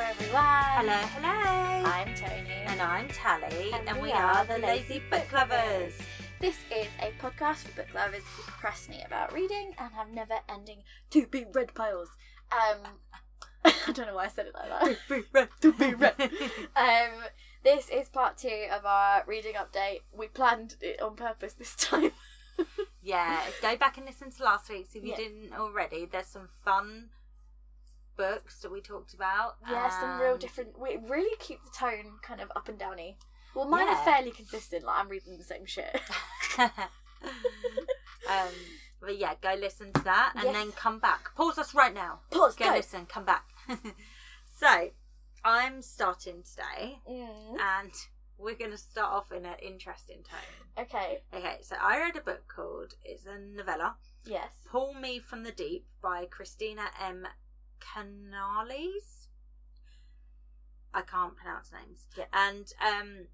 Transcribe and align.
everyone. 0.00 0.44
Hello, 0.76 0.92
hello. 0.92 1.90
I'm 1.90 2.14
Toni. 2.14 2.50
And 2.66 2.82
I'm 2.82 3.08
Tali, 3.08 3.72
And 3.72 3.88
and, 3.88 3.96
we 3.96 4.08
we 4.08 4.12
are 4.12 4.44
the 4.44 4.58
Lazy 4.58 5.00
Book 5.10 5.32
Lovers. 5.32 5.94
This 6.38 6.56
is 6.70 6.86
a 7.00 7.12
podcast 7.18 7.56
for 7.66 7.76
book 7.76 7.94
lovers 7.94 8.22
who 8.22 8.42
procrastinate 8.42 9.06
about 9.06 9.32
reading 9.32 9.74
and 9.78 9.94
have 9.94 10.10
never 10.12 10.34
ending 10.50 10.82
to 11.10 11.26
be 11.26 11.46
read 11.54 11.74
piles. 11.74 12.10
Um, 12.52 12.88
I 13.64 13.92
don't 13.92 14.06
know 14.06 14.14
why 14.16 14.26
I 14.26 14.28
said 14.28 14.46
it 14.46 14.54
like 14.54 14.98
that. 15.32 15.48
to 15.62 15.72
be 15.72 15.94
Um, 16.76 17.24
this 17.64 17.88
is 17.88 18.10
part 18.10 18.36
two 18.36 18.66
of 18.70 18.84
our 18.84 19.24
reading 19.26 19.54
update. 19.54 20.00
We 20.12 20.26
planned 20.26 20.76
it 20.82 21.00
on 21.00 21.16
purpose 21.16 21.54
this 21.54 21.74
time. 21.74 22.12
yeah, 23.02 23.40
go 23.62 23.76
back 23.76 23.96
and 23.96 24.04
listen 24.04 24.30
to 24.30 24.44
last 24.44 24.68
week's 24.68 24.94
if 24.94 25.02
you 25.02 25.10
Yeah. 25.10 25.16
didn't 25.16 25.52
already. 25.54 26.04
There's 26.04 26.26
some 26.26 26.48
fun 26.64 27.08
books 28.16 28.60
that 28.60 28.70
we 28.72 28.80
talked 28.80 29.14
about. 29.14 29.56
Yeah, 29.70 29.88
some 29.88 30.20
real 30.20 30.36
different. 30.36 30.78
We 30.78 30.96
really 31.08 31.36
keep 31.38 31.62
the 31.64 31.70
tone 31.70 32.18
kind 32.22 32.40
of 32.40 32.50
up 32.56 32.68
and 32.68 32.78
downy. 32.78 33.18
Well, 33.54 33.66
mine 33.68 33.88
are 33.88 34.04
fairly 34.04 34.30
consistent. 34.32 34.84
Like 34.84 34.98
I'm 35.00 35.08
reading 35.08 35.38
the 35.38 35.44
same 35.44 35.64
shit. 35.66 35.98
um, 36.58 38.52
but 39.00 39.18
yeah, 39.18 39.34
go 39.40 39.54
listen 39.58 39.92
to 39.92 40.04
that 40.04 40.32
and 40.34 40.44
Yes. 40.44 40.54
then 40.54 40.72
come 40.72 40.98
back. 40.98 41.34
Pause 41.36 41.58
us 41.58 41.74
right 41.74 41.94
now. 41.94 42.20
Pause. 42.30 42.56
Go 42.56 42.64
Go. 42.66 42.72
listen, 42.76 43.06
come 43.06 43.24
back. 43.24 43.44
so, 44.56 44.90
I'm 45.44 45.82
starting 45.82 46.42
today 46.42 46.98
Mm, 47.08 47.58
and 47.60 47.92
we're 48.38 48.54
going 48.56 48.70
to 48.72 48.78
start 48.78 49.12
off 49.12 49.32
in 49.32 49.44
an 49.46 49.54
interesting 49.62 50.18
tone. 50.22 50.84
okay. 50.84 51.22
Okay, 51.32 51.56
so 51.62 51.76
I 51.80 51.98
read 51.98 52.16
a 52.16 52.20
book 52.20 52.42
called, 52.54 52.94
it's 53.04 53.24
a 53.26 53.38
novella, 53.38 53.96
Yes. 54.24 54.52
Pull 54.68 54.94
Me 54.94 55.20
from 55.20 55.44
the 55.44 55.52
Deep 55.52 55.86
by 56.02 56.26
Christina 56.28 56.82
M. 57.00 57.26
Canales. 57.80 59.28
I 60.94 61.02
can't 61.02 61.36
pronounce 61.36 61.70
names. 61.72 62.06
Yeah. 62.16 62.24
And 62.32 62.72
um, 62.80 63.26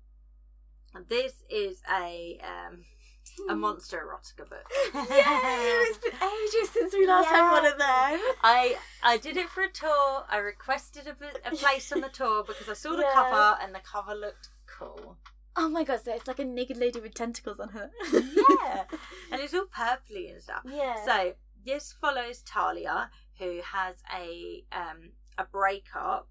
this 1.08 1.44
is 1.48 1.80
a 1.90 2.38
um, 2.42 2.84
a 3.48 3.54
monster 3.54 3.98
erotica 3.98 4.48
book. 4.48 4.66
Yay! 4.94 5.02
It's 5.14 5.98
been 5.98 6.12
ages 6.12 6.70
since 6.70 6.92
we 6.92 7.06
last 7.06 7.28
had 7.28 7.50
one 7.52 7.64
of 7.64 7.78
them. 7.78 8.20
I 8.42 8.76
I 9.02 9.16
did 9.16 9.36
it 9.36 9.48
for 9.48 9.62
a 9.62 9.70
tour. 9.70 10.24
I 10.28 10.38
requested 10.38 11.06
a, 11.06 11.14
a 11.48 11.54
place 11.56 11.92
on 11.92 12.00
the 12.00 12.08
tour 12.12 12.42
because 12.44 12.68
I 12.68 12.74
saw 12.74 12.90
the 12.96 13.02
Yeah. 13.02 13.12
cover 13.14 13.58
and 13.62 13.74
the 13.74 13.80
cover 13.80 14.14
looked 14.14 14.48
cool. 14.66 15.18
Oh 15.54 15.68
my 15.68 15.84
god, 15.84 16.00
so 16.02 16.14
it's 16.14 16.26
like 16.26 16.38
a 16.38 16.44
naked 16.44 16.78
lady 16.78 16.98
with 16.98 17.14
tentacles 17.14 17.60
on 17.60 17.68
her. 17.70 17.90
Yeah, 18.12 18.84
and 19.30 19.40
it's 19.40 19.52
all 19.54 19.66
purpley 19.66 20.32
and 20.32 20.42
stuff. 20.42 20.62
Yeah. 20.64 20.96
So 21.04 21.34
this 21.64 21.92
follows 21.92 22.42
Talia, 22.42 23.10
who 23.42 23.60
has 23.72 23.96
a 24.14 24.64
um 24.72 25.10
a 25.36 25.44
breakup 25.44 26.28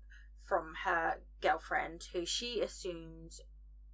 from 0.47 0.73
her 0.85 1.21
girlfriend, 1.41 2.07
who 2.13 2.25
she 2.25 2.61
assumes 2.61 3.41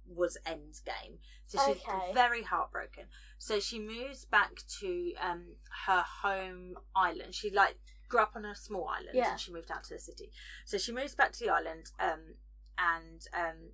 was 0.06 0.38
Endgame. 0.46 1.18
So 1.46 1.58
she's 1.66 1.82
Okay. 1.82 2.12
very 2.14 2.42
heartbroken. 2.42 3.04
So 3.38 3.60
she 3.60 3.78
moves 3.78 4.24
back 4.24 4.52
to 4.80 5.12
um 5.20 5.56
her 5.86 6.02
home 6.22 6.76
island. 6.94 7.34
She 7.34 7.50
like 7.50 7.76
grew 8.08 8.20
up 8.20 8.32
on 8.36 8.44
a 8.44 8.54
small 8.54 8.88
island 8.88 9.10
Yeah. 9.14 9.32
and 9.32 9.40
she 9.40 9.52
moved 9.52 9.70
out 9.70 9.84
to 9.84 9.94
the 9.94 10.00
city. 10.00 10.30
So 10.64 10.78
she 10.78 10.92
moves 10.92 11.14
back 11.14 11.32
to 11.32 11.44
the 11.44 11.50
island 11.50 11.90
um 12.00 12.34
and 12.78 13.26
um 13.34 13.70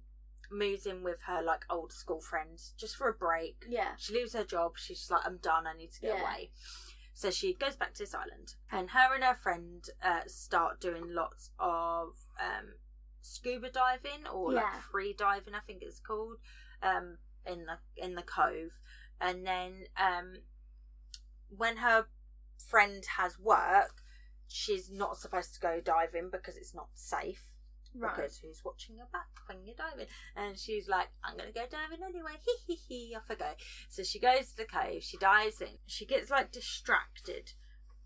moves 0.50 0.86
in 0.86 1.02
with 1.02 1.22
her 1.26 1.42
like 1.42 1.64
old 1.70 1.92
school 1.92 2.20
friends 2.20 2.74
just 2.76 2.96
for 2.96 3.08
a 3.08 3.12
break 3.14 3.64
yeah. 3.68 3.92
she 3.96 4.12
leaves 4.14 4.34
her 4.34 4.44
job. 4.44 4.72
She's 4.76 4.98
just 4.98 5.10
like, 5.10 5.24
I'm 5.24 5.38
done. 5.38 5.66
I 5.66 5.74
need 5.76 5.92
to 5.92 6.00
get 6.00 6.16
Yeah. 6.16 6.22
away. 6.22 6.50
So 7.14 7.30
she 7.30 7.54
goes 7.54 7.76
back 7.76 7.94
to 7.94 8.00
this 8.00 8.14
island, 8.14 8.56
and 8.72 8.90
her 8.90 9.14
and 9.14 9.22
her 9.22 9.36
friend 9.36 9.84
uh, 10.02 10.22
start 10.26 10.80
doing 10.80 11.04
lots 11.14 11.50
of 11.60 12.08
um, 12.40 12.74
scuba 13.22 13.70
diving 13.70 14.26
or 14.32 14.52
Yeah. 14.52 14.62
like 14.62 14.82
free 14.90 15.12
diving, 15.12 15.54
I 15.54 15.60
think 15.60 15.82
it's 15.82 16.00
called, 16.00 16.38
um, 16.82 17.18
in 17.46 17.66
the 17.66 17.78
in 17.96 18.16
the 18.16 18.22
cove. 18.22 18.80
And 19.20 19.46
then 19.46 19.84
um, 19.96 20.38
when 21.48 21.76
her 21.78 22.06
friend 22.58 23.04
has 23.16 23.38
work, 23.38 24.02
she's 24.48 24.90
not 24.90 25.16
supposed 25.16 25.54
to 25.54 25.60
go 25.60 25.80
diving 25.80 26.30
because 26.30 26.56
it's 26.56 26.74
not 26.74 26.88
safe 26.94 27.53
Right. 27.96 28.14
because 28.16 28.38
who's 28.38 28.62
watching 28.64 28.96
your 28.96 29.06
back 29.12 29.28
when 29.46 29.58
you're 29.64 29.76
diving? 29.76 30.06
And 30.36 30.58
she's 30.58 30.88
like, 30.88 31.08
I'm 31.22 31.36
gonna 31.36 31.52
go 31.52 31.62
diving 31.70 32.04
anyway. 32.04 32.32
Hee 32.66 32.74
hee 32.74 32.80
hee. 33.08 33.14
Off 33.16 33.24
I 33.30 33.34
go. 33.36 33.50
So 33.88 34.02
she 34.02 34.18
goes 34.18 34.50
to 34.50 34.56
the 34.56 34.64
cave. 34.64 35.02
She 35.02 35.16
dives 35.16 35.60
in. 35.60 35.78
She 35.86 36.04
gets 36.06 36.30
like 36.30 36.50
distracted 36.52 37.52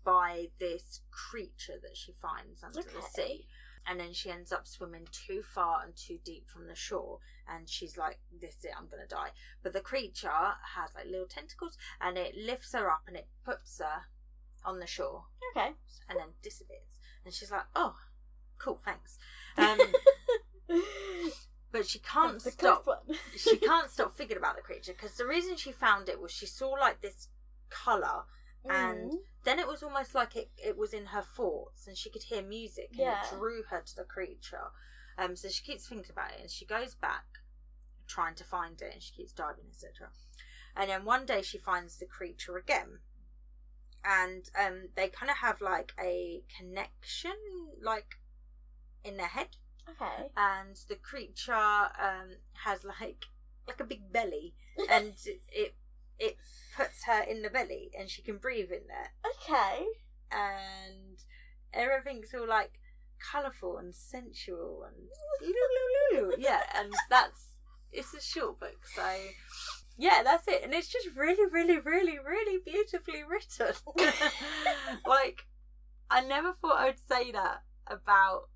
by 0.05 0.47
this 0.59 1.01
creature 1.11 1.79
that 1.81 1.95
she 1.97 2.13
finds 2.21 2.63
under 2.63 2.81
the 2.81 3.01
sea. 3.13 3.47
And 3.87 3.99
then 3.99 4.13
she 4.13 4.29
ends 4.29 4.51
up 4.51 4.67
swimming 4.67 5.07
too 5.11 5.41
far 5.41 5.81
and 5.83 5.95
too 5.95 6.19
deep 6.23 6.47
from 6.49 6.67
the 6.67 6.75
shore. 6.75 7.19
And 7.47 7.67
she's 7.67 7.97
like, 7.97 8.19
This 8.39 8.55
is 8.57 8.65
it, 8.65 8.71
I'm 8.77 8.87
gonna 8.87 9.07
die. 9.07 9.29
But 9.63 9.73
the 9.73 9.79
creature 9.81 10.29
has 10.29 10.91
like 10.93 11.05
little 11.05 11.25
tentacles 11.27 11.77
and 11.99 12.17
it 12.17 12.35
lifts 12.37 12.73
her 12.73 12.89
up 12.91 13.03
and 13.07 13.15
it 13.15 13.27
puts 13.43 13.79
her 13.79 14.03
on 14.63 14.79
the 14.79 14.85
shore 14.85 15.23
Okay. 15.55 15.69
and 16.09 16.19
then 16.19 16.27
disappears. 16.43 16.99
And 17.25 17.33
she's 17.33 17.49
like, 17.51 17.65
Oh, 17.75 17.95
cool, 18.59 18.79
thanks. 18.83 19.17
Um, 19.57 19.79
but 21.71 21.87
she 21.87 21.99
can't 21.99 22.41
stop. 22.41 22.85
she 23.35 23.57
can't 23.57 23.89
stop 23.91 24.15
thinking 24.15 24.37
about 24.37 24.55
the 24.55 24.61
creature 24.61 24.93
because 24.93 25.17
the 25.17 25.25
reason 25.25 25.55
she 25.55 25.71
found 25.71 26.09
it 26.09 26.21
was 26.21 26.31
she 26.31 26.45
saw 26.45 26.69
like 26.71 27.01
this 27.01 27.29
color, 27.69 28.23
and 28.69 29.11
Mm. 29.11 29.17
then 29.45 29.59
it 29.59 29.67
was 29.67 29.81
almost 29.83 30.13
like 30.13 30.35
it 30.35 30.51
it 30.57 30.77
was 30.77 30.93
in 30.93 31.07
her 31.07 31.21
thoughts, 31.21 31.87
and 31.87 31.97
she 31.97 32.09
could 32.09 32.23
hear 32.23 32.41
music, 32.41 32.91
and 32.97 33.07
Yeah. 33.07 33.13
it 33.13 33.29
drew 33.29 33.63
her 33.69 33.81
to 33.81 33.95
the 33.95 34.03
creature. 34.03 34.71
Um, 35.17 35.35
so 35.35 35.49
she 35.49 35.63
keeps 35.63 35.87
thinking 35.87 36.11
about 36.11 36.31
it, 36.31 36.41
and 36.41 36.51
she 36.51 36.65
goes 36.65 36.95
back 36.95 37.25
trying 38.07 38.35
to 38.35 38.43
find 38.43 38.81
it, 38.81 38.93
and 38.93 39.03
she 39.03 39.13
keeps 39.13 39.31
diving, 39.33 39.65
etc. 39.69 40.09
And 40.75 40.89
then 40.89 41.05
one 41.05 41.25
day 41.25 41.41
she 41.41 41.57
finds 41.57 41.97
the 41.97 42.05
creature 42.05 42.57
again, 42.57 42.99
and 44.03 44.49
um, 44.59 44.89
they 44.95 45.07
kind 45.09 45.29
of 45.29 45.37
have 45.37 45.61
like 45.61 45.93
a 45.99 46.41
connection, 46.57 47.33
like 47.81 48.18
in 49.03 49.17
their 49.17 49.27
head. 49.27 49.49
Okay. 49.89 50.29
and 50.37 50.75
the 50.87 50.95
creature 50.95 51.53
um 51.53 52.29
has 52.63 52.83
like 52.83 53.25
like 53.67 53.79
a 53.79 53.83
big 53.83 54.11
belly. 54.11 54.53
And 54.89 55.13
it 55.51 55.75
it 56.19 56.37
puts 56.75 57.03
her 57.05 57.21
in 57.21 57.41
the 57.41 57.49
belly 57.49 57.91
and 57.97 58.09
she 58.09 58.21
can 58.21 58.37
breathe 58.37 58.71
in 58.71 58.87
there. 58.87 59.11
Okay. 59.25 59.85
and 60.31 61.17
everything's 61.73 62.33
all 62.33 62.47
like 62.47 62.73
colourful 63.31 63.77
and 63.77 63.93
sensual 63.93 64.83
and 64.87 64.95
yeah 66.37 66.61
and 66.77 66.93
that's 67.09 67.47
it's 67.91 68.13
a 68.13 68.21
short 68.21 68.59
book 68.59 68.85
so 68.95 69.03
yeah 69.97 70.21
that's 70.23 70.47
it. 70.47 70.63
And 70.63 70.73
it's 70.73 70.87
just 70.87 71.09
really 71.15 71.45
really 71.51 71.79
really 71.79 72.17
really 72.19 72.59
beautifully 72.65 73.23
written. 73.27 73.75
Like 75.05 75.47
i 76.11 76.21
never 76.21 76.53
thought 76.61 76.79
i'd 76.79 76.99
say 77.07 77.31
that 77.31 77.61
about 77.87 78.49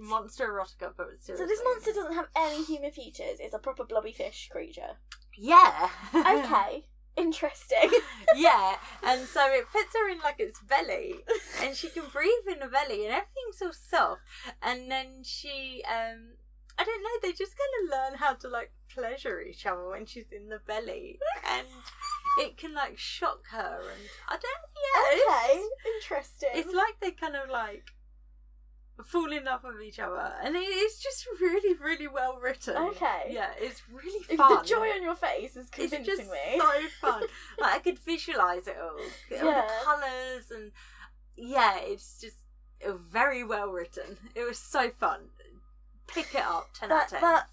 monster 0.00 0.48
erotica 0.48 0.92
but 0.96 1.06
seriously 1.20 1.36
So 1.36 1.46
this 1.46 1.60
monster 1.64 1.92
doesn't 1.92 2.14
have 2.14 2.28
any 2.36 2.64
human 2.64 2.90
features. 2.90 3.38
It's 3.40 3.54
a 3.54 3.58
proper 3.58 3.84
blobby 3.84 4.12
fish 4.12 4.48
creature. 4.50 4.96
Yeah. 5.36 5.88
Okay. 6.14 6.84
Interesting. 7.16 7.90
yeah. 8.36 8.76
And 9.02 9.26
so 9.26 9.40
it 9.52 9.66
puts 9.72 9.92
her 9.96 10.08
in 10.08 10.18
like 10.20 10.38
its 10.38 10.60
belly 10.60 11.16
and 11.62 11.74
she 11.76 11.88
can 11.88 12.04
breathe 12.12 12.46
in 12.52 12.60
the 12.60 12.66
belly 12.66 13.04
and 13.04 13.12
everything's 13.14 13.60
all 13.60 13.72
soft. 13.72 14.20
And 14.62 14.90
then 14.90 15.22
she 15.24 15.82
um 15.88 16.34
I 16.78 16.84
don't 16.84 17.02
know, 17.02 17.18
they 17.20 17.32
just 17.32 17.54
kinda 17.56 17.96
learn 17.96 18.18
how 18.18 18.34
to 18.34 18.48
like 18.48 18.70
pleasure 18.88 19.40
each 19.40 19.66
other 19.66 19.88
when 19.88 20.06
she's 20.06 20.30
in 20.30 20.48
the 20.48 20.60
belly. 20.64 21.18
And 21.50 21.66
it 22.38 22.56
can 22.56 22.72
like 22.72 22.96
shock 22.98 23.46
her 23.50 23.80
and 23.80 24.08
I 24.28 24.36
don't 24.36 24.68
yeah, 24.78 25.32
okay. 25.32 25.58
it's, 25.58 26.04
Interesting. 26.04 26.50
it's 26.54 26.72
like 26.74 27.00
they 27.00 27.10
kind 27.10 27.34
of 27.34 27.50
like 27.50 27.90
fall 29.04 29.30
in 29.32 29.44
love 29.44 29.62
with 29.64 29.80
each 29.80 29.98
other 29.98 30.32
and 30.42 30.56
it 30.56 30.58
is 30.60 30.98
just 30.98 31.26
really 31.40 31.78
really 31.78 32.08
well 32.08 32.38
written 32.42 32.76
Okay. 32.76 33.28
yeah 33.30 33.50
it's 33.60 33.82
really 33.92 34.22
fun 34.36 34.56
the 34.56 34.68
joy 34.68 34.88
on 34.88 35.02
your 35.02 35.14
face 35.14 35.56
is 35.56 35.70
convincing 35.70 36.00
it's 36.00 36.08
just 36.08 36.30
me. 36.30 36.58
so 36.58 36.70
fun. 37.00 37.22
like 37.60 37.74
I 37.74 37.78
could 37.78 37.98
visualize 38.00 38.66
it 38.66 38.76
all, 38.80 38.98
all 39.46 39.52
the 39.52 39.72
colours 39.84 40.50
and 40.50 40.72
yeah, 41.40 41.76
it's 41.80 42.20
just 42.20 42.36
very 42.84 43.44
well 43.44 43.68
written. 43.68 44.16
It 44.34 44.42
was 44.44 44.58
so 44.58 44.90
fun. 44.90 45.28
Pick 46.08 46.34
it 46.34 46.42
up, 46.42 46.70
ten 46.74 46.90
out 46.90 47.04
of 47.04 47.10
ten. 47.10 47.20
that 47.20 47.46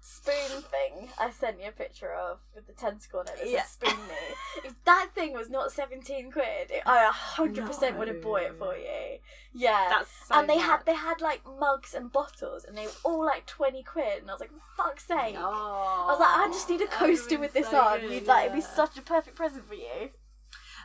spoon 0.00 0.62
thing 0.62 1.08
I 1.18 1.30
sent 1.30 1.60
you 1.60 1.68
a 1.68 1.72
picture 1.72 2.12
of 2.12 2.38
with 2.54 2.66
the 2.66 2.72
tentacle 2.72 3.20
on 3.20 3.28
it 3.28 3.36
that 3.36 3.48
Yeah. 3.50 3.64
spoon 3.64 3.96
me. 4.08 4.14
if 4.64 4.74
that 4.84 5.10
thing 5.14 5.34
was 5.34 5.50
not 5.50 5.72
seventeen 5.72 6.32
quid, 6.32 6.70
it, 6.70 6.82
I 6.86 7.04
a 7.04 7.10
hundred 7.12 7.66
percent 7.66 7.98
would 7.98 8.08
have 8.08 8.22
bought 8.22 8.42
it 8.42 8.58
for 8.58 8.74
you. 8.76 9.18
Yeah. 9.52 9.86
That's 9.90 10.10
so 10.28 10.34
and 10.34 10.48
they 10.48 10.58
had 10.58 10.84
they 10.86 10.94
had 10.94 11.20
like 11.20 11.42
mugs 11.58 11.94
and 11.94 12.10
bottles, 12.10 12.64
and 12.64 12.76
they 12.76 12.86
were 12.86 12.92
all 13.04 13.24
like 13.24 13.46
twenty 13.46 13.82
quid. 13.82 14.22
And 14.22 14.30
I 14.30 14.34
was 14.34 14.40
like, 14.40 14.50
for 14.50 14.84
"Fuck's 14.84 15.06
sake!" 15.06 15.36
Oh, 15.38 16.06
I 16.08 16.12
was 16.12 16.20
like, 16.20 16.38
"I 16.38 16.48
just 16.52 16.68
need 16.70 16.80
a 16.80 16.86
coaster 16.86 17.38
with 17.38 17.52
this 17.52 17.70
so 17.70 17.78
on." 17.80 18.00
good, 18.00 18.10
You'd 18.10 18.26
like 18.26 18.46
it'd 18.46 18.56
be 18.56 18.60
such 18.62 18.96
a 18.96 19.02
perfect 19.02 19.36
present 19.36 19.66
for 19.68 19.74
you. 19.74 20.10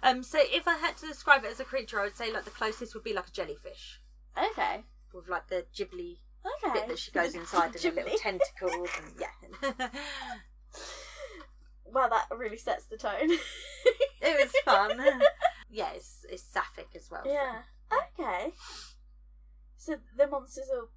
Um, 0.04 0.24
so 0.24 0.40
if 0.42 0.68
I 0.68 0.76
had 0.78 0.98
to 0.98 1.08
describe 1.08 1.46
it 1.46 1.52
as 1.52 1.60
a 1.60 1.64
creature, 1.64 2.00
I 2.00 2.04
would 2.04 2.18
say 2.18 2.32
like 2.32 2.44
the 2.46 2.52
closest 2.52 2.94
would 2.94 3.04
be 3.04 3.14
like 3.14 3.28
a 3.30 3.32
jellyfish 3.32 4.02
Okay. 4.38 4.84
with 5.14 5.30
like 5.30 5.48
the 5.48 5.66
ghibli 5.74 6.18
Okay. 6.64 6.74
bit 6.74 6.88
that 6.90 7.00
she 7.00 7.12
goes 7.12 7.34
inside 7.34 7.74
and 7.76 7.96
the 7.96 8.02
little 8.04 8.18
tentacles 8.20 8.90
and 9.04 9.14
yeah. 9.20 9.90
Well, 11.86 12.10
that 12.10 12.26
really 12.36 12.58
sets 12.58 12.86
the 12.86 12.98
tone. 12.98 13.30
it 13.30 13.40
was 14.22 14.52
fun. 14.66 15.00
yeah, 15.70 15.90
it's 15.96 16.26
it's 16.30 16.44
sapphic 16.44 16.90
as 16.96 17.10
well. 17.10 17.24
yeah. 17.26 17.62
Okay. 18.20 18.52
So 19.78 19.98
the 20.18 20.28
monsters 20.28 20.68
are 20.76 20.90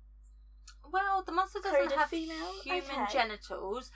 Well, 0.90 1.22
the 1.24 1.32
monster 1.32 1.60
doesn't 1.62 1.92
have 1.92 2.08
female? 2.08 2.52
human 2.64 2.90
Okay. 2.90 3.12
genitals, 3.12 3.90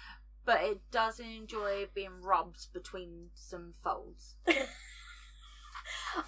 but 0.45 0.63
it 0.63 0.81
does 0.91 1.19
enjoy 1.19 1.87
being 1.95 2.21
rubbed 2.21 2.73
between 2.73 3.31
some 3.35 3.73
folds. 3.83 4.37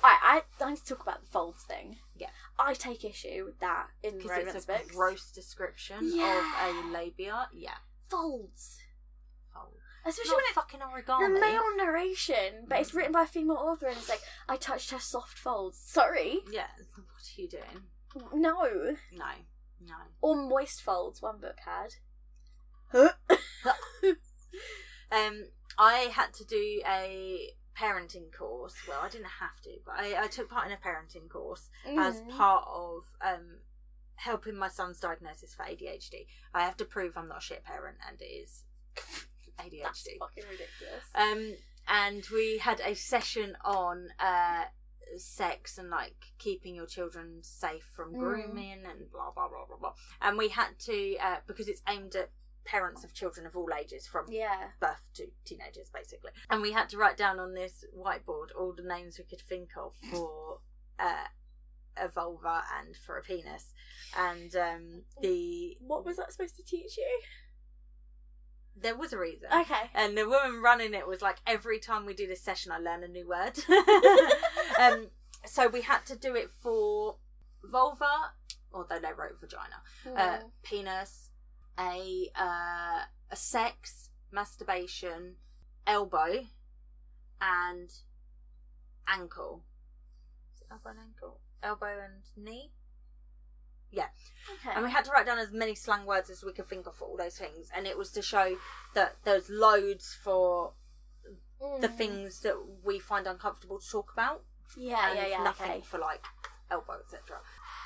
I 0.03 0.43
I 0.61 0.69
need 0.71 0.79
to 0.79 0.85
talk 0.85 1.03
about 1.03 1.21
the 1.23 1.31
folds 1.31 1.63
thing. 1.65 1.99
Yeah. 2.17 2.29
I 2.59 2.75
take 2.75 3.05
issue 3.05 3.45
with 3.47 3.59
that 3.61 3.89
in 4.03 4.19
Because 4.19 4.31
romance 4.31 4.55
it's 4.57 4.65
a 4.65 4.73
books. 4.73 4.91
gross 4.95 5.31
description 5.33 5.99
Yeah. 6.03 6.69
of 6.69 6.85
a 6.85 6.89
labia. 6.89 7.49
Yeah. 7.53 7.77
folds, 8.09 8.79
Fold. 9.53 9.75
especially 10.07 10.29
Not 10.31 10.37
when 10.37 10.45
it's 10.45 10.55
fucking 10.55 10.81
origami. 10.81 11.35
the 11.35 11.41
male 11.41 11.77
narration, 11.77 12.67
but 12.69 12.79
it's 12.81 12.95
written 12.95 13.13
by 13.13 13.23
a 13.25 13.27
female 13.27 13.57
author, 13.57 13.87
and 13.87 13.97
it's 13.97 14.09
like 14.09 14.23
I 14.49 14.57
touched 14.57 14.91
her 14.91 14.99
soft 15.01 15.39
folds. 15.39 15.79
Sorry, 15.79 16.41
Yeah. 16.51 16.69
What 16.95 17.07
are 17.37 17.41
you 17.41 17.49
doing? 17.49 17.89
no, 18.33 18.97
No. 19.13 19.31
No. 19.81 19.95
or 20.21 20.37
moist 20.37 20.81
folds. 20.83 21.21
One 21.21 21.39
book 21.41 21.59
had. 21.65 21.95
Um, 25.13 25.45
I 25.79 26.09
had 26.13 26.33
to 26.35 26.45
do 26.45 26.83
a 26.87 27.51
parenting 27.79 28.33
course. 28.37 28.75
Well, 28.89 29.01
I 29.03 29.09
didn't 29.09 29.27
have 29.41 29.61
to, 29.65 29.71
but 29.85 29.95
I, 29.99 30.25
I 30.25 30.27
took 30.29 30.49
part 30.51 30.67
in 30.67 30.73
a 30.73 30.77
parenting 30.77 31.29
course 31.29 31.69
as 31.87 32.21
Mm. 32.21 32.31
part 32.37 32.65
of 32.69 33.05
um, 33.21 33.59
helping 34.17 34.57
my 34.57 34.69
son's 34.69 35.01
diagnosis 35.01 35.55
for 35.55 35.65
ADHD. 35.65 36.27
I 36.55 36.63
have 36.63 36.77
to 36.79 36.85
prove 36.85 37.17
I'm 37.17 37.29
not 37.29 37.39
a 37.39 37.41
shit 37.41 37.65
parent, 37.65 37.97
and 38.09 38.21
it 38.21 38.25
is 38.25 38.63
That's 38.97 39.69
ADHD. 39.69 40.19
fucking 40.19 40.45
ridiculous. 40.51 41.05
Um, 41.15 41.55
and 41.89 42.25
we 42.33 42.59
had 42.59 42.81
a 42.81 42.95
session 42.95 43.57
on 43.65 44.09
uh, 44.19 44.65
sex 45.19 45.77
and 45.79 45.91
like 45.91 46.17
keeping 46.39 46.75
your 46.75 46.87
children 46.87 47.39
safe 47.43 47.85
from 47.95 48.15
Mm. 48.15 48.19
grooming 48.19 48.85
and 48.89 49.11
blah 49.13 49.31
blah 49.33 49.49
blah 49.49 49.67
blah 49.67 49.77
blah. 49.77 49.93
And 50.23 50.39
we 50.39 50.49
had 50.49 50.79
to 50.81 51.17
uh, 51.19 51.37
because 51.47 51.69
it's 51.69 51.83
aimed 51.89 52.15
at 52.17 52.31
parents 52.65 53.05
of 53.05 53.13
children 53.15 53.47
of 53.47 53.57
all 53.57 53.69
ages 53.79 54.07
from 54.07 54.25
yeah. 54.29 54.69
birth 54.81 55.09
to 55.15 55.27
teenagers 55.45 55.91
basically 55.93 56.31
and 56.51 56.63
we 56.63 56.73
had 56.73 56.89
to 56.89 56.97
write 56.97 57.17
down 57.17 57.39
on 57.39 57.55
this 57.55 57.85
whiteboard 57.97 58.49
all 58.59 58.73
the 58.73 58.83
names 58.83 59.19
we 59.19 59.25
could 59.25 59.41
think 59.41 59.71
of 59.77 59.95
for 60.11 60.59
uh, 60.99 61.27
a 61.97 62.09
vulva 62.09 62.63
and 62.81 62.97
for 62.97 63.19
a 63.19 63.23
penis 63.23 63.73
and 64.19 64.57
um, 64.57 65.03
the 65.21 65.77
What 65.81 66.05
was 66.05 66.17
that 66.17 66.33
supposed 66.33 66.57
to 66.57 66.65
teach 66.65 66.97
you? 66.97 67.21
there 68.77 68.97
was 68.97 69.13
a 69.13 69.19
reason 69.19 69.49
Okay. 69.55 69.91
and 69.95 70.17
the 70.19 70.29
woman 70.29 70.61
running 70.63 70.95
it 70.95 71.07
was 71.07 71.23
like 71.23 71.37
every 71.47 71.79
time 71.79 72.07
we 72.07 72.15
do 72.15 72.27
this 72.27 72.41
session 72.43 72.73
i 72.73 72.79
learn 72.79 73.05
a 73.05 73.09
new 73.09 73.27
word 73.29 73.53
um, 74.81 75.07
so 75.47 75.69
we 75.69 75.83
had 75.83 76.05
to 76.07 76.17
do 76.17 76.35
it 76.35 76.51
for 76.51 77.17
vulva 77.63 78.33
although 78.73 78.99
they 78.99 79.13
wrote 79.17 79.39
vagina 79.41 79.77
uh, 80.17 80.39
Mm. 80.39 80.51
penis, 80.65 81.24
a 81.79 82.31
uh, 82.39 83.01
a 83.31 83.37
sex, 83.37 84.11
masturbation, 84.31 85.37
elbow, 85.87 86.47
and 87.41 87.91
ankle. 89.09 89.65
Is 90.55 90.61
it 90.63 90.67
elbow 90.71 90.91
and 90.91 90.99
ankle? 91.01 91.41
Elbow 91.63 91.87
and 92.05 92.23
knee. 92.45 92.71
Yeah, 93.91 94.09
okay. 94.55 94.75
and 94.75 94.85
we 94.85 94.91
had 94.91 95.05
to 95.05 95.13
write 95.13 95.25
down 95.27 95.39
as 95.39 95.53
many 95.53 95.77
slang 95.77 96.05
words 96.05 96.29
as 96.29 96.43
we 96.43 96.53
could 96.53 96.67
think 96.67 96.87
of 96.89 96.97
for 96.97 97.05
all 97.07 97.17
those 97.17 97.39
things, 97.39 97.71
and 97.75 97.87
it 97.87 97.97
was 97.97 98.11
to 98.13 98.23
show 98.23 98.57
that 98.95 99.17
there's 99.25 99.49
loads 99.49 100.17
for 100.21 100.73
the 101.81 101.89
Mm. 101.89 101.97
things 101.97 102.41
that 102.41 102.57
we 102.83 102.99
find 102.99 103.27
uncomfortable 103.29 103.79
to 103.79 103.89
talk 103.89 104.13
about 104.13 104.43
Yeah, 104.77 105.11
and 105.11 105.19
yeah, 105.19 105.27
yeah. 105.29 105.43
nothing 105.45 105.71
Okay. 105.71 105.81
for 105.83 105.99
like 105.99 106.25
elbow, 106.71 106.99
etc. 107.05 107.41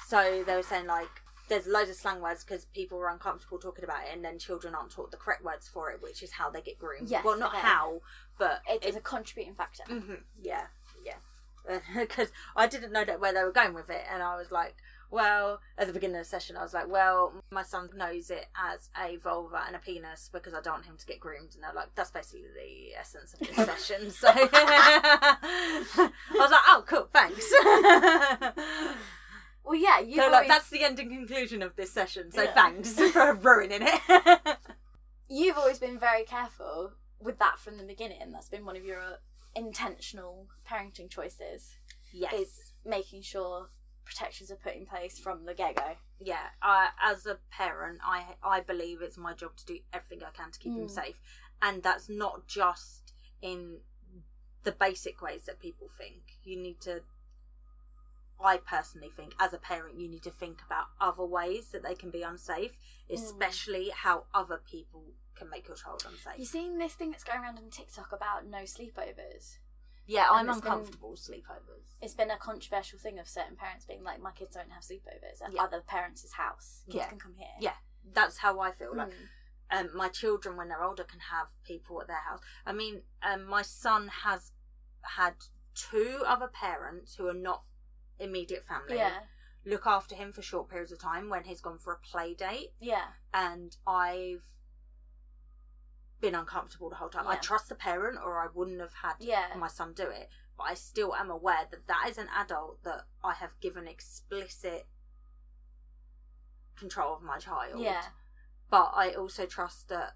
So 0.06 0.43
they 0.44 0.56
were 0.56 0.62
saying 0.62 0.87
like 0.87 1.23
there's 1.49 1.67
loads 1.67 1.91
of 1.91 1.97
slang 1.97 2.21
words 2.21 2.45
because 2.45 2.65
people 2.67 2.99
are 2.99 3.11
uncomfortable 3.11 3.59
talking 3.59 3.85
about 3.85 4.03
it, 4.03 4.09
and 4.12 4.25
then 4.25 4.39
children 4.39 4.75
aren't 4.75 4.91
taught 4.91 5.11
the 5.11 5.17
correct 5.17 5.45
words 5.45 5.69
for 5.69 5.91
it, 5.91 6.03
which 6.03 6.23
is 6.23 6.33
how 6.33 6.50
they 6.50 6.61
get 6.61 6.79
groomed. 6.79 7.09
Yes, 7.09 7.25
well, 7.25 7.39
not 7.39 7.53
okay. 7.53 7.61
how, 7.67 8.00
but 8.39 8.62
It 8.69 8.85
is 8.85 8.97
a 8.97 9.00
contributing 9.00 9.55
factor. 9.55 9.85
Mhm, 9.89 10.23
yeah, 10.43 10.67
yeah. 11.05 11.15
Because 11.97 12.29
I 12.56 12.67
didn't 12.67 12.93
know 12.93 13.05
that 13.05 13.21
where 13.21 13.33
they 13.33 13.43
were 13.43 13.53
going 13.53 13.75
with 13.75 13.91
it, 13.91 14.05
and 14.11 14.23
I 14.23 14.37
was 14.37 14.50
like, 14.50 14.75
well, 15.11 15.61
at 15.79 15.87
the 15.87 15.93
beginning 15.93 16.17
of 16.17 16.23
the 16.23 16.29
session, 16.29 16.56
I 16.56 16.62
was 16.62 16.75
like, 16.75 16.89
well, 16.89 17.33
my 17.51 17.62
son 17.62 17.89
knows 17.97 18.31
it 18.31 18.47
as 18.55 18.91
a 18.97 19.17
vulva 19.17 19.62
and 19.67 19.75
a 19.75 19.79
penis 19.79 20.29
because 20.31 20.53
I 20.53 20.61
don't 20.61 20.75
want 20.75 20.87
him 20.87 20.97
to 20.99 21.06
get 21.06 21.19
groomed, 21.19 21.55
and 21.55 21.62
they're 21.62 21.73
like, 21.75 21.94
that's 21.94 22.11
basically 22.11 22.43
the 22.55 22.94
essence 22.99 23.33
of 23.33 23.41
this 23.41 23.56
session. 23.56 24.11
So 24.11 24.29
I 24.33 25.39
was 26.35 26.51
like, 26.51 26.61
oh, 26.69 26.85
cool, 26.87 27.09
thanks. 27.12 27.51
Well, 29.64 29.76
yeah, 29.76 29.99
you. 30.00 30.16
so 30.16 30.31
like, 30.31 30.49
that's 30.49 30.70
the 30.70 30.82
ending 30.84 31.10
conclusion 31.10 31.62
of 31.62 31.76
this 31.76 31.93
session. 31.93 32.32
So 32.32 32.43
Yeah. 32.43 32.55
thanks 32.55 32.93
for 33.12 33.34
ruining 33.34 33.81
it. 33.82 34.56
you've 35.28 35.58
always 35.58 35.78
been 35.78 35.99
very 35.99 36.25
careful 36.25 36.93
with 37.20 37.38
that 37.38 37.58
from 37.58 37.76
the 37.76 37.84
beginning. 37.84 38.19
That's 38.32 38.49
been 38.49 38.64
one 38.64 38.76
of 38.76 38.84
your 38.84 39.02
intentional 39.55 40.46
parenting 40.69 41.10
choices. 41.10 41.76
yes. 42.12 42.32
Is 42.32 42.72
making 42.84 43.22
sure 43.22 43.69
protections 44.05 44.50
are 44.50 44.56
put 44.56 44.75
in 44.75 44.87
place 44.87 45.19
from 45.19 45.44
the 45.44 45.52
get 45.52 45.75
go. 45.76 45.96
yeah 46.19 46.46
I, 46.62 46.88
as 47.02 47.26
a 47.26 47.37
parent 47.50 47.99
i 48.02 48.25
i 48.43 48.60
believe 48.60 49.02
it's 49.02 49.19
my 49.19 49.34
job 49.34 49.55
to 49.58 49.66
do 49.66 49.81
everything 49.93 50.25
i 50.26 50.31
can 50.34 50.50
to 50.50 50.58
keep 50.58 50.72
him 50.72 50.87
Mm. 50.87 50.90
safe 50.90 51.20
and 51.60 51.82
that's 51.82 52.08
not 52.08 52.46
just 52.46 53.12
in 53.43 53.81
the 54.62 54.72
basic 54.72 55.20
ways 55.20 55.43
that 55.44 55.60
people 55.60 55.88
think 55.99 56.22
you 56.43 56.56
need 56.56 56.81
to 56.82 57.02
i 58.40 58.56
personally 58.56 59.11
think 59.17 59.35
as 59.40 59.52
a 59.52 59.58
parent 59.58 59.99
you 59.99 60.08
need 60.08 60.23
to 60.23 60.31
think 60.31 60.61
about 60.64 60.87
other 61.00 61.25
ways 61.25 61.69
that 61.73 61.82
they 61.82 61.94
can 61.94 62.11
be 62.11 62.23
unsafe 62.23 62.73
Mm. 63.11 63.14
especially 63.14 63.88
how 63.88 64.25
other 64.35 64.61
people 64.70 65.02
can 65.35 65.49
make 65.49 65.67
your 65.67 65.76
child 65.76 66.05
unsafe 66.06 66.38
You 66.38 66.44
seen 66.44 66.79
this 66.79 66.93
thing 66.93 67.11
that's 67.11 67.25
going 67.25 67.40
around 67.40 67.56
on 67.56 67.70
TikTok 67.70 68.12
about 68.12 68.46
no 68.46 68.58
sleepovers? 68.64 69.56
yeah 70.06 70.27
i'm 70.31 70.48
it's 70.48 70.60
been- 70.60 70.72
uncomfortable 70.72 71.13
sleepovers 71.15 71.96
It's 72.03 72.15
been 72.15 72.31
a 72.31 72.36
controversial 72.36 72.98
thing 72.98 73.19
of 73.19 73.27
certain 73.29 73.56
parents 73.56 73.84
being 73.86 74.03
like, 74.05 74.20
"My 74.20 74.32
kids 74.32 74.55
don't 74.56 74.70
have 74.70 74.82
sleepovers 74.82 75.41
at 75.43 75.53
Yeah. 75.53 75.63
other 75.63 75.81
parents' 75.81 76.32
house. 76.32 76.82
Kids 76.86 76.96
Yeah. 76.96 77.08
can 77.08 77.19
come 77.19 77.34
here." 77.34 77.56
yeah 77.60 77.77
that's 78.13 78.39
how 78.39 78.60
i 78.60 78.72
feel 78.72 78.94
like 78.94 79.10
Mm. 79.13 79.29
um, 79.70 79.96
my 79.96 80.08
children 80.08 80.56
when 80.56 80.69
they're 80.69 80.82
older 80.84 81.05
can 81.05 81.20
have 81.20 81.48
people 81.63 82.01
at 82.01 82.06
their 82.08 82.17
house. 82.29 82.41
I 82.65 82.72
mean, 82.72 83.03
um, 83.22 83.44
my 83.44 83.60
son 83.63 84.08
has 84.08 84.53
had 85.03 85.34
two 85.74 86.22
other 86.27 86.48
parents 86.48 87.17
who 87.17 87.27
are 87.29 87.34
not 87.34 87.65
immediate 88.19 88.65
family 88.65 88.96
yeah, 88.96 89.20
look 89.65 89.87
after 89.87 90.15
him 90.15 90.32
for 90.32 90.43
short 90.43 90.69
periods 90.69 90.93
of 90.93 90.98
time 90.98 91.29
when 91.29 91.44
he's 91.44 91.60
gone 91.60 91.79
for 91.79 91.93
a 91.93 91.98
play 91.98 92.34
date, 92.34 92.72
yeah, 92.81 93.05
and 93.32 93.77
I've 93.87 94.44
been 96.20 96.34
uncomfortable 96.34 96.91
the 96.91 96.96
whole 96.96 97.08
time. 97.08 97.29
I 97.29 97.37
trust 97.37 97.69
the 97.69 97.75
parent, 97.75 98.19
or 98.25 98.43
I 98.43 98.48
wouldn't 98.53 98.81
have 98.81 98.94
had 98.94 99.15
Yeah. 99.20 99.55
my 99.56 99.69
son 99.69 99.93
do 99.93 100.08
it. 100.08 100.29
But 100.56 100.65
I 100.65 100.75
still 100.75 101.15
am 101.15 101.31
aware 101.31 101.67
that 101.70 101.87
that 101.87 102.06
is 102.08 102.19
an 102.19 102.29
adult 102.37 102.82
that 102.82 103.06
I 103.22 103.34
have 103.34 103.58
given 103.60 103.87
explicit 103.87 104.89
control 106.77 107.15
of 107.15 107.22
my 107.22 107.39
child 107.39 107.81
yeah, 107.81 108.03
but 108.70 108.93
I 108.94 109.13
also 109.13 109.46
trust 109.46 109.89
that 109.89 110.15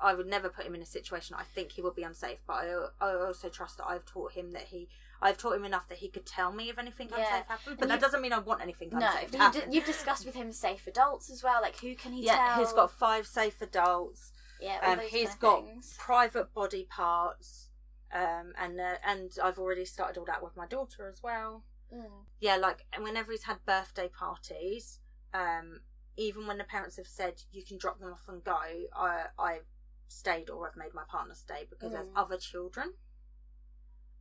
I 0.00 0.14
would 0.14 0.26
never 0.26 0.48
put 0.48 0.64
him 0.64 0.74
in 0.74 0.82
a 0.82 0.86
situation 0.86 1.36
I 1.38 1.42
think 1.44 1.72
he 1.72 1.82
would 1.82 1.94
be 1.94 2.02
unsafe. 2.04 2.38
But 2.46 2.54
I, 2.54 2.88
I 3.00 3.14
also 3.14 3.48
trust 3.48 3.78
that 3.78 3.86
I've 3.86 4.04
taught 4.04 4.32
him 4.32 4.52
that 4.52 4.64
he, 4.68 4.88
I've 5.20 5.36
taught 5.38 5.56
him 5.56 5.64
enough 5.64 5.88
that 5.88 5.98
he 5.98 6.08
could 6.08 6.24
tell 6.26 6.52
me 6.52 6.68
if 6.68 6.78
anything 6.78 7.08
Yeah. 7.10 7.16
unsafe 7.18 7.46
happened. 7.46 7.76
But 7.78 7.82
And 7.84 7.90
that 7.90 7.94
you- 7.96 8.00
doesn't 8.00 8.20
mean 8.22 8.32
I 8.32 8.38
want 8.38 8.60
anything 8.62 8.90
No, 8.90 9.06
unsafe 9.06 9.30
to 9.32 9.36
you 9.36 9.42
happen. 9.42 9.70
d- 9.70 9.76
you've 9.76 9.84
discussed 9.86 10.24
with 10.26 10.34
him 10.34 10.52
safe 10.52 10.86
adults 10.86 11.28
as 11.30 11.42
well. 11.42 11.60
Like, 11.60 11.76
who 11.80 11.94
can 11.96 12.12
he 12.12 12.22
yeah, 12.24 12.36
tell? 12.54 12.58
he's 12.64 12.72
got 12.72 12.90
five 12.90 13.26
safe 13.26 13.60
adults. 13.60 14.32
yeah, 14.60 14.80
all 14.82 14.92
Um, 14.92 15.00
he's 15.00 15.34
got 15.36 15.64
things. 15.64 15.96
private 15.98 16.52
body 16.54 16.84
parts. 16.84 17.70
Um, 18.10 18.54
and 18.56 18.80
uh, 18.80 18.96
and 19.04 19.36
I've 19.42 19.58
already 19.58 19.84
started 19.84 20.18
all 20.18 20.24
that 20.26 20.42
with 20.42 20.56
my 20.56 20.66
daughter 20.66 21.08
as 21.08 21.22
well. 21.22 21.64
Mm. 21.92 22.24
yeah, 22.40 22.56
like 22.56 22.86
and 22.92 23.02
whenever 23.04 23.32
he's 23.32 23.44
had 23.44 23.64
birthday 23.66 24.08
parties, 24.08 25.00
um, 25.34 25.82
even 26.16 26.46
when 26.46 26.58
the 26.58 26.64
parents 26.64 26.96
have 26.96 27.06
said 27.06 27.42
you 27.52 27.62
can 27.64 27.76
drop 27.78 27.98
them 28.00 28.12
off 28.12 28.26
and 28.28 28.42
go, 28.42 28.52
I 28.94 29.28
I've 29.38 29.66
stayed 30.06 30.48
or 30.50 30.66
I've 30.66 30.76
made 30.76 30.94
my 30.94 31.04
partner 31.04 31.34
stay 31.34 31.66
because 31.68 31.92
there's 31.92 32.08
Mm. 32.08 32.16
other 32.16 32.36
children, 32.38 32.94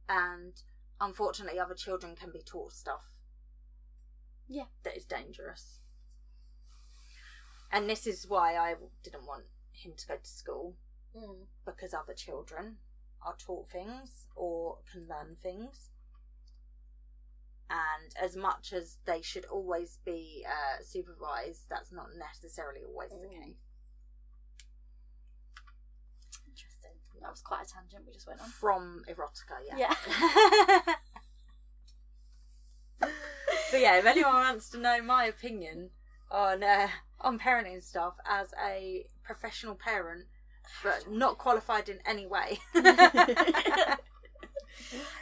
and 0.09 0.61
unfortunately, 0.99 1.59
other 1.59 1.73
children 1.75 2.15
can 2.15 2.31
be 2.31 2.41
taught 2.41 2.71
stuff. 2.73 3.11
Yeah. 4.47 4.65
that 4.83 4.95
is 4.95 5.03
dangerous. 5.05 5.79
And 7.71 7.89
this 7.89 8.07
is 8.07 8.25
why 8.27 8.55
I 8.55 8.75
didn't 9.03 9.25
want 9.27 9.43
him 9.71 9.93
to 9.97 10.07
go 10.07 10.15
to 10.17 10.29
school 10.29 10.75
Mm. 11.15 11.47
because 11.65 11.93
other 11.93 12.13
children 12.13 12.77
are 13.25 13.35
taught 13.37 13.69
things 13.69 14.27
or 14.35 14.79
can 14.91 15.07
learn 15.07 15.35
things. 15.35 15.91
and 17.69 18.15
as 18.15 18.33
much 18.37 18.71
as 18.71 18.97
they 19.03 19.21
should 19.21 19.43
always 19.45 19.97
be 20.05 20.45
uh, 20.47 20.81
supervised, 20.81 21.63
that's 21.67 21.91
not 21.91 22.07
necessarily 22.15 22.81
always 22.85 23.11
the 23.11 23.17
Mm. 23.17 23.43
case. 23.43 23.57
Interesting. 26.47 26.91
That 27.21 27.31
was 27.31 27.41
quite 27.41 27.65
a 27.65 27.74
tangent 27.74 28.03
we 28.05 28.13
just 28.13 28.27
went 28.27 28.41
on. 28.41 28.50
From 28.50 29.03
erotica, 29.09 29.59
yeah. 29.65 29.77
Yeah. 29.77 29.95
but 33.00 33.79
yeah, 33.79 33.97
if 33.97 34.05
anyone 34.05 34.33
wants 34.33 34.69
to 34.69 34.77
know 34.77 35.01
my 35.01 35.25
opinion 35.25 35.89
on 36.31 36.63
uh, 36.63 36.88
on 37.21 37.39
parenting 37.39 37.83
stuff 37.83 38.15
as 38.29 38.53
a 38.63 39.05
professional 39.24 39.75
parent, 39.75 40.25
but 40.83 41.09
not 41.09 41.38
qualified 41.38 41.89
in 41.89 42.00
any 42.05 42.27
way. 42.27 42.59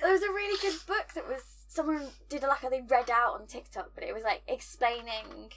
There 0.02 0.12
was 0.12 0.22
a 0.22 0.30
really 0.30 0.60
good 0.62 0.78
book 0.86 1.14
that 1.16 1.28
was 1.28 1.42
someone 1.68 2.10
did 2.30 2.44
a 2.44 2.48
like 2.48 2.62
they 2.62 2.82
read 2.88 3.10
out 3.10 3.40
on 3.40 3.48
TikTok, 3.48 3.92
but 3.96 4.04
it 4.04 4.14
was 4.14 4.24
like 4.24 4.44
explaining 4.48 5.52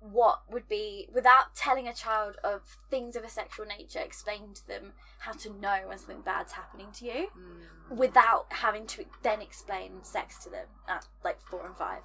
what 0.00 0.42
would 0.50 0.68
be 0.68 1.08
without 1.12 1.54
telling 1.54 1.88
a 1.88 1.94
child 1.94 2.36
of 2.44 2.62
things 2.90 3.16
of 3.16 3.24
a 3.24 3.28
sexual 3.28 3.66
nature, 3.66 3.98
explain 4.00 4.52
to 4.54 4.66
them 4.68 4.92
how 5.20 5.32
to 5.32 5.50
know 5.50 5.80
when 5.86 5.98
something 5.98 6.20
bad's 6.20 6.52
happening 6.52 6.88
to 6.92 7.04
you 7.06 7.28
Mm. 7.36 7.96
without 7.96 8.46
having 8.52 8.86
to 8.88 9.04
then 9.22 9.40
explain 9.42 10.04
sex 10.04 10.38
to 10.44 10.50
them 10.50 10.66
at 10.88 11.06
like 11.24 11.40
four 11.40 11.66
and 11.66 11.76
five. 11.76 12.02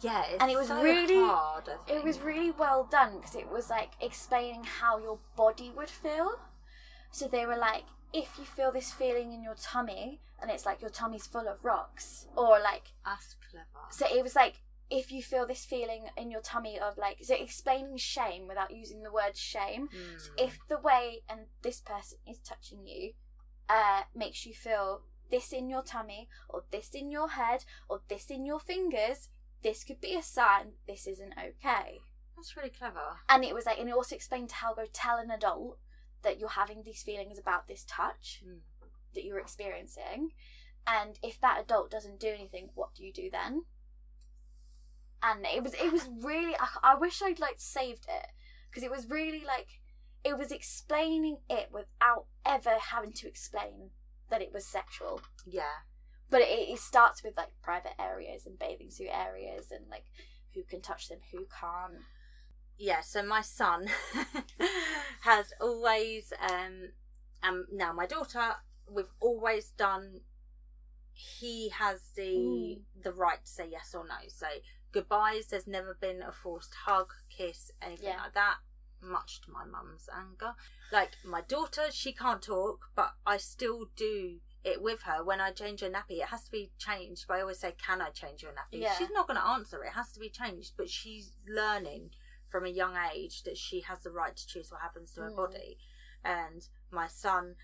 Yeah, 0.00 0.24
it's 0.26 0.42
And 0.42 0.50
it 0.50 0.56
was 0.56 0.68
so 0.68 0.82
really- 0.82 1.24
hard. 1.24 1.68
I 1.68 1.92
It 1.92 2.04
was 2.04 2.20
really 2.20 2.50
well 2.50 2.84
done 2.84 3.18
because 3.18 3.34
it 3.36 3.48
was 3.48 3.70
like 3.70 3.92
explaining 4.00 4.64
how 4.64 4.98
your 4.98 5.18
body 5.36 5.70
would 5.70 5.88
feel. 5.90 6.38
So 7.10 7.26
they 7.28 7.46
were 7.46 7.56
like, 7.56 7.84
if 8.12 8.38
you 8.38 8.44
feel 8.44 8.70
this 8.72 8.92
feeling 8.92 9.32
in 9.32 9.42
your 9.42 9.54
tummy 9.54 10.20
and 10.40 10.50
it's 10.50 10.66
like 10.66 10.80
your 10.80 10.90
tummy's 10.90 11.26
full 11.26 11.48
of 11.48 11.64
rocks, 11.64 12.26
or 12.36 12.58
like 12.60 12.92
That's 13.04 13.34
clever. 13.50 13.66
So 13.90 14.06
it 14.06 14.22
was 14.22 14.34
like 14.36 14.60
if 14.90 15.10
you 15.10 15.22
feel 15.22 15.46
this 15.46 15.64
feeling 15.64 16.06
in 16.16 16.30
your 16.30 16.40
tummy 16.40 16.78
of 16.78 16.96
like 16.98 17.18
so 17.22 17.34
explaining 17.34 17.96
shame 17.96 18.46
without 18.46 18.74
using 18.74 19.02
the 19.02 19.12
word 19.12 19.36
shame. 19.36 19.88
Mm. 19.88 20.28
If 20.38 20.58
the 20.68 20.78
way 20.78 21.22
and 21.28 21.46
this 21.62 21.80
person 21.80 22.18
is 22.28 22.38
touching 22.38 22.86
you 22.86 23.12
uh 23.68 24.02
makes 24.14 24.44
you 24.44 24.52
feel 24.52 25.02
this 25.30 25.52
in 25.52 25.68
your 25.70 25.82
tummy 25.82 26.28
or 26.50 26.64
this 26.70 26.90
in 26.90 27.10
your 27.10 27.30
head 27.30 27.64
or 27.88 28.02
this 28.08 28.30
in 28.30 28.44
your 28.44 28.60
fingers, 28.60 29.30
this 29.62 29.82
could 29.84 30.00
be 30.00 30.14
a 30.14 30.22
sign 30.22 30.72
this 30.86 31.06
isn't 31.06 31.32
okay. 31.38 32.00
That's 32.36 32.56
really 32.56 32.70
clever. 32.70 33.20
And 33.28 33.42
it 33.44 33.54
was 33.54 33.64
like 33.66 33.78
and 33.78 33.88
it 33.88 33.94
also 33.94 34.14
explained 34.14 34.52
how 34.52 34.74
go 34.74 34.84
tell 34.92 35.18
an 35.18 35.30
adult 35.30 35.78
that 36.22 36.38
you're 36.38 36.50
having 36.50 36.82
these 36.82 37.02
feelings 37.02 37.38
about 37.38 37.68
this 37.68 37.84
touch 37.86 38.42
Mm. 38.46 38.60
that 39.14 39.24
you're 39.24 39.38
experiencing 39.38 40.32
and 40.86 41.18
if 41.22 41.40
that 41.40 41.60
adult 41.60 41.90
doesn't 41.90 42.20
do 42.20 42.28
anything 42.28 42.68
what 42.74 42.94
do 42.94 43.04
you 43.04 43.12
do 43.12 43.30
then 43.30 43.64
and 45.24 45.46
it 45.46 45.62
was 45.62 45.74
it 45.74 45.92
was 45.92 46.08
really 46.22 46.54
i, 46.60 46.92
I 46.92 46.94
wish 46.96 47.22
i'd 47.22 47.40
like 47.40 47.56
saved 47.58 48.06
it 48.08 48.26
because 48.70 48.82
it 48.82 48.90
was 48.90 49.08
really 49.08 49.42
like 49.44 49.80
it 50.24 50.36
was 50.38 50.50
explaining 50.52 51.38
it 51.48 51.68
without 51.72 52.26
ever 52.46 52.74
having 52.90 53.12
to 53.12 53.28
explain 53.28 53.90
that 54.30 54.42
it 54.42 54.52
was 54.52 54.66
sexual 54.66 55.20
Yeah. 55.46 55.82
but 56.30 56.40
it, 56.40 56.68
it 56.70 56.78
starts 56.78 57.22
with 57.22 57.36
like 57.36 57.50
private 57.62 58.00
areas 58.00 58.46
and 58.46 58.58
bathing 58.58 58.90
suit 58.90 59.08
areas 59.12 59.70
and 59.70 59.84
like 59.90 60.04
who 60.54 60.62
can 60.62 60.80
touch 60.80 61.08
them 61.08 61.18
who 61.32 61.46
can't 61.60 62.02
yeah, 62.76 63.02
so 63.02 63.22
my 63.22 63.40
son 63.40 63.86
has 65.20 65.52
always, 65.60 66.32
um, 66.42 66.88
and 67.40 67.64
now 67.72 67.92
my 67.92 68.04
daughter, 68.06 68.56
we've 68.90 69.12
always 69.20 69.70
done. 69.70 70.22
He 71.12 71.68
has 71.68 72.00
the 72.16 72.22
Mm. 72.22 72.80
the 73.00 73.12
right 73.12 73.44
to 73.44 73.50
say 73.50 73.68
yes 73.70 73.94
or 73.94 74.04
no. 74.06 74.16
So 74.28 74.46
goodbyes. 74.94 75.48
There's 75.48 75.66
never 75.66 75.92
been 75.94 76.22
a 76.22 76.32
forced 76.32 76.74
hug, 76.86 77.12
kiss, 77.28 77.70
anything 77.82 78.08
Yeah. 78.08 78.22
like 78.22 78.34
that. 78.34 78.58
Much 79.00 79.40
to 79.42 79.50
my 79.50 79.64
mum's 79.64 80.08
anger. 80.10 80.54
Like 80.90 81.12
my 81.24 81.42
daughter, 81.42 81.90
she 81.90 82.12
can't 82.14 82.40
talk, 82.42 82.90
but 82.94 83.14
I 83.26 83.36
still 83.36 83.86
do 83.96 84.40
it 84.62 84.80
with 84.80 85.02
her 85.02 85.22
when 85.22 85.40
I 85.42 85.50
change 85.50 85.80
her 85.80 85.90
nappy. 85.90 86.22
It 86.22 86.28
has 86.28 86.44
to 86.44 86.50
be 86.50 86.72
changed. 86.78 87.26
But 87.28 87.34
I 87.38 87.40
always 87.42 87.58
say, 87.58 87.72
"Can 87.72 88.00
I 88.00 88.08
change 88.10 88.42
your 88.42 88.52
nappy?" 88.52 88.80
Yeah. 88.80 88.94
She's 88.96 89.10
not 89.10 89.26
going 89.26 89.38
to 89.38 89.46
answer. 89.46 89.82
It 89.84 89.92
has 89.92 90.10
to 90.12 90.20
be 90.20 90.30
changed. 90.30 90.74
But 90.78 90.88
she's 90.88 91.36
learning 91.46 92.14
from 92.48 92.64
a 92.64 92.70
young 92.70 92.96
age 92.96 93.42
that 93.42 93.58
she 93.58 93.80
has 93.80 94.00
the 94.04 94.10
right 94.12 94.34
to 94.36 94.46
choose 94.46 94.70
what 94.70 94.80
happens 94.80 95.12
to 95.14 95.22
her 95.22 95.30
Mm. 95.30 95.36
body. 95.36 95.78
And 96.24 96.66
my 96.90 97.08
son 97.08 97.56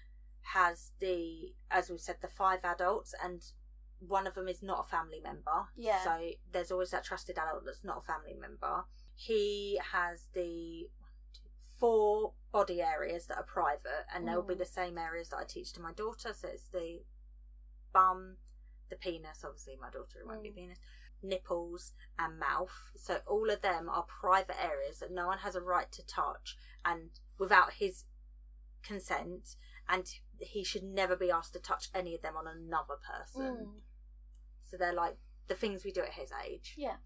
has 0.42 0.92
the, 0.98 1.54
as 1.70 1.88
we 1.88 1.96
said, 1.96 2.20
the 2.20 2.28
five 2.28 2.64
adults, 2.64 3.14
and 3.22 3.40
one 4.00 4.26
of 4.26 4.34
them 4.34 4.48
is 4.48 4.62
not 4.62 4.80
a 4.86 4.90
family 4.90 5.20
member. 5.20 5.68
Yeah. 5.76 6.02
So 6.02 6.30
there's 6.52 6.70
always 6.70 6.90
that 6.90 7.04
trusted 7.04 7.38
adult 7.38 7.64
that's 7.64 7.84
not 7.84 7.98
a 7.98 8.00
family 8.00 8.34
member. 8.34 8.84
He 9.14 9.78
has 9.92 10.26
the 10.34 10.88
four 11.78 12.32
body 12.52 12.82
areas 12.82 13.26
that 13.26 13.36
are 13.38 13.42
private, 13.44 14.06
and 14.14 14.26
they'll 14.26 14.42
be 14.42 14.54
Mm. 14.54 14.58
the 14.58 14.64
same 14.66 14.98
areas 14.98 15.28
that 15.30 15.38
I 15.38 15.44
teach 15.44 15.72
to 15.74 15.80
my 15.80 15.92
daughter. 15.92 16.32
So 16.32 16.48
it's 16.48 16.68
the 16.68 17.04
bum, 17.92 18.36
the 18.88 18.96
penis, 18.96 19.44
obviously 19.44 19.76
my 19.76 19.90
daughter 19.90 20.20
it 20.20 20.26
won't 20.26 20.42
be 20.42 20.50
Mm. 20.50 20.54
penis, 20.54 20.78
nipples, 21.22 21.92
and 22.18 22.38
mouth. 22.38 22.92
So 22.96 23.22
all 23.26 23.50
of 23.50 23.60
them 23.62 23.88
are 23.88 24.02
private 24.04 24.60
areas 24.62 24.98
that 25.00 25.10
no 25.10 25.26
one 25.26 25.38
has 25.38 25.54
a 25.54 25.60
right 25.62 25.90
to 25.92 26.02
touch, 26.06 26.56
and 26.84 27.18
without 27.38 27.74
his 27.74 28.04
consent, 28.82 29.56
and 29.88 30.06
he 30.38 30.64
should 30.64 30.82
never 30.84 31.16
be 31.16 31.30
asked 31.30 31.52
to 31.52 31.60
touch 31.60 31.88
any 31.94 32.14
of 32.14 32.22
them 32.22 32.36
on 32.36 32.46
another 32.46 32.96
person. 32.96 33.66
Mm. 33.66 33.80
So 34.70 34.76
they're 34.76 34.92
like 34.94 35.16
the 35.48 35.54
things 35.54 35.84
we 35.84 35.92
do 35.92 36.02
at 36.02 36.12
his 36.12 36.30
age. 36.46 36.74
yeah 36.76 36.96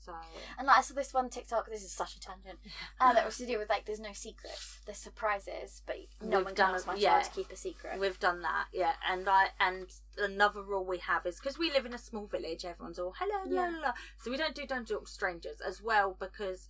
So 0.00 0.12
And 0.58 0.66
like 0.66 0.78
I 0.78 0.80
saw 0.82 0.94
this 0.94 1.14
one 1.14 1.30
TikTok. 1.30 1.68
This 1.70 1.82
is 1.84 1.92
such 1.92 2.16
a 2.16 2.20
tangent. 2.20 2.58
Uh, 3.00 3.12
that 3.12 3.24
was 3.24 3.36
to 3.38 3.46
do 3.46 3.58
with 3.58 3.68
like 3.68 3.84
there's 3.86 4.00
no 4.00 4.12
secrets, 4.12 4.78
there's 4.86 4.98
surprises, 4.98 5.82
but 5.86 5.96
no 6.20 6.38
We've 6.38 6.46
one 6.46 6.54
done 6.54 6.80
my 6.86 6.94
it- 6.94 7.00
yeah. 7.00 7.12
child 7.20 7.24
to 7.24 7.30
keep 7.30 7.50
a 7.52 7.56
secret. 7.56 7.98
we've 8.00 8.18
done 8.18 8.42
that, 8.42 8.66
yeah. 8.72 8.92
And 9.08 9.28
I 9.28 9.48
and 9.60 9.86
another 10.18 10.62
rule 10.62 10.84
we 10.84 10.98
have 10.98 11.26
is 11.26 11.38
because 11.38 11.58
we 11.58 11.70
live 11.72 11.86
in 11.86 11.94
a 11.94 11.98
small 11.98 12.26
village, 12.26 12.64
everyone's 12.64 12.98
all 12.98 13.14
hello, 13.18 13.44
Yeah. 13.48 13.70
la, 13.80 13.88
la. 13.88 13.92
So 14.22 14.30
we 14.30 14.36
don't 14.36 14.54
do 14.54 14.66
don't 14.66 14.86
talk 14.88 15.06
strangers 15.08 15.60
as 15.60 15.80
well 15.82 16.16
because 16.18 16.68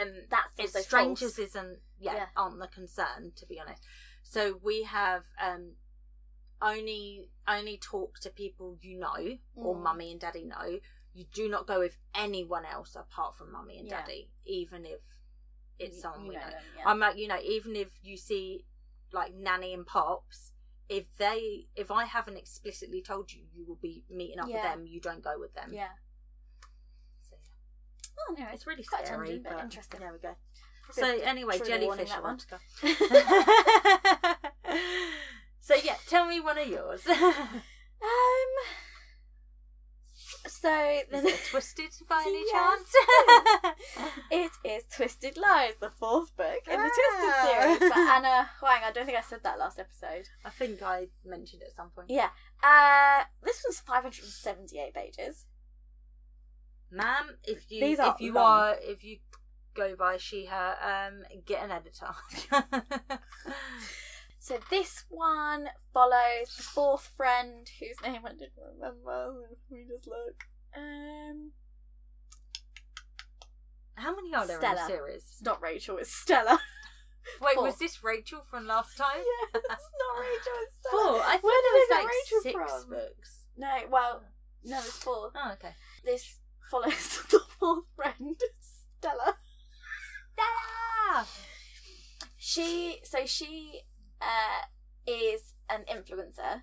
um 0.00 0.12
That's 0.30 0.58
also 0.58 0.80
strangers 0.80 1.36
false. 1.36 1.48
isn't 1.48 1.78
yeah, 1.98 2.14
Yeah. 2.16 2.26
aren't 2.36 2.58
the 2.58 2.68
concern 2.68 3.32
to 3.36 3.46
be 3.46 3.58
honest. 3.60 3.82
So 4.22 4.60
we 4.62 4.82
have 4.84 5.24
um 5.40 5.72
only 6.60 7.28
only 7.46 7.76
talk 7.78 8.18
to 8.20 8.30
people 8.30 8.76
you 8.82 8.98
know 8.98 9.38
or 9.56 9.74
Mm. 9.76 9.82
mummy 9.82 10.10
and 10.12 10.20
daddy 10.20 10.44
know. 10.44 10.80
You 11.14 11.24
do 11.32 11.48
not 11.48 11.66
go 11.66 11.78
with 11.80 11.96
anyone 12.14 12.64
else 12.64 12.94
apart 12.94 13.36
from 13.36 13.50
mummy 13.52 13.78
and 13.78 13.88
Yeah. 13.88 14.00
daddy, 14.00 14.30
even 14.44 14.84
if 14.86 15.00
it's 15.78 15.96
You- 15.96 16.02
someone 16.02 16.22
you 16.24 16.28
we 16.30 16.34
know. 16.36 16.42
them, 16.50 16.62
yeah. 16.76 16.82
I'm 16.88 16.98
like, 16.98 17.16
you 17.16 17.28
know, 17.28 17.38
even 17.40 17.74
if 17.76 17.98
you 18.02 18.16
see 18.16 18.64
like 19.12 19.32
nanny 19.34 19.72
and 19.72 19.86
pops, 19.86 20.52
if 20.88 21.06
they, 21.16 21.68
if 21.76 21.90
I 21.90 22.04
haven't 22.04 22.36
explicitly 22.36 23.00
told 23.02 23.32
you 23.32 23.44
you 23.52 23.64
will 23.64 23.76
be 23.76 24.04
meeting 24.10 24.38
up 24.40 24.46
with 24.48 24.62
them, 24.62 24.86
you 24.86 25.00
don't 25.00 25.22
go 25.22 25.38
with 25.38 25.54
them. 25.54 25.72
yeah. 25.72 25.92
So. 27.28 27.36
Oh 28.18 28.34
no, 28.38 28.46
It's 28.52 28.66
really 28.66 28.84
quite 28.84 29.06
scary, 29.06 29.38
but 29.38 29.52
but 29.54 29.62
interesting. 29.64 30.00
There 30.00 30.12
we 30.12 30.18
go. 30.18 30.36
So 30.90 31.06
anyway, 31.06 31.58
jellyfish 31.58 32.08
that 32.08 32.22
one. 32.22 32.38
erotica. 36.08 36.14
so 36.16 36.16
yeah, 36.16 36.18
tell 36.18 36.26
me 36.26 36.40
one 36.40 36.58
of 36.58 36.66
yours. 36.68 37.00
Is 37.00 37.08
Um. 38.00 38.52
So 40.46 40.70
it 40.72 41.10
the 41.10 41.18
a 41.34 41.36
twisted 41.50 41.90
by 42.08 42.22
any 42.26 42.44
chance? 42.50 42.92
it 44.30 44.50
is 44.64 44.84
Twisted 44.94 45.36
Lies, 45.36 45.74
the 45.80 45.90
fourth 45.90 46.36
book 46.36 46.62
in 46.70 46.80
the 46.80 46.90
Ah. 46.90 46.90
Twisted 46.94 47.34
series 47.80 47.90
by 47.92 47.98
Ana 48.00 48.48
Huang. 48.60 48.80
I 48.84 48.92
don't 48.92 49.04
think 49.06 49.18
I 49.18 49.22
said 49.22 49.40
that 49.42 49.58
last 49.58 49.78
episode. 49.78 50.28
I 50.44 50.50
think 50.50 50.80
I 50.82 51.08
mentioned 51.24 51.62
it 51.62 51.68
at 51.70 51.76
some 51.76 51.90
point. 51.90 52.10
Yeah. 52.10 52.30
Uh, 52.62 53.24
this 53.42 53.62
one's 53.66 53.80
578 53.80 54.94
pages. 54.94 55.46
Ma'am, 56.90 57.36
if 57.44 57.70
you 57.70 57.80
These 57.80 57.98
are 57.98 58.14
if 58.14 58.20
you 58.20 58.32
long. 58.34 58.44
are 58.46 58.76
if 58.80 59.04
you 59.04 59.18
go 59.74 59.94
by 59.96 60.16
she 60.18 60.46
her, 60.46 60.76
um, 60.82 61.22
get 61.44 61.62
an 61.62 61.70
editor. 61.70 62.14
So 64.48 64.58
this 64.70 65.04
one 65.10 65.68
follows 65.92 66.56
the 66.56 66.62
fourth 66.62 67.12
friend 67.18 67.68
whose 67.78 68.00
name 68.02 68.22
I 68.24 68.30
didn't 68.30 68.52
remember. 68.56 69.34
Let 69.42 69.58
me 69.70 69.84
just 69.86 70.06
look. 70.06 70.44
Um, 70.74 71.50
How 73.96 74.16
many 74.16 74.34
are 74.34 74.46
there 74.46 74.56
in 74.56 74.62
Stella. 74.62 74.76
the 74.76 74.86
series? 74.86 75.16
it's 75.16 75.42
not 75.42 75.60
Rachel. 75.60 75.98
It's 75.98 76.10
Stella. 76.14 76.58
Wait, 77.42 77.56
Four. 77.56 77.64
was 77.64 77.76
this 77.78 78.02
Rachel 78.02 78.40
from 78.50 78.66
last 78.66 78.96
time? 78.96 79.08
yeah, 79.18 79.60
it's 79.60 79.90
not 80.00 80.18
Rachel. 80.18 80.52
It's 80.62 80.76
Stella. 80.80 81.02
Four. 81.02 81.20
I 81.20 81.32
thought 81.32 81.42
Where 81.42 81.62
did 81.62 81.68
there 81.68 81.74
was 81.74 81.88
get 81.90 82.04
like 82.04 82.08
Rachel 82.08 82.40
six 82.40 82.82
from? 82.84 82.90
books. 82.90 83.46
No, 83.58 83.76
well, 83.90 84.22
no, 84.64 84.78
it's 84.78 84.96
four. 84.96 85.30
Oh, 85.36 85.52
okay. 85.52 85.74
This 86.06 86.38
follows 86.70 87.22
the 87.30 87.40
fourth 87.58 87.84
friend, 87.94 88.40
Stella. 88.98 89.36
Ah! 90.40 91.28
She 92.38 93.00
so 93.04 93.26
she 93.26 93.82
uh 94.20 94.62
is 95.06 95.54
an 95.70 95.84
influencer. 95.90 96.62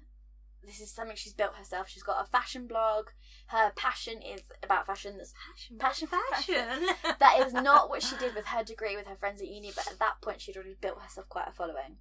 this 0.63 0.79
is 0.79 0.91
something 0.91 1.15
she's 1.15 1.33
built 1.33 1.55
herself. 1.55 1.87
She's 1.89 2.03
got 2.03 2.23
a 2.23 2.29
fashion 2.29 2.67
blog. 2.67 3.07
Her 3.47 3.71
passion 3.75 4.21
is 4.21 4.41
about 4.63 4.85
fashion. 4.87 5.17
That's 5.17 5.33
Passion, 5.77 5.77
Passion 5.77 6.07
for 6.07 6.19
fashion. 6.31 6.87
that 7.19 7.39
is 7.45 7.53
not 7.53 7.89
what 7.89 8.01
she 8.03 8.15
did 8.17 8.33
with 8.37 8.45
her 8.45 8.63
degree 8.63 8.95
with 8.95 9.07
her 9.07 9.15
friends 9.15 9.41
at 9.41 9.47
uni. 9.47 9.71
But 9.75 9.87
at 9.91 9.99
that 9.99 10.21
point, 10.21 10.41
she'd 10.41 10.55
already 10.57 10.75
built 10.79 11.01
herself 11.01 11.27
quite 11.29 11.47
a 11.47 11.51
following. 11.51 11.97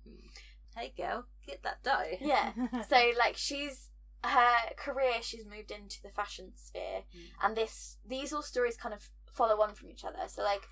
hey 0.76 0.92
girl, 0.96 1.26
get 1.46 1.62
that 1.62 1.82
dough. 1.82 2.16
Yeah. 2.20 2.52
So 2.88 2.96
like 3.18 3.36
she's 3.36 3.90
her 4.24 4.56
career, 4.76 5.14
she's 5.22 5.44
moved 5.44 5.70
into 5.70 6.00
the 6.02 6.08
fashion 6.10 6.52
sphere, 6.56 7.02
Mm. 7.14 7.20
and 7.42 7.56
this 7.56 7.98
these 8.06 8.32
all 8.32 8.42
stories 8.42 8.76
kind 8.76 8.94
of 8.94 9.08
follow 9.34 9.60
on 9.62 9.74
from 9.74 9.90
each 9.90 10.04
other. 10.04 10.26
So 10.28 10.42
like 10.42 10.62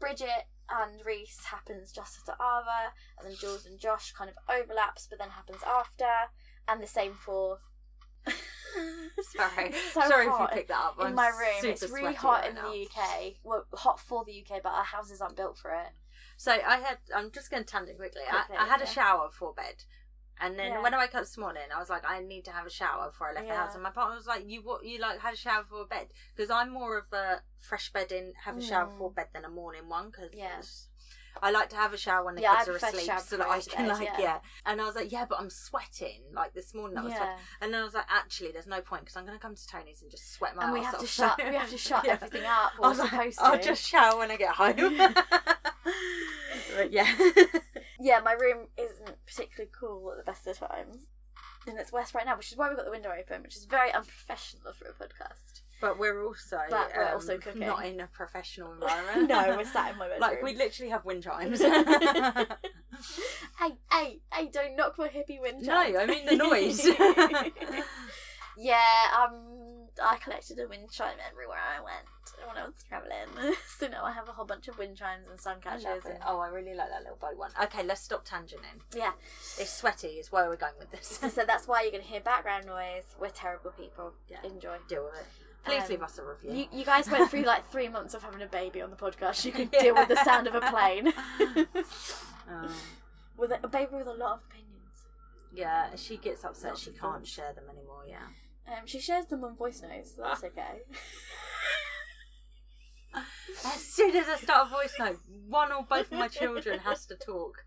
Bridget 0.00 0.46
and 0.70 1.04
Reese 1.04 1.44
happens 1.44 1.92
just 1.92 2.18
after 2.18 2.32
Ava, 2.32 2.92
and 3.18 3.28
then 3.28 3.36
Jules 3.38 3.66
and 3.66 3.78
Josh 3.78 4.12
kind 4.12 4.30
of 4.30 4.36
overlaps, 4.48 5.06
but 5.08 5.18
then 5.18 5.30
happens 5.30 5.62
after, 5.66 6.30
and 6.68 6.82
the 6.82 6.86
same 6.86 7.14
for. 7.14 7.58
Sorry, 9.36 9.72
so 9.92 10.00
sorry 10.08 10.26
if 10.26 10.32
you 10.40 10.46
picked 10.52 10.68
that 10.68 10.78
up. 10.80 10.96
in 10.98 11.06
I'm 11.06 11.14
my 11.14 11.28
room. 11.28 11.70
It's 11.70 11.88
really 11.90 12.14
hot 12.14 12.40
right 12.40 12.50
in 12.50 12.56
now. 12.56 12.72
the 12.72 12.86
UK. 12.86 13.34
Well, 13.44 13.66
hot 13.72 14.00
for 14.00 14.24
the 14.24 14.32
UK, 14.32 14.62
but 14.64 14.70
our 14.70 14.82
houses 14.84 15.20
aren't 15.20 15.36
built 15.36 15.56
for 15.56 15.70
it. 15.70 15.92
So 16.36 16.50
I 16.50 16.78
had. 16.78 16.98
I'm 17.14 17.30
just 17.30 17.50
going 17.50 17.62
to 17.62 17.68
tangent 17.70 17.98
quickly. 17.98 18.22
Quickly, 18.28 18.56
I, 18.56 18.64
I 18.64 18.66
had 18.66 18.80
a 18.82 18.86
shower 18.86 19.28
before 19.28 19.52
bed, 19.54 19.84
and 20.40 20.58
then 20.58 20.72
Yeah. 20.72 20.82
when 20.82 20.94
I 20.94 20.98
woke 20.98 21.14
up 21.14 21.22
this 21.22 21.38
morning, 21.38 21.62
I 21.74 21.78
was 21.78 21.88
like, 21.90 22.02
I 22.06 22.20
need 22.20 22.44
to 22.46 22.50
have 22.50 22.66
a 22.66 22.70
shower 22.70 23.08
before 23.10 23.30
I 23.30 23.32
left 23.34 23.48
the 23.48 23.54
house. 23.54 23.74
And 23.74 23.82
my 23.82 23.90
partner 23.90 24.16
was 24.16 24.26
like, 24.26 24.42
You 24.46 24.62
what? 24.62 24.84
You 24.84 24.98
like 25.00 25.20
had 25.20 25.34
a 25.34 25.36
shower 25.36 25.62
before 25.62 25.86
bed? 25.86 26.08
Because 26.34 26.50
I'm 26.50 26.70
more 26.72 26.98
of 26.98 27.12
a 27.12 27.42
fresh 27.58 27.92
bed 27.92 28.12
in, 28.12 28.32
have 28.44 28.56
a 28.58 28.62
shower 28.62 28.86
Mm. 28.86 28.90
before 28.90 29.10
bed 29.12 29.28
than 29.32 29.44
a 29.44 29.48
morning 29.50 29.88
one. 29.88 30.10
Because 30.10 30.30
Yeah. 30.32 30.60
I 31.42 31.50
like 31.50 31.68
to 31.70 31.76
have 31.76 31.92
a 31.92 31.96
shower 31.98 32.24
when 32.24 32.36
the 32.36 32.42
Yeah, 32.42 32.56
kids 32.58 32.68
are 32.68 32.76
asleep, 32.76 33.10
so 33.18 33.36
that 33.38 33.48
I 33.48 33.54
I 33.54 33.58
go 33.58 33.62
to 33.64 33.70
can 33.70 33.88
bed, 33.88 33.94
like 33.98 34.04
yeah. 34.06 34.20
yeah. 34.20 34.38
And 34.66 34.80
I 34.80 34.84
was 34.84 34.94
like, 34.94 35.10
yeah, 35.10 35.24
but 35.24 35.40
I'm 35.40 35.50
sweating. 35.50 36.22
Like 36.32 36.54
this 36.54 36.72
morning, 36.74 36.96
I 36.96 37.02
was 37.02 37.12
sweating. 37.12 37.28
Yeah. 37.34 37.38
And 37.60 37.74
then 37.74 37.80
I 37.80 37.84
was 37.84 37.94
like, 37.94 38.06
actually, 38.08 38.52
there's 38.52 38.68
no 38.68 38.80
point 38.80 39.02
because 39.02 39.16
I'm 39.16 39.26
going 39.26 39.36
to 39.36 39.42
come 39.42 39.56
to 39.56 39.66
Toni's 39.66 40.00
and 40.00 40.10
just 40.12 40.32
sweat 40.32 40.54
my 40.54 40.62
And 40.64 40.72
we 40.72 40.82
have 40.84 40.98
to 41.00 41.06
shut. 41.08 41.36
We 41.38 41.56
have 41.56 41.70
to 41.70 41.76
shut 41.90 42.04
Yeah. 42.06 42.12
everything 42.12 42.44
up. 42.44 42.72
I 42.80 42.88
was 42.88 42.98
like, 43.00 43.34
I'll 43.40 43.58
just 43.60 43.84
shower 43.84 44.16
when 44.18 44.30
I 44.30 44.36
get 44.36 44.50
home. 44.54 44.96
but 46.76 46.92
yeah. 46.92 47.12
Yeah, 48.04 48.20
my 48.20 48.32
room 48.34 48.66
isn't 48.76 49.16
particularly 49.26 49.70
cool 49.72 50.12
at 50.12 50.18
the 50.18 50.30
best 50.30 50.46
of 50.46 50.58
times. 50.58 51.06
And 51.66 51.78
it's 51.78 51.90
west 51.90 52.14
right 52.14 52.26
now, 52.26 52.36
which 52.36 52.52
is 52.52 52.58
why 52.58 52.68
we've 52.68 52.76
got 52.76 52.84
the 52.84 52.90
window 52.90 53.10
open, 53.18 53.42
which 53.42 53.56
is 53.56 53.64
very 53.64 53.90
unprofessional 53.90 54.74
for 54.74 54.88
a 54.88 54.92
podcast. 54.92 55.62
But 55.80 55.98
we're 55.98 56.22
also 56.22 56.58
But 56.68 56.92
we're 56.94 57.02
um, 57.08 57.14
also 57.14 57.38
cooking. 57.38 57.62
not 57.62 57.86
in 57.86 58.00
a 58.00 58.06
professional 58.08 58.72
environment. 58.78 59.30
no, 59.30 59.56
we're 59.56 59.64
sat 59.64 59.92
in 59.92 59.98
my 59.98 60.08
bedroom. 60.08 60.20
like 60.20 60.42
we 60.42 60.54
literally 60.54 60.90
have 60.90 61.06
wind 61.06 61.22
chimes. 61.22 61.60
hey, 61.62 62.46
hey, 63.90 64.20
hey! 64.34 64.50
Don't 64.52 64.76
knock 64.76 64.98
my 64.98 65.08
hippie 65.08 65.40
wind 65.40 65.62
no. 65.62 65.74
I 65.74 66.04
mean 66.04 66.26
the 66.26 66.36
noise. 66.36 66.86
yeah, 68.58 69.06
um, 69.18 69.83
I 70.02 70.16
collected 70.16 70.58
a 70.58 70.66
wind 70.68 70.90
chime 70.90 71.16
everywhere 71.30 71.58
I 71.58 71.80
went 71.82 72.06
when 72.48 72.56
I 72.62 72.66
was 72.66 72.74
traveling. 72.88 73.54
so 73.78 73.86
now 73.88 74.04
I 74.04 74.12
have 74.12 74.28
a 74.28 74.32
whole 74.32 74.44
bunch 74.44 74.66
of 74.68 74.76
wind 74.78 74.96
chimes 74.96 75.26
and 75.30 75.38
sun 75.40 75.60
catchers. 75.60 76.04
And... 76.04 76.18
Oh, 76.26 76.40
I 76.40 76.48
really 76.48 76.74
like 76.74 76.88
that 76.90 77.02
little 77.02 77.18
bow 77.20 77.32
one. 77.36 77.50
Okay, 77.62 77.82
let's 77.84 78.00
stop 78.00 78.26
tangenting. 78.26 78.80
Yeah, 78.94 79.12
It's 79.58 79.72
sweaty 79.72 80.08
is 80.18 80.32
where 80.32 80.48
we're 80.48 80.56
going 80.56 80.74
with 80.78 80.90
this. 80.90 81.20
so, 81.32 81.44
that's 81.46 81.68
why 81.68 81.82
you're 81.82 81.92
going 81.92 82.02
to 82.02 82.08
hear 82.08 82.20
background 82.20 82.66
noise. 82.66 83.04
We're 83.20 83.28
terrible 83.30 83.70
people. 83.70 84.12
Yeah. 84.28 84.38
Enjoy. 84.44 84.76
Deal 84.88 85.04
with 85.04 85.14
it. 85.20 85.26
Please 85.64 85.84
Um, 85.84 85.88
leave 85.90 86.02
us 86.02 86.18
a 86.18 86.24
review. 86.24 86.52
You, 86.72 86.78
you 86.80 86.84
guys 86.84 87.08
went 87.10 87.30
through 87.30 87.42
like 87.44 87.70
three 87.70 87.88
months 87.88 88.12
of 88.14 88.22
having 88.22 88.42
a 88.42 88.46
baby 88.46 88.82
on 88.82 88.90
the 88.90 88.96
podcast. 88.96 89.44
You 89.44 89.52
can 89.52 89.70
Yeah. 89.72 89.80
deal 89.80 89.94
with 89.94 90.08
the 90.08 90.22
sound 90.24 90.46
of 90.46 90.54
a 90.54 90.60
plane. 90.60 91.12
Um, 92.46 92.68
with 93.38 93.50
a, 93.52 93.58
a 93.64 93.68
baby 93.68 93.92
with 93.92 94.06
a 94.06 94.12
lot 94.12 94.32
of 94.34 94.40
opinions. 94.50 95.06
yeah, 95.54 95.88
she 95.96 96.18
gets 96.18 96.44
upset 96.44 96.76
she 96.76 96.90
can't 96.90 97.00
thoughts. 97.00 97.30
share 97.30 97.52
them 97.54 97.64
anymore. 97.70 98.02
Yeah. 98.06 98.18
Um, 98.66 98.86
she 98.86 99.00
shares 99.00 99.26
them 99.26 99.44
on 99.44 99.56
voice 99.56 99.82
notes, 99.82 100.14
so 100.16 100.22
that's 100.22 100.44
okay. 100.44 100.82
As 103.64 103.80
soon 103.80 104.16
as 104.16 104.28
I 104.28 104.36
start 104.36 104.66
a 104.66 104.70
voice 104.70 104.94
note, 104.98 105.20
one 105.48 105.72
or 105.72 105.84
both 105.84 106.10
of 106.10 106.18
my 106.18 106.28
children 106.28 106.80
has 106.80 107.06
to 107.06 107.16
talk. 107.16 107.64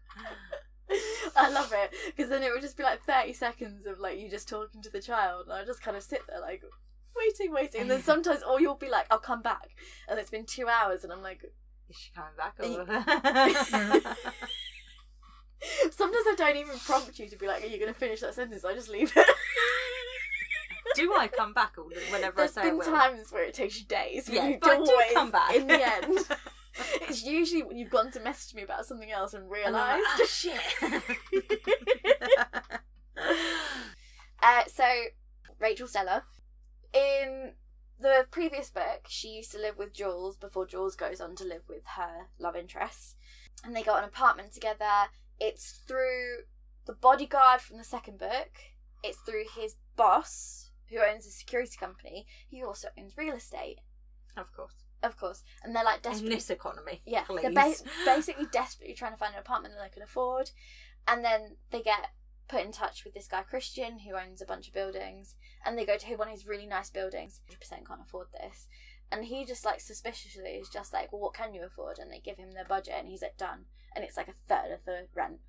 I 1.36 1.50
love 1.50 1.74
it 1.76 1.94
because 2.16 2.30
then 2.30 2.44
it 2.44 2.52
would 2.52 2.62
just 2.62 2.78
be 2.78 2.84
like 2.84 3.02
thirty 3.04 3.34
seconds 3.34 3.86
of 3.86 4.00
like 4.00 4.20
you 4.20 4.30
just 4.30 4.48
talking 4.48 4.82
to 4.82 4.90
the 4.90 5.02
child, 5.02 5.48
and 5.48 5.54
I 5.54 5.66
just 5.66 5.82
kind 5.82 5.98
of 5.98 6.04
sit 6.04 6.22
there 6.28 6.40
like 6.40 6.64
waiting, 7.16 7.54
waiting, 7.54 7.82
and 7.82 7.92
then 7.92 8.02
sometimes, 8.02 8.44
or 8.44 8.62
you'll 8.62 8.76
be 8.76 8.90
like, 8.90 9.06
"I'll 9.12 9.20
come 9.20 9.42
back," 9.42 9.70
and 10.08 10.20
it's 10.20 10.30
been 10.30 10.46
two 10.46 10.68
hours, 10.68 11.04
and 11.04 11.12
I'm 11.12 11.22
like, 11.22 11.44
Is 11.90 11.98
she 11.98 12.12
coming 12.14 12.32
back? 12.38 12.56
Or... 12.60 12.66
sometimes 15.92 16.26
I 16.28 16.36
don't 16.38 16.58
even 16.58 16.78
prompt 16.80 17.20
you 17.20 17.30
to 17.30 17.38
be 17.38 17.48
like, 17.48 17.64
"Are 17.64 17.68
you 17.68 17.80
going 17.80 17.94
to 17.94 18.00
finish 18.00 18.22
that 18.22 18.36
sentence?" 18.36 18.64
I 18.64 18.74
just 18.74 18.90
leave 18.90 19.12
it. 19.16 19.28
Do 20.98 21.14
I 21.18 21.28
come 21.28 21.54
back 21.54 21.74
all- 21.78 21.90
whenever 22.12 22.38
There's 22.38 22.58
I 22.58 22.62
say 22.62 22.68
I 22.68 22.70
been 22.72 22.78
will? 22.80 22.86
times 22.86 23.32
where 23.32 23.44
it 23.44 23.54
takes 23.54 23.80
you 23.80 23.86
days, 23.86 24.26
but 24.26 24.36
Yeah, 24.36 24.48
you 24.48 24.58
but 24.62 24.70
I 24.72 24.76
do 24.78 24.82
always 24.92 25.14
come 25.14 25.32
back. 25.32 25.56
in 25.56 25.68
the 25.68 25.82
end. 26.04 26.20
It's 27.02 27.24
usually 27.24 27.64
when 27.64 27.78
you've 27.78 27.90
gone 27.90 28.12
to 28.12 28.20
message 28.20 28.54
me 28.54 28.62
about 28.64 28.86
something 28.86 29.10
else 29.12 29.34
and 29.34 29.44
And 29.44 29.52
realised. 29.52 30.04
like, 30.04 30.20
"Ah, 30.20 30.26
shit. 30.28 30.62
Uh, 34.42 34.62
so, 34.68 34.84
Rachel 35.60 35.88
Stella, 35.88 36.24
in 36.94 37.54
the 38.00 38.28
previous 38.30 38.70
book, 38.70 39.06
she 39.08 39.30
used 39.30 39.52
to 39.54 39.58
live 39.60 39.78
with 39.78 39.94
Jules 39.94 40.38
before 40.38 40.68
Jules 40.68 40.96
goes 40.96 41.20
on 41.20 41.36
to 41.38 41.44
live 41.44 41.64
with 41.68 41.82
her 41.96 42.28
love 42.40 42.56
interest. 42.56 43.16
And 43.66 43.76
they 43.76 43.82
got 43.82 43.98
an 43.98 44.04
apartment 44.08 44.54
together. 44.54 45.10
It's 45.40 45.82
through 45.88 46.44
the 46.86 46.94
bodyguard 46.94 47.62
from 47.62 47.78
the 47.78 47.84
second 47.84 48.20
book, 48.20 48.52
it's 49.04 49.18
through 49.20 49.46
his 49.56 49.76
boss, 49.96 50.67
who 50.90 51.00
owns 51.00 51.26
a 51.26 51.32
security 51.32 51.78
company. 51.80 52.26
He 52.48 52.64
also 52.64 52.90
owns 52.98 53.18
real 53.18 53.36
estate, 53.36 53.80
of 54.36 54.52
course. 54.54 54.74
of 55.04 55.18
course. 55.18 55.44
And 55.64 55.76
they're 55.76 55.84
like 55.84 56.06
In 56.06 56.26
this 56.26 56.50
economy, 56.50 57.02
yeah, 57.06 57.24
please. 57.24 57.42
they're 57.44 57.52
ba- 57.52 57.74
basically 58.06 58.46
desperately 58.52 58.94
trying 58.96 59.12
to 59.14 59.18
find 59.18 59.34
an 59.34 59.40
apartment 59.40 59.74
that 59.76 59.84
they 59.84 59.94
can 59.94 60.04
afford, 60.04 60.52
and 61.08 61.24
then 61.24 61.58
they 61.72 61.82
get 61.82 62.08
put 62.48 62.64
in 62.64 62.72
touch 62.72 63.04
with 63.04 63.14
this 63.14 63.28
guy 63.28 63.42
Christian 63.44 64.00
who 64.00 64.16
owns 64.16 64.42
a 64.42 64.46
bunch 64.46 64.68
of 64.70 64.74
buildings, 64.74 65.36
and 65.66 65.78
they 65.78 65.86
go 65.86 65.98
to 65.98 66.16
one 66.16 66.30
of 66.30 66.34
his 66.34 66.48
really 66.48 66.66
nice 66.66 66.90
buildings. 66.90 67.42
Hundred 67.48 67.60
percent 67.60 67.88
can't 67.88 68.02
afford 68.02 68.28
this, 68.32 68.68
and 69.12 69.26
he 69.26 69.44
just 69.46 69.66
like 69.66 69.82
suspiciously 69.82 70.52
is 70.52 70.70
just 70.70 70.94
like, 70.94 71.12
"Well, 71.12 71.22
what 71.22 71.34
can 71.34 71.54
you 71.54 71.64
afford?" 71.64 72.00
And 72.00 72.10
they 72.12 72.20
give 72.20 72.38
him 72.38 72.52
their 72.54 72.66
budget, 72.66 72.96
and 72.98 73.08
he's 73.08 73.22
like, 73.22 73.38
"Done," 73.38 73.66
and 73.96 74.06
it's 74.06 74.16
like 74.18 74.30
a 74.30 74.34
third 74.48 74.72
of 74.72 74.86
the 74.86 75.08
rent. 75.14 75.40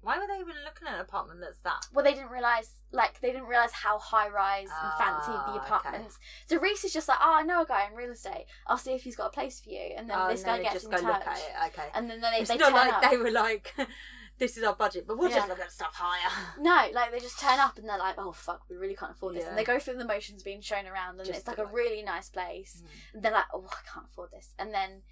Why 0.00 0.18
were 0.18 0.26
they 0.28 0.34
even 0.40 0.54
looking 0.64 0.86
at 0.86 0.94
an 0.94 1.00
apartment 1.00 1.40
that's 1.40 1.58
that? 1.60 1.86
Well, 1.92 2.04
they 2.04 2.14
didn't 2.14 2.30
realize, 2.30 2.70
like, 2.92 3.20
they 3.20 3.32
didn't 3.32 3.48
realize 3.48 3.72
how 3.72 3.98
high 3.98 4.28
rise 4.28 4.68
and 4.70 4.92
fancy 4.96 5.32
Ah, 5.34 5.44
the 5.52 5.58
okay. 5.60 5.66
apartments. 5.66 6.18
So 6.46 6.58
Reese 6.58 6.84
is 6.84 6.92
just 6.92 7.08
like, 7.08 7.18
"Oh, 7.20 7.34
I 7.34 7.42
know 7.42 7.62
a 7.62 7.66
guy 7.66 7.86
in 7.88 7.94
real 7.96 8.12
estate. 8.12 8.46
I'll 8.68 8.78
see 8.78 8.92
if 8.92 9.02
he's 9.02 9.16
got 9.16 9.26
a 9.26 9.30
place 9.30 9.60
for 9.60 9.70
you." 9.70 9.94
And 9.96 10.08
then 10.08 10.16
Oh, 10.18 10.28
this 10.28 10.40
and 10.42 10.46
guy 10.46 10.52
then 10.52 10.58
they 10.58 10.62
gets 10.64 10.74
just 10.74 10.84
in 10.86 10.90
go 10.92 10.96
touch, 10.98 11.18
look 11.18 11.26
at 11.26 11.38
it. 11.38 11.72
Okay. 11.78 11.88
and 11.94 12.08
then 12.10 12.20
they 12.20 12.28
it's 12.38 12.48
they 12.48 12.56
not 12.56 12.66
turn 12.70 12.74
like 12.74 12.92
up. 13.04 13.10
they 13.10 13.16
were 13.16 13.30
like, 13.32 13.74
"This 14.38 14.56
is 14.56 14.62
our 14.62 14.74
budget," 14.76 15.04
but 15.08 15.18
we'll 15.18 15.30
Yeah. 15.30 15.36
just 15.38 15.48
look 15.48 15.58
at 15.60 15.72
stuff 15.72 15.94
higher. 15.94 16.30
No, 16.60 16.88
like 16.92 17.10
they 17.10 17.18
just 17.18 17.40
turn 17.40 17.58
up 17.58 17.76
and 17.76 17.88
they're 17.88 17.98
like, 17.98 18.14
"Oh 18.18 18.30
fuck, 18.32 18.62
we 18.70 18.76
really 18.76 18.94
can't 18.94 19.10
afford 19.12 19.34
this." 19.34 19.42
Yeah. 19.42 19.48
And 19.50 19.58
they 19.58 19.64
go 19.64 19.80
through 19.80 19.96
the 19.96 20.04
motions 20.04 20.44
being 20.44 20.60
shown 20.60 20.86
around, 20.86 21.18
and 21.18 21.26
Just 21.26 21.40
it's 21.40 21.48
like 21.48 21.56
to, 21.56 21.62
a 21.62 21.64
like- 21.64 21.74
really 21.74 22.02
nice 22.02 22.28
place. 22.30 22.82
Mm. 22.84 23.14
And 23.14 23.22
they're 23.24 23.32
like, 23.32 23.46
"Oh, 23.52 23.66
I 23.68 23.92
can't 23.92 24.06
afford 24.06 24.30
this." 24.30 24.54
And 24.60 24.72
then 24.72 25.02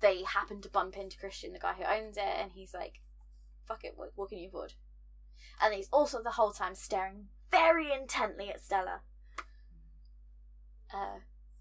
they 0.00 0.22
happen 0.24 0.60
to 0.60 0.68
bump 0.68 0.96
into 0.96 1.18
Christian, 1.18 1.52
the 1.54 1.58
guy 1.58 1.72
who 1.72 1.84
owns 1.84 2.16
it, 2.18 2.22
and 2.22 2.52
he's 2.52 2.72
like, 2.74 3.00
"Fuck 3.68 3.84
it, 3.84 3.92
what, 3.96 4.12
what 4.16 4.30
can 4.30 4.38
you 4.38 4.48
afford?" 4.48 4.72
And 5.62 5.74
he's 5.74 5.88
also 5.92 6.22
the 6.22 6.32
whole 6.32 6.52
time 6.52 6.74
staring 6.74 7.28
very 7.50 7.92
intently 7.92 8.50
at 8.50 8.60
Stella. 8.60 9.00
Uh, 10.92 11.20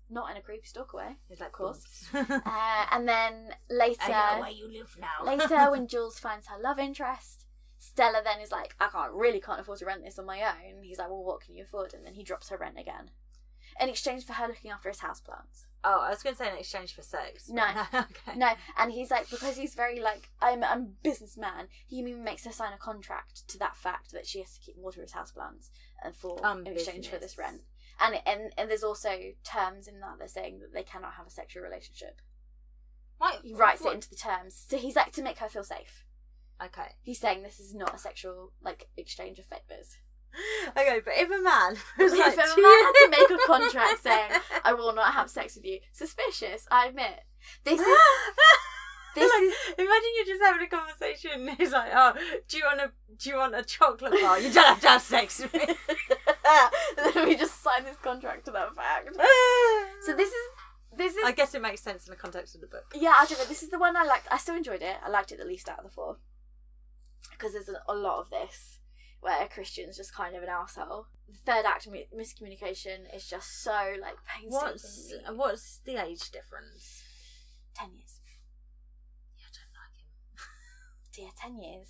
not 0.10 0.32
in 0.32 0.38
a 0.38 0.42
creepy 0.42 0.66
stalker 0.68 0.98
way. 0.98 1.18
It's 1.30 1.42
like, 1.42 1.50
Of 1.50 1.54
course. 1.54 2.10
Uh, 2.14 2.86
and 2.92 3.08
then 3.08 3.56
later, 3.70 4.02
I 4.04 4.36
know 4.36 4.42
where 4.42 4.52
you 4.52 4.72
live 4.72 4.98
now. 5.00 5.26
Later, 5.26 5.72
when 5.72 5.88
Jules 5.88 6.20
finds 6.20 6.48
her 6.48 6.60
love 6.60 6.80
interest, 6.80 7.46
Stella 7.78 8.22
then 8.24 8.40
is 8.40 8.52
like, 8.52 8.76
I 8.80 8.88
can't 8.88 9.14
really 9.14 9.42
can't 9.42 9.60
afford 9.60 9.80
to 9.80 9.86
rent 9.86 10.04
this 10.04 10.18
on 10.18 10.26
my 10.26 10.42
own. 10.42 10.84
He's 10.84 10.98
like, 10.98 11.10
Well, 11.10 11.24
what 11.24 11.42
can 11.42 11.56
you 11.56 11.64
afford? 11.64 11.94
And 11.94 12.06
then 12.06 12.14
he 12.14 12.24
drops 12.24 12.50
her 12.50 12.58
rent 12.58 12.80
again. 12.80 13.12
In 13.80 13.90
exchange 13.90 14.26
for 14.26 14.34
her 14.34 14.48
looking 14.48 14.72
after 14.72 14.90
his 14.90 15.00
houseplants. 15.00 15.66
Oh, 15.84 16.02
I 16.02 16.10
was 16.10 16.24
going 16.24 16.36
to 16.36 16.44
say 16.44 16.50
in 16.52 16.58
exchange 16.58 16.94
for 16.96 17.02
sex. 17.02 17.50
No. 17.50 17.66
but- 17.92 18.08
okay. 18.28 18.38
No, 18.38 18.50
and 18.78 18.92
he's 18.92 19.12
like, 19.12 19.30
because 19.30 19.56
he's 19.58 19.76
very 19.76 20.00
like, 20.00 20.30
I'm, 20.42 20.64
I'm 20.64 20.82
a 20.82 20.88
businessman, 21.04 21.68
he 21.88 21.98
even 21.98 22.24
makes 22.24 22.46
her 22.46 22.52
sign 22.52 22.74
a 22.74 22.78
contract 22.78 23.48
to 23.50 23.58
that 23.60 23.76
fact 23.78 24.12
that 24.12 24.26
she 24.28 24.40
has 24.40 24.54
to 24.58 24.60
keep 24.60 24.76
water 24.78 25.02
his 25.02 25.14
houseplants 25.14 25.70
and 26.04 26.16
for 26.16 26.44
Um, 26.46 26.66
in 26.66 26.74
exchange 26.74 27.08
for 27.10 27.18
this 27.18 27.38
rent. 27.38 27.62
And, 28.00 28.20
and 28.28 28.54
and 28.58 28.70
there's 28.70 28.84
also 28.84 29.10
terms 29.44 29.88
in 29.88 30.00
that 30.02 30.20
they're 30.20 30.28
saying 30.28 30.60
that 30.60 30.72
they 30.74 30.84
cannot 30.84 31.14
have 31.14 31.26
a 31.26 31.32
sexual 31.32 31.64
relationship. 31.64 32.22
Why- 33.18 33.40
He 33.42 33.56
writes 33.56 33.82
what- 33.82 33.94
it 33.94 33.96
into 33.96 34.10
the 34.10 34.16
terms. 34.16 34.56
So 34.68 34.78
he's 34.78 34.96
like 34.96 35.12
to 35.14 35.24
make 35.24 35.40
her 35.40 35.50
feel 35.50 35.64
safe. 35.64 36.06
Okay. 36.64 36.90
He's 37.02 37.20
saying 37.20 37.42
this 37.44 37.60
is 37.60 37.74
not 37.74 37.96
a 37.96 37.98
sexual 37.98 38.52
like 38.62 38.88
exchange 38.98 39.40
of 39.40 39.46
favors. 39.46 39.98
Okay, 40.70 41.02
but 41.04 41.14
if 41.16 41.28
a 41.30 41.42
man 41.42 41.72
was 41.98 42.14
If 42.14 42.20
like, 42.20 42.34
a 42.34 42.38
man 42.38 42.56
"Do 42.56 42.62
had 42.64 42.92
to 42.92 43.10
make 43.10 43.30
a 43.32 43.38
contract 43.48 44.04
saying, 44.04 44.32
I 44.64 44.74
will 44.74 44.94
not 44.94 45.14
have 45.14 45.30
sex 45.30 45.56
with 45.56 45.66
you, 45.66 45.80
suspicious, 45.92 46.68
I 46.72 46.88
admit. 46.88 47.22
This 47.64 47.80
is 47.80 47.86
this 49.16 49.32
Like, 49.34 49.42
is 49.44 49.56
imagine 49.78 50.10
you're 50.16 50.26
just 50.26 50.44
having 50.44 50.66
a 50.66 50.70
conversation. 50.70 51.48
and 51.50 51.58
He's 51.58 51.72
like, 51.72 51.92
"Oh, 51.94 52.14
do 52.48 52.58
you 52.58 52.64
want 52.66 52.80
to 52.80 52.92
Do 53.18 53.30
you 53.30 53.38
want 53.38 53.56
a 53.56 53.64
chocolate 53.64 54.14
bar? 54.22 54.40
You 54.40 54.52
don't 54.52 54.66
have 54.66 54.82
to 54.82 54.88
have 54.90 55.02
sex 55.02 55.40
with 55.40 55.54
me. 55.54 55.76
Let 56.98 57.28
me 57.28 57.36
just 57.36 57.62
sign 57.64 57.84
this 57.84 57.98
contract 57.98 58.46
to 58.46 58.52
that 58.52 58.76
fact. 58.76 59.10
So 60.06 60.16
this 60.16 60.30
is 60.30 60.36
this 60.96 61.14
is 61.16 61.24
I 61.26 61.32
guess 61.32 61.54
it 61.56 61.62
makes 61.62 61.82
sense 61.82 62.06
in 62.08 62.12
the 62.12 62.18
context 62.18 62.56
of 62.56 62.62
the 62.62 62.68
book. 62.68 62.94
yeah. 62.96 63.14
I 63.18 63.26
don't 63.26 63.38
know. 63.40 63.46
This 63.46 63.64
is 63.64 63.70
the 63.70 63.80
one 63.80 63.96
I 63.96 64.04
liked. 64.04 64.28
I 64.32 64.38
still 64.38 64.56
enjoyed 64.56 64.82
it. 64.82 64.98
I 65.06 65.10
liked 65.10 65.32
it 65.32 65.38
the 65.40 65.46
least 65.46 65.70
out 65.70 65.80
of 65.80 65.86
the 65.86 65.92
four 65.92 66.18
because 67.32 67.54
there's 67.54 67.70
a, 67.70 67.82
a 67.88 67.94
lot 67.96 68.20
of 68.20 68.30
this 68.30 68.77
where 69.22 69.48
Christian's 69.48 69.98
just 69.98 70.14
kind 70.14 70.36
of 70.36 70.44
an 70.44 70.50
asshole. 70.50 71.08
The 71.30 71.38
third 71.52 71.66
act 71.66 71.88
mi- 71.90 72.08
miscommunication 72.16 73.14
is 73.14 73.28
just 73.28 73.64
so 73.64 73.96
like 74.02 74.16
What's 74.48 75.14
what's 75.34 75.80
the 75.86 75.98
age 76.04 76.32
difference? 76.32 77.04
ten 77.76 77.90
years. 77.94 78.20
Yeah, 79.38 79.48
I 79.48 79.50
Dear, 81.12 81.30
ten 81.36 81.58
years. 81.58 81.90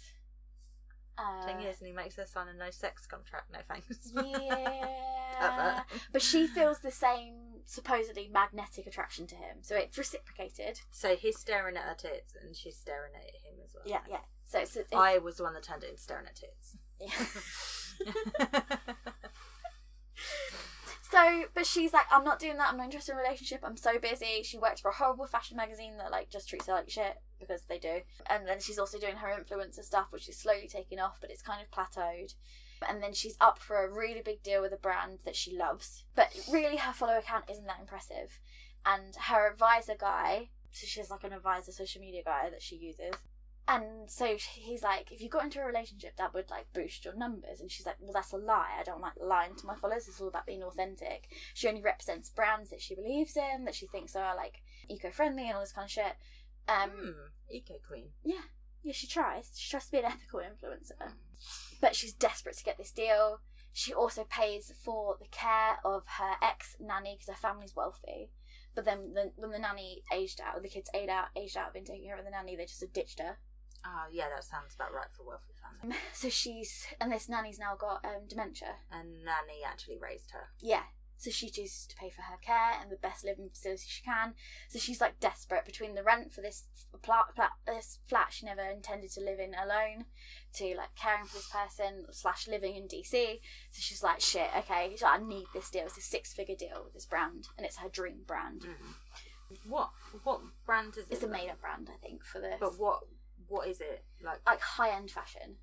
don't 1.15 1.25
Uh, 1.25 1.39
like 1.41 1.45
him. 1.45 1.45
Dear, 1.45 1.45
Ten 1.45 1.47
years 1.47 1.47
Ten 1.47 1.59
years, 1.61 1.77
and 1.79 1.87
he 1.87 1.93
makes 1.93 2.15
her 2.15 2.25
sign 2.25 2.47
a 2.47 2.53
no 2.53 2.69
sex 2.69 3.07
contract. 3.07 3.51
No 3.51 3.59
thanks. 3.67 4.11
Yeah. 5.39 5.83
but 6.11 6.21
she 6.23 6.47
feels 6.47 6.79
the 6.79 6.89
same 6.91 7.61
supposedly 7.65 8.27
magnetic 8.27 8.87
attraction 8.87 9.27
to 9.27 9.35
him, 9.35 9.57
so 9.61 9.75
it's 9.75 9.95
reciprocated. 9.97 10.79
So 10.89 11.15
he's 11.15 11.37
staring 11.37 11.77
at 11.77 11.83
her 11.83 11.95
tits 11.95 12.35
and 12.41 12.55
she's 12.55 12.75
staring 12.77 13.11
at 13.15 13.21
him 13.23 13.59
as 13.63 13.73
well. 13.75 13.83
Yeah, 13.85 13.99
yeah. 14.09 14.21
So 14.45 14.59
it's, 14.59 14.75
it, 14.75 14.87
I 14.95 15.17
was 15.19 15.37
the 15.37 15.43
one 15.43 15.53
that 15.53 15.61
turned 15.63 15.83
it 15.83 15.89
into 15.91 16.01
staring 16.01 16.25
at 16.25 16.35
tits. 16.35 16.77
Yeah. 16.99 18.61
So, 21.09 21.45
but 21.53 21.65
she's 21.65 21.93
like, 21.93 22.05
I'm 22.11 22.25
not 22.25 22.37
doing 22.39 22.57
that. 22.57 22.67
I'm 22.69 22.77
not 22.77 22.85
interested 22.85 23.13
in 23.13 23.19
a 23.19 23.21
relationship. 23.21 23.61
I'm 23.63 23.77
so 23.77 23.97
busy. 23.97 24.43
She 24.43 24.57
works 24.57 24.81
for 24.81 24.89
a 24.91 24.93
horrible 24.93 25.25
fashion 25.25 25.55
magazine 25.55 25.97
that 25.97 26.11
like 26.11 26.29
just 26.29 26.49
treats 26.49 26.67
her 26.67 26.73
like 26.73 26.89
shit 26.89 27.21
because 27.39 27.63
they 27.63 27.79
do. 27.79 28.01
And 28.29 28.45
then 28.45 28.59
she's 28.59 28.77
also 28.77 28.99
doing 28.99 29.15
her 29.15 29.29
influencer 29.29 29.83
stuff, 29.83 30.07
which 30.09 30.27
is 30.27 30.37
slowly 30.37 30.67
taking 30.67 30.99
off, 30.99 31.19
but 31.21 31.31
it's 31.31 31.41
kind 31.41 31.61
of 31.61 31.71
plateaued. 31.71 32.33
And 32.87 33.01
then 33.01 33.13
she's 33.13 33.37
up 33.39 33.57
for 33.57 33.83
a 33.83 33.91
really 33.91 34.21
big 34.21 34.43
deal 34.43 34.61
with 34.61 34.73
a 34.73 34.77
brand 34.77 35.19
that 35.23 35.35
she 35.35 35.55
loves, 35.55 36.03
but 36.13 36.27
really 36.51 36.77
her 36.77 36.93
follower 36.93 37.21
count 37.25 37.45
isn't 37.49 37.65
that 37.65 37.79
impressive. 37.79 38.39
And 38.85 39.15
her 39.15 39.49
advisor 39.49 39.95
guy, 39.97 40.49
so 40.71 40.85
she 40.85 40.99
has 40.99 41.09
like 41.09 41.23
an 41.23 41.33
advisor 41.33 41.71
social 41.71 42.01
media 42.01 42.21
guy 42.23 42.49
that 42.49 42.61
she 42.61 42.75
uses. 42.75 43.13
And 43.69 44.09
so 44.09 44.37
he's 44.53 44.81
like, 44.81 45.11
if 45.11 45.21
you 45.21 45.27
got 45.29 45.43
into 45.43 45.59
a 45.59 45.65
relationship, 45.65 46.15
that 46.17 46.33
would 46.33 46.49
like 46.49 46.71
boost 46.73 47.03
your 47.03 47.15
numbers. 47.15 47.59
And 47.59 47.69
she's 47.69 47.85
like, 47.85 47.97
well, 47.99 48.13
that's 48.13 48.31
a 48.31 48.37
lie. 48.37 48.77
I 48.79 48.83
don't 48.83 49.01
like 49.01 49.13
lying 49.19 49.55
to 49.55 49.65
my 49.65 49.75
followers. 49.75 50.07
It's 50.07 50.21
all 50.21 50.29
about 50.29 50.45
being 50.45 50.63
authentic. 50.63 51.27
She 51.53 51.67
only 51.67 51.81
represents 51.81 52.29
brands 52.29 52.69
that 52.69 52.81
she 52.81 52.95
believes 52.95 53.35
in, 53.35 53.65
that 53.65 53.75
she 53.75 53.87
thinks 53.87 54.15
are 54.15 54.35
like 54.35 54.61
eco-friendly 54.87 55.47
and 55.47 55.55
all 55.55 55.61
this 55.61 55.73
kind 55.73 55.85
of 55.85 55.91
shit. 55.91 56.15
Um, 56.69 56.91
Hmm, 56.91 57.11
eco 57.49 57.75
queen. 57.87 58.09
yeah, 58.23 58.41
yeah, 58.83 58.93
she 58.93 59.07
tries. 59.07 59.51
She 59.55 59.69
tries 59.69 59.85
to 59.85 59.91
be 59.91 59.97
an 59.99 60.05
ethical 60.05 60.39
influencer, 60.39 61.11
but 61.81 61.95
she's 61.95 62.13
desperate 62.13 62.57
to 62.57 62.63
get 62.63 62.77
this 62.77 62.91
deal. 62.91 63.39
She 63.73 63.93
also 63.93 64.23
pays 64.23 64.73
for 64.83 65.17
the 65.19 65.27
care 65.29 65.77
of 65.85 66.03
her 66.17 66.33
ex 66.41 66.75
nanny 66.79 67.15
because 67.15 67.35
her 67.35 67.39
family's 67.47 67.75
wealthy. 67.75 68.31
But 68.75 68.85
then, 68.85 69.13
the, 69.13 69.31
when 69.35 69.51
the 69.51 69.59
nanny 69.59 70.03
aged 70.13 70.39
out, 70.41 70.61
the 70.61 70.69
kids 70.69 70.89
aged 70.93 71.09
out, 71.09 71.27
aged 71.35 71.57
out, 71.57 71.73
been 71.73 71.85
taking 71.85 72.05
care 72.05 72.17
of 72.17 72.25
the 72.25 72.31
nanny, 72.31 72.55
they 72.55 72.65
just 72.65 72.81
have 72.81 72.93
ditched 72.93 73.19
her. 73.19 73.37
Oh 73.87 74.07
yeah, 74.11 74.25
that 74.33 74.43
sounds 74.43 74.75
about 74.75 74.93
right 74.93 75.07
for 75.15 75.23
a 75.23 75.27
wealthy 75.27 75.53
family. 75.55 75.95
So 76.13 76.29
she's 76.29 76.85
and 76.99 77.11
this 77.11 77.29
nanny's 77.29 77.59
now 77.59 77.75
got 77.75 78.03
um, 78.03 78.27
dementia. 78.27 78.75
And 78.91 79.23
Nanny 79.23 79.63
actually 79.65 79.97
raised 79.97 80.31
her. 80.31 80.49
Yeah. 80.61 80.83
So 81.19 81.31
she 81.31 81.49
chooses 81.49 81.87
to 81.87 81.95
pay 81.95 82.11
for 82.11 82.21
her 82.21 82.37
care 82.43 82.79
and 82.79 82.91
the 82.91 82.95
best 82.95 83.25
living 83.25 83.49
facility 83.49 83.85
she 83.87 84.03
can. 84.03 84.35
So 84.69 84.77
she's 84.77 85.01
like 85.01 85.19
desperate 85.19 85.65
between 85.65 85.95
the 85.95 86.03
rent 86.03 86.31
for 86.31 86.41
this 86.41 86.65
flat, 87.01 87.33
flat, 87.35 87.51
this 87.65 87.97
flat 88.07 88.27
she 88.29 88.45
never 88.45 88.61
intended 88.61 89.09
to 89.13 89.21
live 89.21 89.39
in 89.39 89.55
alone, 89.55 90.05
to 90.53 90.75
like 90.77 90.93
caring 90.95 91.25
for 91.25 91.37
this 91.37 91.49
person 91.49 92.05
slash 92.11 92.47
living 92.47 92.75
in 92.75 92.83
DC. 92.83 93.39
So 93.71 93.79
she's 93.79 94.03
like, 94.03 94.21
shit, 94.21 94.49
okay, 94.59 94.95
so 94.95 95.07
I 95.07 95.17
need 95.17 95.47
this 95.55 95.71
deal. 95.71 95.85
It's 95.85 95.97
a 95.97 96.01
six 96.01 96.33
figure 96.33 96.55
deal 96.55 96.83
with 96.83 96.93
this 96.93 97.07
brand, 97.07 97.47
and 97.57 97.65
it's 97.65 97.77
her 97.77 97.89
dream 97.89 98.19
brand. 98.27 98.67
What 99.67 99.89
what 100.23 100.41
brand 100.65 100.97
is 100.97 101.05
it? 101.09 101.13
It's 101.13 101.23
a 101.23 101.27
made 101.27 101.49
up 101.49 101.61
brand, 101.61 101.89
I 101.91 101.97
think, 102.05 102.23
for 102.25 102.39
this. 102.39 102.57
But 102.59 102.77
what 102.77 102.99
what 103.47 103.67
is 103.67 103.81
it 103.81 104.03
like? 104.23 104.39
like 104.45 104.61
high 104.61 104.95
end 104.95 105.11
fashion. 105.11 105.55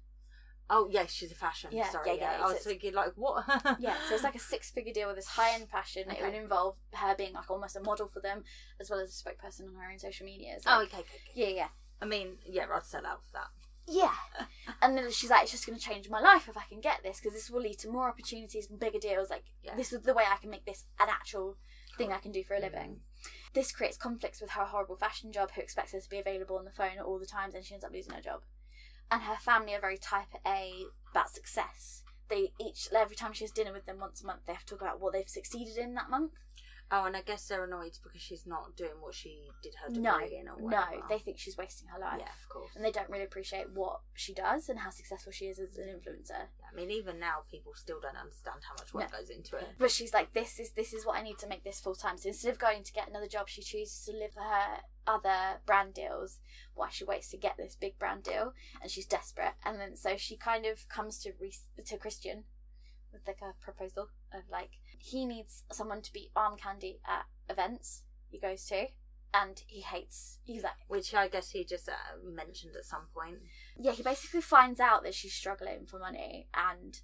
Oh 0.71 0.89
yes, 0.91 1.11
she's 1.13 1.31
a 1.31 1.35
fashion. 1.35 1.71
Yeah, 1.73 1.91
Sorry, 1.91 2.17
yeah, 2.17 2.39
yeah, 2.39 2.45
I 2.45 2.47
was 2.53 2.63
thinking 2.65 2.95
like 2.95 3.13
what? 3.17 3.45
Yeah, 3.79 3.97
so 4.09 4.15
it's 4.15 4.25
like 4.25 4.35
a 4.35 4.39
six 4.39 4.71
figure 4.71 4.95
deal 4.95 5.09
with 5.09 5.17
this 5.17 5.27
high 5.27 5.55
end 5.55 5.69
fashion. 5.69 6.11
It 6.11 6.23
would 6.23 6.35
involve 6.35 6.77
her 6.95 7.15
being 7.15 7.35
like 7.35 7.51
almost 7.51 7.77
a 7.77 7.81
model 7.81 8.09
for 8.09 8.21
them, 8.21 8.45
as 8.81 8.89
well 8.89 9.01
as 9.01 9.11
a 9.11 9.13
spokesperson 9.13 9.69
on 9.69 9.75
her 9.75 9.91
own 9.91 9.99
social 9.99 10.25
media. 10.25 10.57
oh 10.67 10.83
okay, 10.85 10.99
okay, 10.99 11.01
okay. 11.01 11.33
Yeah, 11.35 11.49
yeah. 11.49 11.69
I 12.01 12.07
mean, 12.07 12.39
yeah, 12.47 12.67
I'd 12.75 12.85
sell 12.87 13.07
out 13.07 13.25
for 13.27 13.33
that. 13.35 13.49
Yeah. 13.87 14.15
And 14.81 14.97
then 14.97 15.11
she's 15.11 15.31
like, 15.31 15.43
it's 15.43 15.53
just 15.53 15.67
going 15.67 15.79
to 15.79 15.85
change 15.85 16.09
my 16.11 16.21
life 16.21 16.49
if 16.49 16.57
I 16.57 16.63
can 16.69 16.81
get 16.81 17.03
this 17.03 17.19
because 17.21 17.33
this 17.35 17.51
will 17.51 17.61
lead 17.61 17.79
to 17.81 17.89
more 17.89 18.09
opportunities 18.09 18.69
and 18.69 18.79
bigger 18.81 18.99
deals. 18.99 19.31
Like, 19.31 19.45
Yeah. 19.63 19.77
this 19.77 19.93
is 19.93 20.03
the 20.03 20.15
way 20.15 20.25
I 20.31 20.37
can 20.37 20.51
make 20.51 20.65
this 20.67 20.85
an 21.01 21.09
actual 21.11 21.57
thing 21.97 22.13
I 22.13 22.19
can 22.19 22.33
do 22.33 22.43
for 22.45 22.55
a 22.55 22.61
living. 22.61 22.97
Mm. 22.97 22.99
This 23.55 23.71
creates 23.71 23.97
conflicts 23.97 24.41
with 24.41 24.51
her 24.51 24.65
horrible 24.65 24.97
fashion 24.97 25.33
job, 25.33 25.53
who 25.53 25.61
expects 25.61 25.93
her 25.93 26.01
to 26.01 26.11
be 26.11 26.19
available 26.19 26.59
on 26.59 26.65
the 26.65 26.73
phone 26.73 26.99
at 26.99 27.05
all 27.05 27.21
the 27.21 27.27
times, 27.27 27.55
and 27.55 27.65
she 27.65 27.75
ends 27.75 27.85
up 27.85 27.93
losing 27.93 28.13
her 28.13 28.21
job. 28.21 28.43
And 29.11 29.23
her 29.23 29.37
family 29.37 29.75
are 29.75 29.81
very 29.81 29.97
type 29.97 30.35
A 30.45 30.87
about 31.13 31.31
success. 31.31 32.03
They 32.29 32.53
each, 32.61 32.89
every 32.93 33.15
time 33.15 33.33
she 33.33 33.45
has 33.45 33.53
dinner 33.53 33.73
with 33.73 33.87
them 33.87 34.01
once 34.01 34.23
a 34.23 34.27
month, 34.27 34.41
they 34.47 34.55
have 34.55 34.65
to 34.65 34.75
talk 34.75 34.81
about 34.83 35.01
what 35.01 35.13
they've 35.13 35.29
succeeded 35.29 35.77
in 35.77 35.95
that 35.95 36.11
month. 36.11 36.33
Oh, 36.97 37.07
and 37.07 37.17
I 37.17 37.23
guess 37.23 37.49
they're 37.49 37.65
annoyed 37.65 37.99
because 38.05 38.21
she's 38.21 38.47
not 38.47 38.77
doing 38.77 38.93
what 39.01 39.15
she 39.15 39.51
did 39.63 39.75
her 39.83 39.89
degree 39.89 40.03
No, 40.03 40.19
in 40.21 40.49
or 40.49 40.57
whatever. 40.57 40.97
no, 40.99 41.03
they 41.09 41.19
think 41.19 41.39
she's 41.39 41.57
wasting 41.57 41.89
her 41.89 41.99
life. 41.99 42.19
yeah, 42.21 42.27
of 42.41 42.49
course. 42.49 42.71
And 42.77 42.85
they 42.85 42.93
don't 42.93 43.09
really 43.11 43.25
appreciate 43.25 43.71
what 43.71 44.01
she 44.15 44.33
does 44.33 44.69
and 44.69 44.79
how 44.79 44.91
successful 44.91 45.33
she 45.33 45.47
is 45.47 45.59
as 45.59 45.77
an 45.77 45.89
influencer. 45.89 46.31
Yeah, 46.61 46.67
I 46.71 46.75
mean, 46.75 46.91
even 46.93 47.19
now, 47.19 47.43
people 47.51 47.73
still 47.75 47.99
don't 48.01 48.17
understand 48.17 48.61
how 48.69 48.75
much 48.79 48.95
work 48.95 49.11
No. 49.13 49.19
goes 49.19 49.31
into 49.31 49.57
it. 49.57 49.67
But 49.79 49.91
she's 49.91 50.15
like, 50.15 50.33
this 50.35 50.61
is 50.61 50.71
this 50.73 50.93
is 50.93 51.05
what 51.05 51.19
I 51.19 51.23
need 51.23 51.39
to 51.39 51.49
make 51.49 51.65
this 51.65 51.81
full 51.81 51.97
time. 51.97 52.17
So 52.17 52.29
instead 52.29 52.53
of 52.53 52.59
going 52.59 52.85
to 52.85 52.93
get 52.93 53.09
another 53.09 53.27
job, 53.29 53.49
she 53.49 53.63
chooses 53.63 54.05
to 54.05 54.13
live 54.13 54.33
for 54.35 54.43
her 54.43 54.79
other 55.07 55.61
brand 55.67 55.95
deals 55.95 56.39
while 56.75 56.91
she 56.91 57.05
waits 57.05 57.29
to 57.31 57.37
get 57.37 57.57
this 57.57 57.75
big 57.75 57.99
brand 57.99 58.23
deal, 58.23 58.53
and 58.81 58.91
she's 58.91 59.07
desperate. 59.07 59.55
And 59.65 59.81
then 59.81 59.97
so 59.97 60.17
she 60.17 60.37
kind 60.37 60.65
of 60.65 60.89
comes 60.89 61.19
to 61.21 61.33
Reese, 61.41 61.65
to 61.85 61.97
Christian 61.99 62.45
with 63.13 63.23
like 63.27 63.41
a 63.43 63.53
proposal 63.63 64.09
of 64.33 64.43
like 64.51 64.71
he 65.05 65.27
needs 65.27 65.65
someone 65.71 66.01
to 66.01 66.13
be 66.13 66.31
arm 66.35 66.57
candy 66.57 66.99
at 67.07 67.27
events 67.51 68.05
he 68.31 68.39
goes 68.39 68.65
to, 68.67 68.87
and 69.35 69.63
he 69.67 69.83
hates. 69.83 70.39
He's 70.45 70.63
like, 70.63 70.73
Which 70.89 71.15
I 71.15 71.29
guess 71.29 71.51
he 71.51 71.63
just 71.65 71.89
uh, 71.89 71.93
mentioned 72.25 72.75
at 72.77 72.87
some 72.87 73.07
point. 73.15 73.37
yeah, 73.79 73.93
he 73.93 74.03
basically 74.03 74.41
finds 74.41 74.81
out 74.81 75.03
that 75.05 75.15
she's 75.15 75.35
struggling 75.35 75.87
for 75.87 75.99
money, 75.99 76.49
and 76.55 76.99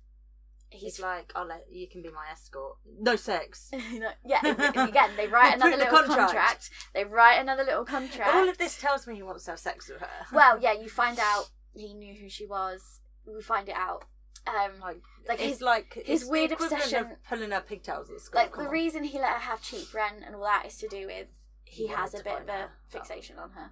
He's 0.72 0.82
he's 0.82 1.00
like, 1.00 1.32
"I'll 1.34 1.46
let 1.48 1.66
you 1.68 1.88
can 1.88 2.00
be 2.00 2.10
my 2.10 2.26
escort. 2.30 2.76
No 3.00 3.16
sex." 3.16 3.70
You 3.90 3.98
know, 3.98 4.10
yeah, 4.24 4.40
again, 4.88 5.10
they 5.16 5.26
write 5.36 5.56
another 5.56 5.72
the 5.72 5.78
little 5.78 5.98
contract. 5.98 6.18
contract. 6.18 6.70
They 6.94 7.04
write 7.04 7.40
another 7.40 7.64
little 7.64 7.84
contract. 7.84 8.32
All 8.32 8.48
of 8.48 8.56
this 8.56 8.78
tells 8.78 9.06
me 9.06 9.16
he 9.16 9.22
wants 9.24 9.44
to 9.46 9.50
have 9.52 9.58
sex 9.58 9.88
with 9.88 10.00
her. 10.00 10.08
Well, 10.32 10.60
yeah, 10.60 10.72
you 10.72 10.88
find 11.02 11.18
out 11.18 11.50
he 11.74 11.92
knew 11.94 12.14
who 12.14 12.28
she 12.28 12.46
was. 12.46 13.00
We 13.26 13.42
find 13.42 13.68
it 13.68 13.74
out. 13.74 14.04
Um, 14.46 14.80
like, 14.80 15.02
Like 15.28 15.38
his- 15.38 15.60
like 15.60 15.92
his 15.94 16.24
weird 16.24 16.52
obsession- 16.52 16.98
of 17.12 17.22
pulling 17.28 17.50
her 17.50 17.60
pigtails 17.60 18.10
at 18.10 18.20
school. 18.20 18.40
like 18.40 18.52
Come 18.52 18.64
the 18.64 18.68
on. 18.68 18.72
reason 18.72 19.04
he 19.04 19.18
let 19.18 19.32
her 19.34 19.38
have 19.38 19.62
cheap 19.62 19.92
rent 19.94 20.24
and 20.24 20.34
all 20.34 20.42
that 20.44 20.66
is 20.66 20.76
to 20.78 20.88
do 20.88 21.06
with 21.06 21.28
he, 21.64 21.86
He 21.86 21.92
has 21.92 22.14
a 22.14 22.22
bit 22.24 22.40
of 22.42 22.48
a 22.48 22.70
fixation 22.88 23.38
on 23.38 23.50
her. 23.52 23.70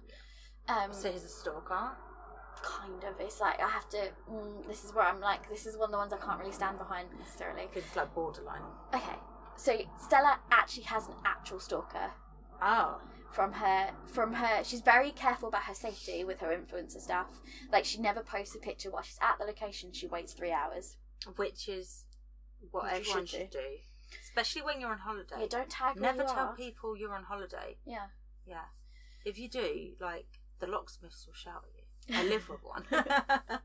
Um, 0.67 0.93
So 0.93 1.11
he's 1.11 1.23
a 1.25 1.29
stalker. 1.29 1.97
kind 2.61 3.03
of. 3.03 3.19
It's 3.19 3.39
like 3.41 3.59
I 3.61 3.67
have 3.69 3.87
to. 3.89 4.11
Mm, 4.29 4.67
this 4.67 4.83
is 4.85 4.93
where 4.93 5.05
I'm 5.05 5.19
like. 5.21 5.49
This 5.49 5.65
is 5.65 5.75
one 5.77 5.85
of 5.87 5.91
the 5.91 5.97
ones 5.97 6.13
I 6.13 6.17
can't 6.17 6.39
really 6.39 6.51
stand 6.51 6.77
behind 6.77 7.09
necessarily. 7.17 7.67
Because 7.67 7.85
it's 7.85 7.95
like 7.95 8.13
borderline. 8.13 8.61
Okay, 8.93 9.15
so 9.55 9.77
Stella 9.97 10.39
actually 10.51 10.83
has 10.83 11.07
an 11.07 11.15
actual 11.25 11.59
stalker. 11.59 12.11
Oh. 12.61 13.01
From 13.31 13.53
her 13.53 13.91
from 14.07 14.33
her 14.33 14.63
she's 14.63 14.81
very 14.81 15.11
careful 15.11 15.49
about 15.49 15.63
her 15.63 15.73
safety 15.73 16.23
with 16.23 16.39
her 16.39 16.47
influencer 16.55 16.99
stuff 16.99 17.27
like 17.71 17.85
she 17.85 17.99
never 17.99 18.21
posts 18.21 18.55
a 18.55 18.59
picture 18.59 18.89
while 18.89 19.03
she's 19.03 19.19
at 19.21 19.37
the 19.39 19.45
location 19.45 19.91
she 19.93 20.07
waits 20.07 20.33
three 20.33 20.51
hours 20.51 20.97
Which 21.35 21.67
is 21.69 22.05
what 22.71 22.83
Which 22.85 22.93
everyone 23.01 23.25
should 23.25 23.39
should 23.41 23.49
do. 23.51 23.59
Especially 24.23 24.61
when 24.63 24.81
you're 24.81 24.91
on 24.91 24.99
holiday. 24.99 25.35
yeah 25.41 25.45
don't 25.49 25.69
tag 25.69 25.99
Never 25.99 26.23
tell 26.23 26.49
are. 26.49 26.55
people 26.55 26.97
you're 26.97 27.13
on 27.13 27.23
holiday. 27.23 27.77
yeah 27.85 28.07
Yeah. 28.47 28.65
If 29.25 29.37
you 29.37 29.47
do, 29.49 29.91
like, 29.99 30.27
the 30.59 30.67
locksmiths 30.67 31.27
will 31.27 31.33
shout 31.35 31.63
at 31.67 31.75
you. 31.77 32.15
I 32.17 32.23
live 32.33 32.49
with 32.49 32.61
one. 32.63 32.85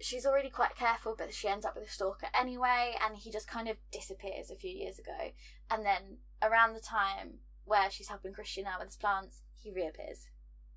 she's 0.00 0.26
already 0.26 0.50
quite 0.50 0.74
careful 0.76 1.14
but 1.16 1.32
she 1.32 1.48
ends 1.48 1.64
up 1.64 1.74
with 1.76 1.86
a 1.86 1.90
stalker 1.90 2.26
anyway 2.34 2.94
and 3.04 3.16
he 3.16 3.30
just 3.30 3.46
kind 3.48 3.68
of 3.68 3.76
disappears 3.92 4.50
a 4.50 4.56
few 4.56 4.70
years 4.70 4.98
ago 4.98 5.30
and 5.70 5.84
then 5.84 6.18
around 6.42 6.74
the 6.74 6.80
time 6.80 7.34
where 7.64 7.90
she's 7.90 8.08
helping 8.08 8.32
christian 8.32 8.66
out 8.66 8.78
with 8.80 8.88
his 8.88 8.96
plants 8.96 9.42
he 9.54 9.70
reappears 9.70 10.28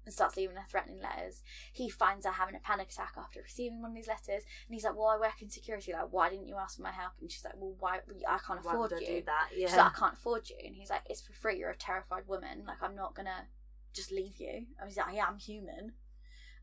and 0.05 0.13
starts 0.13 0.37
leaving 0.37 0.55
her 0.55 0.63
threatening 0.71 1.01
letters. 1.01 1.43
He 1.73 1.89
finds 1.89 2.25
her 2.25 2.31
having 2.31 2.55
a 2.55 2.59
panic 2.59 2.87
attack 2.89 3.15
after 3.17 3.41
receiving 3.41 3.81
one 3.81 3.91
of 3.91 3.95
these 3.97 4.07
letters, 4.07 4.43
and 4.65 4.73
he's 4.73 4.85
like, 4.85 4.95
"Well, 4.95 5.07
I 5.09 5.17
work 5.17 5.41
in 5.41 5.49
security. 5.49 5.91
Like, 5.91 6.07
why 6.13 6.29
didn't 6.29 6.47
you 6.47 6.55
ask 6.55 6.77
for 6.77 6.83
my 6.83 6.93
help?" 6.93 7.11
And 7.19 7.29
she's 7.29 7.43
like, 7.43 7.55
"Well, 7.57 7.75
why? 7.77 7.99
I 8.25 8.37
can't 8.37 8.63
Why 8.63 8.71
afford 8.71 8.91
you." 9.01 9.05
do 9.05 9.21
that? 9.25 9.49
Yeah. 9.53 9.67
She's 9.67 9.75
like, 9.75 9.97
I 9.97 9.99
can't 9.99 10.13
afford 10.13 10.49
you. 10.49 10.55
And 10.65 10.73
he's 10.77 10.89
like, 10.89 11.01
It's 11.09 11.19
for 11.19 11.33
free. 11.33 11.59
You're 11.59 11.71
a 11.71 11.75
terrified 11.75 12.25
woman. 12.25 12.63
Like, 12.65 12.81
I'm 12.81 12.95
not 12.95 13.15
gonna 13.15 13.47
just 13.93 14.13
leave 14.13 14.37
you. 14.39 14.67
I 14.81 14.85
was 14.85 14.95
like, 14.95 15.09
I 15.09 15.15
am 15.15 15.39
human. 15.39 15.91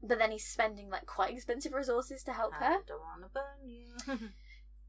but 0.02 0.18
then 0.18 0.30
he's 0.30 0.46
spending 0.48 0.88
like 0.88 1.04
quite 1.04 1.34
expensive 1.34 1.74
resources 1.74 2.22
to 2.22 2.32
help 2.32 2.54
I 2.58 2.64
her. 2.64 2.76
don't 2.87 3.00
want 3.00 3.24
to 3.24 3.28
burn 3.28 3.68
you. 3.68 4.28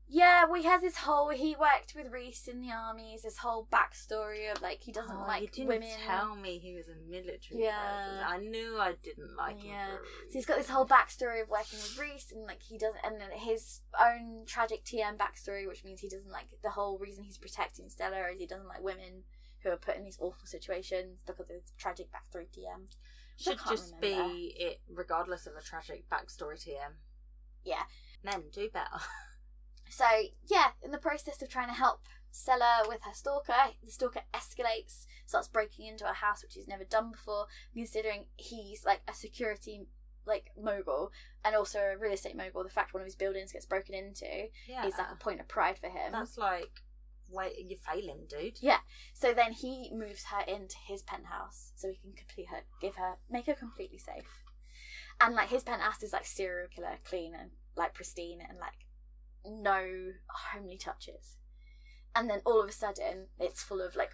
Yeah, 0.07 0.45
well, 0.45 0.61
he 0.61 0.67
has 0.67 0.81
this 0.81 0.97
whole. 0.97 1.29
He 1.29 1.55
worked 1.59 1.95
with 1.95 2.11
Reese 2.11 2.47
in 2.47 2.61
the 2.61 2.71
armies. 2.71 3.23
This 3.23 3.39
whole 3.39 3.67
backstory 3.71 4.51
of 4.51 4.61
like 4.61 4.81
he 4.83 4.91
doesn't 4.91 5.15
Oh, 5.15 5.25
like 5.27 5.41
you 5.41 5.47
didn't 5.47 5.67
women. 5.67 5.89
tell 6.05 6.35
me 6.35 6.59
he 6.59 6.75
was 6.75 6.87
a 6.89 6.95
military 7.09 7.63
Yeah. 7.63 7.79
person. 7.79 8.23
I 8.23 8.37
knew 8.37 8.77
I 8.79 8.93
didn't 9.01 9.35
like 9.35 9.57
him. 9.61 9.71
Yeah. 9.71 9.95
So 10.29 10.33
he's 10.33 10.45
got 10.45 10.57
this 10.57 10.69
whole 10.69 10.85
backstory 10.85 11.41
of 11.41 11.49
working 11.49 11.79
with 11.79 11.97
Reese, 11.97 12.31
and 12.31 12.45
like 12.45 12.61
he 12.61 12.77
doesn't, 12.77 13.03
and 13.03 13.19
then 13.19 13.31
his 13.31 13.81
own 13.99 14.43
tragic 14.45 14.83
TM 14.85 15.17
backstory, 15.17 15.67
which 15.67 15.83
means 15.83 16.01
he 16.01 16.09
doesn't 16.09 16.31
like 16.31 16.49
the 16.61 16.69
whole 16.69 16.99
reason 16.99 17.23
he's 17.23 17.39
protecting 17.39 17.89
Stella 17.89 18.29
is 18.31 18.39
he 18.39 18.45
doesn't 18.45 18.67
like 18.67 18.83
women 18.83 19.23
who 19.63 19.69
are 19.71 19.77
put 19.77 19.95
in 19.97 20.03
these 20.03 20.19
awful 20.21 20.45
situations 20.45 21.23
because 21.25 21.49
of 21.49 21.55
his 21.55 21.73
tragic 21.79 22.09
backstory 22.11 22.45
TM. 22.55 22.85
Should 23.37 23.57
just 23.67 23.95
remember. 24.01 24.29
be 24.33 24.53
it, 24.57 24.81
regardless 24.87 25.47
of 25.47 25.53
a 25.59 25.63
tragic 25.63 26.07
backstory 26.09 26.61
to 26.63 26.69
him. 26.69 26.91
Yeah. 27.63 27.83
Men 28.23 28.43
do 28.53 28.69
better. 28.71 28.87
So 29.95 30.05
yeah, 30.45 30.71
in 30.84 30.91
the 30.91 30.97
process 30.97 31.41
of 31.41 31.47
trying 31.47 31.69
to 31.69 31.73
help 31.73 32.01
Stella 32.29 32.84
with 32.86 33.01
her 33.03 33.13
stalker, 33.13 33.53
the 33.81 33.89
stalker 33.89 34.19
escalates, 34.34 35.05
starts 35.25 35.47
breaking 35.47 35.88
into 35.88 36.03
her 36.03 36.13
house, 36.13 36.43
which 36.43 36.53
he's 36.53 36.67
never 36.67 36.84
done 36.84 37.12
before. 37.12 37.45
Considering 37.73 38.25
he's 38.36 38.84
like 38.84 38.99
a 39.08 39.13
security 39.13 39.88
like 40.25 40.51
mogul 40.62 41.13
and 41.45 41.55
also 41.55 41.79
a 41.79 41.97
real 41.97 42.12
estate 42.12 42.36
mogul, 42.36 42.63
the 42.65 42.69
fact 42.69 42.93
one 42.93 42.99
of 42.99 43.05
his 43.05 43.15
buildings 43.15 43.53
gets 43.53 43.65
broken 43.65 43.95
into 43.95 44.49
Yeah. 44.67 44.86
is 44.86 44.97
like 44.97 45.12
a 45.13 45.15
point 45.15 45.39
of 45.39 45.47
pride 45.47 45.77
for 45.77 45.88
him. 45.88 46.12
That's 46.12 46.38
like, 46.38 46.81
wait, 47.29 47.53
you're 47.58 47.79
failing, 47.79 48.25
dude. 48.27 48.58
Yeah. 48.62 48.79
So 49.13 49.34
then 49.34 49.53
he 49.53 49.91
moves 49.93 50.25
her 50.25 50.41
into 50.41 50.75
his 50.86 51.03
penthouse 51.03 51.71
so 51.75 51.88
he 51.88 51.95
can 51.95 52.12
complete 52.12 52.49
her, 52.49 52.63
give 52.81 52.95
her, 52.97 53.13
make 53.29 53.45
her 53.45 53.53
completely 53.53 53.99
safe. 53.99 54.43
And 55.21 55.36
like 55.36 55.47
his 55.47 55.63
penthouse 55.63 56.03
is 56.03 56.12
like 56.12 56.25
serial 56.25 56.67
killer 56.67 56.97
clean 57.05 57.34
and 57.34 57.51
like 57.77 57.93
pristine 57.93 58.39
and 58.41 58.60
like 58.60 58.86
no 59.49 60.12
homely 60.27 60.77
touches. 60.77 61.38
And 62.15 62.29
then 62.29 62.41
all 62.45 62.62
of 62.62 62.69
a 62.69 62.73
sudden, 62.73 63.27
it's 63.39 63.62
full 63.62 63.81
of 63.81 63.95
like, 63.95 64.12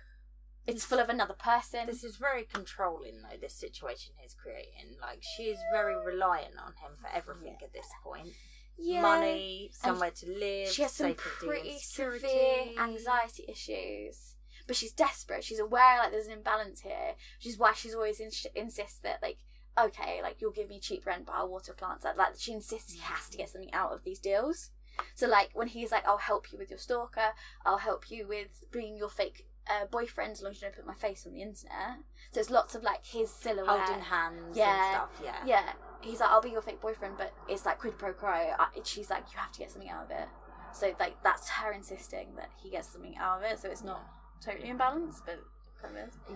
it's 0.67 0.86
full 0.86 1.00
of 1.00 1.10
another 1.10 1.34
person. 1.34 1.88
This 1.88 2.04
is 2.04 2.17
very 2.17 2.44
controlling, 2.44 3.22
though, 3.22 3.38
this 3.39 3.54
situation 3.54 4.13
he's 4.17 4.34
creating. 4.34 4.98
Like, 5.02 5.22
she 5.22 5.44
is 5.44 5.60
very 5.72 5.96
reliant 5.96 6.56
on 6.58 6.74
him 6.74 6.98
for 7.00 7.08
everything 7.13 7.58
at 7.63 7.74
this 7.74 7.88
point. 8.04 8.30
yeah. 8.78 9.02
Money, 9.02 9.72
somewhere 9.74 10.12
to 10.12 10.26
live, 10.28 10.70
She 10.70 10.82
has 10.84 10.91
some 10.91 11.13
pretty 11.15 11.78
severe 11.80 12.74
anxiety 12.80 13.46
issues. 13.48 14.36
But 14.67 14.76
she's 14.76 14.94
desperate. 14.94 15.44
She's 15.44 15.60
aware 15.60 15.98
like 15.98 16.12
there's 16.12 16.28
an 16.28 16.34
imbalance 16.34 16.82
here, 16.82 17.15
which 17.38 17.48
is 17.48 17.58
why 17.58 17.74
she's 17.74 17.96
always 17.96 18.20
ins- 18.20 18.46
insists 18.56 19.00
that 19.00 19.22
like, 19.22 19.39
okay, 19.80 20.22
like 20.22 20.39
you'll 20.39 20.52
give 20.52 20.70
me 20.70 20.80
cheap 20.80 21.06
rent, 21.06 21.26
but 21.26 21.36
I'll 21.36 21.50
water 21.50 21.74
plants. 21.74 22.06
Like, 22.06 22.17
like 22.17 22.34
she 22.38 22.54
insists 22.54 22.94
he 22.94 23.00
has 23.00 23.28
to 23.30 23.36
mm. 23.36 23.39
get 23.39 23.50
something 23.50 23.74
out 23.74 23.91
of 23.91 24.04
these 24.04 24.20
deals. 24.20 24.70
So 25.15 25.27
like 25.27 25.49
when 25.54 25.67
he's 25.67 25.91
like, 25.91 26.08
I'll 26.08 26.17
help 26.17 26.51
you 26.51 26.58
with 26.58 26.69
your 26.69 26.80
stalker, 26.80 27.34
I'll 27.65 27.77
help 27.77 28.10
you 28.12 28.27
with 28.27 28.65
bringing 28.71 28.97
your 28.97 29.10
fake 29.10 29.47
uh, 29.69 29.86
boyfriend 29.86 30.32
as 30.32 30.41
long 30.41 30.51
as 30.51 30.62
you 30.62 30.67
don't 30.67 30.75
put 30.75 30.86
my 30.88 30.93
face 30.95 31.25
on 31.25 31.34
the 31.34 31.41
internet. 31.41 31.97
So 32.32 32.39
it's 32.39 32.49
lots 32.49 32.75
of 32.75 32.84
like 32.84 33.06
his 33.06 33.30
silhouette. 33.32 33.67
Holding 33.82 34.04
hands 34.04 34.58
Yeah. 34.58 34.86
and 34.86 34.95
stuff, 34.95 35.21
yeah. 35.23 35.45
Yeah, 35.45 35.73
he's 36.01 36.19
like, 36.19 36.30
I'll 36.30 36.41
be 36.41 36.49
your 36.49 36.62
fake 36.62 36.82
boyfriend, 36.82 37.15
but 37.17 37.34
it's 37.47 37.65
like 37.65 37.80
quid 37.80 37.97
pro 37.97 38.13
quo. 38.13 38.30
I, 38.30 38.67
she's 38.84 39.10
like, 39.10 39.23
you 39.32 39.38
have 39.39 39.51
to 39.51 39.60
get 39.60 39.71
something 39.71 39.89
out 39.89 40.06
of 40.06 40.12
it. 40.12 40.27
So 40.73 40.93
like 40.99 41.21
that's 41.23 41.49
her 41.49 41.71
insisting 41.73 42.36
that 42.38 42.49
he 42.62 42.69
gets 42.69 42.89
something 42.89 43.15
out 43.17 43.38
of 43.39 43.43
it. 43.43 43.60
So 43.60 43.69
it's 43.69 43.84
not 43.84 44.01
totally 44.43 44.69
imbalanced, 44.69 45.21
but 45.25 45.39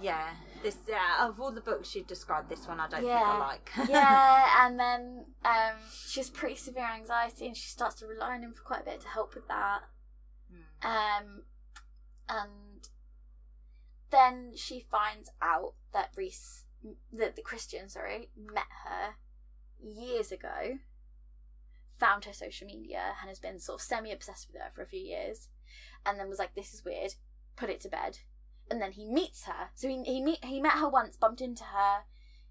Yeah, 0.01 0.29
this 0.63 0.77
yeah, 0.87 1.27
of 1.27 1.39
all 1.39 1.51
the 1.51 1.61
books 1.61 1.95
you've 1.95 2.07
described, 2.07 2.49
this 2.49 2.67
one 2.67 2.79
I 2.79 2.87
don't 2.87 3.05
Yeah. 3.05 3.17
think 3.19 3.27
I 3.27 3.37
like. 3.39 3.71
yeah, 3.89 4.65
and 4.65 4.79
then 4.79 5.25
um, 5.43 5.75
she 6.07 6.19
has 6.19 6.29
pretty 6.29 6.55
severe 6.55 6.89
anxiety, 6.93 7.47
and 7.47 7.55
she 7.55 7.67
starts 7.69 7.95
to 7.95 8.07
rely 8.07 8.33
on 8.35 8.41
him 8.43 8.53
for 8.53 8.63
quite 8.63 8.81
a 8.81 8.85
bit 8.85 9.01
to 9.01 9.07
help 9.07 9.35
with 9.35 9.47
that. 9.47 9.81
Hmm. 10.49 10.87
Um, 10.87 11.41
and 12.29 12.89
then 14.11 14.51
she 14.55 14.79
finds 14.91 15.29
out 15.41 15.73
that 15.93 16.09
Reese, 16.15 16.63
that 17.13 17.35
the 17.35 17.41
Christian, 17.41 17.89
sorry, 17.89 18.29
met 18.35 18.67
her 18.85 19.15
years 19.81 20.31
ago, 20.31 20.79
found 21.99 22.25
her 22.25 22.33
social 22.33 22.67
media, 22.67 23.13
and 23.21 23.29
has 23.29 23.39
been 23.39 23.59
sort 23.59 23.79
of 23.79 23.85
semi 23.85 24.11
obsessed 24.11 24.47
with 24.51 24.61
her 24.61 24.69
for 24.73 24.81
a 24.81 24.87
few 24.87 24.99
years, 24.99 25.49
and 26.05 26.19
then 26.19 26.29
was 26.29 26.39
like, 26.39 26.55
"This 26.55 26.73
is 26.73 26.83
weird," 26.85 27.13
put 27.55 27.69
it 27.69 27.79
to 27.81 27.89
bed, 27.89 28.19
and 28.69 28.81
then 28.81 28.91
he 28.93 29.05
meets 29.05 29.45
her. 29.45 29.69
So 29.75 29.87
he 29.87 30.03
he 30.03 30.21
meet 30.21 30.43
he 30.43 30.59
met 30.59 30.73
her 30.73 30.89
once, 30.89 31.17
bumped 31.17 31.41
into 31.41 31.63
her, 31.65 32.03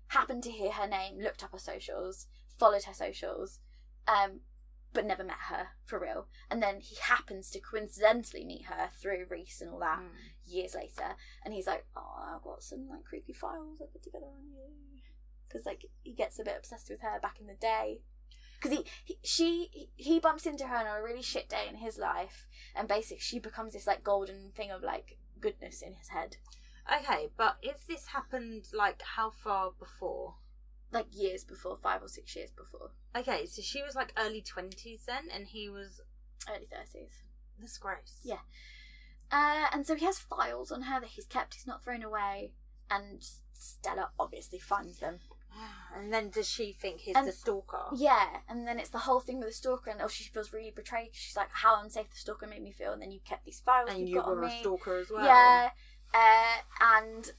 happened 0.09 0.43
to 0.45 0.51
hear 0.51 0.73
her 0.73 0.87
name, 0.87 1.19
looked 1.21 1.43
up 1.43 1.53
her 1.53 1.59
socials, 1.59 2.27
followed 2.59 2.85
her 2.85 2.95
socials, 2.95 3.59
um, 4.07 4.41
but 4.93 5.05
never 5.05 5.25
met 5.25 5.49
her 5.49 5.69
for 5.85 5.99
real. 5.99 6.29
And 6.51 6.63
then 6.63 6.81
he 6.81 6.97
happens 7.03 7.51
to 7.51 7.61
coincidentally 7.61 8.45
meet 8.45 8.67
her 8.67 8.91
through 9.01 9.27
Reese 9.29 9.61
and 9.61 9.71
all 9.71 9.81
that 9.81 9.99
Hmm. 9.99 10.17
years 10.45 10.75
later, 10.75 11.17
and 11.45 11.53
he's 11.53 11.67
like, 11.67 11.87
"Oh, 11.97 12.35
I've 12.37 12.43
got 12.43 12.63
some 12.63 12.89
like 12.89 13.05
creepy 13.05 13.33
files 13.33 13.81
I 13.81 13.87
put 13.93 14.03
together 14.03 14.27
on 14.27 14.53
you," 14.53 15.01
because 15.49 15.67
like 15.67 15.85
he 16.03 16.13
gets 16.13 16.39
a 16.39 16.45
bit 16.45 16.57
obsessed 16.57 16.91
with 16.91 17.01
her 17.01 17.19
back 17.21 17.41
in 17.41 17.47
the 17.47 17.55
day. 17.55 18.03
Because 18.61 18.79
he, 18.79 18.85
he, 19.05 19.19
she, 19.23 19.69
he, 19.73 19.91
he 19.97 20.21
bumps 20.21 20.47
into 20.47 20.67
her 20.69 20.77
on 20.77 20.87
a 20.87 21.03
really 21.03 21.21
shit 21.21 21.51
day 21.51 21.67
in 21.69 21.77
his 21.77 21.99
life, 21.99 22.47
and 22.75 22.89
basically 22.89 23.19
she 23.19 23.39
becomes 23.39 23.75
this 23.75 23.87
like 23.87 24.03
golden 24.03 24.53
thing 24.53 24.71
of 24.71 24.83
like 24.83 25.19
goodness 25.45 25.83
in 25.83 25.93
his 25.95 26.09
head, 26.09 26.37
Okay, 27.01 27.29
but 27.37 27.57
if 27.63 27.87
this 27.87 28.09
happened, 28.09 28.65
like, 28.73 29.01
how 29.17 29.31
far 29.31 29.73
before? 29.79 30.35
like 30.93 31.07
years 31.11 31.43
before, 31.45 31.77
five 31.83 32.03
or 32.03 32.09
six 32.09 32.37
years 32.37 32.51
before, 32.53 32.91
Okay, 33.17 33.47
so 33.47 33.61
she 33.63 33.83
was 33.83 33.95
like 33.97 34.13
early 34.17 34.41
20s 34.43 35.05
then, 35.07 35.25
and 35.35 35.47
he 35.49 35.69
was. 35.69 36.01
early 36.49 36.67
thirties. 36.71 37.11
That's 37.59 37.79
gross. 37.79 38.21
Yeah. 38.23 38.43
Uh, 39.33 39.67
and 39.73 39.85
so 39.87 39.95
he 39.97 40.05
has 40.05 40.19
files 40.19 40.71
on 40.71 40.83
her 40.83 41.01
that 41.01 41.11
he's 41.11 41.27
kept, 41.27 41.55
he's 41.55 41.67
not 41.67 41.83
thrown 41.83 42.03
away, 42.05 42.53
and 42.91 43.25
Stella 43.53 44.11
obviously 44.21 44.59
finds 44.61 44.99
them. 45.01 45.19
And 45.97 46.13
then 46.13 46.29
does 46.31 46.49
she 46.49 46.73
think 46.73 47.03
he's 47.03 47.15
And- 47.15 47.29
the 47.29 47.33
stalker? 47.33 47.85
Yeah, 47.95 48.39
and 48.49 48.67
then 48.67 48.81
it's 48.81 48.89
the 48.91 48.99
whole 48.99 49.21
thing 49.21 49.39
with 49.39 49.49
the 49.49 49.55
stalker, 49.55 49.91
and 49.91 50.03
oh, 50.03 50.09
she 50.09 50.25
feels 50.25 50.53
really 50.53 50.73
betrayed. 50.73 51.11
She's 51.13 51.37
like, 51.37 51.51
"How 51.53 51.81
unsafe 51.81 52.11
the 52.11 52.17
stalker 52.17 52.49
made 52.49 52.63
me 52.63 52.73
feel," 52.73 52.93
and 52.93 53.01
then 53.01 53.13
you 53.13 53.21
kept 53.25 53.45
these 53.45 53.61
files 53.61 53.91
And 53.91 54.01
you've 54.01 54.09
you 54.09 54.15
got 54.17 54.27
were 54.27 54.39
on 54.39 54.51
a 54.51 54.53
me. 54.55 54.59
stalker 54.61 54.97
as 54.97 55.09
well. 55.11 55.25
Yeah, 55.25 55.71
uh, 56.13 56.57
and 56.81 57.31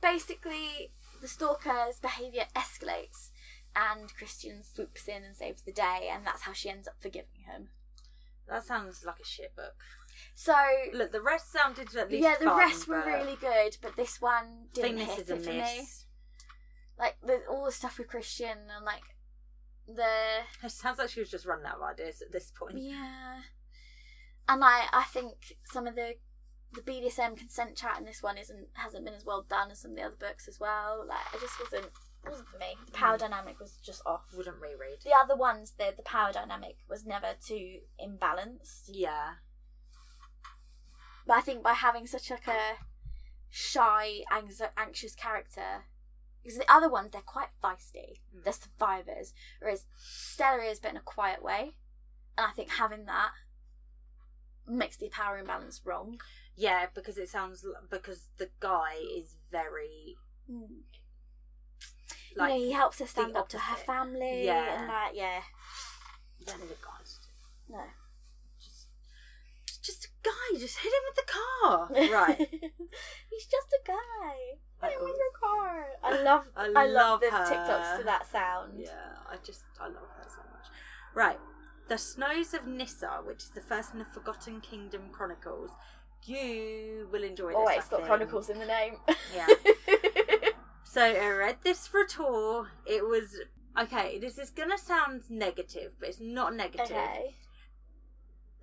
basically 0.00 0.92
the 1.20 1.28
stalker's 1.28 1.98
behaviour 2.00 2.44
escalates, 2.56 3.30
and 3.76 4.14
Christian 4.16 4.62
swoops 4.62 5.06
in 5.06 5.22
and 5.24 5.36
saves 5.36 5.62
the 5.62 5.72
day, 5.72 6.08
and 6.10 6.26
that's 6.26 6.42
how 6.42 6.52
she 6.54 6.70
ends 6.70 6.88
up 6.88 6.94
forgiving 7.00 7.42
him. 7.46 7.68
That 8.48 8.64
sounds 8.64 9.04
like 9.04 9.20
a 9.20 9.24
shit 9.26 9.54
book. 9.54 9.74
So 10.34 10.54
Look, 10.94 11.12
the 11.12 11.20
rest 11.20 11.52
sounded 11.52 11.94
at 11.94 12.10
least 12.10 12.22
yeah, 12.24 12.36
the 12.38 12.46
fun, 12.46 12.56
rest 12.58 12.88
were 12.88 13.02
but 13.02 13.06
really 13.06 13.36
good, 13.36 13.76
but 13.82 13.96
this 13.96 14.20
one 14.20 14.44
I 14.44 14.72
didn't 14.72 14.96
this 14.96 15.08
hit 15.10 15.18
is 15.24 15.30
a 15.30 15.34
it 15.34 15.44
for 15.44 15.50
me. 15.50 15.58
miss. 15.58 16.04
Like 16.98 17.16
the, 17.22 17.40
all 17.48 17.64
the 17.64 17.72
stuff 17.72 17.98
with 17.98 18.08
Christian 18.08 18.58
and 18.74 18.84
like 18.84 19.02
the 19.86 20.42
It 20.66 20.70
sounds 20.72 20.98
like 20.98 21.10
she 21.10 21.20
was 21.20 21.30
just 21.30 21.46
running 21.46 21.66
out 21.66 21.76
of 21.76 21.82
ideas 21.82 22.20
at 22.22 22.32
this 22.32 22.50
point. 22.58 22.78
Yeah, 22.78 23.40
and 24.48 24.64
I 24.64 24.86
I 24.92 25.04
think 25.04 25.34
some 25.64 25.86
of 25.86 25.94
the 25.94 26.14
the 26.72 26.82
BDSM 26.82 27.36
consent 27.36 27.76
chat 27.76 27.98
in 27.98 28.04
this 28.04 28.22
one 28.22 28.36
isn't 28.36 28.68
hasn't 28.74 29.04
been 29.04 29.14
as 29.14 29.24
well 29.24 29.46
done 29.48 29.70
as 29.70 29.80
some 29.80 29.92
of 29.92 29.96
the 29.96 30.02
other 30.02 30.16
books 30.18 30.48
as 30.48 30.58
well. 30.60 31.04
Like 31.08 31.18
I 31.34 31.38
just 31.40 31.58
wasn't 31.60 31.90
wasn't 32.26 32.48
for 32.48 32.58
me. 32.58 32.74
The 32.86 32.92
power 32.92 33.16
Mm. 33.16 33.20
dynamic 33.20 33.58
was 33.60 33.76
just 33.82 34.02
off. 34.04 34.24
Wouldn't 34.36 34.60
reread. 34.60 34.98
The 35.04 35.12
other 35.18 35.36
ones, 35.36 35.74
the 35.78 35.94
the 35.96 36.02
power 36.02 36.32
dynamic 36.32 36.76
was 36.88 37.06
never 37.06 37.28
too 37.40 37.78
imbalanced. 38.04 38.88
Yeah. 38.88 39.34
But 41.26 41.36
I 41.36 41.40
think 41.42 41.62
by 41.62 41.74
having 41.74 42.06
such 42.06 42.30
like 42.30 42.46
a 42.48 42.76
shy, 43.50 44.20
anx- 44.30 44.60
anxious 44.76 45.14
character, 45.14 45.84
because 46.42 46.58
the 46.58 46.72
other 46.72 46.88
ones 46.88 47.10
they're 47.12 47.20
quite 47.20 47.48
feisty. 47.62 48.20
Mm. 48.34 48.44
They're 48.44 48.52
survivors, 48.52 49.34
whereas 49.60 49.84
Stella 49.98 50.62
is, 50.64 50.80
but 50.80 50.92
in 50.92 50.96
a 50.96 51.00
quiet 51.00 51.42
way. 51.42 51.74
And 52.36 52.46
I 52.46 52.50
think 52.50 52.70
having 52.70 53.06
that 53.06 53.30
makes 54.66 54.96
the 54.96 55.08
power 55.08 55.38
imbalance 55.38 55.80
wrong. 55.84 56.20
Yeah, 56.56 56.86
because 56.94 57.18
it 57.18 57.28
sounds 57.28 57.64
because 57.90 58.26
the 58.38 58.50
guy 58.60 58.94
is 59.16 59.36
very 59.50 60.16
like 62.36 62.52
you 62.52 62.58
know, 62.58 62.66
he 62.66 62.72
helps 62.72 62.98
her 63.00 63.06
stand 63.06 63.36
up 63.36 63.48
to 63.50 63.58
her 63.58 63.76
family. 63.76 64.44
Yeah. 64.44 64.78
and 64.78 64.88
like 64.88 65.14
yeah, 65.14 65.40
yeah, 66.40 66.52
the 66.54 66.74
guys 66.84 67.18
no, 67.68 67.80
just 68.60 68.88
just 69.82 70.04
a 70.06 70.08
guy, 70.22 70.58
just 70.58 70.78
hit 70.78 70.88
him 70.88 71.02
with 71.08 71.26
the 71.26 71.32
car. 71.32 71.88
Right. 71.90 72.38
He's 73.30 73.46
just 73.46 73.72
a 73.72 73.86
guy. 73.86 74.58
Him 74.82 74.90
with 75.00 75.16
your 75.16 75.32
car. 75.40 75.86
I 76.04 76.22
love. 76.22 76.44
I 76.56 76.66
I 76.76 76.86
love 76.86 76.92
love 76.92 77.20
the 77.20 77.30
her. 77.30 77.44
TikToks 77.44 77.98
to 77.98 78.04
that 78.04 78.30
sound. 78.30 78.72
Yeah, 78.78 78.90
I 79.30 79.36
just 79.44 79.62
I 79.80 79.86
love 79.86 80.08
her 80.16 80.24
so 80.28 80.42
much. 80.52 80.66
Right. 81.14 81.38
The 81.88 81.98
Snows 81.98 82.52
of 82.52 82.66
Nissa, 82.66 83.20
which 83.24 83.38
is 83.38 83.50
the 83.50 83.62
first 83.62 83.92
in 83.92 83.98
the 83.98 84.04
Forgotten 84.04 84.60
Kingdom 84.60 85.08
Chronicles. 85.10 85.70
You 86.24 87.08
will 87.10 87.24
enjoy 87.24 87.52
oh, 87.54 87.60
this. 87.60 87.68
Oh, 87.68 87.68
I 87.68 87.74
it's 87.74 87.88
got 87.88 87.96
think. 87.98 88.08
Chronicles 88.08 88.50
in 88.50 88.58
the 88.58 88.66
name. 88.66 88.96
Yeah. 89.34 89.46
So 90.90 91.02
I 91.02 91.28
read 91.28 91.58
this 91.64 91.86
for 91.86 92.00
a 92.00 92.08
tour. 92.08 92.68
It 92.86 93.04
was 93.04 93.36
okay, 93.78 94.18
this 94.18 94.38
is 94.38 94.48
gonna 94.48 94.78
sound 94.78 95.24
negative, 95.28 95.92
but 96.00 96.08
it's 96.08 96.18
not 96.18 96.56
negative. 96.56 96.86
Okay. 96.86 97.36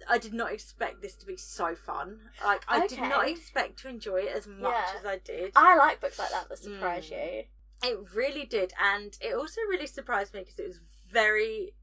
I 0.10 0.18
did 0.18 0.34
not 0.34 0.52
expect 0.52 1.02
this 1.02 1.16
to 1.18 1.26
be 1.26 1.38
so 1.38 1.76
fun. 1.76 2.20
Like 2.44 2.64
I 2.68 2.88
did 2.88 3.00
not 3.00 3.28
expect 3.28 3.80
to 3.80 3.90
enjoy 3.90 4.22
it 4.22 4.36
as 4.36 4.48
much 4.48 4.74
Yeah. 4.74 5.00
as 5.00 5.06
I 5.06 5.18
did. 5.18 5.52
I 5.56 5.76
like 5.78 6.02
books 6.02 6.20
like 6.20 6.30
that 6.32 6.50
that 6.50 6.58
surprise 6.58 7.10
Mm. 7.10 7.12
you. 7.12 7.44
It 7.84 8.00
really 8.14 8.46
did, 8.46 8.74
and 8.80 9.18
it 9.22 9.34
also 9.36 9.62
really 9.70 9.88
surprised 9.88 10.34
me 10.34 10.40
because 10.42 10.60
it 10.60 10.68
was 10.68 10.80
very 11.10 11.76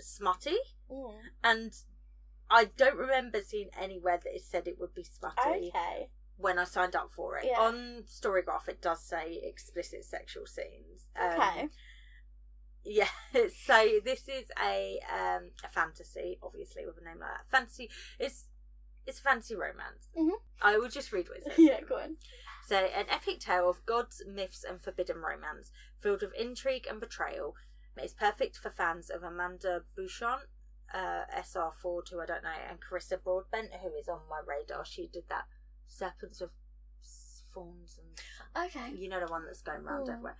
smutty, 0.00 0.56
and 1.44 1.72
I 2.50 2.64
don't 2.76 2.96
remember 2.96 3.40
seeing 3.40 3.70
anywhere 3.78 4.18
that 4.22 4.34
it 4.34 4.42
said 4.42 4.66
it 4.66 4.78
would 4.78 4.94
be 4.94 5.04
smutty 5.04 5.70
Okay. 5.74 6.10
when 6.36 6.58
I 6.58 6.64
signed 6.64 6.94
up 6.96 7.10
for 7.10 7.38
it. 7.38 7.44
Yeah. 7.46 7.60
On 7.60 8.04
Storygraph, 8.04 8.68
it 8.68 8.80
does 8.80 9.02
say 9.02 9.40
explicit 9.42 10.04
sexual 10.04 10.46
scenes. 10.46 11.08
Um, 11.16 11.32
Okay. 11.32 11.68
Yeah, 12.86 13.08
so 13.32 13.98
this 14.04 14.28
is 14.28 14.50
a 14.62 15.00
um 15.12 15.50
a 15.64 15.68
fantasy, 15.68 16.38
obviously 16.42 16.86
with 16.86 16.98
a 16.98 17.04
name 17.04 17.18
like 17.20 17.30
that. 17.30 17.50
Fantasy 17.50 17.90
it's 18.18 18.46
it's 19.06 19.18
a 19.18 19.22
fantasy 19.22 19.54
romance. 19.54 20.08
Mhm. 20.16 20.30
I 20.62 20.78
will 20.78 20.88
just 20.88 21.12
read 21.12 21.28
what 21.28 21.38
it 21.38 21.44
says. 21.44 21.54
yeah, 21.58 21.80
go 21.80 21.96
on. 21.96 22.16
So, 22.66 22.76
an 22.76 23.06
epic 23.08 23.38
tale 23.38 23.70
of 23.70 23.86
gods, 23.86 24.22
myths, 24.26 24.64
and 24.64 24.82
forbidden 24.82 25.18
romance, 25.18 25.70
filled 26.00 26.22
with 26.22 26.34
intrigue 26.34 26.86
and 26.90 26.98
betrayal. 27.00 27.54
It's 27.96 28.12
perfect 28.12 28.56
for 28.58 28.70
fans 28.70 29.08
of 29.08 29.22
Amanda 29.22 29.82
Bouchet, 29.96 30.48
uh, 30.92 31.24
SR4, 31.32 32.08
who 32.10 32.20
I 32.20 32.26
don't 32.26 32.42
know, 32.42 32.50
and 32.68 32.80
Carissa 32.80 33.22
Broadbent, 33.22 33.72
who 33.80 33.94
is 33.96 34.08
on 34.08 34.20
my 34.28 34.40
radar. 34.44 34.84
She 34.84 35.06
did 35.06 35.28
that 35.28 35.44
Serpents 35.86 36.40
of 36.40 36.50
Fawns 37.56 37.98
and 37.98 38.66
Okay. 38.66 38.90
you 38.92 39.08
know 39.08 39.18
the 39.20 39.32
one 39.32 39.46
that's 39.46 39.62
going 39.62 39.82
round 39.82 40.08
Mm. 40.08 40.12
everywhere. 40.12 40.38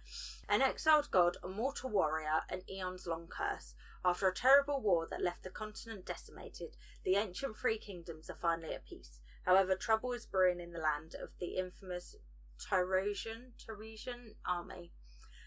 An 0.51 0.61
exiled 0.61 1.11
god, 1.11 1.39
a 1.43 1.49
mortal 1.49 1.89
warrior, 1.89 2.43
an 2.51 2.63
eons 2.69 3.07
long 3.07 3.27
curse. 3.27 3.75
After 4.05 4.29
a 4.29 4.35
terrible 4.35 4.83
war 4.83 5.07
that 5.07 5.23
left 5.23 5.43
the 5.43 5.49
continent 5.51 6.05
decimated, 6.05 6.77
the 7.05 7.17
ancient 7.17 7.57
three 7.57 7.79
kingdoms 7.79 8.29
are 8.29 8.37
finally 8.37 8.75
at 8.75 8.85
peace. 8.85 9.21
However, 9.47 9.75
trouble 9.77 10.13
is 10.13 10.27
brewing 10.27 10.61
in 10.61 10.73
the 10.73 10.79
land 10.79 11.15
of 11.15 11.31
the 11.39 11.57
infamous 11.57 12.17
Tyrosian 12.59 13.53
Tyresian 13.57 14.37
army. 14.45 14.93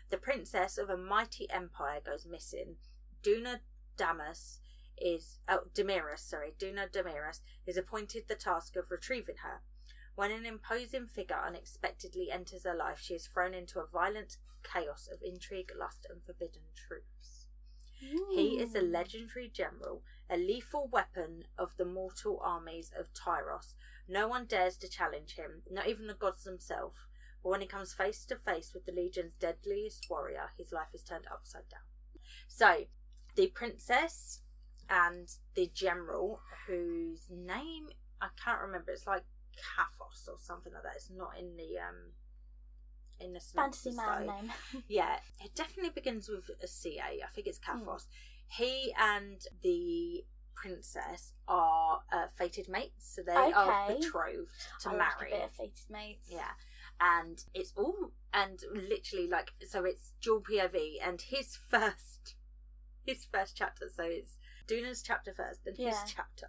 The 0.10 0.18
princess 0.18 0.80
of 0.80 0.90
a 0.90 0.98
mighty 0.98 1.48
empire 1.52 2.02
goes 2.02 2.26
missing. 2.26 2.78
Duna 3.22 3.62
Damas 3.96 4.60
is 4.98 5.40
oh 5.48 5.66
Demiris, 5.74 6.20
sorry, 6.20 6.54
Duna 6.58 6.90
Demiris 6.92 7.42
is 7.68 7.78
appointed 7.78 8.28
the 8.28 8.36
task 8.36 8.76
of 8.76 8.90
retrieving 8.90 9.38
her. 9.38 9.62
When 10.20 10.32
an 10.32 10.46
imposing 10.46 11.08
figure 11.08 11.42
unexpectedly 11.42 12.30
enters 12.30 12.66
her 12.66 12.76
life, 12.76 13.00
she 13.00 13.14
is 13.14 13.26
thrown 13.26 13.54
into 13.54 13.80
a 13.80 13.88
violent 13.88 14.36
chaos 14.64 15.08
of 15.10 15.22
intrigue, 15.22 15.72
lust, 15.80 16.06
and 16.10 16.22
forbidden 16.22 16.64
truths. 16.76 17.48
He 18.30 18.60
is 18.60 18.76
a 18.76 18.82
legendary 18.82 19.48
general, 19.48 20.04
a 20.30 20.36
lethal 20.36 20.90
weapon 20.92 21.46
of 21.58 21.72
the 21.78 21.86
mortal 21.86 22.42
armies 22.44 22.92
of 23.00 23.14
Tyros. 23.14 23.76
No 24.10 24.28
one 24.28 24.46
dares 24.46 24.76
to 24.80 24.90
challenge 24.90 25.36
him, 25.36 25.62
not 25.72 25.88
even 25.88 26.08
the 26.08 26.14
gods 26.16 26.44
themselves. 26.44 27.00
But 27.42 27.52
when 27.52 27.62
he 27.62 27.68
comes 27.68 27.94
face 27.94 28.26
to 28.26 28.36
face 28.36 28.74
with 28.74 28.86
the 28.86 28.92
Legion's 28.92 29.36
deadliest 29.40 30.08
warrior, 30.10 30.50
his 30.58 30.74
life 30.74 30.94
is 30.94 31.02
turned 31.02 31.28
upside 31.32 31.70
down. 31.70 31.88
So, 32.46 32.88
the 33.36 33.48
princess 33.48 34.42
and 34.90 35.30
the 35.56 35.72
general, 35.74 36.42
whose 36.68 37.22
name 37.30 37.88
I 38.22 38.28
can't 38.44 38.60
remember, 38.60 38.92
it's 38.92 39.08
like 39.08 39.24
Kaphos 39.60 40.28
or 40.28 40.38
something 40.40 40.74
like 40.74 40.84
that. 40.84 40.94
It's 40.96 41.10
not 41.10 41.38
in 41.38 41.56
the 41.58 41.78
um 41.80 42.14
in 43.20 43.34
the 43.34 43.40
Fantasy 43.40 43.92
man 43.92 44.28
name. 44.28 44.52
Yeah, 44.88 45.18
it 45.44 45.54
definitely 45.56 45.92
begins 45.92 46.30
with 46.30 46.50
a 46.64 46.68
CA. 46.68 47.02
I 47.24 47.28
think 47.34 47.48
it's 47.48 47.60
Hmm. 47.64 47.80
Kaphos. 47.80 48.06
He 48.48 48.94
and 48.98 49.42
the 49.62 50.26
princess 50.56 51.34
are 51.48 52.02
uh, 52.12 52.28
fated 52.38 52.68
mates, 52.68 53.14
so 53.16 53.22
they 53.22 53.34
are 53.34 53.72
Okay. 53.88 54.00
betrothed 54.00 54.50
to 54.82 54.90
I 54.90 54.94
like 54.96 55.16
a 55.16 55.20
marry. 55.20 55.32
bit 55.32 55.44
of 55.44 55.52
fated 55.52 55.90
mates. 55.90 56.28
Yeah. 56.32 56.52
And 57.02 57.44
it's 57.54 57.74
all 57.78 58.12
and 58.34 58.62
literally 58.74 59.28
like 59.28 59.52
so 59.68 59.84
it's 59.86 60.14
dual 60.22 60.42
POV 60.42 60.98
and 61.06 61.22
his 61.22 61.56
first 61.70 62.36
his 63.06 63.26
first 63.26 63.56
chapter, 63.56 63.90
so 63.94 64.04
it's 64.04 64.39
Duna's 64.70 65.02
chapter 65.02 65.34
first, 65.34 65.66
then 65.66 65.74
Yeah. 65.78 65.90
his 65.90 66.12
chapter. 66.14 66.48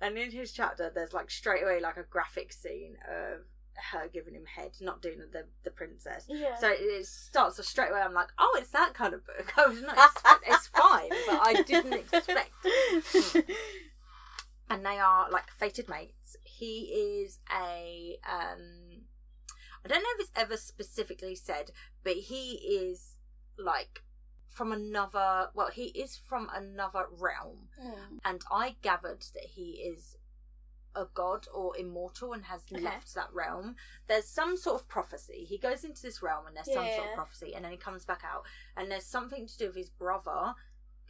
And 0.00 0.16
in 0.18 0.30
his 0.30 0.52
chapter 0.52 0.90
there's 0.94 1.12
like 1.12 1.30
straight 1.30 1.62
away 1.62 1.80
like 1.80 1.96
a 1.96 2.02
graphic 2.04 2.52
scene 2.52 2.96
of 3.08 3.40
her 3.92 4.08
giving 4.08 4.34
him 4.34 4.46
head, 4.46 4.72
not 4.80 5.00
Duna 5.02 5.30
the, 5.32 5.46
the 5.64 5.70
princess. 5.70 6.24
Yeah. 6.28 6.56
So 6.56 6.70
it 6.70 7.06
starts 7.06 7.56
so 7.56 7.62
straight 7.62 7.90
away 7.90 8.00
I'm 8.00 8.14
like, 8.14 8.28
Oh, 8.38 8.56
it's 8.60 8.70
that 8.70 8.94
kind 8.94 9.14
of 9.14 9.24
book. 9.26 9.52
I 9.58 9.66
was 9.66 9.80
not 9.82 9.96
expect- 9.96 10.44
it's 10.46 10.66
fine, 10.68 11.10
but 11.26 11.40
I 11.42 11.62
didn't 11.62 11.92
expect 12.14 12.50
and 14.68 14.86
they 14.86 14.98
are 14.98 15.30
like 15.30 15.50
fated 15.50 15.88
mates. 15.88 16.36
He 16.42 17.22
is 17.22 17.38
a 17.52 18.18
um 18.28 19.02
I 19.84 19.88
don't 19.88 20.02
know 20.02 20.08
if 20.18 20.20
it's 20.20 20.32
ever 20.36 20.56
specifically 20.56 21.34
said, 21.34 21.70
but 22.04 22.12
he 22.14 22.52
is 22.56 23.14
like 23.58 24.02
from 24.50 24.72
another 24.72 25.48
well, 25.54 25.70
he 25.70 25.86
is 25.86 26.16
from 26.16 26.50
another 26.52 27.06
realm. 27.10 27.68
Mm. 27.82 28.18
And 28.24 28.42
I 28.50 28.76
gathered 28.82 29.24
that 29.34 29.44
he 29.54 29.82
is 29.82 30.16
a 30.96 31.06
god 31.14 31.46
or 31.54 31.76
immortal 31.76 32.32
and 32.32 32.44
has 32.46 32.62
Okay. 32.72 32.82
left 32.82 33.14
that 33.14 33.32
realm. 33.32 33.76
There's 34.08 34.26
some 34.26 34.56
sort 34.56 34.80
of 34.80 34.88
prophecy. 34.88 35.44
He 35.44 35.56
goes 35.56 35.84
into 35.84 36.02
this 36.02 36.20
realm 36.20 36.46
and 36.48 36.56
there's 36.56 36.72
some 36.72 36.86
sort 36.96 37.08
of 37.10 37.14
prophecy 37.14 37.54
and 37.54 37.64
then 37.64 37.70
he 37.70 37.78
comes 37.78 38.04
back 38.04 38.22
out 38.24 38.44
and 38.76 38.90
there's 38.90 39.06
something 39.06 39.46
to 39.46 39.56
do 39.58 39.66
with 39.68 39.76
his 39.76 39.90
brother. 39.90 40.54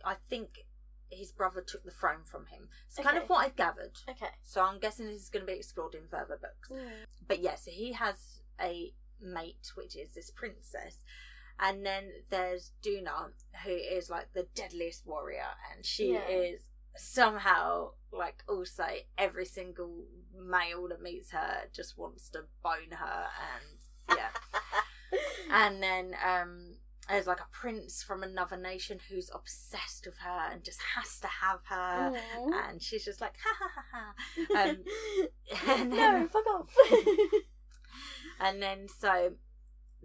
I 0.04 0.16
think 0.28 0.66
his 1.08 1.32
brother 1.32 1.62
took 1.62 1.82
the 1.82 1.90
throne 1.90 2.24
from 2.24 2.46
him. 2.46 2.68
It's 2.86 2.98
kind 2.98 3.16
of 3.16 3.28
what 3.28 3.38
I've 3.44 3.56
gathered. 3.56 3.98
Okay. 4.08 4.28
So 4.42 4.62
I'm 4.62 4.78
guessing 4.78 5.06
this 5.06 5.22
is 5.22 5.30
going 5.30 5.46
to 5.46 5.50
be 5.50 5.58
explored 5.58 5.94
in 5.94 6.06
further 6.08 6.38
books. 6.40 6.68
Mm. 6.70 7.06
But 7.26 7.40
yeah, 7.40 7.54
so 7.54 7.70
he 7.70 7.94
has 7.94 8.42
a 8.60 8.92
mate, 9.20 9.72
which 9.74 9.96
is 9.96 10.10
this 10.12 10.30
princess. 10.30 11.04
And 11.62 11.84
then 11.84 12.04
there's 12.30 12.72
Duna, 12.82 13.32
who 13.64 13.70
is 13.72 14.08
like 14.08 14.32
the 14.32 14.46
deadliest 14.54 15.06
warrior, 15.06 15.44
and 15.74 15.84
she 15.84 16.14
Yeah. 16.14 16.26
is 16.28 16.70
somehow 16.96 17.90
like 18.12 18.42
also 18.48 18.84
every 19.18 19.44
single 19.44 20.04
male 20.34 20.88
that 20.88 21.00
meets 21.02 21.30
her 21.32 21.68
just 21.72 21.96
wants 21.98 22.28
to 22.30 22.44
bone 22.62 22.92
her, 22.92 23.26
and 23.52 24.16
yeah. 24.18 24.30
and 25.50 25.82
then 25.82 26.14
um, 26.26 26.76
there's 27.08 27.26
like 27.26 27.40
a 27.40 27.46
prince 27.52 28.02
from 28.02 28.22
another 28.22 28.56
nation 28.56 28.98
who's 29.08 29.30
obsessed 29.34 30.06
with 30.06 30.16
her 30.18 30.50
and 30.52 30.64
just 30.64 30.80
has 30.96 31.20
to 31.20 31.26
have 31.28 31.60
her, 31.66 32.12
Mm. 32.38 32.68
and 32.70 32.82
she's 32.82 33.04
just 33.04 33.20
like 33.20 33.34
ha 33.44 33.54
ha 33.58 33.70
ha 33.92 34.14
ha. 34.54 34.62
Um, 34.62 34.84
and 35.80 35.90
no, 35.90 36.26
fuck 36.28 36.46
off. 36.46 36.74
and 38.40 38.62
then 38.62 38.88
so 38.88 39.32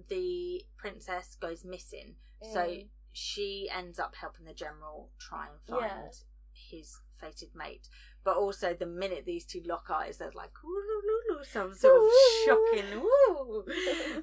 the 0.09 0.63
princess 0.77 1.35
goes 1.35 1.63
missing. 1.65 2.15
So 2.53 2.59
Mm. 2.67 2.89
she 3.11 3.69
ends 3.71 3.97
up 3.99 4.15
helping 4.15 4.45
the 4.45 4.53
general 4.53 5.11
try 5.19 5.47
and 5.47 5.61
find 5.61 5.81
Yeah. 5.81 6.11
his 6.53 6.99
fated 7.19 7.55
mate. 7.55 7.87
But 8.23 8.35
also 8.37 8.73
the 8.73 8.85
minute 8.85 9.23
these 9.25 9.45
two 9.45 9.61
lock 9.61 9.89
eyes 9.89 10.17
there's 10.17 10.35
like 10.35 10.51
"Ooh, 10.63 10.67
loo, 10.67 11.01
loo, 11.29 11.37
loo," 11.37 11.43
some 11.43 11.73
sort 11.73 11.95
of 12.03 12.11
shocking 12.45 13.01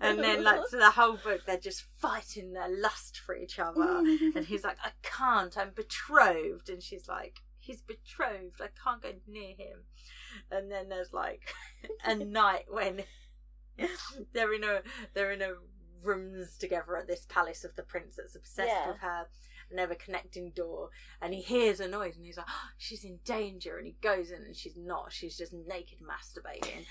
and 0.01 0.19
then 0.19 0.43
like 0.45 0.67
so 0.69 0.77
the 0.79 0.91
whole 0.91 1.17
book 1.17 1.43
they're 1.47 1.57
just 1.59 1.83
fighting 1.99 2.53
their 2.53 2.69
lust 2.69 3.19
for 3.19 3.35
each 3.35 3.59
other. 3.59 4.03
And 4.37 4.45
he's 4.47 4.65
like 4.65 4.79
i 4.85 4.93
can't 5.03 5.57
i'm 5.57 5.71
betrothed. 5.71 6.69
And 6.69 6.83
she's 6.83 7.09
like 7.09 7.41
he's 7.59 7.81
betrothed. 7.81 8.61
I 8.61 8.69
can't 8.83 9.01
go 9.03 9.13
near 9.27 9.55
him. 9.57 9.85
And 10.51 10.71
then 10.71 10.89
there's 10.89 11.13
like 11.13 11.55
a 12.05 12.15
night 12.15 12.67
when 12.69 13.05
they're 14.33 14.53
in 14.53 14.65
a 14.65 14.83
they're 15.15 15.33
in 15.33 15.43
a 15.43 15.55
rooms 16.05 16.57
together 16.59 16.97
at 16.97 17.07
this 17.07 17.27
palace 17.29 17.65
of 17.65 17.75
the 17.77 17.83
prince 17.83 18.17
that's 18.17 18.35
obsessed 18.37 18.69
Yeah. 18.69 18.89
with 18.89 18.99
her 18.99 19.27
and 19.71 19.79
they 19.79 19.83
have 19.83 19.91
a 19.91 19.95
connecting 19.95 20.51
door 20.51 20.91
and 21.21 21.33
he 21.33 21.41
hears 21.41 21.81
a 21.81 21.89
noise 21.89 22.17
and 22.17 22.27
he's 22.27 22.37
like 22.37 22.47
oh, 22.49 22.69
she's 22.77 23.05
in 23.05 23.21
danger 23.25 23.79
and 23.79 23.87
he 23.87 23.97
goes 24.03 24.31
in 24.31 24.43
and 24.43 24.55
she's 24.57 24.77
not 24.77 25.13
she's 25.13 25.37
just 25.37 25.53
naked 25.53 25.99
masturbating 26.01 26.85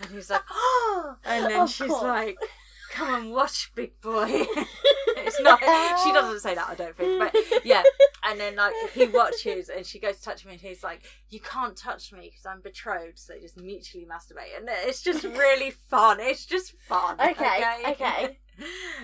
and 0.00 0.10
he's 0.12 0.30
like 0.30 0.42
oh 0.50 1.16
and 1.24 1.46
then 1.46 1.60
Of 1.62 1.70
she's 1.70 1.88
course. 1.88 2.02
like 2.02 2.36
come 2.94 3.14
and 3.14 3.32
watch 3.32 3.72
big 3.74 4.00
boy. 4.00 4.46
It's 5.16 5.40
not 5.40 5.58
she 5.60 6.10
oh. 6.10 6.12
doesn't 6.12 6.40
say 6.40 6.54
that 6.54 6.68
i 6.68 6.74
don't 6.74 6.94
think 6.94 7.18
but 7.18 7.34
yeah. 7.64 7.82
And 8.24 8.38
then 8.38 8.56
like 8.56 8.74
he 8.92 9.06
watches 9.06 9.70
and 9.70 9.86
she 9.86 9.98
goes 9.98 10.18
to 10.18 10.22
touch 10.22 10.44
him 10.44 10.50
and 10.50 10.60
he's 10.60 10.84
like 10.84 11.02
you 11.30 11.40
can't 11.40 11.74
touch 11.74 12.12
me 12.12 12.28
because 12.28 12.44
i'm 12.44 12.60
betrothed. 12.60 13.18
So 13.18 13.32
they 13.32 13.40
just 13.40 13.56
mutually 13.56 14.04
masturbate 14.04 14.54
and 14.56 14.68
it's 14.68 15.00
just 15.00 15.24
really 15.24 15.70
fun. 15.70 16.20
It's 16.20 16.44
just 16.44 16.74
fun 16.78 17.18
okay, 17.18 17.64
okay. 17.88 18.38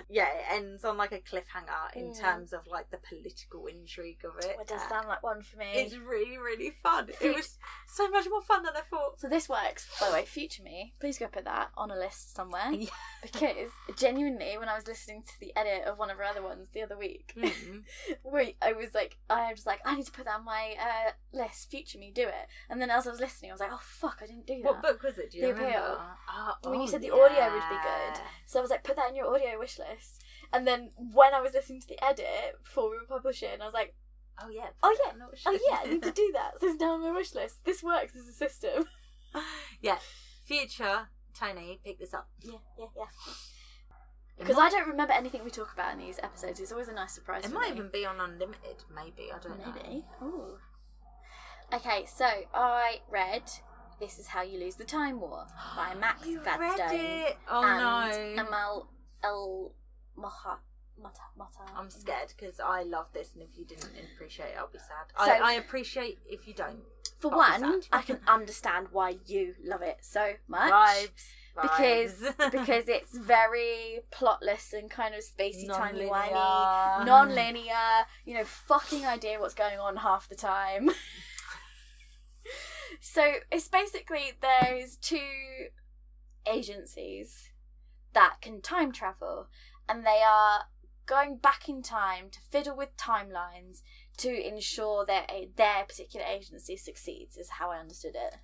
Yeah, 0.08 0.26
it 0.28 0.44
ends 0.50 0.84
on 0.84 0.96
like 0.96 1.12
a 1.12 1.18
cliffhanger 1.18 1.94
in 1.96 2.10
Mm. 2.12 2.18
terms 2.20 2.52
of 2.52 2.66
like 2.66 2.90
the 2.90 2.98
political 2.98 3.66
intrigue 3.66 4.24
of 4.24 4.36
it. 4.44 4.56
It 4.60 4.66
does 4.66 4.80
Uh, 4.82 4.88
sound 4.88 5.08
like 5.08 5.22
one 5.22 5.42
for 5.42 5.56
me. 5.58 5.72
It's 5.74 5.94
really, 5.96 6.38
really 6.38 6.70
fun. 6.82 7.06
Fut- 7.08 7.22
It 7.22 7.34
was 7.36 7.58
so 7.86 8.08
much 8.10 8.26
more 8.28 8.42
fun 8.42 8.62
than 8.62 8.76
I 8.76 8.80
thought. 8.80 9.20
So 9.20 9.28
this 9.28 9.48
works, 9.48 9.88
by 10.00 10.08
the 10.08 10.14
way, 10.14 10.24
future 10.24 10.62
me. 10.62 10.94
Please 11.00 11.18
go 11.18 11.26
put 11.28 11.44
that 11.44 11.70
on 11.76 11.90
a 11.90 11.96
list 11.96 12.34
somewhere. 12.34 12.70
Yeah. 12.72 12.90
Because 13.22 13.68
genuinely, 13.96 14.56
when 14.56 14.68
I 14.70 14.74
was 14.74 14.86
listening 14.86 15.22
to 15.24 15.40
the 15.40 15.54
edit 15.54 15.84
of 15.84 15.98
one 15.98 16.08
of 16.10 16.18
our 16.18 16.24
other 16.24 16.42
ones 16.42 16.70
the 16.70 16.82
other 16.82 16.96
week, 16.96 17.34
Mm. 17.36 17.84
where 18.22 18.52
I 18.62 18.72
was 18.72 18.94
like, 18.94 19.18
I 19.28 19.50
was 19.52 19.66
like, 19.66 19.80
I 19.84 19.94
need 19.96 20.06
to 20.06 20.12
put 20.12 20.24
that 20.24 20.36
on 20.36 20.44
my 20.44 20.74
uh, 20.80 21.10
list. 21.32 21.70
Future 21.70 21.98
me, 21.98 22.10
do 22.10 22.22
it. 22.26 22.48
And 22.70 22.80
then 22.80 22.90
as 22.90 23.06
I 23.06 23.10
was 23.10 23.20
listening, 23.20 23.50
I 23.50 23.54
was 23.54 23.60
like, 23.60 23.72
oh 23.72 23.80
fuck, 23.82 24.20
I 24.22 24.26
didn't 24.26 24.46
do 24.46 24.56
that. 24.62 24.64
What 24.64 24.82
book 24.82 25.02
was 25.02 25.18
it? 25.18 25.30
Do 25.32 25.38
you 25.38 25.46
The 25.48 25.54
remember? 25.54 25.70
Appeal. 25.78 26.00
Oh, 26.30 26.70
When 26.70 26.80
you 26.80 26.86
oh, 26.86 26.90
said 26.90 27.02
the 27.02 27.10
audio 27.10 27.52
would 27.52 27.68
be 27.68 27.76
good. 27.82 28.20
So 28.46 28.58
I 28.58 28.62
was 28.62 28.70
like, 28.70 28.82
put 28.84 28.96
that 28.96 29.10
in 29.10 29.16
your 29.16 29.26
audio 29.26 29.39
wish 29.58 29.78
list. 29.78 30.22
And 30.52 30.66
then 30.66 30.90
when 30.96 31.34
I 31.34 31.40
was 31.40 31.52
listening 31.54 31.80
to 31.82 31.88
the 31.88 32.04
edit 32.04 32.58
before 32.64 32.90
we 32.90 32.96
were 32.96 33.06
publishing, 33.08 33.60
I 33.60 33.64
was 33.64 33.74
like, 33.74 33.94
Oh 34.42 34.48
yeah. 34.48 34.68
Oh, 34.82 34.90
yeah. 34.98 35.06
that 35.06 35.12
on 35.14 35.18
the 35.18 35.26
wish 35.30 35.42
oh 35.46 35.58
yeah, 35.70 35.78
I 35.84 35.92
need 35.92 36.02
to 36.02 36.10
do 36.12 36.30
that. 36.34 36.52
So 36.60 36.66
it's 36.66 36.80
now 36.80 36.92
on 36.92 37.02
my 37.02 37.12
wish 37.12 37.34
list. 37.34 37.64
This 37.64 37.82
works 37.82 38.14
as 38.16 38.26
a 38.26 38.32
system. 38.32 38.84
yeah. 39.82 39.98
Future 40.44 41.08
Toni, 41.38 41.80
pick 41.84 41.98
this 41.98 42.14
up. 42.14 42.28
Yeah, 42.42 42.58
yeah, 42.78 42.86
yeah. 42.96 43.04
Because 44.38 44.56
I 44.56 44.70
don't 44.70 44.88
remember 44.88 45.12
anything 45.12 45.44
we 45.44 45.50
talk 45.50 45.72
about 45.74 45.92
in 45.92 45.98
these 45.98 46.18
episodes. 46.22 46.60
It's 46.60 46.72
always 46.72 46.88
a 46.88 46.94
nice 46.94 47.12
surprise. 47.12 47.44
It 47.44 47.48
for 47.48 47.54
might 47.54 47.74
me. 47.74 47.78
even 47.78 47.90
be 47.92 48.06
on 48.06 48.18
Unlimited, 48.18 48.82
maybe. 48.94 49.30
I 49.30 49.38
don't 49.38 49.58
know. 49.58 49.72
Maybe. 49.74 50.04
Okay, 51.74 52.06
so 52.06 52.24
I 52.54 53.00
read 53.10 53.42
"This 54.00 54.18
Is 54.18 54.28
How 54.28 54.42
You 54.42 54.58
Lose 54.58 54.76
the 54.76 54.84
Time 54.84 55.20
War" 55.20 55.46
by 55.76 55.94
Max 56.00 56.26
You 56.26 56.40
Gladstone 56.40 56.88
read 56.88 57.28
it? 57.28 57.38
Oh 57.48 57.62
and 57.62 58.36
no. 58.36 58.42
Amal 58.46 58.88
El 59.22 59.72
Moha 60.18 60.58
Mata 61.02 61.20
Mata. 61.36 61.60
I'm 61.76 61.90
scared 61.90 62.32
because 62.36 62.60
I 62.60 62.82
love 62.82 63.06
this, 63.12 63.32
and 63.34 63.42
if 63.42 63.56
you 63.56 63.64
didn't 63.64 63.90
appreciate 64.14 64.50
it, 64.50 64.56
I'll 64.58 64.68
be 64.68 64.78
sad. 64.78 65.06
So- 65.16 65.30
I, 65.44 65.50
I 65.50 65.52
appreciate 65.54 66.18
if 66.28 66.46
you 66.46 66.54
don't. 66.54 66.80
For 67.18 67.32
I'll 67.32 67.60
one. 67.60 67.82
I 67.92 68.00
can 68.02 68.18
understand 68.26 68.88
why 68.92 69.16
you 69.26 69.54
love 69.62 69.82
it 69.82 69.98
so 70.00 70.32
much. 70.48 70.72
Vibes. 70.72 71.26
Because 71.60 72.12
vibes. 72.22 72.50
because 72.52 72.88
it's 72.88 73.16
very 73.16 74.00
plotless 74.10 74.72
and 74.72 74.90
kind 74.90 75.14
of 75.14 75.20
spacey, 75.22 75.68
timey 75.68 76.06
wimey, 76.06 76.32
Non-linear. 76.32 77.04
non-linear. 77.04 78.06
You 78.24 78.34
know, 78.34 78.44
fucking 78.44 79.04
idea 79.04 79.38
what's 79.38 79.54
going 79.54 79.78
on 79.78 79.96
half 79.96 80.28
the 80.30 80.34
time. 80.34 80.90
so 83.00 83.22
it's 83.50 83.68
basically 83.68 84.32
there's 84.40 84.96
two 84.96 85.66
agencies 86.46 87.49
that 88.12 88.36
can 88.40 88.60
time 88.60 88.92
travel, 88.92 89.48
and 89.88 90.04
they 90.04 90.22
are 90.26 90.64
going 91.06 91.36
back 91.36 91.68
in 91.68 91.82
time 91.82 92.30
to 92.30 92.38
fiddle 92.50 92.76
with 92.76 92.96
timelines 92.96 93.82
to 94.18 94.28
ensure 94.28 95.04
that 95.06 95.30
a, 95.30 95.48
their 95.56 95.84
particular 95.88 96.24
agency 96.26 96.76
succeeds. 96.76 97.36
Is 97.36 97.50
how 97.50 97.70
I 97.70 97.78
understood 97.78 98.14
it. 98.14 98.36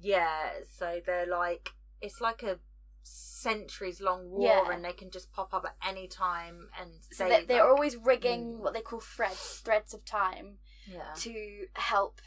Yeah, 0.00 0.50
so 0.76 1.00
they're 1.04 1.26
like 1.26 1.70
it's 2.00 2.20
like 2.20 2.42
a 2.42 2.58
centuries 3.02 4.00
long 4.00 4.30
war, 4.30 4.42
Yeah. 4.42 4.72
and 4.72 4.84
they 4.84 4.92
can 4.92 5.10
just 5.10 5.32
pop 5.32 5.54
up 5.54 5.64
at 5.64 5.76
any 5.88 6.06
time 6.06 6.68
and 6.80 6.90
So 7.10 7.24
say 7.24 7.40
they, 7.40 7.44
they're 7.46 7.62
like- 7.64 7.70
always 7.70 7.96
rigging 7.96 8.54
mm. 8.54 8.58
what 8.58 8.74
they 8.74 8.80
call 8.82 9.00
threads, 9.00 9.60
threads 9.64 9.94
of 9.94 10.04
time, 10.04 10.58
yeah, 10.86 11.12
to 11.16 11.66
help, 11.74 12.20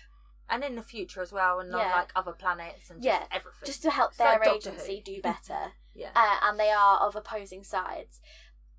and 0.49 0.63
in 0.63 0.75
the 0.75 0.81
future 0.83 1.21
as 1.21 1.31
well, 1.31 1.59
and 1.59 1.73
on 1.73 1.81
Yeah. 1.81 1.95
like 1.95 2.11
other 2.15 2.33
planets 2.33 2.89
and 2.89 3.01
just 3.01 3.05
Yeah, 3.21 3.25
everything. 3.31 3.65
just 3.65 3.81
to 3.83 3.91
help 3.91 4.09
It's 4.11 4.17
their 4.17 4.33
like 4.33 4.43
Doctor 4.43 4.69
agency 4.71 5.01
do 5.03 5.21
better. 5.23 5.73
yeah, 5.93 6.11
uh, 6.15 6.39
and 6.43 6.59
they 6.59 6.69
are 6.71 6.99
of 6.99 7.15
opposing 7.15 7.63
sides, 7.63 8.21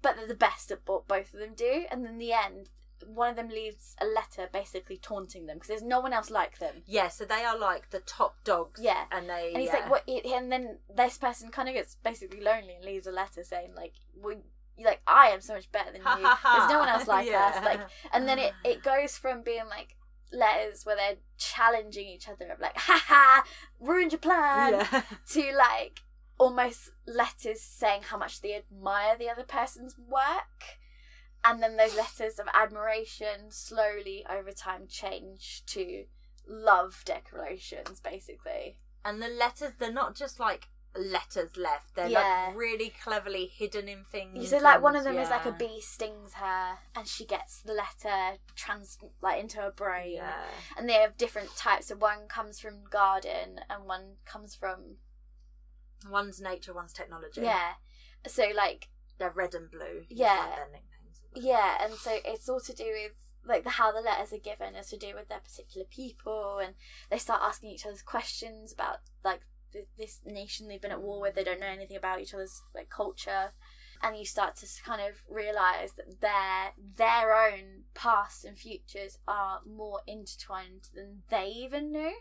but 0.02 0.16
they're 0.16 0.26
the 0.26 0.34
best 0.34 0.70
at 0.70 0.80
what 0.86 1.08
both 1.08 1.32
of 1.34 1.40
them 1.40 1.54
do. 1.54 1.86
And 1.90 2.06
in 2.06 2.18
the 2.18 2.32
end, 2.32 2.68
one 3.06 3.28
of 3.30 3.36
them 3.36 3.48
leaves 3.48 3.96
a 4.00 4.04
letter 4.06 4.48
basically 4.52 4.96
taunting 4.96 5.46
them 5.46 5.56
because 5.56 5.68
there's 5.68 5.82
no 5.82 6.00
one 6.00 6.12
else 6.12 6.30
like 6.30 6.58
them. 6.58 6.82
yeah. 6.86 7.08
So 7.08 7.24
they 7.24 7.42
are 7.44 7.58
like 7.58 7.90
the 7.90 8.00
top 8.00 8.42
dogs. 8.44 8.80
Yeah. 8.82 9.04
and 9.10 9.28
they 9.28 9.48
And 9.52 9.58
he's 9.62 9.68
yeah. 9.72 9.80
like, 9.80 9.90
"What?" 9.90 10.08
And 10.08 10.50
then 10.52 10.78
this 10.94 11.18
person 11.18 11.50
kind 11.50 11.68
of 11.68 11.74
gets 11.74 11.96
basically 11.96 12.40
lonely 12.40 12.74
and 12.76 12.84
leaves 12.84 13.06
a 13.06 13.10
letter 13.12 13.42
saying, 13.42 13.74
"Like, 13.74 13.94
we, 14.22 14.36
like 14.82 15.00
I 15.06 15.28
am 15.28 15.40
so 15.40 15.54
much 15.54 15.70
better 15.72 15.92
than 15.92 16.00
you. 16.02 16.06
There's 16.44 16.70
no 16.70 16.78
one 16.78 16.88
else 16.88 17.06
like 17.08 17.30
us." 17.32 17.64
Like, 17.64 17.80
and 18.12 18.28
then 18.28 18.38
it 18.38 18.52
it 18.64 18.82
goes 18.92 19.18
from 19.18 19.42
being 19.42 19.66
like 19.68 19.96
letters 20.34 20.84
where 20.84 20.96
they're 20.96 21.16
challenging 21.38 22.06
each 22.06 22.28
other 22.28 22.46
of 22.52 22.60
like, 22.60 22.76
"Ha 22.76 23.02
ha, 23.06 23.44
ruined 23.80 24.12
your 24.12 24.18
plan," 24.18 24.72
yeah. 24.72 25.02
to 25.30 25.56
like 25.56 26.00
almost 26.38 26.90
letters 27.06 27.60
saying 27.60 28.02
how 28.02 28.18
much 28.18 28.40
they 28.40 28.54
admire 28.54 29.16
the 29.16 29.30
other 29.30 29.44
person's 29.44 29.96
work. 29.98 30.78
And 31.44 31.62
then 31.62 31.76
those 31.76 31.94
letters 31.94 32.38
of 32.38 32.46
admiration 32.54 33.50
slowly 33.50 34.24
over 34.28 34.50
time 34.50 34.86
change 34.88 35.62
to 35.66 36.04
love 36.48 37.02
declarations, 37.04 38.00
basically. 38.00 38.78
And 39.04 39.20
the 39.20 39.28
letters, 39.28 39.72
they're 39.78 39.92
not 39.92 40.14
just 40.14 40.40
like 40.40 40.68
letters 40.96 41.56
left. 41.56 41.94
They're 41.94 42.08
Yeah. 42.08 42.46
like 42.48 42.56
really 42.56 42.90
cleverly 43.02 43.46
hidden 43.46 43.88
in 43.88 44.04
things. 44.04 44.50
So 44.50 44.58
like 44.58 44.80
one 44.82 44.94
of 44.96 45.04
them 45.04 45.18
is 45.18 45.28
like 45.30 45.44
a 45.44 45.52
bee 45.52 45.80
stings 45.80 46.34
her 46.34 46.78
and 46.94 47.08
she 47.08 47.24
gets 47.26 47.60
the 47.62 47.72
letter 47.72 48.38
trans 48.54 48.98
like 49.20 49.40
into 49.40 49.58
her 49.60 49.70
brain. 49.72 50.14
Yeah. 50.14 50.44
And 50.76 50.88
they 50.88 50.94
have 50.94 51.16
different 51.16 51.56
types. 51.56 51.86
So 51.88 51.96
one 51.96 52.28
comes 52.28 52.60
from 52.60 52.84
garden 52.90 53.60
and 53.68 53.84
one 53.86 54.16
comes 54.24 54.54
from 54.54 54.96
One's 56.08 56.40
nature, 56.40 56.74
one's 56.74 56.92
technology. 56.92 57.40
yeah. 57.42 57.72
So 58.26 58.48
like 58.54 58.88
They're 59.18 59.30
red 59.30 59.54
and 59.54 59.70
blue. 59.70 60.04
Yeah. 60.08 60.36
Like 60.38 60.56
their 60.56 60.66
nicknames. 60.66 61.22
Yeah, 61.36 61.76
and 61.84 61.94
so 61.94 62.18
it's 62.24 62.48
all 62.48 62.60
to 62.60 62.72
do 62.74 62.84
with 62.84 63.12
like 63.46 63.64
the 63.64 63.70
how 63.70 63.90
the 63.92 64.00
letters 64.00 64.32
are 64.32 64.38
given 64.38 64.74
is 64.74 64.88
to 64.90 64.96
do 64.96 65.14
with 65.14 65.28
their 65.28 65.40
particular 65.40 65.86
people, 65.86 66.58
and 66.58 66.74
they 67.10 67.18
start 67.18 67.40
asking 67.42 67.70
each 67.70 67.84
other's 67.86 68.02
questions 68.02 68.72
about 68.72 68.98
like 69.24 69.40
th- 69.74 69.88
this 69.98 70.20
nation 70.24 70.68
they've 70.68 70.80
been 70.80 70.90
at 70.90 71.02
war 71.02 71.20
with. 71.20 71.34
They 71.34 71.44
don't 71.44 71.60
know 71.60 71.66
anything 71.66 71.98
about 71.98 72.20
each 72.20 72.32
other's 72.32 72.62
like 72.74 72.88
culture, 72.88 73.52
and 74.02 74.16
you 74.16 74.24
start 74.24 74.56
to 74.56 74.66
kind 74.82 75.02
of 75.02 75.16
realize 75.28 75.92
that 75.98 76.20
their 76.22 76.72
their 76.96 77.34
own 77.34 77.82
past 77.94 78.46
and 78.46 78.56
futures 78.56 79.18
are 79.28 79.60
more 79.66 80.00
intertwined 80.06 80.88
than 80.94 81.24
they 81.28 81.48
even 81.48 81.92
knew. 81.92 82.14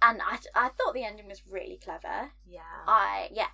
And 0.00 0.20
I, 0.22 0.38
I 0.54 0.68
thought 0.68 0.94
the 0.94 1.02
ending 1.02 1.26
was 1.26 1.42
really 1.44 1.80
clever. 1.82 2.30
Yeah. 2.46 2.60
I 2.86 3.30
yeah, 3.32 3.48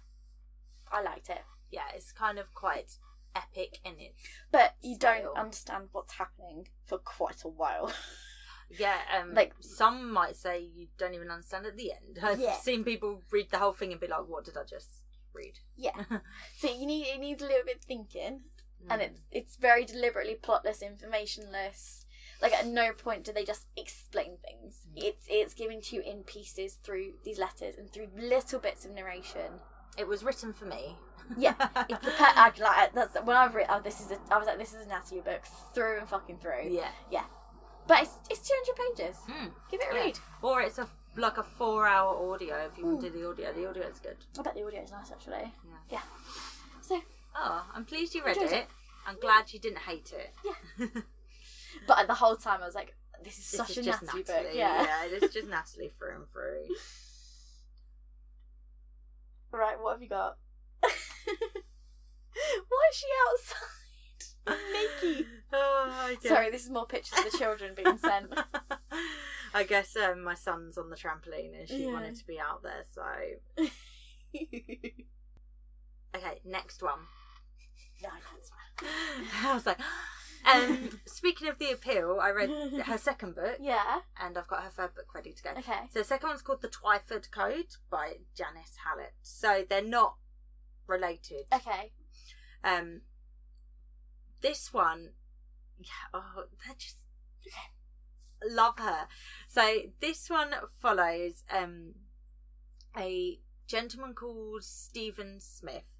I 0.92 1.00
liked 1.00 1.30
it. 1.30 1.40
yeah, 1.70 1.88
it's 1.94 2.12
kind 2.12 2.38
of 2.38 2.52
quite 2.52 2.98
epic 3.34 3.78
in 3.84 3.94
it. 3.98 4.14
But 4.52 4.76
you 4.82 4.96
Style. 4.96 5.22
don't 5.22 5.38
understand 5.38 5.88
what's 5.92 6.14
happening 6.14 6.68
for 6.84 6.98
quite 6.98 7.42
a 7.44 7.48
while. 7.48 7.92
Yeah, 8.70 8.98
um, 9.18 9.34
Like- 9.34 9.54
some 9.60 10.10
might 10.12 10.36
say 10.36 10.60
you 10.60 10.88
don't 10.98 11.14
even 11.14 11.30
understand 11.30 11.66
at 11.66 11.76
the 11.76 11.92
end. 11.92 12.18
I've 12.22 12.40
Yeah. 12.40 12.56
seen 12.58 12.84
people 12.84 13.22
read 13.30 13.50
the 13.50 13.58
whole 13.58 13.72
thing 13.72 13.92
and 13.92 14.00
be 14.00 14.06
like, 14.06 14.26
"What 14.26 14.44
did 14.44 14.56
I 14.56 14.64
just 14.64 15.02
read?" 15.32 15.58
Yeah. 15.76 16.04
So 16.58 16.68
you 16.70 16.86
need 16.86 17.06
it 17.06 17.20
needs 17.20 17.42
a 17.42 17.46
little 17.46 17.64
bit 17.64 17.76
of 17.76 17.82
thinking, 17.82 18.44
and 18.88 19.00
Mm. 19.00 19.04
it's 19.04 19.20
it's 19.30 19.56
very 19.56 19.84
deliberately 19.84 20.34
plotless, 20.36 20.82
informationless. 20.82 22.04
Like 22.42 22.52
at 22.52 22.66
no 22.66 22.92
point 22.92 23.24
do 23.24 23.32
they 23.32 23.44
just 23.44 23.66
explain 23.76 24.38
things. 24.38 24.86
Mm. 24.94 25.04
It's 25.04 25.26
it's 25.28 25.54
given 25.54 25.80
to 25.82 25.96
you 25.96 26.02
in 26.02 26.24
pieces 26.24 26.74
through 26.82 27.14
these 27.24 27.38
letters 27.38 27.76
and 27.76 27.90
through 27.90 28.08
little 28.16 28.58
bits 28.60 28.84
of 28.84 28.90
narration. 28.92 29.60
It 29.96 30.08
was 30.08 30.24
written 30.24 30.52
for 30.52 30.64
me. 30.66 30.96
Yeah, 31.38 31.54
It's 31.88 32.04
per- 32.04 32.12
I, 32.18 32.52
like 32.58 32.92
that's 32.92 33.14
when 33.24 33.36
I've 33.36 33.54
read. 33.54 33.66
Oh, 33.70 33.80
this 33.80 34.00
is 34.00 34.10
a. 34.10 34.18
I 34.30 34.36
was 34.38 34.46
like, 34.46 34.58
this 34.58 34.74
is 34.74 34.84
a 34.84 34.88
Natalie 34.88 35.20
book 35.22 35.42
through 35.74 36.00
and 36.00 36.08
fucking 36.08 36.38
through. 36.38 36.68
Yeah, 36.68 36.90
yeah. 37.10 37.24
But 37.86 38.02
it's 38.02 38.12
it's 38.30 38.40
two 38.48 38.54
hundred 38.56 38.96
pages. 38.96 39.16
Mm. 39.28 39.50
Give 39.70 39.80
it 39.80 39.88
a 39.92 39.94
Yeah. 39.96 40.02
read. 40.04 40.18
Or 40.42 40.60
it's 40.62 40.78
a 40.78 40.88
like 41.16 41.38
a 41.38 41.44
four-hour 41.44 42.32
audio 42.32 42.56
if 42.70 42.76
you 42.78 42.86
want 42.86 42.98
Mm. 42.98 43.02
to 43.02 43.10
do 43.10 43.18
the 43.20 43.28
audio. 43.30 43.52
The 43.52 43.68
audio 43.68 43.82
is 43.86 43.98
good. 44.00 44.16
I 44.38 44.42
bet 44.42 44.54
the 44.54 44.64
audio 44.66 44.82
is 44.82 44.90
nice 44.90 45.10
actually. 45.12 45.52
Yeah. 45.64 45.78
Yeah. 45.90 46.02
So, 46.82 47.00
Oh, 47.36 47.64
I'm 47.74 47.84
pleased 47.84 48.14
you 48.14 48.24
read 48.24 48.36
it. 48.36 48.52
it. 48.52 48.66
I'm 49.06 49.18
glad 49.20 49.52
you 49.52 49.58
didn't 49.60 49.78
hate 49.80 50.12
it. 50.12 50.34
Yeah. 50.44 50.86
but 51.86 52.06
the 52.06 52.14
whole 52.14 52.36
time 52.36 52.62
I 52.62 52.66
was 52.66 52.74
like, 52.74 52.94
this 53.22 53.38
is 53.38 53.50
This 53.50 53.60
such 53.60 53.70
is 53.70 53.78
a 53.78 53.82
just 53.82 54.02
Natalie, 54.02 54.22
book. 54.22 54.46
Yeah. 54.52 54.82
yeah, 54.82 55.04
it's 55.06 55.34
just 55.34 55.48
Natalie 55.48 55.92
through 55.98 56.16
and 56.16 56.28
through. 56.30 56.66
Right, 59.52 59.80
what 59.80 59.92
have 59.92 60.02
you 60.02 60.08
got? 60.08 60.36
Why 60.82 60.88
is 62.90 62.96
she 62.96 63.06
outside? 63.30 64.58
Naked. 64.72 65.26
Oh, 65.56 66.10
okay. 66.12 66.28
Sorry, 66.28 66.50
this 66.50 66.64
is 66.64 66.70
more 66.70 66.86
pictures 66.86 67.18
of 67.24 67.30
the 67.32 67.38
children 67.38 67.74
being 67.76 67.98
sent. 67.98 68.32
I 69.54 69.62
guess 69.64 69.96
um, 69.96 70.24
my 70.24 70.34
son's 70.34 70.76
on 70.76 70.90
the 70.90 70.96
trampoline 70.96 71.58
and 71.58 71.68
she 71.68 71.84
Yeah. 71.84 71.92
wanted 71.92 72.16
to 72.16 72.26
be 72.26 72.40
out 72.40 72.62
there, 72.62 72.84
so. 72.92 73.64
Okay, 76.16 76.40
next 76.44 76.80
one. 76.82 77.00
No, 78.02 78.08
that's 78.36 78.50
I 79.44 79.54
was 79.54 79.66
like, 79.66 79.80
um, 80.44 81.00
speaking 81.06 81.48
of 81.48 81.58
the 81.58 81.72
appeal, 81.72 82.18
I 82.22 82.30
read 82.30 82.50
her 82.86 82.98
second 82.98 83.34
book 83.34 83.56
Yeah. 83.60 84.00
and 84.20 84.38
I've 84.38 84.46
got 84.46 84.62
her 84.62 84.70
third 84.70 84.94
book 84.94 85.12
ready 85.14 85.32
to 85.32 85.42
go. 85.42 85.50
Okay. 85.58 85.88
So 85.92 85.98
the 86.00 86.04
second 86.04 86.28
one's 86.28 86.42
called 86.42 86.62
The 86.62 86.68
Twyford 86.68 87.30
Code 87.32 87.76
by 87.90 88.18
Janice 88.36 88.76
Hallett. 88.84 89.14
So 89.22 89.64
they're 89.68 89.82
not 89.82 90.16
related. 90.86 91.46
Okay. 91.52 91.90
Um, 92.62 93.00
this 94.40 94.72
one, 94.72 95.10
yeah, 95.78 96.08
oh, 96.12 96.44
they're 96.64 96.76
just 96.78 96.96
love 98.48 98.78
her. 98.78 99.06
So 99.48 99.80
this 100.00 100.28
one 100.28 100.54
follows 100.80 101.44
um 101.52 101.94
a 102.96 103.40
gentleman 103.66 104.14
called 104.14 104.64
Stephen 104.64 105.40
Smith, 105.40 105.96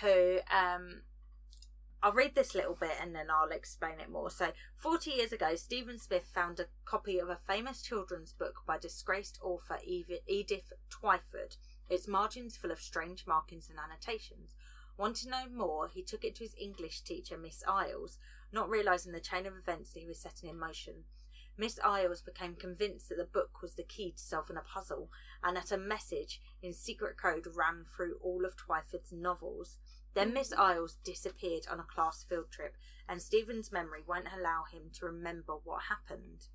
who 0.00 0.38
um 0.54 1.02
I'll 2.00 2.12
read 2.12 2.36
this 2.36 2.54
little 2.54 2.76
bit 2.76 2.92
and 3.00 3.14
then 3.14 3.26
I'll 3.28 3.50
explain 3.50 3.98
it 4.00 4.08
more. 4.10 4.30
So, 4.30 4.52
40 4.76 5.10
years 5.10 5.32
ago, 5.32 5.56
Stephen 5.56 5.98
Smith 5.98 6.30
found 6.32 6.60
a 6.60 6.66
copy 6.84 7.18
of 7.18 7.28
a 7.28 7.40
famous 7.44 7.82
children's 7.82 8.32
book 8.32 8.60
by 8.66 8.78
disgraced 8.78 9.38
author 9.42 9.78
Edith 9.84 10.72
Twyford. 10.90 11.56
Its 11.90 12.06
margins 12.06 12.56
full 12.56 12.70
of 12.70 12.80
strange 12.80 13.26
markings 13.26 13.68
and 13.68 13.78
annotations. 13.80 14.54
Wanting 14.96 15.30
to 15.32 15.38
know 15.38 15.48
more, 15.52 15.88
he 15.88 16.02
took 16.02 16.22
it 16.22 16.36
to 16.36 16.44
his 16.44 16.54
English 16.60 17.00
teacher, 17.00 17.36
Miss 17.36 17.64
Isles, 17.66 18.18
not 18.52 18.68
realizing 18.68 19.12
the 19.12 19.20
chain 19.20 19.46
of 19.46 19.54
events 19.56 19.92
that 19.92 20.00
he 20.00 20.06
was 20.06 20.20
setting 20.20 20.48
in 20.48 20.58
motion. 20.58 21.04
Miss 21.56 21.80
Isles 21.82 22.22
became 22.22 22.54
convinced 22.54 23.08
that 23.08 23.16
the 23.16 23.24
book 23.24 23.62
was 23.62 23.74
the 23.74 23.82
key 23.82 24.12
to 24.12 24.22
solving 24.22 24.56
a 24.56 24.60
puzzle, 24.60 25.10
and 25.42 25.56
that 25.56 25.72
a 25.72 25.76
message 25.76 26.40
in 26.62 26.72
secret 26.72 27.16
code 27.20 27.46
ran 27.52 27.84
through 27.84 28.16
all 28.22 28.44
of 28.44 28.56
Twyford's 28.56 29.12
novels. 29.12 29.76
Then 30.14 30.32
Miss 30.32 30.52
Isles 30.52 30.98
disappeared 31.02 31.66
on 31.68 31.80
a 31.80 31.82
class 31.82 32.24
field 32.28 32.50
trip, 32.50 32.76
and 33.08 33.20
Stephen's 33.20 33.72
memory 33.72 34.02
won't 34.06 34.28
allow 34.32 34.64
him 34.70 34.90
to 34.94 35.06
remember 35.06 35.54
what 35.64 35.84
happened. 35.84 36.46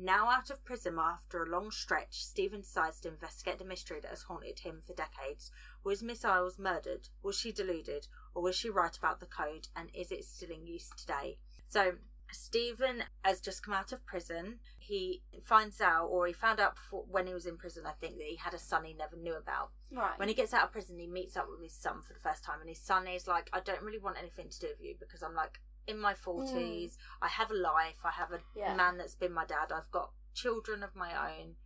Now 0.00 0.30
out 0.30 0.48
of 0.50 0.64
prison 0.64 0.96
after 1.00 1.42
a 1.42 1.50
long 1.50 1.72
stretch, 1.72 2.24
Stephen 2.24 2.60
decides 2.60 3.00
to 3.00 3.08
investigate 3.08 3.58
the 3.58 3.64
mystery 3.64 3.98
that 4.00 4.10
has 4.10 4.22
haunted 4.22 4.60
him 4.60 4.80
for 4.80 4.94
decades. 4.94 5.50
Was 5.82 6.04
Miss 6.04 6.24
Isles 6.24 6.56
murdered? 6.56 7.08
Was 7.20 7.36
she 7.36 7.50
deluded? 7.50 8.06
Or 8.38 8.42
was 8.42 8.54
she 8.54 8.70
right 8.70 8.96
about 8.96 9.18
the 9.18 9.26
code? 9.26 9.66
And 9.74 9.88
is 9.92 10.12
it 10.12 10.24
still 10.24 10.50
in 10.50 10.64
use 10.64 10.90
today? 10.96 11.38
So 11.66 11.94
Stephen 12.30 13.02
has 13.24 13.40
just 13.40 13.64
come 13.64 13.74
out 13.74 13.90
of 13.90 14.06
prison. 14.06 14.60
He 14.78 15.22
finds 15.42 15.80
out, 15.80 16.06
or 16.06 16.28
he 16.28 16.32
found 16.32 16.60
out 16.60 16.76
before, 16.76 17.04
when 17.10 17.26
he 17.26 17.34
was 17.34 17.46
in 17.46 17.56
prison, 17.56 17.82
I 17.84 17.94
think, 18.00 18.16
that 18.18 18.28
he 18.28 18.36
had 18.36 18.54
a 18.54 18.58
son 18.60 18.84
he 18.84 18.94
never 18.94 19.16
knew 19.16 19.34
about. 19.34 19.70
Right. 19.90 20.16
When 20.20 20.28
he 20.28 20.34
gets 20.34 20.54
out 20.54 20.62
of 20.62 20.70
prison, 20.70 21.00
he 21.00 21.08
meets 21.08 21.36
up 21.36 21.48
with 21.50 21.60
his 21.60 21.74
son 21.74 22.00
for 22.00 22.12
the 22.12 22.20
first 22.20 22.44
time, 22.44 22.60
and 22.60 22.68
his 22.68 22.78
son 22.78 23.08
is 23.08 23.26
like, 23.26 23.50
I 23.52 23.58
don't 23.58 23.82
really 23.82 23.98
want 23.98 24.18
anything 24.20 24.50
to 24.50 24.60
do 24.60 24.68
with 24.68 24.86
you 24.86 24.94
because 25.00 25.24
I'm 25.24 25.34
like 25.34 25.58
in 25.88 25.98
my 25.98 26.14
40s. 26.14 26.52
Mm. 26.52 26.96
I 27.20 27.26
have 27.26 27.50
a 27.50 27.54
life. 27.54 27.98
I 28.04 28.12
have 28.12 28.30
a 28.30 28.38
yeah. 28.54 28.76
man 28.76 28.98
that's 28.98 29.16
been 29.16 29.32
my 29.32 29.46
dad. 29.46 29.72
I've 29.74 29.90
got 29.90 30.12
children 30.32 30.84
of 30.84 30.94
my 30.94 31.10
own. 31.10 31.56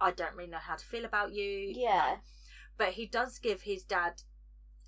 I 0.00 0.10
don't 0.12 0.34
really 0.36 0.50
know 0.50 0.56
how 0.56 0.76
to 0.76 0.84
feel 0.86 1.04
about 1.04 1.34
you. 1.34 1.74
Yeah. 1.76 2.14
No. 2.14 2.20
But 2.78 2.94
he 2.94 3.04
does 3.04 3.38
give 3.38 3.60
his 3.60 3.84
dad 3.84 4.22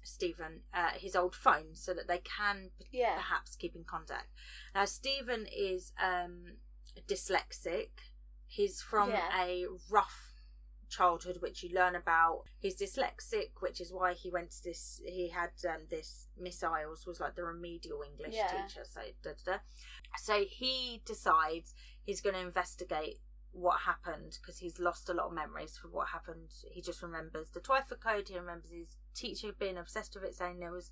Stephen 0.04 0.60
uh, 0.72 0.90
his 0.96 1.16
old 1.16 1.34
phone 1.34 1.74
so 1.74 1.92
that 1.94 2.06
they 2.06 2.18
can 2.18 2.70
yeah. 2.92 3.14
perhaps 3.16 3.56
keep 3.56 3.74
in 3.74 3.84
contact. 3.84 4.28
Now, 4.74 4.84
Stephen 4.84 5.46
is 5.54 5.92
um, 6.02 6.56
dyslexic. 7.08 7.88
He's 8.46 8.80
from 8.80 9.10
yeah. 9.10 9.28
a 9.42 9.66
rough 9.90 10.34
childhood, 10.88 11.38
which 11.40 11.62
you 11.62 11.74
learn 11.74 11.94
about. 11.94 12.42
He's 12.60 12.76
dyslexic, 12.76 13.60
which 13.60 13.80
is 13.80 13.92
why 13.92 14.14
he 14.14 14.30
went 14.30 14.52
to 14.52 14.64
this. 14.64 15.00
He 15.04 15.30
had 15.30 15.50
um, 15.68 15.82
this 15.90 16.28
Miss 16.38 16.62
Isles 16.62 17.06
was 17.06 17.20
like 17.20 17.34
the 17.34 17.44
remedial 17.44 18.02
English 18.02 18.34
yeah. 18.34 18.48
teacher. 18.48 18.82
So 18.88 19.00
da, 19.22 19.30
da, 19.44 19.52
da. 19.52 19.58
so 20.18 20.44
he 20.48 21.02
decides 21.04 21.74
he's 22.04 22.20
going 22.20 22.34
to 22.34 22.42
investigate 22.42 23.18
what 23.52 23.80
happened 23.80 24.38
because 24.40 24.58
he's 24.58 24.80
lost 24.80 25.08
a 25.08 25.14
lot 25.14 25.26
of 25.26 25.32
memories 25.32 25.78
for 25.80 25.88
what 25.88 26.08
happened. 26.08 26.50
He 26.70 26.82
just 26.82 27.02
remembers 27.02 27.50
the 27.50 27.60
Twyford 27.60 28.00
code. 28.00 28.28
He 28.28 28.38
remembers 28.38 28.70
his 28.70 28.96
teacher 29.14 29.52
being 29.58 29.76
obsessed 29.76 30.14
with 30.14 30.24
it, 30.24 30.34
saying 30.34 30.58
there 30.58 30.72
was 30.72 30.90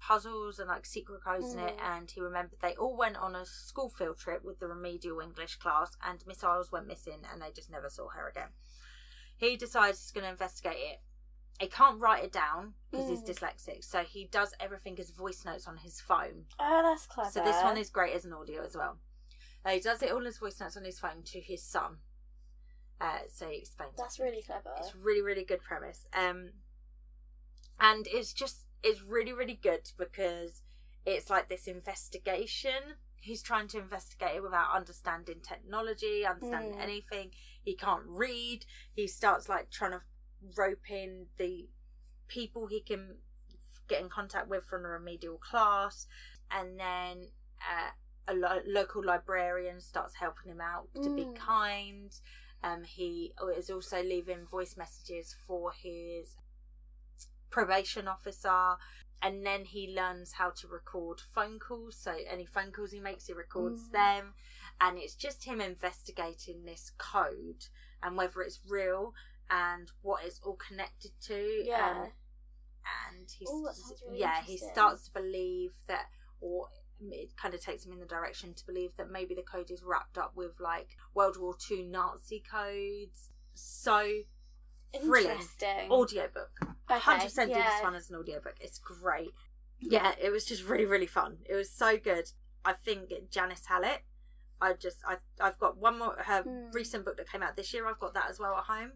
puzzles 0.00 0.58
and 0.58 0.68
like 0.68 0.86
secret 0.86 1.22
codes 1.22 1.54
mm. 1.54 1.54
in 1.54 1.58
it. 1.60 1.76
Mm. 1.78 1.96
And 1.96 2.10
he 2.10 2.20
remembered 2.20 2.58
they 2.60 2.74
all 2.74 2.96
went 2.96 3.16
on 3.16 3.34
a 3.34 3.44
school 3.44 3.88
field 3.88 4.18
trip 4.18 4.44
with 4.44 4.58
the 4.60 4.66
remedial 4.66 5.20
English 5.20 5.56
class, 5.56 5.96
and 6.06 6.24
Miss 6.26 6.44
Isles 6.44 6.72
went 6.72 6.86
missing, 6.86 7.20
and 7.30 7.42
they 7.42 7.50
just 7.54 7.70
never 7.70 7.88
saw 7.88 8.08
her 8.10 8.28
again. 8.28 8.48
He 9.36 9.56
decides 9.56 10.00
he's 10.00 10.12
going 10.12 10.24
to 10.24 10.30
investigate 10.30 10.76
it. 10.76 11.00
He 11.58 11.66
can't 11.66 12.00
write 12.00 12.24
it 12.24 12.32
down 12.32 12.74
because 12.90 13.06
mm. 13.06 13.10
he's 13.10 13.22
dyslexic, 13.22 13.84
so 13.84 14.00
he 14.00 14.24
does 14.24 14.54
everything 14.58 14.98
as 14.98 15.10
voice 15.10 15.44
notes 15.44 15.66
on 15.66 15.76
his 15.78 16.00
phone. 16.00 16.46
Oh, 16.58 16.82
that's 16.82 17.06
clever. 17.06 17.30
So 17.30 17.44
this 17.44 17.62
one 17.62 17.76
is 17.76 17.90
great 17.90 18.14
as 18.14 18.24
an 18.24 18.32
audio 18.32 18.64
as 18.64 18.74
well. 18.74 18.96
Uh, 19.64 19.70
he 19.70 19.80
does 19.80 20.02
it 20.02 20.10
all 20.10 20.26
as 20.26 20.38
voice 20.38 20.58
notes 20.58 20.76
on 20.78 20.84
his 20.84 20.98
phone 20.98 21.22
to 21.24 21.40
his 21.40 21.62
son. 21.62 21.96
Uh, 22.98 23.18
so 23.32 23.46
he 23.48 23.58
explains. 23.58 23.92
That's 23.96 24.18
really 24.18 24.42
clever. 24.42 24.70
It's 24.78 24.94
really, 24.94 25.22
really 25.22 25.44
good 25.44 25.62
premise. 25.62 26.06
Um, 26.14 26.50
and 27.80 28.06
it's 28.10 28.32
just 28.32 28.66
it's 28.82 29.02
really, 29.02 29.32
really 29.32 29.58
good 29.60 29.90
because 29.98 30.62
it's 31.06 31.30
like 31.30 31.48
this 31.48 31.66
investigation. 31.66 32.96
He's 33.16 33.42
trying 33.42 33.68
to 33.68 33.78
investigate 33.78 34.36
it 34.36 34.42
without 34.42 34.74
understanding 34.74 35.40
technology, 35.42 36.24
understanding 36.26 36.78
mm. 36.78 36.82
anything. 36.82 37.30
He 37.62 37.76
can't 37.76 38.04
read. 38.06 38.64
He 38.94 39.06
starts 39.06 39.48
like 39.48 39.70
trying 39.70 39.92
to 39.92 40.00
rope 40.56 40.90
in 40.90 41.26
the 41.36 41.68
people 42.28 42.66
he 42.66 42.80
can 42.80 43.16
get 43.88 44.00
in 44.00 44.08
contact 44.08 44.48
with 44.48 44.64
from 44.64 44.82
the 44.84 44.88
remedial 44.88 45.36
class, 45.36 46.06
and 46.50 46.78
then 46.78 47.28
uh, 47.60 48.32
a 48.32 48.34
lo- 48.34 48.62
local 48.66 49.04
librarian 49.04 49.80
starts 49.80 50.14
helping 50.14 50.52
him 50.52 50.60
out 50.60 50.88
to 51.02 51.14
be 51.14 51.24
mm. 51.24 51.36
kind. 51.36 52.12
Um, 52.62 52.84
he 52.84 53.32
is 53.56 53.70
also 53.70 54.02
leaving 54.02 54.46
voice 54.46 54.76
messages 54.76 55.34
for 55.46 55.72
his 55.72 56.36
probation 57.50 58.08
officer, 58.08 58.76
and 59.22 59.44
then 59.44 59.64
he 59.64 59.94
learns 59.94 60.32
how 60.32 60.50
to 60.50 60.68
record 60.68 61.20
phone 61.34 61.58
calls. 61.58 61.96
So 61.98 62.12
any 62.30 62.46
phone 62.46 62.72
calls 62.72 62.92
he 62.92 63.00
makes, 63.00 63.26
he 63.26 63.32
records 63.32 63.88
mm. 63.88 63.92
them, 63.92 64.34
and 64.80 64.98
it's 64.98 65.14
just 65.14 65.44
him 65.44 65.60
investigating 65.60 66.64
this 66.64 66.92
code 66.98 67.66
and 68.02 68.16
whether 68.16 68.40
it's 68.40 68.60
real 68.68 69.12
and 69.50 69.90
what 70.02 70.24
it's 70.24 70.40
all 70.44 70.56
connected 70.56 71.10
to. 71.22 71.62
Yeah. 71.64 72.02
Um, 72.02 72.08
and 73.10 73.28
he's 73.38 73.50
Ooh, 73.50 73.68
really 74.06 74.20
yeah 74.20 74.40
he 74.42 74.56
starts 74.56 75.04
to 75.04 75.12
believe 75.12 75.72
that 75.86 76.06
or 76.40 76.68
it 77.12 77.30
kind 77.36 77.54
of 77.54 77.60
takes 77.60 77.84
him 77.84 77.92
in 77.92 78.00
the 78.00 78.06
direction 78.06 78.54
to 78.54 78.66
believe 78.66 78.96
that 78.96 79.10
maybe 79.10 79.34
the 79.34 79.42
code 79.42 79.70
is 79.70 79.82
wrapped 79.82 80.18
up 80.18 80.32
with 80.36 80.52
like 80.60 80.88
World 81.14 81.36
War 81.40 81.54
II 81.70 81.84
Nazi 81.84 82.42
codes. 82.50 83.32
So 83.54 84.06
thrilling 84.98 85.38
audiobook. 85.90 86.50
Hundred 86.88 87.24
percent 87.24 87.52
do 87.52 87.58
this 87.58 87.82
one 87.82 87.94
as 87.94 88.10
an 88.10 88.16
audiobook. 88.16 88.56
It's 88.60 88.78
great. 88.78 89.30
Yeah, 89.80 90.12
it 90.20 90.30
was 90.30 90.44
just 90.44 90.64
really 90.64 90.86
really 90.86 91.06
fun. 91.06 91.38
It 91.48 91.54
was 91.54 91.70
so 91.70 91.96
good. 91.96 92.30
I 92.64 92.72
think 92.72 93.12
Janice 93.30 93.66
Hallett. 93.66 94.02
I 94.60 94.74
just 94.74 94.98
I 95.06 95.16
I've 95.40 95.58
got 95.58 95.78
one 95.78 95.98
more 95.98 96.16
her 96.18 96.42
mm. 96.42 96.74
recent 96.74 97.04
book 97.04 97.16
that 97.16 97.30
came 97.30 97.42
out 97.42 97.56
this 97.56 97.72
year. 97.72 97.86
I've 97.86 97.98
got 97.98 98.14
that 98.14 98.28
as 98.28 98.38
well 98.38 98.56
at 98.56 98.64
home. 98.64 98.92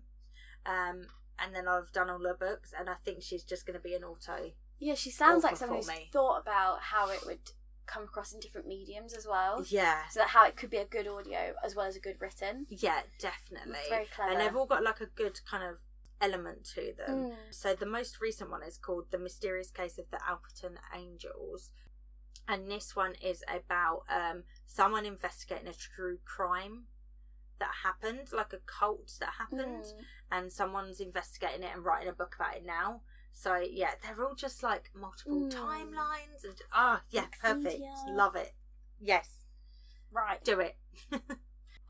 Um, 0.67 1.07
and 1.39 1.55
then 1.55 1.69
I've 1.69 1.93
done 1.93 2.11
all 2.11 2.23
her 2.25 2.35
books, 2.35 2.73
and 2.79 2.89
I 2.89 2.95
think 3.05 3.23
she's 3.23 3.45
just 3.45 3.67
going 3.67 3.79
to 3.79 3.83
be 3.83 3.95
an 3.95 4.05
auto. 4.05 4.53
Yeah, 4.79 4.95
she 4.95 5.11
sounds 5.11 5.45
like 5.45 5.57
someone 5.57 5.79
who's 5.79 5.91
thought 6.13 6.41
about 6.41 6.81
how 6.81 7.11
it 7.11 7.21
would 7.27 7.39
come 7.87 8.05
across 8.05 8.33
in 8.33 8.41
different 8.41 8.67
mediums 8.67 9.15
as 9.15 9.27
well. 9.27 9.65
Yeah. 9.69 10.01
So 10.11 10.21
that 10.21 10.29
how 10.29 10.47
it 10.47 10.57
could 10.57 10.71
be 10.71 10.79
a 10.79 10.85
good 10.85 11.07
audio 11.07 11.55
as 11.65 11.75
well 11.75 11.87
as 11.87 11.97
a 11.97 12.01
good 12.01 12.17
written. 12.21 12.67
Yeah, 12.69 13.01
definitely. 13.19 13.79
It's 13.81 13.89
very 13.89 14.07
clever. 14.15 14.33
And 14.33 14.41
they've 14.41 14.57
all 14.57 14.67
got 14.67 14.83
like 14.83 15.01
a 15.01 15.07
good 15.07 15.41
kind 15.49 15.63
of 15.63 15.77
element 16.21 16.65
to 16.75 16.93
them. 16.97 17.17
Mm. 17.17 17.35
So 17.51 17.75
the 17.75 17.87
most 17.87 18.21
recent 18.21 18.51
one 18.51 18.63
is 18.63 18.79
called 18.79 19.07
The 19.11 19.19
Mysterious 19.19 19.71
Case 19.71 19.99
of 19.99 20.07
the 20.11 20.19
Alperton 20.19 20.77
Angels. 20.97 21.71
And 22.47 22.71
this 22.71 22.95
one 22.95 23.15
is 23.23 23.43
about 23.49 24.03
um, 24.11 24.43
someone 24.67 25.07
investigating 25.07 25.69
a 25.69 25.73
true 25.73 26.19
crime 26.25 26.85
that 27.59 27.71
happened, 27.85 28.29
like 28.33 28.53
a 28.53 28.59
cult 28.67 29.13
that 29.21 29.31
happened, 29.39 29.85
mm. 29.85 29.93
and 30.31 30.53
someone's 30.53 31.01
investigating 31.01 31.63
it 31.63 31.71
and 31.75 31.85
writing 31.85 32.09
a 32.09 32.13
book 32.13 32.35
about 32.39 32.57
it 32.57 32.67
now. 32.67 33.01
So 33.35 33.57
yeah, 33.59 33.91
they're 34.03 34.25
all 34.25 34.35
just 34.35 34.63
like 34.63 34.91
multiple 34.99 35.43
mm. 35.43 35.53
timelines 35.53 36.45
and 36.45 36.55
ah, 36.73 37.01
oh, 37.03 37.07
yeah, 37.11 37.27
perfect. 37.43 37.83
Love 38.09 38.37
it. 38.37 38.55
Yes. 39.01 39.29
Right. 40.11 40.43
Do 40.45 40.61
it. 40.61 40.77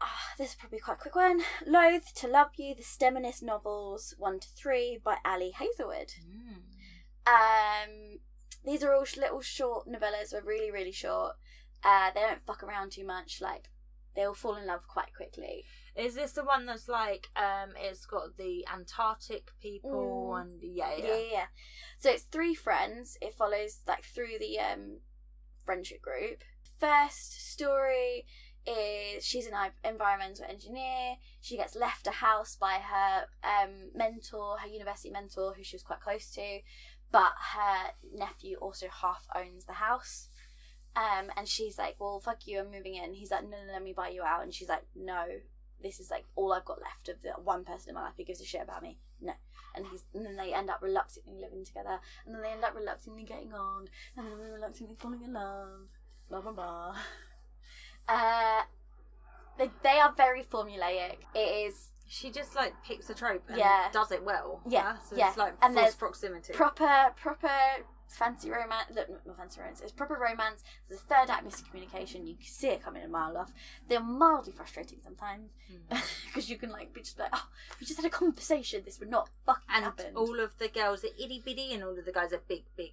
ah, 0.01 0.33
this 0.39 0.51
is 0.51 0.55
probably 0.57 0.81
quite 0.81 0.95
a 0.95 1.01
quick 1.01 1.15
one. 1.15 1.43
Loathe 1.67 2.07
to 2.17 2.27
Love 2.27 2.53
You, 2.57 2.75
the 2.75 2.83
Steminist 2.83 3.43
novels, 3.43 4.15
1 4.19 4.41
to 4.41 4.49
3 4.49 4.99
by 5.05 5.19
Ali 5.25 5.51
Hazelwood. 5.51 6.15
Mm. 6.27 6.63
Um, 7.27 8.19
these 8.65 8.83
are 8.83 8.95
all 8.95 9.05
little 9.17 9.43
short 9.43 9.87
novellas, 9.87 10.31
they're 10.31 10.43
really, 10.43 10.71
really 10.71 10.93
short. 10.93 11.35
Uh, 11.85 12.11
they 12.15 12.21
don't 12.21 12.45
fuck 12.47 12.63
around 12.63 12.93
too 12.93 13.05
much, 13.05 13.43
like, 13.43 13.69
they 14.15 14.25
all 14.25 14.35
fall 14.35 14.57
in 14.57 14.67
love 14.67 14.87
quite 14.89 15.15
quickly. 15.15 15.65
Is 15.97 16.15
this 16.15 16.33
the 16.33 16.45
one 16.45 16.67
that's 16.67 16.89
like 16.89 17.29
um 17.37 17.71
it's 17.77 18.07
got 18.07 18.37
the 18.37 18.67
Antarctic 18.73 19.51
people 19.61 20.33
mm. 20.35 20.41
and 20.41 20.61
yeah, 20.63 20.91
yeah, 20.97 21.07
yeah 21.07 21.23
yeah 21.33 21.47
So 21.99 22.11
it's 22.11 22.25
three 22.25 22.55
friends. 22.55 23.17
It 23.21 23.35
follows 23.35 23.81
like 23.87 24.05
through 24.05 24.39
the 24.41 24.59
um 24.59 24.99
friendship 25.65 26.03
group. 26.03 26.43
First 26.81 27.53
story 27.53 28.27
is 28.67 29.25
she's 29.25 29.47
an 29.47 29.55
environmental 29.85 30.47
engineer. 30.49 31.17
She 31.41 31.57
gets 31.57 31.77
left 31.77 32.07
a 32.07 32.11
house 32.11 32.57
by 32.57 32.79
her 32.83 33.27
um, 33.43 33.91
mentor, 33.95 34.59
her 34.59 34.67
university 34.69 35.11
mentor, 35.11 35.53
who 35.55 35.63
she 35.63 35.77
was 35.77 35.83
quite 35.83 36.01
close 36.01 36.31
to. 36.33 36.61
but 37.15 37.33
her 37.55 37.93
nephew 38.13 38.57
also 38.57 38.89
half 38.89 39.27
owns 39.37 39.67
the 39.67 39.75
house. 39.75 40.29
Um, 40.97 41.31
and 41.37 41.49
she's 41.49 41.79
like, 41.79 41.97
"Well, 41.99 42.21
fuck 42.21 42.47
you, 42.47 42.61
I'm 42.61 42.71
moving 42.71 42.95
in." 42.95 43.15
He's 43.15 43.31
like, 43.31 43.43
"No, 43.45 43.57
no, 43.67 43.73
let 43.73 43.83
me 43.83 43.93
buy 43.93 44.09
you 44.11 44.23
out." 44.23 44.43
And 44.43 44.55
she's 44.55 44.69
like, 44.69 44.85
"No, 44.95 45.25
this 45.83 45.99
is 46.01 46.11
like 46.11 46.25
all 46.37 46.53
I've 46.53 46.65
got 46.65 46.81
left 46.81 47.09
of 47.09 47.21
the 47.23 47.31
one 47.43 47.65
person 47.65 47.91
in 47.91 47.95
my 47.97 48.03
life 48.03 48.15
who 48.17 48.25
gives 48.25 48.41
a 48.41 48.45
shit 48.45 48.63
about 48.63 48.83
me." 48.83 48.99
No, 49.21 49.33
and 49.75 49.87
he's 49.87 50.05
and 50.15 50.25
then 50.25 50.37
they 50.37 50.53
end 50.55 50.71
up 50.71 50.81
reluctantly 50.83 51.35
living 51.41 51.65
together, 51.65 51.99
and 52.27 52.35
then 52.35 52.43
they 52.43 52.51
end 52.51 52.63
up 52.65 52.75
reluctantly 52.77 53.25
getting 53.25 53.53
on, 53.53 53.89
and 54.17 54.27
then 54.27 54.39
they're 54.39 54.53
reluctantly 54.55 54.97
falling 54.99 55.23
in 55.23 55.33
love. 55.33 55.89
Blah 56.29 56.41
blah 56.43 56.53
blah. 56.53 56.97
Uh, 58.09 58.61
they 59.59 59.71
they 59.83 59.99
are 59.99 60.13
very 60.15 60.43
formulaic. 60.43 61.17
It 61.35 61.39
is 61.69 61.89
She 62.07 62.31
just 62.31 62.55
like 62.55 62.75
picks 62.85 63.09
a 63.09 63.15
trope 63.15 63.45
and 63.49 63.57
Yeah. 63.57 63.89
does 63.93 64.13
it 64.13 64.23
well. 64.23 64.61
Yeah, 64.69 64.99
So 64.99 65.17
yeah. 65.17 65.29
it's 65.29 65.39
like 65.39 65.55
And 65.63 65.75
there's 65.75 65.95
proximity. 65.95 66.53
proper 66.53 67.13
proper 67.17 67.49
fancy 68.15 68.51
romance 68.51 68.89
look 68.95 69.09
not 69.27 69.37
fancy 69.37 69.61
romance 69.61 69.81
it's 69.81 69.93
proper 69.93 70.15
romance 70.15 70.63
there's 70.89 71.01
a 71.01 71.05
third 71.05 71.29
act 71.31 71.45
miscommunication 71.47 72.27
you 72.27 72.35
can 72.35 72.45
see 72.45 72.69
it 72.69 72.83
coming 72.83 73.03
a 73.03 73.09
mile 73.09 73.37
off 73.37 73.51
they're 73.89 74.01
mildly 74.01 74.53
frustrating 74.53 74.99
sometimes 75.03 75.51
Hmm. 75.69 75.97
because 76.27 76.49
you 76.51 76.57
can 76.57 76.71
like 76.71 76.93
be 76.93 77.01
just 77.01 77.19
like 77.19 77.31
oh 77.33 77.47
we 77.81 77.87
just 77.87 77.99
had 78.01 78.07
a 78.07 78.11
conversation 78.11 78.83
this 78.85 79.01
would 79.01 79.11
not 79.11 79.29
fucking 79.47 79.63
and 79.75 79.85
happen 79.85 80.15
all 80.17 80.39
of 80.41 80.57
the 80.59 80.69
girls 80.69 81.03
are 81.05 81.09
itty 81.23 81.43
bitty 81.45 81.73
and 81.73 81.83
all 81.83 81.99
of 81.99 82.05
the 82.05 82.13
guys 82.13 82.33
are 82.33 82.43
big, 82.49 82.65
big. 82.77 82.93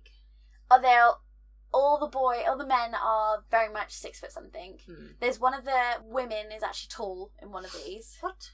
oh 0.70 0.80
they're 0.82 1.12
all 1.74 2.00
the 2.00 2.08
boy 2.08 2.44
all 2.48 2.58
the 2.58 2.66
men 2.68 2.94
are 2.96 3.44
very 3.52 3.72
much 3.72 3.92
six 3.94 4.20
foot 4.20 4.32
something 4.32 4.78
Hmm. 4.88 5.08
there's 5.20 5.40
one 5.40 5.54
of 5.54 5.66
the 5.66 5.80
women 6.06 6.52
is 6.56 6.64
actually 6.64 6.90
tall 6.90 7.32
in 7.42 7.52
one 7.52 7.64
of 7.66 7.74
these 7.74 8.18
What? 8.22 8.52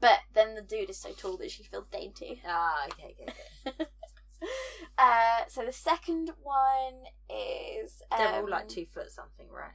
but 0.00 0.20
then 0.34 0.54
the 0.54 0.62
dude 0.62 0.90
is 0.90 0.98
so 0.98 1.10
tall 1.12 1.36
that 1.38 1.50
she 1.50 1.62
feels 1.62 1.86
dainty 1.88 2.42
Ah, 2.46 2.86
okay, 2.88 3.14
okay, 3.20 3.32
okay. 3.66 3.84
uh 4.98 5.40
so 5.48 5.64
the 5.64 5.72
second 5.72 6.30
one 6.42 7.04
is 7.28 8.02
They're 8.16 8.34
all 8.34 8.44
um, 8.44 8.50
like 8.50 8.68
two 8.68 8.86
foot 8.86 9.10
something, 9.10 9.46
right? 9.50 9.72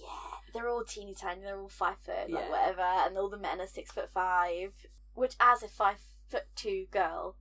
Yeah, 0.00 0.06
they're 0.54 0.68
all 0.68 0.84
teeny 0.84 1.14
tiny. 1.14 1.42
They're 1.42 1.60
all 1.60 1.68
five 1.68 1.96
foot, 2.04 2.30
like 2.30 2.44
Yeah. 2.44 2.50
whatever, 2.50 2.80
and 2.80 3.18
all 3.18 3.28
the 3.28 3.36
men 3.36 3.60
are 3.60 3.66
six 3.66 3.92
foot 3.92 4.10
five. 4.12 4.72
Which, 5.14 5.34
as 5.38 5.62
a 5.62 5.68
five 5.68 5.98
foot 6.28 6.44
two 6.56 6.86
girl, 6.90 7.36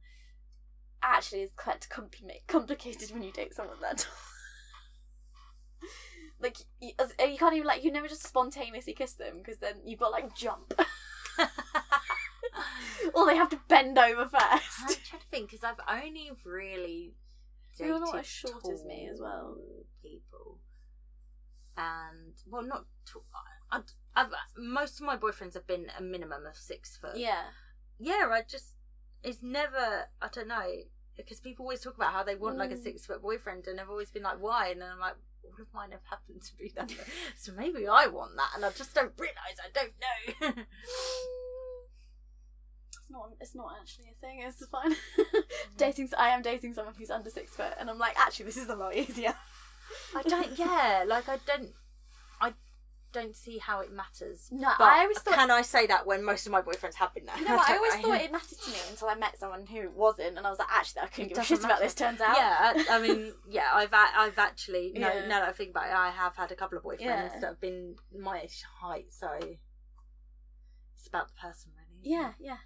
actually 1.01 1.43
is 1.43 1.51
quite 1.55 1.87
compli- 1.89 2.45
complicated 2.47 3.11
when 3.11 3.23
you 3.23 3.31
date 3.31 3.53
someone 3.53 3.77
that 3.81 3.99
tall. 3.99 4.13
like 6.41 6.57
you, 6.81 6.91
you 6.91 7.37
can't 7.37 7.55
even 7.55 7.67
like 7.67 7.83
you 7.83 7.91
never 7.91 8.07
just 8.07 8.27
spontaneously 8.27 8.93
kiss 8.93 9.13
them 9.13 9.37
because 9.37 9.59
then 9.59 9.75
you've 9.85 9.99
got 9.99 10.11
like 10.11 10.35
jump, 10.35 10.73
or 13.13 13.25
they 13.27 13.35
have 13.35 13.49
to 13.49 13.59
bend 13.67 13.97
over 13.97 14.23
first. 14.25 14.79
I'm 14.79 14.87
trying 14.87 15.21
to 15.21 15.27
think 15.29 15.51
because 15.51 15.63
I've 15.63 15.79
only 16.03 16.31
really 16.43 17.13
You're 17.77 17.99
not 17.99 18.19
as 18.19 18.25
short 18.27 18.67
as 18.71 18.83
me 18.83 19.09
as 19.11 19.19
well. 19.21 19.57
People, 20.03 20.57
and 21.77 22.33
well, 22.47 22.63
not. 22.63 22.85
Tall, 23.05 23.23
I, 23.71 23.79
I've 24.15 24.27
most 24.57 24.99
of 24.99 25.05
my 25.05 25.17
boyfriends 25.17 25.53
have 25.53 25.67
been 25.67 25.87
a 25.97 26.01
minimum 26.01 26.45
of 26.45 26.55
six 26.57 26.97
foot. 26.97 27.15
yeah, 27.17 27.43
yeah. 27.99 28.27
I 28.31 28.41
just 28.47 28.75
it's 29.23 29.41
never. 29.41 30.07
I 30.21 30.27
don't 30.31 30.47
know 30.47 30.65
because 31.17 31.39
people 31.39 31.63
always 31.65 31.81
talk 31.81 31.95
about 31.95 32.13
how 32.13 32.23
they 32.23 32.35
want 32.35 32.57
like 32.57 32.71
a 32.71 32.75
Mm. 32.75 32.83
six 32.83 33.05
foot 33.05 33.21
boyfriend, 33.21 33.67
and 33.67 33.79
I've 33.79 33.89
always 33.89 34.09
been 34.11 34.23
like, 34.23 34.39
why? 34.41 34.69
And 34.69 34.81
then 34.81 34.89
I'm 34.91 34.99
like. 34.99 35.15
All 35.43 35.59
of 35.59 35.73
mine 35.73 35.89
have 35.89 36.01
happened 36.07 36.43
to 36.43 36.55
be 36.55 36.71
that, 36.75 36.91
so 37.35 37.51
maybe 37.53 37.87
I 37.87 38.05
want 38.05 38.35
that, 38.35 38.51
and 38.55 38.63
I 38.63 38.69
just 38.69 38.93
don't 38.93 39.11
realise. 39.17 39.57
I 39.59 39.71
don't 39.73 40.55
know. 40.55 40.63
It's 43.11 43.17
not. 43.17 43.29
It's 43.41 43.55
not 43.55 43.73
actually 43.81 44.05
a 44.11 44.19
thing. 44.21 44.41
It's 44.41 44.65
fine. 44.67 44.95
dating. 45.77 46.09
I 46.17 46.29
am 46.29 46.41
dating 46.41 46.73
someone 46.73 46.93
who's 46.97 47.09
under 47.11 47.29
six 47.29 47.55
foot, 47.55 47.73
and 47.79 47.89
I'm 47.89 47.97
like, 47.99 48.17
actually, 48.19 48.45
this 48.45 48.57
is 48.57 48.69
a 48.69 48.75
lot 48.75 48.95
easier. 48.95 49.33
I 50.15 50.21
don't. 50.23 50.47
Yeah, 50.57 51.03
like 51.07 51.27
I 51.29 51.37
don't. 51.45 51.71
I 52.39 52.53
don't 53.11 53.35
see 53.35 53.57
how 53.57 53.81
it 53.81 53.91
matters. 53.91 54.47
No, 54.51 54.69
But 54.77 54.85
I 54.87 55.01
always 55.01 55.19
thought. 55.19 55.33
can 55.35 55.51
I 55.51 55.61
say 55.63 55.85
that 55.87 56.07
when 56.07 56.23
most 56.23 56.45
of 56.45 56.53
my 56.53 56.61
boyfriends 56.61 56.95
have 56.95 57.13
been 57.13 57.25
there? 57.25 57.37
You 57.37 57.43
know 57.45 57.57
what? 57.57 57.69
I 57.69 57.75
always 57.75 57.91
don't- 57.93 58.03
thought 58.05 58.21
it 58.21 58.31
mattered 58.31 58.57
to 58.57 58.71
me 58.71 58.77
until 58.89 59.09
I 59.09 59.15
met 59.15 59.37
someone 59.37 59.65
who 59.65 59.89
wasn't, 59.93 60.37
and 60.37 60.47
I 60.47 60.49
was 60.49 60.59
like, 60.59 60.69
actually, 60.71 61.01
I 61.01 61.07
couldn't 61.07 61.25
It 61.25 61.29
give 61.29 61.37
a 61.37 61.41
doesn't 61.41 61.57
shit 61.57 61.65
about 61.65 61.69
matter. 61.79 61.83
this. 61.83 61.93
Turns 61.95 62.21
out. 62.21 62.37
Yeah, 62.37 62.73
I, 62.89 62.95
I 62.97 63.01
mean, 63.01 63.33
yeah, 63.49 63.67
I've 63.73 63.91
a- 63.91 64.17
I've 64.17 64.39
actually 64.39 64.93
no, 64.95 65.01
Yeah. 65.11 65.27
now 65.27 65.39
that 65.41 65.49
I 65.49 65.51
think 65.51 65.71
about 65.71 65.87
it, 65.87 65.93
I 65.93 66.09
have 66.11 66.37
had 66.37 66.51
a 66.51 66.55
couple 66.55 66.77
of 66.77 66.85
boyfriends 66.85 66.99
Yeah. 67.01 67.39
that 67.41 67.45
have 67.47 67.59
been 67.61 67.95
my 68.17 68.47
height, 68.79 69.07
so 69.11 69.27
it's 70.95 71.07
about 71.07 71.27
the 71.27 71.33
person, 71.33 71.71
really. 71.75 71.99
Yeah. 72.03 72.31
Yeah. 72.39 72.57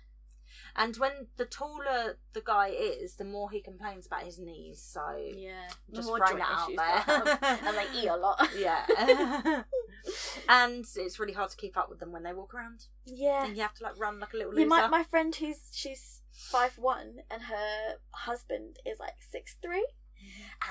And 0.77 0.95
when 0.97 1.27
the 1.37 1.45
taller 1.45 2.17
the 2.33 2.41
guy 2.41 2.67
is, 2.67 3.15
the 3.15 3.23
more 3.23 3.49
he 3.49 3.61
complains 3.61 4.05
about 4.07 4.23
his 4.23 4.39
knees. 4.39 4.81
So 4.81 5.01
Yeah. 5.17 5.67
Just 5.93 6.07
More 6.09 6.17
throwing 6.17 6.37
that 6.37 6.49
out 6.51 6.69
there. 6.75 7.59
and 7.67 7.77
they 7.77 7.99
eat 8.01 8.07
a 8.07 8.17
lot. 8.17 8.49
yeah, 8.57 8.85
and 10.49 10.85
it's 10.95 11.19
really 11.19 11.33
hard 11.33 11.49
to 11.51 11.57
keep 11.57 11.77
up 11.77 11.89
with 11.89 11.99
them 11.99 12.11
when 12.11 12.23
they 12.23 12.33
walk 12.33 12.53
around. 12.53 12.85
Yeah. 13.05 13.45
And 13.45 13.55
you 13.55 13.61
have 13.61 13.73
to 13.75 13.83
like 13.83 13.97
run 13.99 14.19
like 14.19 14.33
a 14.33 14.37
little 14.37 14.53
Yeah, 14.53 14.65
loser. 14.65 14.69
my, 14.69 14.87
my 14.87 15.03
friend 15.03 15.33
who's 15.35 15.69
she's 15.71 16.21
five 16.31 16.77
one 16.77 17.19
and 17.31 17.43
her 17.43 17.95
husband 18.11 18.77
is 18.85 18.99
like 18.99 19.15
six 19.21 19.55
three, 19.61 19.85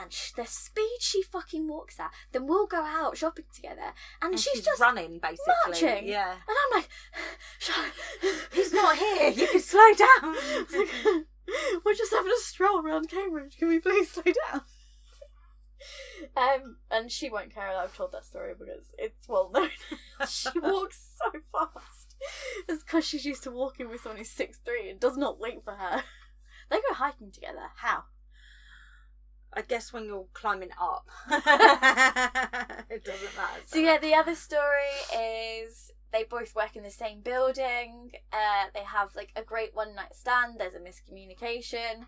and 0.01 0.13
sh- 0.13 0.33
the 0.33 0.47
speed 0.47 0.99
she 1.01 1.23
fucking 1.23 1.69
walks 1.69 2.01
at, 2.01 2.11
then 2.33 2.47
we'll 2.47 2.67
go 2.67 2.83
out 2.83 3.17
shopping 3.17 3.45
together, 3.55 3.93
and, 4.23 4.33
and 4.33 4.41
she's, 4.41 4.55
she's, 4.55 4.65
just 4.65 4.81
running 4.81 5.19
basically. 5.19 5.55
marching. 5.67 6.09
Yeah. 6.09 6.33
and 6.33 6.41
I'm 6.49 6.79
like. 6.79 6.89
He's 8.53 8.73
not 8.73 8.97
here. 8.99 9.31
You 9.31 9.47
can 9.49 9.61
slow 9.61 9.93
down. 9.95 10.35
Like, 10.73 11.25
We're 11.85 11.95
just 11.95 12.13
having 12.13 12.33
a 12.33 12.41
stroll 12.41 12.85
around 12.85 13.11
Cambridge. 13.11 13.57
Can 13.59 13.69
we 13.69 13.79
please 13.81 14.11
slow 14.11 14.23
down? 14.25 14.63
Um, 16.35 16.79
and 16.91 17.13
she 17.13 17.29
won't 17.29 17.53
care 17.53 17.69
that 17.71 17.77
I've 17.77 17.95
told 17.95 18.13
that 18.13 18.25
story 18.25 18.55
because 18.59 18.95
it's 18.97 19.29
well 19.29 19.51
known. 19.53 19.69
she 20.27 20.49
walks 20.59 21.13
so 21.19 21.41
fast. 21.53 22.17
It's 22.67 22.83
because 22.83 23.05
she's 23.05 23.27
used 23.27 23.43
to 23.43 23.51
walking 23.51 23.91
with 23.91 24.01
someone 24.01 24.17
who's 24.17 24.31
six 24.31 24.59
three 24.65 24.89
and 24.89 24.99
does 24.99 25.19
not 25.19 25.39
wait 25.39 25.63
for 25.63 25.73
her. 25.75 26.03
They 26.71 26.77
go 26.77 26.95
hiking 26.95 27.31
together. 27.31 27.67
How? 27.77 28.05
I 29.57 29.63
guess 29.63 29.93
when 29.93 30.05
you're 30.05 30.27
climbing 30.33 30.71
up, 30.81 31.09
it 32.91 33.05
doesn't 33.05 33.37
matter. 33.37 33.63
So 33.67 33.79
yeah, 33.79 33.99
the 33.99 34.15
other 34.15 34.35
story 34.35 34.95
is 35.17 35.91
they 36.13 36.25
both 36.25 36.55
work 36.55 36.77
in 36.77 36.83
the 36.83 36.91
same 36.91 37.21
building. 37.21 38.13
Uh, 38.33 38.67
they 38.75 38.85
have 38.85 39.15
like 39.17 39.33
a 39.37 39.43
great 39.43 39.75
one 39.75 39.95
night 39.95 40.15
stand. 40.15 40.57
There's 40.59 40.75
a 40.75 40.79
miscommunication. 40.79 42.07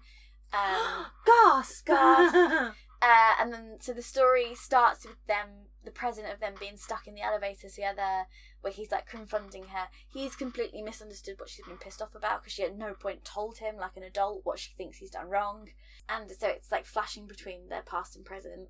Um, 0.52 1.06
gasp, 1.26 1.86
Gasp. 1.86 2.74
Uh, 3.02 3.34
and 3.38 3.52
then, 3.52 3.76
so 3.78 3.92
the 3.92 4.00
story 4.00 4.54
starts 4.54 5.04
with 5.04 5.18
them, 5.26 5.66
the 5.86 5.90
present 5.90 6.30
of 6.30 6.40
them 6.40 6.52
being 6.60 6.76
stuck 6.76 7.06
in 7.06 7.14
the 7.14 7.22
elevator 7.22 7.70
together, 7.70 8.26
where 8.60 8.72
he's 8.72 8.90
like 8.90 9.06
confronting 9.08 9.64
her. 9.68 9.86
He's 10.06 10.36
completely 10.36 10.82
misunderstood 10.82 11.38
what 11.38 11.48
she's 11.48 11.64
been 11.64 11.78
pissed 11.78 12.02
off 12.02 12.14
about 12.14 12.42
because 12.42 12.52
she 12.52 12.64
at 12.64 12.76
no 12.76 12.92
point 12.92 13.24
told 13.24 13.56
him, 13.58 13.76
like 13.76 13.96
an 13.96 14.02
adult, 14.02 14.42
what 14.44 14.58
she 14.58 14.72
thinks 14.76 14.98
he's 14.98 15.10
done 15.12 15.30
wrong. 15.30 15.68
And 16.08 16.30
so 16.30 16.48
it's 16.48 16.70
like 16.70 16.84
flashing 16.84 17.26
between 17.26 17.68
their 17.70 17.82
past 17.82 18.14
and 18.16 18.24
present, 18.24 18.68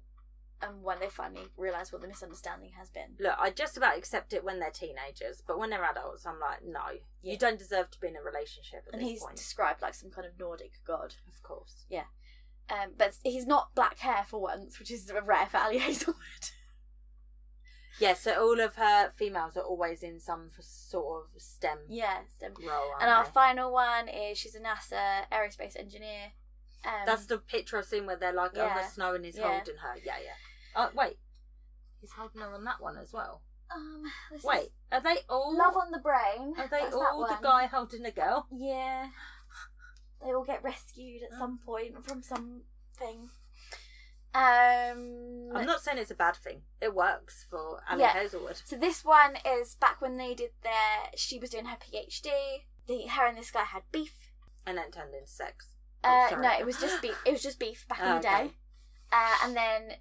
and 0.62 0.82
when 0.82 1.00
they 1.00 1.08
finally 1.08 1.48
realise 1.58 1.92
what 1.92 2.00
the 2.00 2.08
misunderstanding 2.08 2.70
has 2.78 2.88
been. 2.88 3.16
Look, 3.18 3.34
I 3.38 3.50
just 3.50 3.76
about 3.76 3.98
accept 3.98 4.32
it 4.32 4.42
when 4.44 4.58
they're 4.60 4.70
teenagers, 4.70 5.42
but 5.46 5.58
when 5.58 5.68
they're 5.70 5.84
adults, 5.84 6.24
I'm 6.24 6.40
like, 6.40 6.60
no, 6.64 6.80
Yeah. 7.22 7.32
you 7.32 7.38
don't 7.38 7.58
deserve 7.58 7.90
to 7.90 8.00
be 8.00 8.08
in 8.08 8.16
a 8.16 8.22
relationship 8.22 8.84
at 8.88 8.94
And 8.94 9.02
this 9.02 9.08
he's 9.10 9.22
point. 9.22 9.36
described 9.36 9.82
like 9.82 9.94
some 9.94 10.10
kind 10.10 10.26
of 10.26 10.38
Nordic 10.38 10.72
god. 10.86 11.14
Of 11.28 11.42
course. 11.42 11.84
Yeah. 11.90 12.04
Um, 12.70 12.92
but 12.96 13.16
he's 13.22 13.46
not 13.46 13.74
black 13.74 13.98
hair 13.98 14.24
for 14.26 14.40
once, 14.40 14.78
which 14.78 14.90
is 14.90 15.08
a 15.10 15.20
rare 15.22 15.46
for 15.46 15.58
Ali 15.58 15.78
Hazelwood. 15.78 16.16
Yeah, 17.98 18.14
so 18.14 18.32
all 18.40 18.60
of 18.60 18.74
her 18.76 19.10
females 19.16 19.56
are 19.56 19.62
always 19.62 20.02
in 20.02 20.20
some 20.20 20.50
sort 20.60 21.24
of 21.34 21.40
STEM 21.40 21.78
yeah, 21.88 22.18
so 22.38 22.48
role. 22.48 22.92
And 23.00 23.10
our 23.10 23.24
they? 23.24 23.30
final 23.30 23.72
one 23.72 24.08
is 24.08 24.36
she's 24.38 24.54
a 24.54 24.60
NASA 24.60 25.24
aerospace 25.32 25.78
engineer. 25.78 26.32
Um, 26.84 26.92
That's 27.06 27.26
the 27.26 27.38
picture 27.38 27.78
I've 27.78 27.86
seen 27.86 28.06
where 28.06 28.16
they're 28.16 28.32
like 28.32 28.56
on 28.58 28.76
the 28.76 28.82
snow 28.84 29.14
and 29.14 29.24
he's 29.24 29.36
Yeah. 29.38 29.56
holding 29.56 29.76
her. 29.76 29.96
Yeah, 30.04 30.18
yeah. 30.22 30.34
Oh, 30.76 30.90
wait. 30.94 31.18
He's 32.00 32.12
holding 32.12 32.42
her 32.42 32.52
on 32.54 32.64
that 32.64 32.80
one 32.80 32.96
as 32.98 33.12
well. 33.12 33.42
um, 33.74 34.04
Wait, 34.44 34.68
are 34.92 35.00
they 35.00 35.16
all? 35.28 35.56
Love 35.56 35.76
on 35.76 35.90
the 35.90 35.98
Brain. 35.98 36.54
Are 36.58 36.68
they 36.68 36.80
That's 36.82 36.94
all 36.94 37.26
the 37.26 37.38
guy 37.42 37.66
holding 37.66 38.02
the 38.02 38.12
girl? 38.12 38.46
Yeah, 38.52 39.08
they 40.22 40.32
all 40.32 40.44
get 40.44 40.62
rescued 40.62 41.22
at 41.22 41.36
some 41.38 41.58
point 41.64 42.06
from 42.06 42.22
something. 42.22 43.30
Um, 44.36 45.48
I'm 45.54 45.66
not 45.66 45.80
saying 45.80 45.98
it's 45.98 46.10
a 46.10 46.14
bad 46.14 46.36
thing. 46.36 46.62
It 46.80 46.94
works 46.94 47.46
for 47.48 47.80
Ali 47.90 48.00
Yeah. 48.02 48.12
Hazelwood. 48.12 48.60
so 48.64 48.76
this 48.76 49.04
one 49.04 49.36
is 49.44 49.74
back 49.76 50.00
when 50.00 50.16
they 50.16 50.34
did 50.34 50.50
their. 50.62 51.10
She 51.16 51.38
was 51.38 51.50
doing 51.50 51.66
her 51.66 51.76
PhD. 51.76 52.28
The 52.86 53.06
her 53.06 53.26
and 53.26 53.38
this 53.38 53.50
guy 53.50 53.64
had 53.64 53.82
beef. 53.92 54.30
And 54.66 54.76
then 54.78 54.90
turned 54.90 55.14
into 55.14 55.26
sex. 55.30 55.68
Oh, 56.04 56.28
Uh, 56.32 56.36
no, 56.40 56.50
it 56.58 56.66
was 56.66 56.78
just 56.78 57.00
beef. 57.00 57.16
It 57.24 57.32
was 57.32 57.42
just 57.42 57.58
beef 57.58 57.86
back 57.88 58.00
in 58.00 58.06
Oh, 58.08 58.16
the 58.16 58.22
day. 58.22 58.28
okay. 58.34 58.52
Uh, 59.12 59.36
and 59.44 59.56
then, 59.56 59.92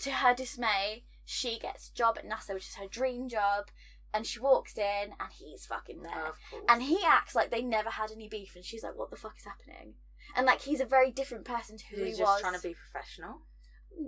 to 0.00 0.10
her 0.10 0.34
dismay, 0.34 1.04
she 1.24 1.58
gets 1.58 1.88
a 1.90 1.94
job 1.94 2.18
at 2.18 2.28
NASA, 2.28 2.52
which 2.54 2.68
is 2.68 2.74
her 2.74 2.86
dream 2.86 3.28
job. 3.28 3.70
And 4.12 4.26
she 4.26 4.38
walks 4.38 4.76
in, 4.78 5.12
and 5.18 5.32
he's 5.32 5.66
fucking 5.66 6.02
there. 6.02 6.34
And 6.68 6.82
he 6.82 7.02
acts 7.04 7.34
like 7.34 7.50
they 7.50 7.62
never 7.62 7.90
had 7.90 8.12
any 8.12 8.28
beef, 8.28 8.54
and 8.54 8.64
she's 8.64 8.84
like, 8.84 8.94
"What 8.96 9.10
the 9.10 9.16
fuck 9.16 9.36
is 9.38 9.44
happening?" 9.44 9.94
and 10.36 10.46
like 10.46 10.62
he's 10.62 10.80
a 10.80 10.86
very 10.86 11.10
different 11.10 11.44
person 11.44 11.76
to 11.76 11.84
who 11.88 11.96
He's 11.96 12.16
he 12.16 12.22
just 12.22 12.32
was. 12.32 12.40
trying 12.40 12.54
to 12.54 12.62
be 12.62 12.74
professional. 12.74 13.42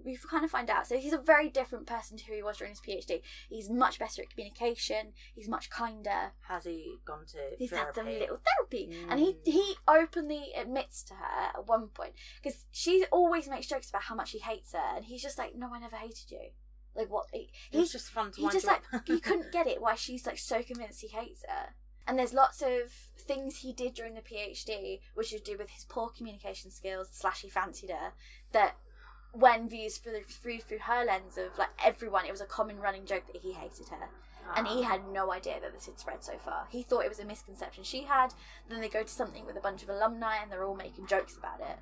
We 0.05 0.17
kind 0.31 0.45
of 0.45 0.51
find 0.51 0.69
out. 0.71 0.87
So 0.87 0.97
he's 0.99 1.13
a 1.13 1.19
very 1.19 1.49
different 1.49 1.87
person 1.87 2.17
to 2.17 2.25
who 2.25 2.35
he 2.35 2.43
was 2.43 2.59
during 2.59 2.73
his 2.73 2.81
PhD. 2.81 3.23
He's 3.49 3.69
much 3.71 3.99
better 3.99 4.23
at 4.23 4.31
communication. 4.31 5.13
He's 5.35 5.49
much 5.49 5.71
kinder. 5.71 6.33
Has 6.49 6.65
he 6.65 6.99
gone 7.05 7.25
to 7.33 7.39
He's 7.59 7.71
therapy? 7.71 7.87
had 7.87 7.95
some 7.95 8.07
little 8.07 8.39
therapy, 8.45 8.97
and 9.09 9.21
he 9.21 9.33
Mm. 9.35 9.47
he 9.47 9.75
openly 9.89 10.53
admits 10.57 11.03
to 11.05 11.15
her 11.15 11.51
at 11.59 11.67
one 11.67 11.89
point 11.89 12.15
because 12.43 12.67
she 12.71 13.05
always 13.11 13.49
makes 13.49 13.67
jokes 13.67 13.89
about 13.91 14.03
how 14.03 14.15
much 14.15 14.31
he 14.33 14.39
hates 14.39 14.73
her, 14.73 14.97
and 14.97 15.05
he's 15.05 15.23
just 15.23 15.39
like, 15.39 15.55
"No, 15.55 15.73
I 15.73 15.79
never 15.79 15.97
hated 15.97 16.31
you." 16.31 16.51
Like 16.95 17.11
what? 17.11 17.27
He, 17.33 17.51
It's 17.73 17.79
he's 17.79 17.93
just 17.93 18.11
fun 18.11 18.33
to 18.33 18.41
he 18.41 18.49
just 18.51 18.67
like 18.67 18.83
he 19.07 19.21
couldn't 19.21 19.53
get 19.53 19.67
it 19.73 19.81
why 19.83 19.95
she's 19.97 20.27
like 20.27 20.39
so 20.39 20.63
convinced 20.63 21.01
he 21.03 21.09
hates 21.09 21.45
her. 21.49 21.75
And 22.09 22.17
there's 22.19 22.33
lots 22.33 22.63
of 22.63 22.93
things 23.19 23.57
he 23.59 23.73
did 23.73 23.95
during 23.95 24.15
the 24.15 24.21
PhD, 24.23 25.01
which 25.15 25.33
is 25.35 25.41
to 25.43 25.51
do 25.53 25.59
with 25.59 25.71
his 25.71 25.85
poor 25.85 26.09
communication 26.09 26.71
skills. 26.71 27.09
Slash, 27.11 27.41
he 27.43 27.49
fancied 27.51 27.91
her. 27.91 28.13
That 28.53 28.77
when 29.33 29.69
viewed 29.69 29.93
through 29.93 30.23
through 30.25 30.61
through 30.61 30.79
her 30.79 31.05
lens 31.05 31.37
of 31.39 31.57
like 31.59 31.71
everyone, 31.85 32.25
it 32.27 32.31
was 32.33 32.41
a 32.41 32.47
common 32.47 32.79
running 32.81 33.05
joke 33.07 33.27
that 33.33 33.43
he 33.43 33.53
hated 33.53 33.89
her 33.89 34.09
and 34.55 34.67
he 34.69 34.85
Ah. 34.85 34.89
had 34.91 35.09
no 35.09 35.33
idea 35.33 35.59
that 35.61 35.73
this 35.73 35.87
had 35.87 35.99
spread 35.99 36.23
so 36.23 36.39
far. 36.39 36.69
He 36.71 36.83
thought 36.83 37.05
it 37.05 37.09
was 37.09 37.19
a 37.19 37.25
misconception 37.25 37.83
she 37.85 38.03
had. 38.03 38.33
Then 38.69 38.81
they 38.81 38.89
go 38.89 39.03
to 39.03 39.09
something 39.09 39.45
with 39.45 39.57
a 39.57 39.61
bunch 39.61 39.83
of 39.83 39.89
alumni 39.89 40.37
and 40.37 40.51
they're 40.51 40.65
all 40.65 40.77
making 40.77 41.07
jokes 41.09 41.37
about 41.37 41.61
it. 41.61 41.79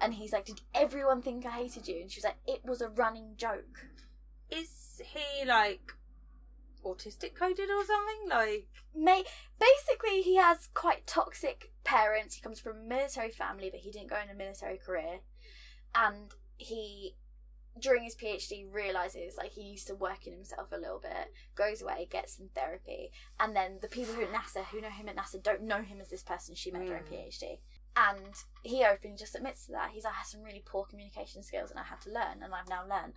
And 0.00 0.12
he's 0.14 0.32
like, 0.32 0.44
Did 0.44 0.60
everyone 0.74 1.22
think 1.22 1.46
I 1.46 1.50
hated 1.50 1.88
you? 1.88 2.00
And 2.02 2.10
she 2.10 2.18
was 2.18 2.24
like, 2.24 2.36
It 2.46 2.64
was 2.64 2.82
a 2.82 2.88
running 2.88 3.34
joke. 3.36 3.86
Is 4.50 5.00
he 5.04 5.44
like 5.46 5.92
autistic 6.84 7.34
coded 7.34 7.70
or 7.70 7.84
something? 7.84 8.28
Like 8.28 8.66
May- 8.94 9.24
basically, 9.58 10.20
he 10.22 10.36
has 10.36 10.68
quite 10.74 11.06
toxic 11.06 11.72
parents. 11.84 12.34
He 12.34 12.42
comes 12.42 12.60
from 12.60 12.76
a 12.76 12.80
military 12.80 13.30
family, 13.30 13.70
but 13.70 13.80
he 13.80 13.90
didn't 13.90 14.10
go 14.10 14.18
in 14.22 14.28
a 14.28 14.34
military 14.34 14.76
career. 14.76 15.20
And 15.94 16.32
he, 16.56 17.16
during 17.80 18.04
his 18.04 18.14
PhD, 18.14 18.66
realizes 18.72 19.36
like 19.36 19.52
he 19.52 19.62
used 19.62 19.86
to 19.86 19.94
work 19.94 20.26
in 20.26 20.32
himself 20.32 20.68
a 20.72 20.76
little 20.78 21.00
bit, 21.00 21.32
goes 21.54 21.82
away, 21.82 22.06
gets 22.10 22.36
some 22.36 22.48
therapy, 22.54 23.10
and 23.40 23.54
then 23.56 23.78
the 23.80 23.88
people 23.88 24.14
who 24.14 24.22
at 24.22 24.32
NASA, 24.32 24.64
who 24.66 24.80
know 24.80 24.90
him 24.90 25.08
at 25.08 25.16
NASA, 25.16 25.42
don't 25.42 25.62
know 25.62 25.82
him 25.82 26.00
as 26.00 26.10
this 26.10 26.22
person 26.22 26.54
she 26.54 26.70
met 26.70 26.86
during 26.86 27.04
Mm. 27.04 27.12
PhD. 27.12 27.58
And 27.94 28.34
he 28.62 28.84
openly 28.84 29.16
just 29.18 29.34
admits 29.34 29.66
to 29.66 29.72
that. 29.72 29.90
He's 29.92 30.04
like, 30.04 30.14
I 30.14 30.18
had 30.18 30.26
some 30.26 30.42
really 30.42 30.62
poor 30.64 30.84
communication 30.86 31.42
skills 31.42 31.70
and 31.70 31.78
I 31.78 31.84
had 31.84 32.00
to 32.02 32.10
learn, 32.10 32.42
and 32.42 32.54
I've 32.54 32.68
now 32.68 32.82
learned. 32.88 33.14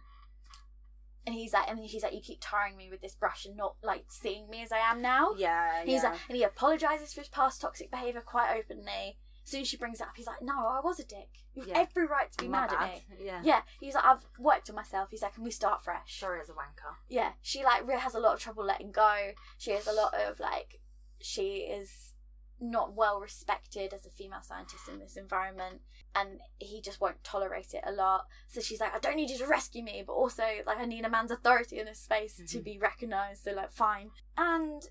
And 1.27 1.33
he's 1.33 1.53
like, 1.53 1.67
and 1.69 1.79
he's 1.79 2.03
like, 2.03 2.13
you 2.13 2.21
keep 2.21 2.37
tiring 2.39 2.77
me 2.77 2.87
with 2.91 3.01
this 3.01 3.15
brush 3.15 3.45
and 3.45 3.57
not 3.57 3.75
like 3.81 4.05
seeing 4.09 4.47
me 4.49 4.61
as 4.61 4.71
I 4.71 4.77
am 4.77 5.01
now. 5.01 5.31
yeah, 5.35 5.83
He's 5.83 6.03
yeah. 6.03 6.11
like, 6.11 6.19
and 6.29 6.37
he 6.37 6.43
apologizes 6.43 7.13
for 7.13 7.21
his 7.21 7.29
past 7.29 7.61
toxic 7.61 7.89
behavior 7.89 8.21
quite 8.21 8.55
openly. 8.55 9.17
As 9.45 9.51
soon 9.51 9.61
as 9.61 9.67
she 9.67 9.77
brings 9.77 10.01
it 10.01 10.07
up, 10.07 10.17
he's 10.17 10.25
like, 10.25 10.41
"No, 10.41 10.65
I 10.67 10.79
was 10.83 10.99
a 10.99 11.05
dick. 11.05 11.29
You've 11.53 11.67
Yeah. 11.67 11.77
every 11.77 12.07
right 12.07 12.31
to 12.31 12.37
be 12.39 12.47
My 12.47 12.61
mad 12.61 12.73
at 12.73 12.81
me." 12.81 13.05
Yeah. 13.19 13.41
Yeah, 13.43 13.61
he's 13.79 13.93
like, 13.93 14.03
"I've 14.03 14.25
worked 14.39 14.69
on 14.71 14.75
myself." 14.75 15.11
He's 15.11 15.21
like, 15.21 15.35
"Can 15.35 15.43
we 15.43 15.51
start 15.51 15.83
fresh?" 15.83 16.19
Sorry 16.19 16.41
as 16.41 16.49
a 16.49 16.53
wanker. 16.53 16.95
Yeah, 17.07 17.33
she 17.43 17.63
like 17.63 17.87
really 17.87 18.01
has 18.01 18.15
a 18.15 18.19
lot 18.19 18.33
of 18.33 18.39
trouble 18.39 18.63
letting 18.65 18.91
go. 18.91 19.33
She 19.59 19.69
has 19.71 19.85
a 19.85 19.91
lot 19.93 20.15
of 20.15 20.39
like, 20.39 20.81
she 21.21 21.57
is 21.57 22.13
not 22.59 22.93
well 22.93 23.19
respected 23.19 23.93
as 23.93 24.05
a 24.07 24.09
female 24.09 24.41
scientist 24.41 24.89
in 24.89 24.97
this 24.97 25.15
environment, 25.15 25.81
and 26.15 26.41
he 26.57 26.81
just 26.81 26.99
won't 26.99 27.23
tolerate 27.23 27.73
it 27.75 27.83
a 27.85 27.91
lot. 27.91 28.25
So 28.47 28.61
she's 28.61 28.79
like, 28.79 28.95
"I 28.95 28.99
don't 28.99 29.15
need 29.15 29.29
you 29.29 29.37
to 29.37 29.45
rescue 29.47 29.83
me, 29.83 30.01
but 30.07 30.13
also 30.13 30.63
like 30.65 30.79
I 30.79 30.85
need 30.85 31.05
a 31.05 31.09
man's 31.09 31.29
authority 31.31 31.77
in 31.79 31.85
this 31.85 31.99
space 31.99 32.37
to 32.37 32.43
Mhm. 32.59 32.63
be 32.63 32.77
recognised." 32.79 33.43
So 33.43 33.51
like, 33.51 33.71
fine. 33.71 34.09
And 34.37 34.89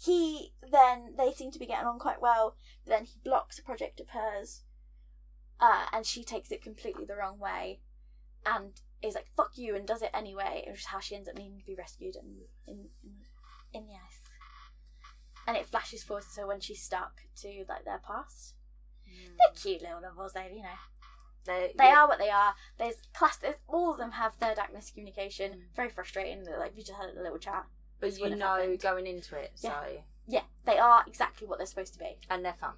he 0.00 0.52
then 0.70 1.14
they 1.16 1.32
seem 1.32 1.50
to 1.50 1.58
be 1.58 1.66
getting 1.66 1.86
on 1.86 1.98
quite 1.98 2.20
well. 2.20 2.56
But 2.84 2.90
then 2.90 3.04
he 3.04 3.20
blocks 3.24 3.58
a 3.58 3.62
project 3.62 4.00
of 4.00 4.10
hers, 4.10 4.62
uh, 5.60 5.86
and 5.92 6.06
she 6.06 6.24
takes 6.24 6.50
it 6.50 6.62
completely 6.62 7.04
the 7.04 7.16
wrong 7.16 7.38
way, 7.38 7.80
and 8.46 8.80
is 9.02 9.14
like 9.14 9.28
"fuck 9.36 9.52
you" 9.56 9.74
and 9.74 9.86
does 9.86 10.02
it 10.02 10.10
anyway. 10.14 10.64
Which 10.68 10.80
is 10.80 10.86
how 10.86 11.00
she 11.00 11.16
ends 11.16 11.28
up 11.28 11.36
needing 11.36 11.58
to 11.58 11.66
be 11.66 11.74
rescued 11.74 12.16
and 12.16 12.42
in 12.66 12.86
in, 13.02 13.10
in 13.72 13.86
the 13.86 13.94
ice. 13.94 14.20
And 15.46 15.56
it 15.56 15.66
flashes 15.66 16.02
forward 16.04 16.24
to 16.34 16.46
when 16.46 16.60
she's 16.60 16.82
stuck 16.82 17.22
to 17.40 17.64
like 17.68 17.84
their 17.84 18.00
past. 18.06 18.54
They're 19.06 19.54
cute 19.54 19.82
little 19.82 20.02
novels, 20.02 20.34
they 20.34 20.52
you 20.54 20.62
know 20.62 20.78
They, 21.46 21.72
they 21.78 21.84
yeah. 21.84 22.02
are 22.02 22.08
what 22.08 22.18
they 22.18 22.28
are. 22.28 22.54
There's 22.78 22.96
class. 23.14 23.38
There's, 23.38 23.56
all 23.66 23.90
of 23.90 23.98
them 23.98 24.12
have 24.12 24.34
third 24.34 24.58
act 24.58 24.74
miscommunication. 24.74 25.52
Mm. 25.52 25.60
Very 25.74 25.88
frustrating. 25.88 26.44
Like 26.44 26.76
we 26.76 26.82
just 26.82 26.98
had 26.98 27.16
a 27.16 27.22
little 27.22 27.38
chat. 27.38 27.64
But 28.00 28.18
you 28.18 28.34
know 28.36 28.56
happened. 28.56 28.80
going 28.80 29.06
into 29.06 29.36
it, 29.36 29.52
so 29.54 29.68
Yeah. 29.68 30.00
Yeah, 30.30 30.42
they 30.66 30.78
are 30.78 31.04
exactly 31.06 31.46
what 31.46 31.58
they're 31.58 31.66
supposed 31.66 31.94
to 31.94 31.98
be. 31.98 32.18
and 32.28 32.44
they're 32.44 32.52
fun. 32.60 32.74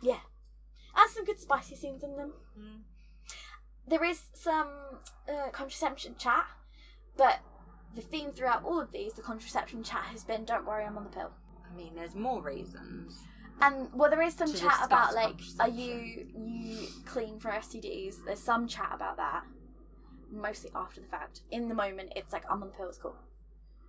Yeah. 0.00 0.20
And 0.96 1.10
some 1.10 1.24
good 1.24 1.40
spicy 1.40 1.74
scenes 1.76 2.02
in 2.02 2.16
them. 2.16 2.32
There 3.86 4.04
is 4.04 4.22
some 4.34 4.68
uh, 5.28 5.50
contraception 5.50 6.16
chat, 6.18 6.46
but 7.16 7.40
the 7.94 8.02
theme 8.02 8.32
throughout 8.32 8.64
all 8.64 8.80
of 8.80 8.92
these, 8.92 9.14
the 9.14 9.22
contraception 9.22 9.82
chat, 9.82 10.04
has 10.12 10.24
been 10.24 10.44
"Don't 10.44 10.66
worry, 10.66 10.84
I'm 10.84 10.96
on 10.98 11.04
the 11.04 11.10
pill." 11.10 11.32
I 11.70 11.74
mean, 11.74 11.94
there's 11.94 12.14
more 12.14 12.42
reasons. 12.42 13.18
And 13.60 13.88
well, 13.92 14.10
there 14.10 14.22
is 14.22 14.34
some 14.34 14.52
chat 14.52 14.80
about 14.84 15.14
like, 15.14 15.40
are 15.58 15.68
you 15.68 16.26
you 16.36 16.86
clean 17.06 17.40
for 17.40 17.50
STDs? 17.50 18.24
There's 18.24 18.40
some 18.40 18.68
chat 18.68 18.90
about 18.94 19.16
that, 19.16 19.44
mostly 20.30 20.70
after 20.74 21.00
the 21.00 21.08
fact. 21.08 21.40
In 21.50 21.68
the 21.68 21.74
moment, 21.74 22.12
it's 22.14 22.32
like 22.32 22.44
I'm 22.50 22.62
on 22.62 22.68
the 22.68 22.74
pill, 22.74 22.88
it's 22.88 22.98
cool. 22.98 23.16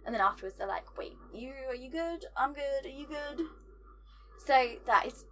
And 0.05 0.13
then 0.15 0.21
afterwards, 0.21 0.55
they're 0.57 0.67
like, 0.67 0.97
wait, 0.97 1.17
you 1.33 1.51
are 1.67 1.75
you 1.75 1.89
good? 1.91 2.25
I'm 2.37 2.53
good. 2.53 2.85
Are 2.85 2.89
you 2.89 3.05
good? 3.07 3.45
So 4.45 4.73
that 4.85 5.05
is. 5.05 5.25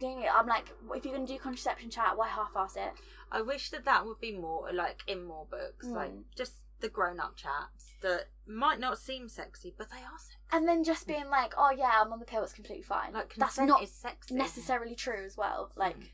doing 0.00 0.22
it. 0.22 0.30
I'm 0.32 0.46
like, 0.46 0.66
if 0.94 1.04
you're 1.04 1.12
gonna 1.14 1.26
do 1.26 1.38
contraception 1.40 1.90
chat, 1.90 2.16
why 2.16 2.28
half-ass 2.28 2.76
it? 2.76 2.92
I 3.32 3.42
wish 3.42 3.70
that 3.70 3.84
that 3.86 4.06
would 4.06 4.20
be 4.20 4.30
more 4.30 4.72
like 4.72 5.00
in 5.08 5.24
more 5.24 5.44
books, 5.50 5.86
like 5.86 6.12
Mm. 6.12 6.22
just 6.36 6.52
the 6.78 6.88
grown-up 6.88 7.34
chats 7.34 7.94
that 8.02 8.26
might 8.46 8.78
not 8.78 8.96
seem 8.98 9.28
sexy, 9.28 9.74
but 9.76 9.90
they 9.90 9.96
are 9.96 10.16
sexy. 10.18 10.36
And 10.52 10.68
then 10.68 10.84
just 10.84 11.08
being 11.08 11.28
like, 11.28 11.52
oh 11.58 11.72
yeah, 11.76 11.90
I'm 12.00 12.12
on 12.12 12.20
the 12.20 12.24
pill, 12.24 12.44
it's 12.44 12.52
completely 12.52 12.84
fine. 12.84 13.12
Like 13.12 13.34
That's 13.34 13.58
not 13.58 13.88
sexy. 13.88 14.34
necessarily 14.36 14.94
true 14.94 15.24
as 15.26 15.36
well. 15.36 15.72
Like, 15.74 15.98
Mm. 15.98 16.06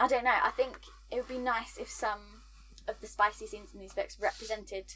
I 0.00 0.08
don't 0.08 0.24
know. 0.24 0.38
I 0.42 0.50
think 0.50 0.78
it 1.10 1.16
would 1.16 1.28
be 1.28 1.36
nice 1.38 1.76
if 1.76 1.90
some 1.90 2.40
of 2.88 2.98
the 3.02 3.06
spicy 3.06 3.46
scenes 3.46 3.74
in 3.74 3.80
these 3.80 3.92
books 3.92 4.18
represented 4.18 4.94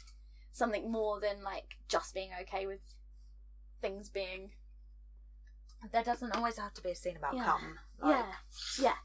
something 0.51 0.91
more 0.91 1.19
than 1.19 1.43
like 1.43 1.75
just 1.87 2.13
being 2.13 2.29
okay 2.41 2.65
with 2.65 2.79
things 3.81 4.09
being. 4.09 4.51
There 5.91 6.03
doesn't 6.03 6.35
always 6.35 6.57
have 6.57 6.73
to 6.73 6.81
be 6.81 6.89
a 6.91 6.95
scene 6.95 7.15
about 7.17 7.35
Yeah. 7.35 7.43
cum. 7.45 7.79
Like, 8.01 8.25
yeah, 8.77 8.83
yeah. 8.83 8.95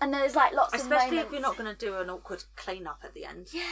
And 0.00 0.12
there's 0.12 0.34
like 0.34 0.52
lots 0.52 0.74
of 0.74 0.80
moments. 0.80 0.96
Especially 1.04 1.16
moments. 1.16 1.26
if 1.26 1.32
you're 1.32 1.48
not 1.48 1.56
going 1.58 1.74
to 1.76 1.86
do 1.86 1.96
an 1.98 2.10
awkward 2.10 2.44
clean 2.54 2.86
up 2.86 3.00
at 3.04 3.14
the 3.14 3.24
end. 3.24 3.48
Yeah, 3.52 3.62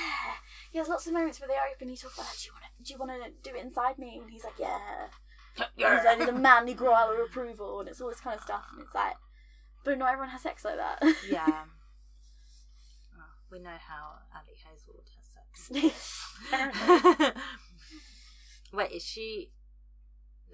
he 0.72 0.78
has 0.78 0.88
lots 0.88 1.06
of 1.06 1.12
moments 1.12 1.40
where 1.40 1.48
they 1.48 1.54
open. 1.54 1.72
openly 1.74 1.96
talk 1.96 2.14
about, 2.14 2.34
"Do 2.38 2.44
you 2.46 2.52
want 2.52 2.64
to? 2.64 2.82
Do 2.84 2.92
you 2.92 2.98
want 2.98 3.10
to 3.42 3.50
do 3.50 3.56
it 3.56 3.62
inside 3.64 3.98
me?" 3.98 4.18
And 4.22 4.30
he's 4.30 4.44
like, 4.44 4.58
"Yeah." 4.58 4.78
And 5.56 5.68
He's 5.76 6.04
like 6.04 6.18
the 6.26 6.32
manly 6.32 6.74
growl 6.74 7.12
of 7.12 7.18
approval, 7.20 7.78
and 7.80 7.88
it's 7.88 8.00
all 8.00 8.08
this 8.08 8.20
kind 8.20 8.36
of 8.36 8.42
stuff, 8.42 8.64
and 8.72 8.82
it's 8.82 8.92
like, 8.94 9.14
but 9.84 9.96
not 9.98 10.08
everyone 10.12 10.30
has 10.30 10.42
sex 10.42 10.64
like 10.64 10.76
that. 10.76 10.98
yeah. 11.30 11.46
Oh, 13.16 13.22
we 13.52 13.60
know 13.60 13.76
how 13.78 14.14
Ali 14.34 14.56
Hazelwood 14.56 15.04
has 15.16 15.92
Apparently. 16.52 17.30
Wait, 18.72 18.92
is 18.92 19.04
she? 19.04 19.50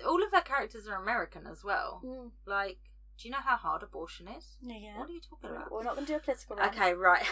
All 0.07 0.23
of 0.23 0.33
her 0.33 0.41
characters 0.41 0.87
are 0.87 1.01
American 1.01 1.47
as 1.47 1.63
well. 1.65 2.01
Mm. 2.05 2.31
Like, 2.47 2.79
do 3.19 3.29
you 3.29 3.33
know 3.33 3.41
how 3.45 3.57
hard 3.57 3.83
abortion 3.83 4.29
is? 4.29 4.57
Yeah. 4.63 4.99
What 4.99 5.09
are 5.11 5.13
you 5.13 5.21
talking 5.21 5.51
about? 5.51 5.71
We're 5.71 5.83
not 5.83 5.95
going 5.95 6.07
to 6.07 6.13
do 6.13 6.17
a 6.17 6.21
political 6.21 6.57
round. 6.57 6.75
Okay, 6.75 6.95
right. 6.95 7.23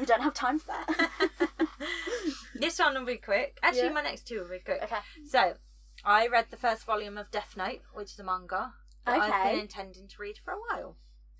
We 0.00 0.06
don't 0.06 0.22
have 0.22 0.34
time 0.34 0.58
for 0.58 0.68
that. 0.68 1.10
this 2.54 2.78
one 2.78 2.94
will 2.94 3.04
be 3.06 3.16
quick. 3.16 3.58
Actually, 3.62 3.84
Yeah. 3.84 3.92
my 3.92 4.02
next 4.02 4.26
two 4.26 4.40
will 4.40 4.48
be 4.48 4.58
quick. 4.58 4.80
okay. 4.82 4.96
So, 5.26 5.54
I 6.04 6.26
read 6.26 6.46
the 6.50 6.56
first 6.56 6.84
volume 6.84 7.16
of 7.18 7.30
Death 7.30 7.54
Note, 7.56 7.80
which 7.94 8.12
is 8.12 8.18
a 8.18 8.24
manga 8.24 8.72
that 9.04 9.20
I've 9.20 9.50
been 9.52 9.60
intending 9.60 10.08
to 10.08 10.16
read 10.18 10.38
for 10.44 10.52
a 10.52 10.58
while. 10.58 10.96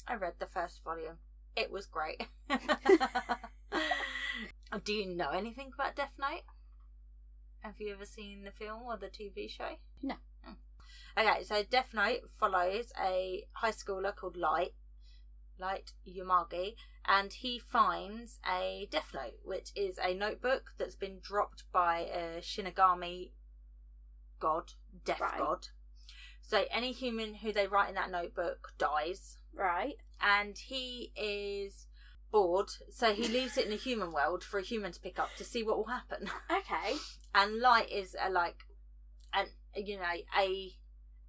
I 0.07 0.15
read 0.15 0.35
the 0.39 0.47
first 0.47 0.83
volume. 0.85 1.19
It 1.57 1.71
was 1.71 1.87
great. 1.87 2.27
Do 4.85 4.93
you 4.93 5.07
know 5.07 5.31
anything 5.31 5.71
about 5.75 5.97
Death 5.97 6.13
Note? 6.19 6.43
Have 7.61 7.81
you 7.81 7.93
ever 7.93 8.07
seen 8.07 8.45
the 8.45 8.51
film 8.53 8.83
or 8.85 8.97
the 8.97 9.07
TV 9.09 9.51
show? 9.51 9.77
No. 10.03 10.15
Oh. 10.47 10.55
Okay, 11.19 11.43
so 11.45 11.63
Death 11.69 11.91
Note 11.95 12.31
follows 12.39 12.93
a 13.03 13.45
high 13.53 13.73
schooler 13.73 14.15
called 14.15 14.37
Light, 14.37 14.75
Light 15.59 15.93
Yamagi, 16.07 16.75
and 17.07 17.33
he 17.33 17.59
finds 17.59 18.39
a 18.49 18.87
Death 18.91 19.11
Note, 19.15 19.39
which 19.45 19.71
is 19.75 19.99
a 20.03 20.15
notebook 20.15 20.73
that's 20.79 20.95
been 20.95 21.19
dropped 21.21 21.65
by 21.73 22.01
a 22.01 22.41
Shinigami 22.41 23.31
god, 24.39 24.73
death 25.05 25.21
Right. 25.21 25.39
god. 25.39 25.69
So 26.43 26.65
any 26.71 26.93
human 26.93 27.35
who 27.37 27.53
they 27.53 27.67
write 27.67 27.89
in 27.89 27.95
that 27.97 28.11
notebook 28.11 28.73
dies, 28.79 29.39
Right. 29.53 29.97
and 30.21 30.57
he 30.57 31.13
is 31.17 31.87
bored, 32.31 32.69
so 32.91 33.15
he 33.15 33.27
leaves 33.27 33.57
it 33.57 33.65
in 33.65 33.71
the 33.71 33.77
human 33.77 34.13
world 34.13 34.45
for 34.45 34.59
a 34.59 34.63
human 34.63 34.93
to 34.93 35.01
pick 35.01 35.19
up 35.19 35.35
to 35.37 35.45
see 35.45 35.63
what 35.65 35.79
will 35.79 35.87
happen. 35.87 36.31
Okay. 36.51 36.97
And 37.37 37.61
Light 37.61 37.91
is 37.91 38.17
a 38.21 38.31
like, 38.31 38.65
an 39.33 39.47
you 39.77 39.99
know 39.99 40.05
a 40.37 40.73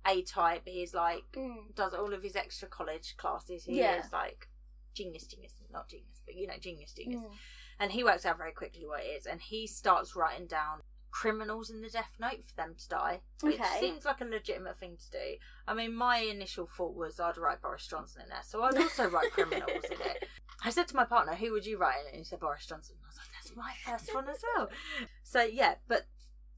a 0.07 0.21
type. 0.23 0.63
He's 0.65 0.93
like 0.93 1.23
Mm. 1.33 1.75
does 1.75 1.93
all 1.93 2.13
of 2.13 2.23
his 2.23 2.35
extra 2.35 2.67
college 2.69 3.15
classes. 3.17 3.65
He 3.65 3.79
Yeah. 3.79 3.99
is 4.05 4.11
like 4.13 4.47
genius, 4.93 5.27
genius, 5.27 5.53
not 5.69 5.87
genius, 5.89 6.21
but 6.25 6.33
you 6.35 6.47
know, 6.47 6.57
genius, 6.57 6.93
genius. 6.93 7.21
Mm. 7.21 7.35
And 7.79 7.91
he 7.91 8.03
works 8.03 8.25
out 8.25 8.37
very 8.37 8.53
quickly 8.53 8.87
what 8.87 9.01
it 9.03 9.07
is, 9.07 9.25
and 9.27 9.39
he 9.41 9.67
starts 9.67 10.15
writing 10.15 10.47
down 10.47 10.81
criminals 11.11 11.69
in 11.69 11.81
the 11.81 11.89
death 11.89 12.13
note 12.19 12.45
for 12.47 12.55
them 12.55 12.75
to 12.75 12.87
die. 12.89 13.21
Which 13.41 13.59
Okay. 13.59 13.79
seems 13.79 14.05
like 14.05 14.21
a 14.21 14.25
legitimate 14.25 14.77
thing 14.79 14.97
to 14.97 15.09
do. 15.11 15.37
I 15.67 15.73
mean, 15.73 15.93
my 15.93 16.19
initial 16.19 16.67
thought 16.67 16.95
was 16.95 17.19
I'd 17.19 17.37
write 17.37 17.61
Boris 17.61 17.85
Johnson 17.87 18.21
in 18.23 18.29
there, 18.29 18.41
so 18.43 18.63
I'd 18.63 18.77
also 18.77 19.07
write 19.09 19.31
criminals 19.33 19.85
in 19.85 20.01
it. 20.01 20.27
I 20.63 20.69
said 20.71 20.87
to 20.87 20.95
my 20.95 21.05
partner, 21.05 21.35
"Who 21.35 21.51
would 21.51 21.65
you 21.67 21.77
write?" 21.77 21.99
in 22.01 22.05
it? 22.07 22.09
And 22.13 22.17
he 22.19 22.23
said 22.23 22.39
Boris 22.39 22.65
Johnson. 22.65 22.95
I 23.03 23.07
was 23.07 23.17
like, 23.17 23.27
"That's 23.31 23.36
my 23.57 23.73
first 23.85 24.13
one 24.13 24.29
as 24.29 24.43
well." 24.55 24.69
So 25.23 25.41
yeah, 25.43 25.75
but 25.87 26.07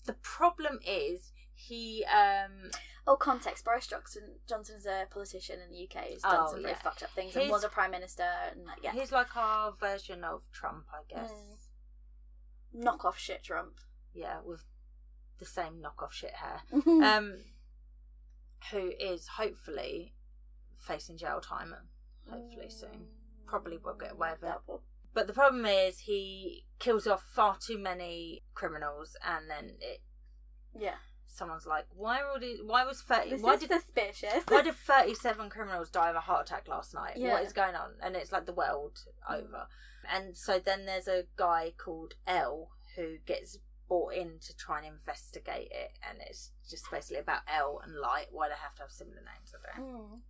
the 0.05 0.13
problem 0.13 0.79
is 0.85 1.31
he 1.53 2.05
um 2.05 2.71
Oh, 3.07 3.15
context. 3.15 3.65
Boris 3.65 3.87
Johnson 3.87 4.35
Johnson's 4.47 4.85
a 4.85 5.05
politician 5.09 5.59
in 5.59 5.71
the 5.71 5.83
UK. 5.85 6.05
He's 6.09 6.21
done 6.21 6.35
Oh, 6.41 6.47
some 6.47 6.57
really 6.57 6.69
yeah. 6.71 6.77
fucked 6.77 7.01
up 7.01 7.09
things 7.11 7.35
and 7.35 7.49
was 7.49 7.63
a 7.63 7.69
prime 7.69 7.89
minister. 7.89 8.27
And 8.51 8.65
like, 8.65 8.83
yeah, 8.83 8.91
he's 8.91 9.11
like 9.11 9.35
our 9.35 9.71
version 9.71 10.23
of 10.23 10.43
Trump, 10.51 10.85
I 10.93 11.01
guess. 11.11 11.31
Mm. 11.31 12.83
knock 12.83 13.05
off 13.05 13.17
shit 13.17 13.41
Trump. 13.43 13.79
Yeah, 14.13 14.41
with 14.45 14.63
the 15.39 15.45
same 15.45 15.81
knockoff 15.81 16.11
shit 16.11 16.33
hair. 16.33 16.61
um, 16.71 17.37
who 18.71 18.91
is 18.99 19.27
hopefully 19.37 20.13
facing 20.77 21.17
jail 21.17 21.39
time, 21.41 21.73
hopefully 22.29 22.69
soon. 22.69 23.07
Probably 23.47 23.77
will 23.77 23.95
get 23.95 24.11
away 24.11 24.31
with 24.33 24.43
it. 24.43 24.51
Doubtful. 24.51 24.83
But 25.19 25.27
the 25.27 25.33
problem 25.33 25.65
is 25.65 25.99
he 25.99 26.63
kills 26.79 27.05
off 27.05 27.21
far 27.23 27.57
too 27.59 27.77
many 27.77 28.41
criminals, 28.53 29.17
and 29.21 29.49
then 29.49 29.75
it 29.81 30.01
Yeah, 30.73 30.95
someone's 31.27 31.65
like, 31.65 31.87
why 31.93 32.21
were 32.21 32.29
all 32.29 32.39
these, 32.39 32.59
why 32.65 32.85
was 32.85 33.01
thirty? 33.01 33.31
this 33.31 33.41
why 33.41 33.55
is 33.55 33.59
did 33.59 33.71
suspicious. 33.71 34.45
why 34.47 34.61
did 34.63 34.75
thirty 34.75 35.13
seven 35.13 35.49
criminals 35.49 35.89
die 35.89 36.09
of 36.09 36.15
a 36.15 36.21
heart 36.21 36.47
attack 36.47 36.69
last 36.69 36.93
night? 36.93 37.17
Yeah. 37.17 37.33
What 37.33 37.43
is 37.43 37.51
going 37.51 37.75
on? 37.75 37.95
And 38.01 38.15
it's 38.15 38.31
like 38.31 38.45
the 38.45 38.53
world 38.53 39.03
over. 39.29 39.67
And 40.09 40.37
so 40.37 40.57
then 40.57 40.85
there's 40.85 41.09
a 41.09 41.25
guy 41.35 41.73
called 41.77 42.13
L 42.25 42.69
who 42.95 43.17
gets 43.25 43.57
brought 43.89 44.13
in 44.13 44.39
to 44.39 44.55
try 44.55 44.77
and 44.77 44.87
investigate 44.87 45.67
it, 45.71 45.99
and 46.09 46.19
it's 46.29 46.51
just 46.69 46.89
basically 46.89 47.19
about 47.19 47.41
L 47.53 47.81
and 47.83 47.93
Light, 47.93 48.27
why 48.31 48.47
they 48.47 48.55
have 48.55 48.75
to 48.75 48.83
have 48.83 48.91
similar 48.91 49.17
names. 49.17 49.53
I 49.53 49.79
don't. 49.81 49.85
Mm. 49.85 50.21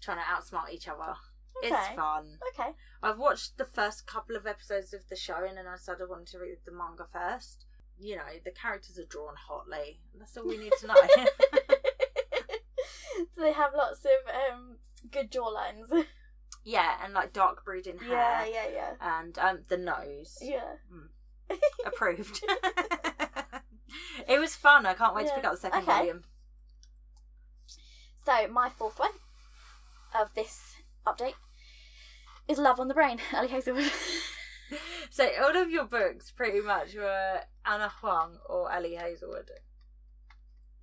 Trying 0.00 0.18
to 0.18 0.22
outsmart 0.22 0.72
each 0.72 0.86
other. 0.86 1.16
Okay. 1.64 1.74
It's 1.74 1.88
fun. 1.96 2.38
Okay. 2.54 2.70
I've 3.02 3.18
watched 3.18 3.56
the 3.56 3.64
first 3.64 4.06
couple 4.06 4.36
of 4.36 4.46
episodes 4.46 4.92
of 4.92 5.08
the 5.08 5.16
show, 5.16 5.44
and 5.46 5.56
then 5.56 5.66
I 5.66 5.76
decided 5.76 6.02
I 6.02 6.06
wanted 6.10 6.28
to 6.28 6.38
read 6.38 6.58
the 6.64 6.72
manga 6.72 7.06
first. 7.12 7.64
You 7.98 8.16
know, 8.16 8.22
the 8.44 8.50
characters 8.50 8.98
are 8.98 9.04
drawn 9.06 9.34
hotly. 9.48 10.00
That's 10.18 10.36
all 10.36 10.46
we 10.46 10.58
need 10.58 10.72
to 10.80 10.86
know. 10.86 10.94
so 13.34 13.40
they 13.40 13.52
have 13.52 13.72
lots 13.74 14.04
of 14.04 14.10
um, 14.52 14.76
good 15.10 15.30
jawlines. 15.32 16.04
yeah, 16.62 16.96
and 17.02 17.14
like 17.14 17.32
dark 17.32 17.64
brooding 17.64 17.98
hair. 17.98 18.10
yeah, 18.10 18.44
yeah, 18.46 18.66
yeah. 18.72 18.92
And 19.20 19.38
um, 19.38 19.60
the 19.68 19.78
nose. 19.78 20.36
Yeah. 20.42 20.76
Approved. 21.86 22.44
it 24.28 24.38
was 24.38 24.54
fun. 24.56 24.84
I 24.84 24.92
can't 24.94 25.14
wait 25.14 25.28
to 25.28 25.34
pick 25.34 25.44
up 25.44 25.52
the 25.52 25.58
second 25.60 25.82
Okay. 25.84 25.92
volume. 25.92 26.24
So 28.24 28.48
my 28.48 28.68
fourth 28.68 28.98
one 28.98 29.12
of 30.18 30.34
this 30.34 30.74
update 31.06 31.34
is 32.48 32.58
Love 32.58 32.80
on 32.80 32.88
the 32.88 32.94
Brain, 32.94 33.18
Ali 33.34 33.48
Hazelwood. 33.48 33.90
So 35.10 35.28
all 35.44 35.56
of 35.56 35.70
your 35.70 35.84
books 35.84 36.32
pretty 36.32 36.60
much 36.60 36.94
were 36.96 37.40
Ana 37.64 37.88
Huang 38.00 38.38
or 38.48 38.70
Ali 38.72 38.96
Hazelwood. 38.96 39.48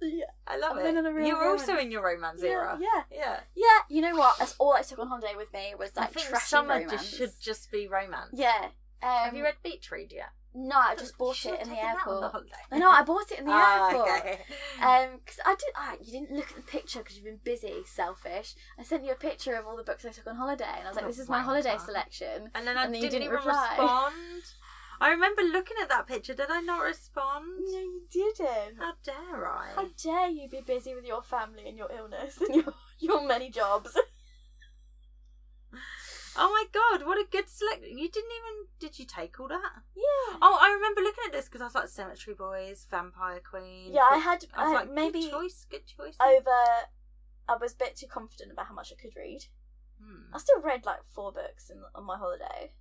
yeah. 0.01 0.26
I 0.47 0.57
love 0.57 0.78
I've 0.78 0.84
been 0.84 0.97
in 0.97 1.05
a 1.05 1.16
it. 1.18 1.28
You 1.28 1.36
were 1.36 1.49
also 1.49 1.78
in 1.78 1.91
your 1.91 2.03
romance 2.03 2.41
yeah, 2.41 2.49
era. 2.49 2.80
yeah, 2.80 3.03
Yeah. 3.11 3.39
yeah. 3.55 3.80
You 3.89 4.01
know 4.01 4.16
what? 4.16 4.38
That's 4.39 4.55
all 4.57 4.74
I 4.74 4.82
took 4.82 4.99
on 4.99 5.07
holiday 5.07 5.34
with 5.36 5.51
me 5.53 5.74
was 5.78 5.91
I 5.97 6.01
like 6.01 6.11
think 6.14 6.28
trashy 6.28 6.45
summer 6.47 6.76
romance. 6.76 6.91
just 6.91 7.16
should 7.16 7.32
just 7.41 7.72
be 7.72 7.88
romance. 7.88 8.32
Yeah. 8.34 8.70
Um, 9.01 9.09
Have 9.09 9.36
you 9.36 9.43
read 9.43 9.55
Beach 9.64 9.91
Read 9.91 10.14
yet? 10.14 10.30
No, 10.56 10.76
I 10.78 10.95
just 10.95 11.18
bought 11.18 11.43
it 11.45 11.54
in 11.62 11.70
the 11.70 11.76
taken 11.76 11.76
that 11.76 12.08
on 12.08 12.14
airport. 12.24 12.32
holiday. 12.32 12.51
I. 12.72 12.99
I 12.99 13.04
bought 13.04 13.32
it 13.32 13.39
in 13.39 13.45
the 13.45 13.51
Ah, 13.56 13.89
airport. 13.89 14.10
okay. 14.20 14.39
Um, 14.84 15.20
because 15.24 15.39
I 15.45 15.56
did. 15.56 15.70
Ah, 15.76 15.93
you 16.01 16.12
didn't 16.12 16.32
look 16.36 16.49
at 16.49 16.56
the 16.58 16.62
picture 16.62 16.99
because 16.99 17.16
you've 17.16 17.26
been 17.26 17.39
busy, 17.43 17.84
selfish. 17.86 18.54
I 18.78 18.84
sent 18.84 19.04
you 19.06 19.12
a 19.12 19.16
picture 19.16 19.56
of 19.56 19.66
all 19.66 19.76
the 19.78 19.84
books 19.84 20.06
I 20.06 20.10
took 20.10 20.28
on 20.28 20.36
holiday, 20.36 20.66
and 20.78 20.86
I 20.86 20.89
was 20.89 20.95
like, 20.95 21.06
Oh, 21.06 21.08
"This 21.08 21.20
is 21.20 21.30
my 21.30 21.41
holiday 21.41 21.78
selection." 21.78 22.51
and 22.54 22.68
then 22.68 22.78
I 22.78 22.86
and 22.86 22.93
then 22.93 23.01
you 23.01 23.10
didn't, 23.10 23.22
didn't 23.30 23.34
even 23.34 23.45
reply. 23.47 23.70
respond. 23.80 24.43
I 25.01 25.10
remember 25.10 25.41
looking 25.41 25.78
at 25.82 25.89
that 25.89 26.08
picture. 26.08 26.34
Did 26.34 26.49
I 26.49 26.62
not 26.62 26.82
respond? 26.82 27.45
No, 27.60 27.80
you 27.80 28.01
didn't. 28.12 28.78
How 28.78 28.93
dare 29.04 29.47
I? 29.51 29.70
How 29.76 29.88
dare 30.01 30.30
you 30.30 30.47
be 30.47 30.62
busy 30.62 30.93
with 30.95 31.06
your 31.06 31.22
family 31.24 31.68
and 31.68 31.78
your 31.78 31.89
illness 31.91 32.38
and 32.39 32.56
your 32.56 32.74
your 32.99 33.26
many 33.28 33.49
jobs? 33.49 33.97
Oh 36.36 36.49
my 36.49 36.65
god, 36.73 37.05
what 37.05 37.17
a 37.17 37.25
good 37.29 37.47
select! 37.49 37.84
You 37.84 38.09
didn't 38.09 38.31
even. 38.31 38.67
Did 38.79 38.97
you 38.97 39.05
take 39.05 39.39
all 39.39 39.47
that? 39.47 39.84
Yeah. 39.95 40.38
Oh, 40.41 40.57
I 40.59 40.73
remember 40.73 41.01
looking 41.01 41.23
at 41.27 41.31
this 41.31 41.45
because 41.45 41.61
I 41.61 41.65
was 41.65 41.75
like 41.75 41.88
Cemetery 41.89 42.36
Boys, 42.36 42.88
Vampire 42.89 43.39
Queen. 43.39 43.93
Yeah, 43.93 44.07
I 44.09 44.17
had. 44.17 44.45
I 44.53 44.63
was 44.63 44.71
I- 44.73 44.75
like, 44.81 44.91
maybe 44.91 45.21
good 45.21 45.31
choice, 45.31 45.65
good 45.69 45.86
choice. 45.86 46.15
over. 46.19 46.89
I 47.47 47.55
was 47.59 47.73
a 47.73 47.77
bit 47.77 47.95
too 47.97 48.07
confident 48.07 48.51
about 48.51 48.67
how 48.67 48.73
much 48.73 48.91
I 48.91 48.99
could 49.01 49.15
read. 49.15 49.45
Hmm. 50.01 50.34
I 50.34 50.38
still 50.39 50.61
read 50.61 50.86
like 50.86 50.99
four 51.11 51.31
books 51.31 51.69
in, 51.69 51.81
on 51.93 52.05
my 52.05 52.17
holiday, 52.17 52.71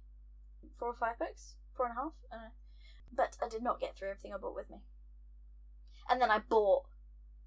four 0.78 0.88
or 0.88 0.94
five 0.94 1.18
books, 1.18 1.56
four 1.76 1.86
and 1.86 1.96
a 1.98 2.00
half. 2.00 2.12
I 2.32 2.36
don't 2.36 2.44
know. 2.44 2.50
But 3.14 3.36
I 3.44 3.48
did 3.48 3.62
not 3.62 3.80
get 3.80 3.96
through 3.96 4.10
everything 4.10 4.32
I 4.32 4.38
bought 4.38 4.54
with 4.54 4.70
me. 4.70 4.78
And 6.08 6.20
then 6.22 6.30
I 6.30 6.38
bought 6.38 6.84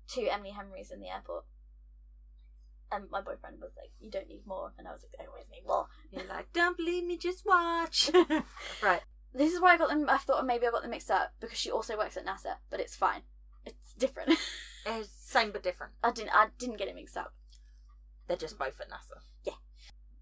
two 0.08 0.28
Emily 0.32 0.52
Henrys 0.52 0.92
in 0.92 1.00
the 1.00 1.10
airport. 1.10 1.46
And 2.96 3.10
my 3.12 3.22
boyfriend 3.22 3.58
was 3.60 3.72
like, 3.78 3.92
"You 4.00 4.10
don't 4.10 4.28
need 4.28 4.46
more," 4.46 4.72
and 4.78 4.88
I 4.88 4.92
was 4.92 5.04
like, 5.04 5.20
"I 5.20 5.30
always 5.30 5.50
need 5.52 5.66
more." 5.68 5.88
You're 6.12 6.28
like, 6.28 6.54
don't 6.54 6.78
believe 6.78 7.04
me, 7.04 7.18
just 7.18 7.46
watch. 7.46 8.10
right. 8.84 9.02
This 9.34 9.52
is 9.54 9.60
why 9.60 9.74
I 9.74 9.78
got 9.78 9.90
them. 9.90 10.06
I 10.10 10.18
thought 10.18 10.46
maybe 10.46 10.66
I 10.66 10.72
got 10.72 10.82
them 10.82 10.92
mixed 10.92 11.12
up 11.12 11.34
because 11.42 11.58
she 11.58 11.70
also 11.72 11.98
works 11.98 12.16
at 12.16 12.26
NASA, 12.26 12.56
but 12.70 12.80
it's 12.80 12.96
fine. 12.96 13.22
It's 13.66 13.94
different. 13.98 14.38
It's 14.88 15.10
same 15.10 15.52
but 15.52 15.64
different. 15.64 15.94
I 16.04 16.12
didn't. 16.12 16.30
I 16.32 16.48
didn't 16.60 16.78
get 16.78 16.88
it 16.88 16.94
mixed 16.94 17.18
up. 17.18 17.34
They're 18.28 18.38
just 18.38 18.60
both 18.60 18.80
at 18.80 18.88
NASA. 18.88 19.20
Yeah. 19.44 19.54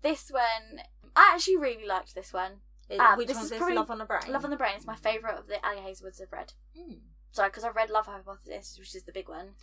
This 0.01 0.30
one, 0.32 0.80
I 1.17 1.32
actually 1.34 1.57
really 1.57 1.86
liked 1.86 2.15
this 2.15 2.32
one. 2.32 2.61
It- 2.89 2.97
Ah, 2.99 3.15
which 3.17 3.28
this 3.28 3.36
one's 3.36 3.51
is 3.51 3.59
this? 3.59 3.76
Love 3.76 3.91
on 3.91 3.97
the 3.97 4.05
Brain? 4.05 4.21
Love 4.30 4.45
on 4.45 4.51
the 4.51 4.55
Brain 4.55 4.78
is 4.78 4.88
my 4.88 4.95
favourite 4.95 5.38
of 5.38 5.47
the 5.47 5.59
Ali 5.67 5.82
Hazelwoods 5.82 6.21
I've 6.21 6.32
read. 6.32 6.53
Hmm. 6.78 6.93
Sorry, 7.32 7.49
because 7.49 7.65
I've 7.65 7.76
read 7.76 7.89
Love 7.89 8.05
Hypothesis, 8.05 8.78
which 8.80 8.95
is 8.95 9.03
the 9.03 9.11
big 9.11 9.28
one. 9.28 9.55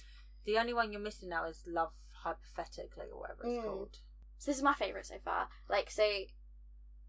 The 0.44 0.58
only 0.58 0.74
one 0.74 0.92
you're 0.92 1.00
missing 1.00 1.30
now 1.30 1.46
is 1.46 1.62
Love 1.66 1.92
Hypothetically 2.22 3.06
or 3.12 3.20
whatever 3.20 3.44
it's 3.44 3.58
Mm. 3.58 3.64
called. 3.64 3.98
So 4.38 4.50
this 4.50 4.56
is 4.58 4.62
my 4.62 4.74
favourite 4.74 5.06
so 5.06 5.18
far. 5.24 5.48
Like, 5.68 5.90
so 5.90 6.06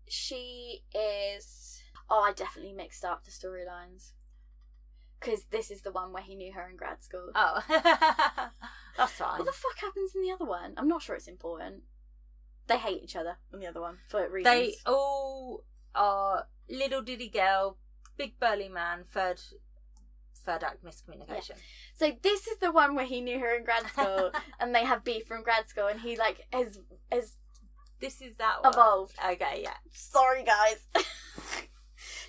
she 0.08 0.84
is. 0.94 1.82
Oh, 2.10 2.22
I 2.22 2.34
definitely 2.34 2.74
mixed 2.74 3.06
up 3.06 3.24
the 3.24 3.32
storylines. 3.32 4.12
Because 5.20 5.46
this 5.46 5.70
is 5.70 5.82
the 5.84 5.92
one 5.92 6.12
where 6.12 6.24
he 6.24 6.36
knew 6.36 6.52
her 6.54 6.68
in 6.68 6.76
grad 6.76 7.04
school. 7.04 7.30
Oh, 7.36 7.62
that's 8.98 9.14
fine. 9.14 9.38
What 9.38 9.46
the 9.46 9.52
fuck 9.52 9.78
happens 9.80 10.16
in 10.16 10.22
the 10.24 10.32
other 10.32 10.46
one? 10.46 10.74
I'm 10.78 10.88
not 10.88 11.04
sure 11.04 11.16
it's 11.16 11.28
important. 11.28 11.84
They 12.68 12.78
hate 12.78 13.04
each 13.04 13.16
other 13.16 13.38
in 13.54 13.60
the 13.60 13.68
other 13.68 13.82
one 13.82 14.00
for 14.08 14.28
reasons. 14.30 14.44
They 14.46 14.74
all 14.92 15.64
are 15.94 16.48
little 16.70 17.02
diddy 17.02 17.30
girl, 17.30 17.78
big 18.18 18.40
burly 18.40 18.68
man, 18.70 19.04
third 19.12 19.40
third 20.42 20.64
act 20.64 20.84
miscommunication. 20.84 21.56
So 21.96 22.12
this 22.22 22.48
is 22.48 22.58
the 22.60 22.72
one 22.72 22.96
where 22.96 23.06
he 23.06 23.22
knew 23.22 23.40
her 23.40 23.56
in 23.56 23.64
grad 23.64 23.88
school, 23.88 24.32
and 24.60 24.74
they 24.74 24.86
have 24.86 25.04
beef 25.04 25.26
from 25.26 25.44
grad 25.44 25.68
school, 25.68 25.88
and 25.88 26.00
he 26.02 26.18
like 26.18 26.46
has 26.52 26.80
has 27.12 27.38
This 28.00 28.22
is 28.22 28.38
that 28.38 28.64
one. 28.64 28.74
evolved. 28.74 29.16
Okay, 29.24 29.62
yeah. 29.64 29.78
Sorry, 29.94 30.44
guys. 30.44 30.88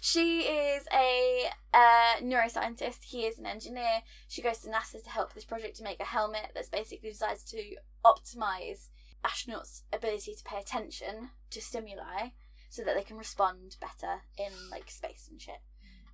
she 0.01 0.41
is 0.43 0.85
a 0.93 1.51
uh, 1.73 2.21
neuroscientist. 2.23 3.05
He 3.05 3.23
is 3.25 3.39
an 3.39 3.47
engineer. 3.47 4.03
She 4.29 4.43
goes 4.43 4.59
to 4.61 4.69
NASA 4.71 5.03
to 5.03 5.11
help 5.11 5.33
this 5.33 5.45
project 5.45 5.77
to 5.77 5.85
make 5.85 6.01
a 6.01 6.05
helmet 6.05 6.53
that's 6.55 6.69
basically 6.69 7.11
designed 7.11 7.39
to 7.49 7.77
optimize 8.05 8.89
astronauts' 9.25 9.83
ability 9.93 10.35
to 10.35 10.45
pay 10.45 10.59
attention 10.59 11.31
to 11.51 11.61
stimuli 11.61 12.31
so 12.69 12.83
that 12.83 12.97
they 12.97 13.03
can 13.03 13.17
respond 13.17 13.77
better 13.81 14.23
in 14.37 14.53
like 14.71 14.91
space 14.91 15.29
and 15.31 15.41
shit. 15.41 15.61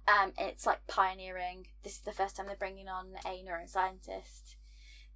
Um, 0.09 0.33
it's 0.39 0.65
like 0.65 0.87
pioneering. 0.87 1.67
This 1.83 1.95
is 1.95 2.01
the 2.01 2.13
first 2.13 2.37
time 2.37 2.47
they're 2.47 2.57
bringing 2.57 2.89
on 2.89 3.09
a 3.27 3.43
neuroscientist. 3.45 4.57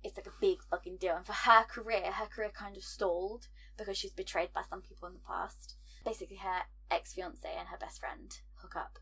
It's 0.05 0.17
like 0.17 0.27
a 0.27 0.41
big 0.41 0.59
fucking 0.71 0.97
deal. 0.99 1.17
And 1.17 1.25
for 1.25 1.33
her 1.33 1.65
career, 1.65 2.13
her 2.13 2.27
career 2.27 2.51
kind 2.55 2.77
of 2.77 2.83
stalled 2.83 3.49
because 3.79 3.97
she's 3.97 4.13
betrayed 4.13 4.53
by 4.53 4.63
some 4.69 4.83
people 4.83 5.09
in 5.09 5.15
the 5.15 5.21
past. 5.27 5.77
Basically, 6.05 6.37
her 6.37 6.63
ex 6.91 7.15
fiance 7.15 7.49
and 7.59 7.69
her 7.69 7.79
best 7.79 8.01
friend 8.01 8.39
hook 8.57 8.77
up, 8.77 8.99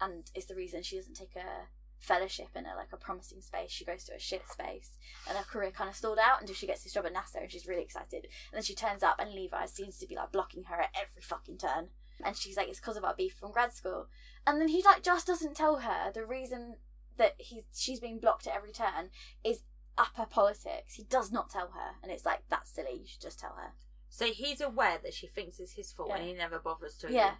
and 0.00 0.30
it's 0.34 0.46
the 0.46 0.54
reason 0.54 0.82
she 0.82 0.96
doesn't 0.96 1.16
take 1.16 1.36
a 1.36 1.66
fellowship 1.98 2.48
in 2.54 2.64
a 2.64 2.76
like 2.76 2.92
a 2.92 2.96
promising 2.96 3.42
space. 3.42 3.70
She 3.70 3.84
goes 3.84 4.04
to 4.04 4.14
a 4.14 4.18
shit 4.18 4.48
space, 4.48 4.96
and 5.28 5.36
her 5.36 5.44
career 5.44 5.70
kind 5.72 5.90
of 5.90 5.96
stalled 5.96 6.18
out 6.18 6.40
until 6.40 6.54
she 6.54 6.66
gets 6.66 6.84
this 6.84 6.92
job 6.92 7.04
at 7.04 7.12
NASA, 7.12 7.42
and 7.42 7.50
she's 7.50 7.66
really 7.66 7.82
excited. 7.82 8.24
And 8.24 8.54
then 8.54 8.62
she 8.62 8.74
turns 8.74 9.02
up, 9.02 9.16
and 9.18 9.32
Levi 9.32 9.66
seems 9.66 9.98
to 9.98 10.06
be 10.06 10.14
like 10.14 10.32
blocking 10.32 10.64
her 10.64 10.80
at 10.80 10.94
every 10.94 11.22
fucking 11.22 11.58
turn. 11.58 11.88
And 12.24 12.36
she's 12.36 12.56
like, 12.56 12.68
it's 12.68 12.80
because 12.80 12.96
of 12.96 13.04
our 13.04 13.14
beef 13.14 13.34
from 13.34 13.52
grad 13.52 13.72
school. 13.72 14.06
And 14.46 14.60
then 14.60 14.68
he 14.68 14.82
like 14.82 15.02
just 15.02 15.26
doesn't 15.26 15.56
tell 15.56 15.76
her 15.76 16.10
the 16.12 16.24
reason 16.24 16.76
that 17.18 17.34
he's 17.38 17.64
she's 17.74 18.00
being 18.00 18.18
blocked 18.18 18.46
at 18.46 18.54
every 18.54 18.72
turn 18.72 19.10
is 19.44 19.62
upper 19.98 20.26
politics. 20.26 20.94
He 20.94 21.04
does 21.04 21.32
not 21.32 21.50
tell 21.50 21.68
her, 21.68 21.96
and 22.02 22.12
it's 22.12 22.24
like 22.24 22.42
that's 22.48 22.70
silly. 22.70 22.98
You 23.00 23.06
should 23.06 23.22
just 23.22 23.38
tell 23.38 23.56
her. 23.56 23.72
So 24.08 24.26
he's 24.26 24.60
aware 24.60 24.98
that 25.02 25.14
she 25.14 25.26
thinks 25.26 25.58
it's 25.58 25.72
his 25.72 25.92
fault, 25.92 26.12
and 26.14 26.24
he 26.24 26.32
never 26.32 26.58
bothers 26.58 26.96
to. 26.98 27.12
Yeah. 27.12 27.34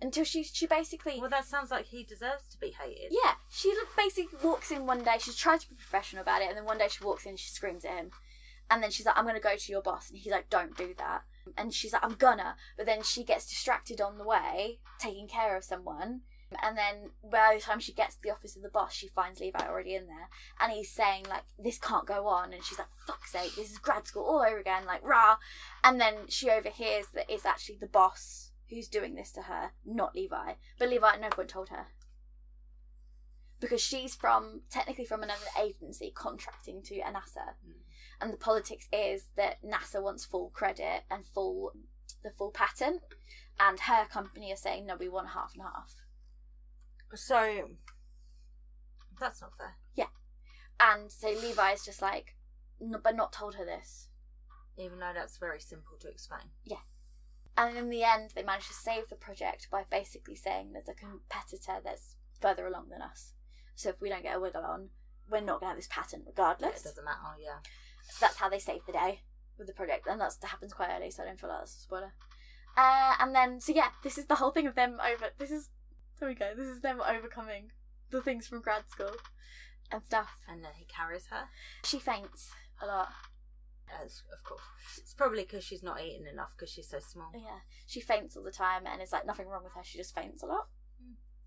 Until 0.00 0.24
she 0.24 0.44
she 0.44 0.66
basically 0.66 1.18
Well, 1.20 1.30
that 1.30 1.44
sounds 1.44 1.70
like 1.70 1.86
he 1.86 2.04
deserves 2.04 2.48
to 2.50 2.58
be 2.58 2.70
hated. 2.70 3.10
Yeah, 3.10 3.34
she 3.50 3.72
basically 3.96 4.38
walks 4.42 4.70
in 4.70 4.86
one 4.86 5.02
day. 5.02 5.16
She's 5.18 5.36
tried 5.36 5.60
to 5.60 5.68
be 5.68 5.74
professional 5.74 6.22
about 6.22 6.42
it, 6.42 6.48
and 6.48 6.56
then 6.56 6.64
one 6.64 6.78
day 6.78 6.88
she 6.88 7.04
walks 7.04 7.26
in, 7.26 7.36
she 7.36 7.50
screams 7.50 7.84
at 7.84 7.96
him, 7.96 8.10
and 8.70 8.82
then 8.82 8.90
she's 8.90 9.06
like, 9.06 9.18
"I'm 9.18 9.26
gonna 9.26 9.40
go 9.40 9.56
to 9.56 9.72
your 9.72 9.82
boss," 9.82 10.08
and 10.10 10.18
he's 10.18 10.32
like, 10.32 10.50
"Don't 10.50 10.76
do 10.76 10.94
that." 10.98 11.22
And 11.56 11.72
she's 11.72 11.92
like, 11.92 12.04
"I'm 12.04 12.14
gonna," 12.14 12.56
but 12.76 12.86
then 12.86 13.02
she 13.02 13.24
gets 13.24 13.48
distracted 13.48 14.00
on 14.00 14.18
the 14.18 14.24
way, 14.24 14.80
taking 14.98 15.28
care 15.28 15.56
of 15.56 15.64
someone. 15.64 16.22
And 16.62 16.78
then 16.78 17.10
by 17.22 17.54
the 17.54 17.60
time 17.60 17.78
she 17.78 17.92
gets 17.92 18.14
to 18.16 18.22
the 18.22 18.30
office 18.30 18.56
of 18.56 18.62
the 18.62 18.70
boss, 18.70 18.94
she 18.94 19.08
finds 19.08 19.38
Levi 19.38 19.66
already 19.66 19.94
in 19.94 20.06
there, 20.06 20.30
and 20.60 20.72
he's 20.72 20.90
saying 20.90 21.26
like, 21.28 21.44
"This 21.58 21.78
can't 21.78 22.06
go 22.06 22.26
on," 22.26 22.52
and 22.52 22.64
she's 22.64 22.78
like, 22.78 22.88
"Fuck's 23.06 23.32
sake, 23.32 23.54
this 23.54 23.70
is 23.70 23.78
grad 23.78 24.06
school 24.06 24.24
all 24.24 24.40
over 24.40 24.58
again," 24.58 24.86
like 24.86 25.02
rah. 25.02 25.38
And 25.84 26.00
then 26.00 26.28
she 26.28 26.50
overhears 26.50 27.08
that 27.14 27.30
it's 27.30 27.44
actually 27.44 27.76
the 27.76 27.86
boss 27.86 28.52
who's 28.70 28.88
doing 28.88 29.14
this 29.14 29.32
to 29.32 29.42
her, 29.42 29.72
not 29.84 30.14
Levi. 30.14 30.54
But 30.78 30.88
Levi 30.88 31.14
at 31.14 31.20
no 31.20 31.28
point 31.30 31.50
told 31.50 31.68
her 31.68 31.88
because 33.60 33.80
she's 33.80 34.14
from 34.14 34.62
technically 34.70 35.04
from 35.04 35.22
another 35.22 35.46
agency 35.60 36.12
contracting 36.14 36.82
to 36.82 36.94
NASA, 37.00 37.54
Mm. 37.66 37.74
And 38.20 38.32
the 38.32 38.36
politics 38.36 38.88
is 38.92 39.28
that 39.36 39.62
NASA 39.62 40.02
wants 40.02 40.24
full 40.24 40.50
credit 40.50 41.02
and 41.10 41.26
full 41.26 41.72
the 42.22 42.30
full 42.30 42.50
patent, 42.50 43.02
and 43.60 43.80
her 43.80 44.04
company 44.06 44.52
are 44.52 44.56
saying 44.56 44.86
no, 44.86 44.96
we 44.96 45.08
want 45.08 45.28
half 45.28 45.52
and 45.54 45.62
half. 45.62 45.94
So 47.14 47.70
that's 49.20 49.40
not 49.40 49.56
fair. 49.56 49.76
Yeah, 49.94 50.06
and 50.80 51.10
so 51.10 51.28
Levi 51.28 51.72
is 51.72 51.84
just 51.84 52.02
like, 52.02 52.34
no, 52.80 52.98
but 53.02 53.16
not 53.16 53.32
told 53.32 53.54
her 53.54 53.64
this. 53.64 54.08
Even 54.76 55.00
though 55.00 55.10
that's 55.14 55.38
very 55.38 55.60
simple 55.60 55.96
to 56.00 56.08
explain. 56.08 56.50
Yeah. 56.64 56.76
And 57.56 57.76
in 57.76 57.90
the 57.90 58.04
end, 58.04 58.30
they 58.36 58.44
managed 58.44 58.68
to 58.68 58.74
save 58.74 59.08
the 59.08 59.16
project 59.16 59.66
by 59.72 59.82
basically 59.90 60.36
saying 60.36 60.72
there's 60.72 60.88
a 60.88 60.94
competitor 60.94 61.80
that's 61.82 62.14
further 62.40 62.68
along 62.68 62.90
than 62.90 63.02
us. 63.02 63.32
So 63.74 63.88
if 63.88 64.00
we 64.00 64.08
don't 64.08 64.22
get 64.22 64.36
a 64.36 64.40
wiggle 64.40 64.62
on, 64.62 64.90
we're 65.28 65.40
not 65.40 65.58
going 65.58 65.70
to 65.70 65.74
have 65.74 65.76
this 65.76 65.88
patent 65.90 66.22
Yeah, 66.24 66.30
regardless. 66.30 66.82
it 66.82 66.88
doesn't 66.88 67.04
matter. 67.04 67.34
Yeah. 67.42 67.58
So 68.10 68.16
that's 68.20 68.36
how 68.36 68.48
they 68.48 68.58
save 68.58 68.84
the 68.86 68.92
day 68.92 69.20
with 69.58 69.66
the 69.66 69.72
project, 69.72 70.06
and 70.06 70.20
that's 70.20 70.36
that 70.36 70.48
happens 70.48 70.72
quite 70.72 70.90
early, 70.96 71.10
so 71.10 71.22
I 71.22 71.26
don't 71.26 71.40
feel 71.40 71.50
like 71.50 71.60
that's 71.60 71.76
a 71.76 71.80
spoiler. 71.80 72.12
Uh, 72.76 73.14
and 73.20 73.34
then, 73.34 73.60
so 73.60 73.72
yeah, 73.72 73.88
this 74.02 74.18
is 74.18 74.26
the 74.26 74.36
whole 74.36 74.50
thing 74.50 74.66
of 74.66 74.74
them 74.76 74.98
over. 75.04 75.26
This 75.38 75.50
is 75.50 75.70
there 76.18 76.28
we 76.28 76.34
go. 76.34 76.52
This 76.56 76.68
is 76.68 76.80
them 76.80 77.00
overcoming 77.00 77.70
the 78.10 78.20
things 78.22 78.46
from 78.46 78.60
grad 78.60 78.88
school 78.88 79.12
and 79.90 80.04
stuff. 80.04 80.38
And 80.48 80.64
then 80.64 80.72
he 80.76 80.84
carries 80.84 81.26
her. 81.26 81.44
She 81.84 81.98
faints 81.98 82.50
a 82.82 82.86
lot. 82.86 83.08
As 84.04 84.22
of 84.32 84.44
course, 84.44 84.60
it's 84.98 85.14
probably 85.14 85.42
because 85.42 85.64
she's 85.64 85.82
not 85.82 86.00
eating 86.02 86.26
enough 86.30 86.52
because 86.56 86.70
she's 86.70 86.88
so 86.88 86.98
small, 87.00 87.30
Yeah, 87.34 87.60
she 87.86 88.00
faints 88.00 88.36
all 88.36 88.42
the 88.42 88.50
time, 88.50 88.82
and 88.86 89.00
it's 89.00 89.12
like 89.12 89.24
nothing 89.24 89.48
wrong 89.48 89.64
with 89.64 89.72
her. 89.72 89.82
She 89.82 89.96
just 89.96 90.14
faints 90.14 90.42
a 90.42 90.46
lot. 90.46 90.68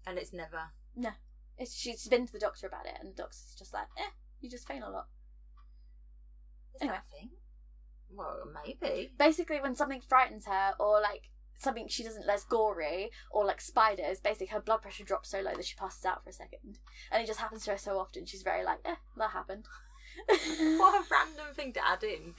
and 0.07 0.17
it's 0.17 0.33
never. 0.33 0.71
No, 0.95 1.11
it's, 1.59 1.75
she's 1.75 2.07
been 2.07 2.25
to 2.25 2.33
the 2.33 2.39
doctor 2.39 2.65
about 2.65 2.87
it, 2.87 2.95
and 2.99 3.11
the 3.11 3.15
doctor's 3.15 3.55
just 3.57 3.73
like, 3.73 3.85
eh, 3.95 4.09
you 4.39 4.49
just 4.49 4.67
faint 4.67 4.83
a 4.83 4.89
lot. 4.89 5.05
Is 6.75 6.81
Anyway. 6.81 6.97
that 6.97 7.05
a 7.07 7.19
thing? 7.19 7.29
Well, 8.13 8.39
maybe. 8.65 9.11
basically 9.17 9.61
when 9.61 9.75
something 9.75 10.01
frightens 10.01 10.45
her 10.45 10.73
or 10.79 10.99
like 11.01 11.29
something 11.57 11.87
she 11.87 12.03
doesn't 12.03 12.25
less 12.27 12.43
gory 12.43 13.11
or 13.31 13.45
like 13.45 13.61
spiders 13.61 14.19
basically 14.19 14.47
her 14.47 14.59
blood 14.59 14.81
pressure 14.81 15.03
drops 15.03 15.29
so 15.29 15.39
low 15.41 15.53
that 15.55 15.63
she 15.63 15.75
passes 15.75 16.03
out 16.05 16.23
for 16.23 16.31
a 16.31 16.33
second 16.33 16.79
and 17.11 17.21
it 17.23 17.27
just 17.27 17.39
happens 17.39 17.63
to 17.63 17.71
her 17.71 17.77
so 17.77 17.99
often 17.99 18.25
she's 18.25 18.41
very 18.41 18.65
like 18.65 18.79
eh 18.83 18.95
that 19.15 19.29
happened 19.29 19.65
what 20.27 20.95
a 21.01 21.05
random 21.11 21.53
thing 21.55 21.71
to 21.71 21.79
add 21.87 22.03
in. 22.03 22.33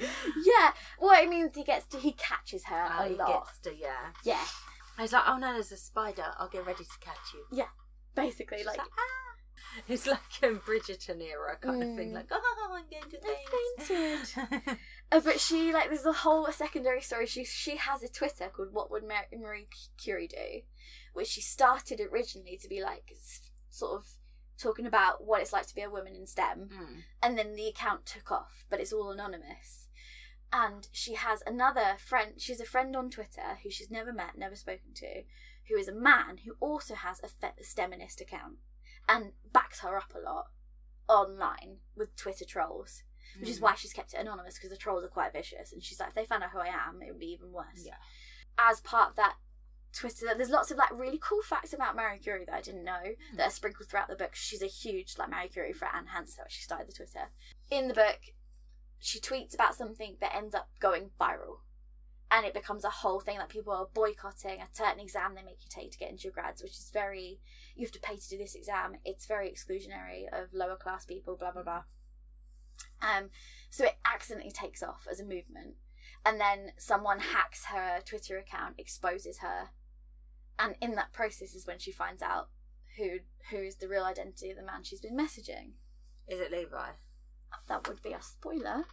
yeah 0.45 0.73
what 0.99 1.23
it 1.23 1.31
means 1.31 1.55
he 1.55 1.63
gets 1.65 1.87
to 1.87 1.99
he 1.99 2.13
catches 2.13 2.65
her 2.65 2.83
Uh, 2.85 3.05
a 3.05 3.09
he 3.09 3.15
lot 3.15 3.29
gets 3.47 3.59
to 3.61 3.75
yeah. 3.75 4.11
yeah 4.25 4.45
He's 4.99 5.13
like, 5.15 5.23
oh 5.27 5.39
no, 5.39 5.55
there's 5.55 5.73
a 5.73 5.79
spider. 5.79 6.27
I'll 6.39 6.51
get 6.51 6.67
ready 6.67 6.85
to 6.85 6.99
catch 7.01 7.33
you. 7.33 7.47
Yeah. 7.51 7.69
Basically 8.15 8.59
She's 8.59 8.67
like 8.67 8.77
like, 8.77 8.87
ah. 8.87 9.32
It's 9.89 10.07
like 10.07 10.21
a 10.43 10.49
Bridgerton 10.49 11.21
era 11.23 11.57
kind 11.61 11.83
of 11.83 11.97
thing. 11.97 12.13
Like, 12.13 12.27
oh, 12.31 12.41
I'm 12.75 12.85
going 12.91 13.11
to 13.11 13.19
I 13.25 13.37
faint. 13.79 14.27
fainted 14.27 14.79
Uh, 15.11 15.21
but 15.21 15.41
she 15.41 15.73
like 15.73 15.89
there's 15.89 16.05
a 16.07 16.13
whole 16.13 16.51
secondary 16.53 17.01
story. 17.01 17.27
She 17.27 17.45
she 17.45 17.77
has 17.77 18.03
a 18.03 18.09
Twitter 18.09 18.49
called 18.49 18.73
What 18.73 18.91
Would 18.91 19.07
Mar- 19.07 19.27
Marie 19.39 19.69
Curie 20.03 20.29
Do, 20.29 20.61
which 21.15 21.29
she 21.29 21.41
started 21.41 22.01
originally 22.01 22.59
to 22.63 22.69
be 22.69 22.83
like 22.83 23.13
sort 23.71 23.93
of 23.99 24.07
talking 24.59 24.87
about 24.87 25.25
what 25.25 25.41
it's 25.43 25.53
like 25.53 25.67
to 25.67 25.75
be 25.75 25.83
a 25.83 25.91
woman 25.91 26.15
in 26.15 26.27
STEM, 26.27 26.69
Mm. 26.73 27.03
and 27.23 27.37
then 27.39 27.55
the 27.55 27.67
account 27.69 28.07
took 28.07 28.31
off, 28.31 28.65
but 28.71 28.79
it's 28.81 28.93
all 28.93 29.11
anonymous. 29.11 29.89
And 30.53 30.87
she 30.93 31.15
has 31.15 31.43
another 31.47 31.97
friend. 31.99 32.35
She's 32.39 32.61
a 32.61 32.65
friend 32.67 32.95
on 32.95 33.11
Twitter 33.11 33.59
who 33.63 33.71
she's 33.71 33.91
never 33.91 34.13
met, 34.13 34.37
never 34.37 34.55
spoken 34.55 34.93
to, 34.97 35.23
who 35.69 35.77
is 35.79 35.89
a 35.89 35.95
man 35.95 36.39
who 36.45 36.53
also 36.61 36.95
has 36.95 37.21
a 37.23 37.29
fe- 37.29 37.53
STEMinist 37.63 38.21
account 38.21 38.57
and 39.09 39.33
backs 39.53 39.81
her 39.81 39.97
up 39.97 40.13
a 40.15 40.19
lot 40.19 40.47
online 41.09 41.79
with 41.97 42.15
Twitter 42.17 42.45
trolls 42.45 43.03
which 43.39 43.49
is 43.49 43.59
Mm. 43.61 43.63
why 43.63 43.75
she's 43.75 43.93
kept 43.95 44.13
it 44.13 44.21
anonymous 44.21 44.57
because 44.57 44.69
the 44.69 44.77
trolls 44.77 45.03
are 45.05 45.09
quite 45.09 45.33
vicious. 45.33 45.73
And 45.73 45.83
she's 45.83 45.99
like, 45.99 46.11
if 46.11 46.15
they 46.15 46.27
found 46.27 46.43
out 46.43 46.51
who 46.51 46.59
I 46.59 46.67
am, 46.67 47.01
it 47.01 47.11
would 47.13 47.19
be 47.21 47.33
even 47.33 47.51
worse. 47.51 47.83
Yeah. 47.87 47.97
As 48.59 48.81
part 48.83 49.09
of 49.11 49.17
that 49.17 49.37
Twitter, 49.95 50.35
there's 50.37 50.51
lots 50.51 50.71
of 50.71 50.77
like 50.77 50.91
really 50.93 51.19
cool 51.19 51.41
facts 51.41 51.73
about 51.73 51.97
Marie 51.97 52.19
Curie 52.19 52.45
that 52.45 52.55
I 52.55 52.61
didn't 52.61 52.85
know 52.85 53.15
Hmm. 53.31 53.37
that 53.37 53.47
are 53.47 53.51
sprinkled 53.51 53.89
throughout 53.89 54.09
the 54.09 54.17
book. 54.17 54.35
She's 54.35 54.61
a 54.61 54.67
huge 54.67 55.17
like 55.17 55.31
Marie 55.31 55.49
Curie 55.49 55.73
fan, 55.73 56.09
hence 56.09 56.37
how 56.37 56.45
she 56.49 56.61
started 56.63 56.89
the 56.89 56.93
Twitter. 56.93 57.31
In 57.71 57.89
the 57.89 57.95
book, 57.95 58.21
she 58.99 59.19
tweets 59.19 59.55
about 59.55 59.77
something 59.77 60.19
that 60.21 60.35
ends 60.35 60.55
up 60.55 60.69
going 60.79 61.11
viral. 61.19 61.61
And 62.35 62.47
it 62.47 62.55
becomes 62.55 62.85
a 62.85 62.91
whole 62.91 63.21
thing 63.21 63.37
that 63.37 63.51
people 63.51 63.75
are 63.75 63.89
boycotting 63.93 64.63
a 64.63 64.67
certain 64.73 65.01
exam 65.01 65.35
they 65.35 65.43
make 65.43 65.59
you 65.63 65.69
take 65.69 65.93
to 65.93 65.99
get 65.99 66.11
into 66.11 66.25
your 66.25 66.33
grads, 66.33 66.63
which 66.63 66.73
is 66.73 66.91
very 66.93 67.41
you 67.77 67.85
have 67.85 67.93
to 67.93 68.01
pay 68.01 68.17
to 68.17 68.29
do 68.29 68.39
this 68.39 68.55
exam. 68.55 68.95
It's 69.05 69.27
very 69.27 69.51
exclusionary 69.51 70.25
of 70.33 70.55
lower 70.55 70.77
class 70.77 71.05
people, 71.05 71.37
blah 71.37 71.53
blah 71.53 71.63
blah. 71.63 71.83
Um, 73.03 73.29
so 73.69 73.85
it 73.85 73.99
accidentally 74.05 74.51
takes 74.51 74.83
off 74.83 75.07
as 75.11 75.21
a 75.21 75.25
movement, 75.25 75.75
and 76.25 76.41
then 76.41 76.73
someone 76.79 77.21
hacks 77.21 77.67
her 77.67 78.01
Twitter 78.05 78.39
account, 78.39 78.77
exposes 78.79 79.39
her, 79.41 79.69
and 80.59 80.75
in 80.81 80.95
that 80.95 81.13
process 81.13 81.55
is 81.55 81.67
when 81.67 81.79
she 81.79 81.93
finds 81.93 82.23
out 82.23 82.49
who 82.97 83.19
who 83.51 83.59
is 83.59 83.77
the 83.77 83.89
real 83.89 84.05
identity 84.05 84.51
of 84.51 84.57
the 84.57 84.65
man 84.65 84.85
she's 84.85 85.01
been 85.01 85.17
messaging. 85.17 85.73
Is 86.29 86.41
it 86.41 86.53
Levi? 86.53 86.93
That 87.69 87.89
would 87.89 88.03
be 88.03 88.13
a 88.13 88.23
spoiler. 88.23 88.85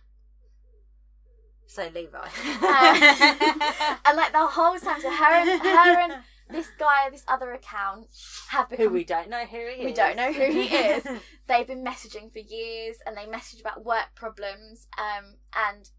Say 1.70 1.92
Levi. 1.94 2.18
Uh, 2.18 2.28
and 4.06 4.18
like 4.18 4.32
the 4.32 4.48
whole 4.48 4.80
time, 4.80 5.00
so 5.02 5.12
her 5.12 5.24
and 5.24 5.62
her 5.62 6.00
and 6.00 6.14
this 6.50 6.68
guy, 6.80 7.08
this 7.12 7.24
other 7.28 7.54
account, 7.54 8.08
have 8.50 8.72
become 8.72 8.88
who 8.88 8.92
we 8.92 9.04
don't 9.04 9.30
know 9.30 9.46
who 9.46 9.58
he 9.58 9.82
is. 9.82 9.86
We 9.86 9.94
don't 9.94 10.16
know 10.16 10.34
who 10.34 10.52
he 10.52 10.64
is. 10.64 11.06
they've 11.48 11.68
been 11.68 11.86
messaging 11.86 12.34
for 12.34 12.40
years 12.40 12.98
and 13.06 13.16
they 13.16 13.28
message 13.28 13.62
about 13.62 13.86
work 13.86 14.16
problems 14.16 14.88
um 14.98 15.36
and 15.56 15.92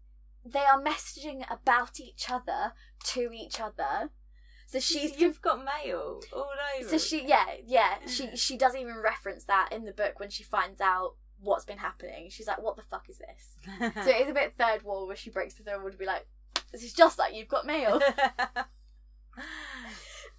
they 0.45 0.59
are 0.59 0.81
messaging 0.81 1.43
about 1.49 2.01
each 2.01 2.29
other 2.29 2.73
to 3.03 3.31
each 3.33 3.59
other 3.61 4.09
so 4.65 4.79
she's 4.79 5.17
You've 5.19 5.41
got 5.41 5.59
mail 5.59 6.21
all 6.33 6.49
over. 6.79 6.89
so 6.89 6.97
she 6.97 7.27
yeah 7.27 7.45
yeah 7.65 7.95
she 8.07 8.35
she 8.35 8.57
doesn't 8.57 8.79
even 8.79 8.97
reference 9.03 9.43
that 9.45 9.69
in 9.71 9.83
the 9.85 9.91
book 9.91 10.19
when 10.19 10.29
she 10.29 10.43
finds 10.43 10.79
out 10.81 11.15
what's 11.41 11.65
been 11.65 11.77
happening 11.77 12.29
she's 12.29 12.47
like 12.47 12.61
what 12.61 12.75
the 12.75 12.83
fuck 12.83 13.09
is 13.09 13.17
this 13.19 13.55
so 14.05 14.09
it 14.09 14.21
is 14.21 14.29
a 14.29 14.33
bit 14.33 14.53
third 14.57 14.83
wall 14.83 15.07
where 15.07 15.15
she 15.15 15.29
breaks 15.29 15.55
the 15.55 15.63
third 15.63 15.81
wall 15.81 15.91
to 15.91 15.97
be 15.97 16.05
like 16.05 16.27
this 16.71 16.83
is 16.83 16.93
just 16.93 17.19
like 17.19 17.33
you've 17.33 17.47
got 17.47 17.65
mail 17.65 17.99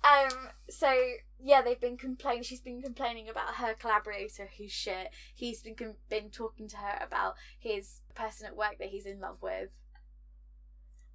Um. 0.05 0.49
So 0.69 0.93
yeah, 1.41 1.63
they've 1.63 1.81
been 1.81 1.97
complaining. 1.97 2.43
She's 2.43 2.61
been 2.61 2.83
complaining 2.83 3.29
about 3.29 3.55
her 3.57 3.75
collaborator 3.75 4.49
who's 4.59 4.73
shit. 4.73 5.11
He's 5.35 5.63
been 5.63 5.77
com- 5.77 5.95
been 6.09 6.31
talking 6.31 6.69
to 6.69 6.77
her 6.79 6.99
about 7.05 7.35
his 7.59 8.01
person 8.15 8.47
at 8.47 8.57
work 8.57 8.79
that 8.79 8.89
he's 8.89 9.07
in 9.07 9.21
love 9.21 9.39
with, 9.41 9.71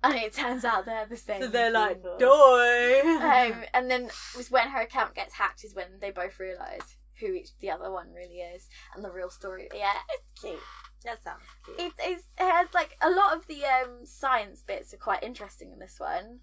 and 0.04 0.16
it 0.16 0.34
turns 0.34 0.64
out 0.64 0.86
they're 0.86 1.06
the 1.06 1.18
same. 1.18 1.42
so 1.42 1.48
they're 1.48 1.72
like, 1.72 1.98
people. 1.98 2.18
doy. 2.18 3.02
Um. 3.02 3.64
And 3.74 3.92
then 3.92 4.10
was 4.36 4.50
when 4.50 4.70
her 4.70 4.82
account 4.82 5.16
gets 5.16 5.34
hacked 5.34 5.64
is 5.66 5.76
when 5.76 6.00
they 6.00 6.12
both 6.12 6.40
realise 6.40 6.96
who 7.20 7.34
each 7.34 7.58
the 7.60 7.70
other 7.72 7.92
one 7.92 8.14
really 8.14 8.40
is 8.40 8.70
and 8.96 9.04
the 9.04 9.12
real 9.12 9.30
story. 9.30 9.68
Yeah, 9.74 9.94
it's 10.10 10.42
cute. 10.42 10.60
that 11.04 11.24
sounds 11.24 11.44
cute. 11.66 11.80
It, 11.80 11.94
it's, 12.00 12.24
it 12.40 12.52
has 12.52 12.74
like 12.74 12.98
a 13.02 13.10
lot 13.10 13.36
of 13.36 13.48
the 13.48 13.64
um 13.66 14.06
science 14.06 14.64
bits 14.64 14.94
are 14.94 14.98
quite 14.98 15.24
interesting 15.24 15.72
in 15.72 15.80
this 15.80 16.00
one. 16.00 16.40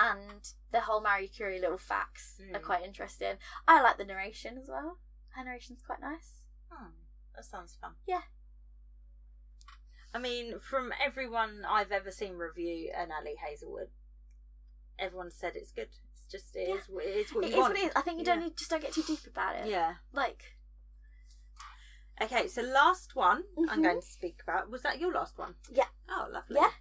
And 0.00 0.48
the 0.70 0.80
whole 0.82 1.00
Marie 1.00 1.26
Curie 1.26 1.60
little 1.60 1.76
facts 1.78 2.40
are 2.54 2.60
Mm. 2.60 2.62
quite 2.62 2.84
interesting. 2.84 3.34
I 3.66 3.82
like 3.82 3.98
the 3.98 4.04
narration 4.04 4.56
as 4.56 4.68
well. 4.68 4.98
Her 5.30 5.42
narration's 5.44 5.82
quite 5.82 6.00
nice. 6.00 6.44
Hmm, 6.70 6.90
that 7.34 7.44
sounds 7.44 7.76
fun. 7.80 7.94
Yeah. 8.06 8.22
I 10.14 10.18
mean, 10.18 10.58
from 10.60 10.92
everyone 11.04 11.64
I've 11.68 11.92
ever 11.92 12.10
seen 12.10 12.34
review 12.34 12.90
an 12.96 13.08
Ali 13.12 13.34
Hazelwood, 13.44 13.88
everyone 14.98 15.30
said 15.30 15.52
it's 15.54 15.72
good. 15.72 15.88
Just 16.30 16.54
it 16.56 16.68
is 16.68 16.84
what 16.88 17.04
it 17.04 17.16
is 17.16 17.34
what 17.34 17.44
It 17.44 17.48
you 17.50 17.54
is 17.54 17.60
want. 17.60 17.74
what 17.74 17.82
it 17.82 17.86
is. 17.86 17.92
I 17.96 18.02
think 18.02 18.18
you 18.18 18.24
don't 18.24 18.40
Yeah. 18.40 18.44
need 18.48 18.56
just 18.56 18.70
don't 18.70 18.82
get 18.82 18.92
too 18.92 19.02
deep 19.02 19.26
about 19.26 19.56
it. 19.56 19.66
Yeah. 19.66 19.94
Like 20.12 20.56
Okay, 22.20 22.48
so 22.48 22.62
last 22.62 23.14
one 23.14 23.44
I'm 23.56 23.78
Mhm. 23.80 23.82
going 23.84 24.00
to 24.00 24.06
speak 24.06 24.42
about 24.42 24.68
was 24.70 24.82
that 24.82 24.98
your 24.98 25.12
last 25.12 25.38
one? 25.38 25.54
Yeah. 25.70 25.86
Oh, 26.08 26.26
lovely. 26.30 26.56
Yeah. 26.56 26.72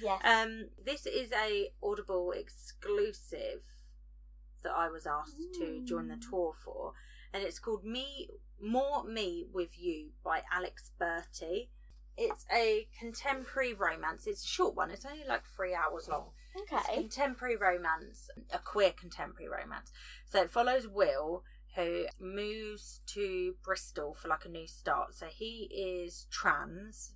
Yes. 0.00 0.20
Um, 0.24 0.70
this 0.82 1.04
is 1.06 1.32
a 1.32 1.72
Audible 1.82 2.32
exclusive 2.32 3.62
that 4.62 4.72
I 4.72 4.88
was 4.88 5.06
asked 5.06 5.54
to 5.58 5.82
join 5.84 6.08
the 6.08 6.16
tour 6.16 6.54
for, 6.64 6.94
and 7.32 7.42
it's 7.42 7.58
called 7.58 7.84
"Me 7.84 8.30
More 8.58 9.04
Me 9.04 9.44
with 9.52 9.78
You" 9.78 10.12
by 10.24 10.44
Alex 10.50 10.90
Bertie. 10.98 11.70
It's 12.16 12.46
a 12.50 12.88
contemporary 12.98 13.74
romance. 13.74 14.26
It's 14.26 14.42
a 14.44 14.46
short 14.48 14.74
one. 14.74 14.90
It's 14.90 15.04
only 15.04 15.24
like 15.24 15.44
three 15.44 15.74
hours 15.74 16.08
long. 16.08 16.32
It's 16.56 16.72
okay. 16.72 16.94
contemporary 16.94 17.56
romance, 17.56 18.30
a 18.52 18.58
queer 18.58 18.92
contemporary 18.92 19.48
romance. 19.50 19.92
So 20.26 20.42
it 20.42 20.50
follows 20.50 20.88
Will, 20.88 21.44
who 21.74 22.06
moves 22.18 23.00
to 23.08 23.54
Bristol 23.62 24.14
for 24.14 24.28
like 24.28 24.44
a 24.44 24.48
new 24.48 24.66
start. 24.66 25.14
So 25.14 25.26
he 25.26 25.68
is 25.72 26.26
trans, 26.30 27.12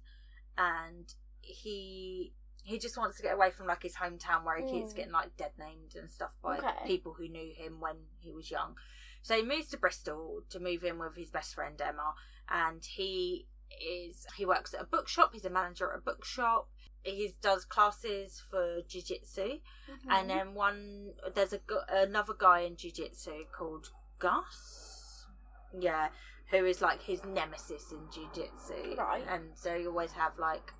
and 0.59 1.12
he 1.41 2.34
he 2.62 2.78
just 2.78 2.99
wants 2.99 3.16
to 3.16 3.22
get 3.22 3.32
away 3.34 3.51
from 3.51 3.66
like 3.66 3.82
his 3.82 3.97
hometown 3.97 4.45
where 4.45 4.59
he 4.59 4.64
keeps 4.64 4.93
Mm. 4.93 4.97
getting 4.97 5.12
like 5.12 5.34
dead 5.38 5.53
named 5.59 5.95
and 5.97 6.11
stuff 6.11 6.36
by 6.43 6.59
Okay. 6.59 6.84
people 6.86 7.14
who 7.14 7.26
knew 7.26 7.53
him 7.55 7.80
when 7.80 7.97
he 8.18 8.32
was 8.32 8.51
young. 8.51 8.76
So 9.22 9.34
he 9.34 9.43
moves 9.43 9.68
to 9.68 9.78
Bristol 9.78 10.43
to 10.51 10.61
move 10.61 10.84
in 10.84 10.99
with 10.99 11.16
his 11.16 11.30
best 11.30 11.55
friend 11.55 11.80
Emma, 11.80 12.14
and 12.51 12.84
he 12.84 13.49
is 13.80 14.26
he 14.36 14.45
works 14.45 14.74
at 14.74 14.82
a 14.82 14.84
bookshop. 14.84 15.30
He's 15.32 15.45
a 15.47 15.51
manager 15.51 15.91
at 15.91 15.99
a 15.99 16.03
bookshop. 16.03 16.68
He 17.03 17.34
does 17.40 17.64
classes 17.64 18.42
for 18.51 18.80
jiu-jitsu. 18.86 19.40
Mm-hmm. 19.42 20.11
and 20.11 20.30
then 20.30 20.55
one 20.55 21.12
there's 21.34 21.53
a 21.53 21.61
another 21.90 22.34
guy 22.38 22.61
in 22.61 22.76
jiu-jitsu 22.76 23.44
called 23.53 23.90
Gus. 24.18 25.26
Yeah 25.78 26.09
who 26.51 26.64
is 26.66 26.80
like 26.82 27.03
his 27.03 27.24
nemesis 27.24 27.92
in 27.92 27.98
jiu-jitsu. 28.12 28.96
Right. 28.98 29.24
and 29.28 29.44
so 29.55 29.74
you 29.74 29.88
always 29.88 30.12
have 30.12 30.32
like 30.38 30.72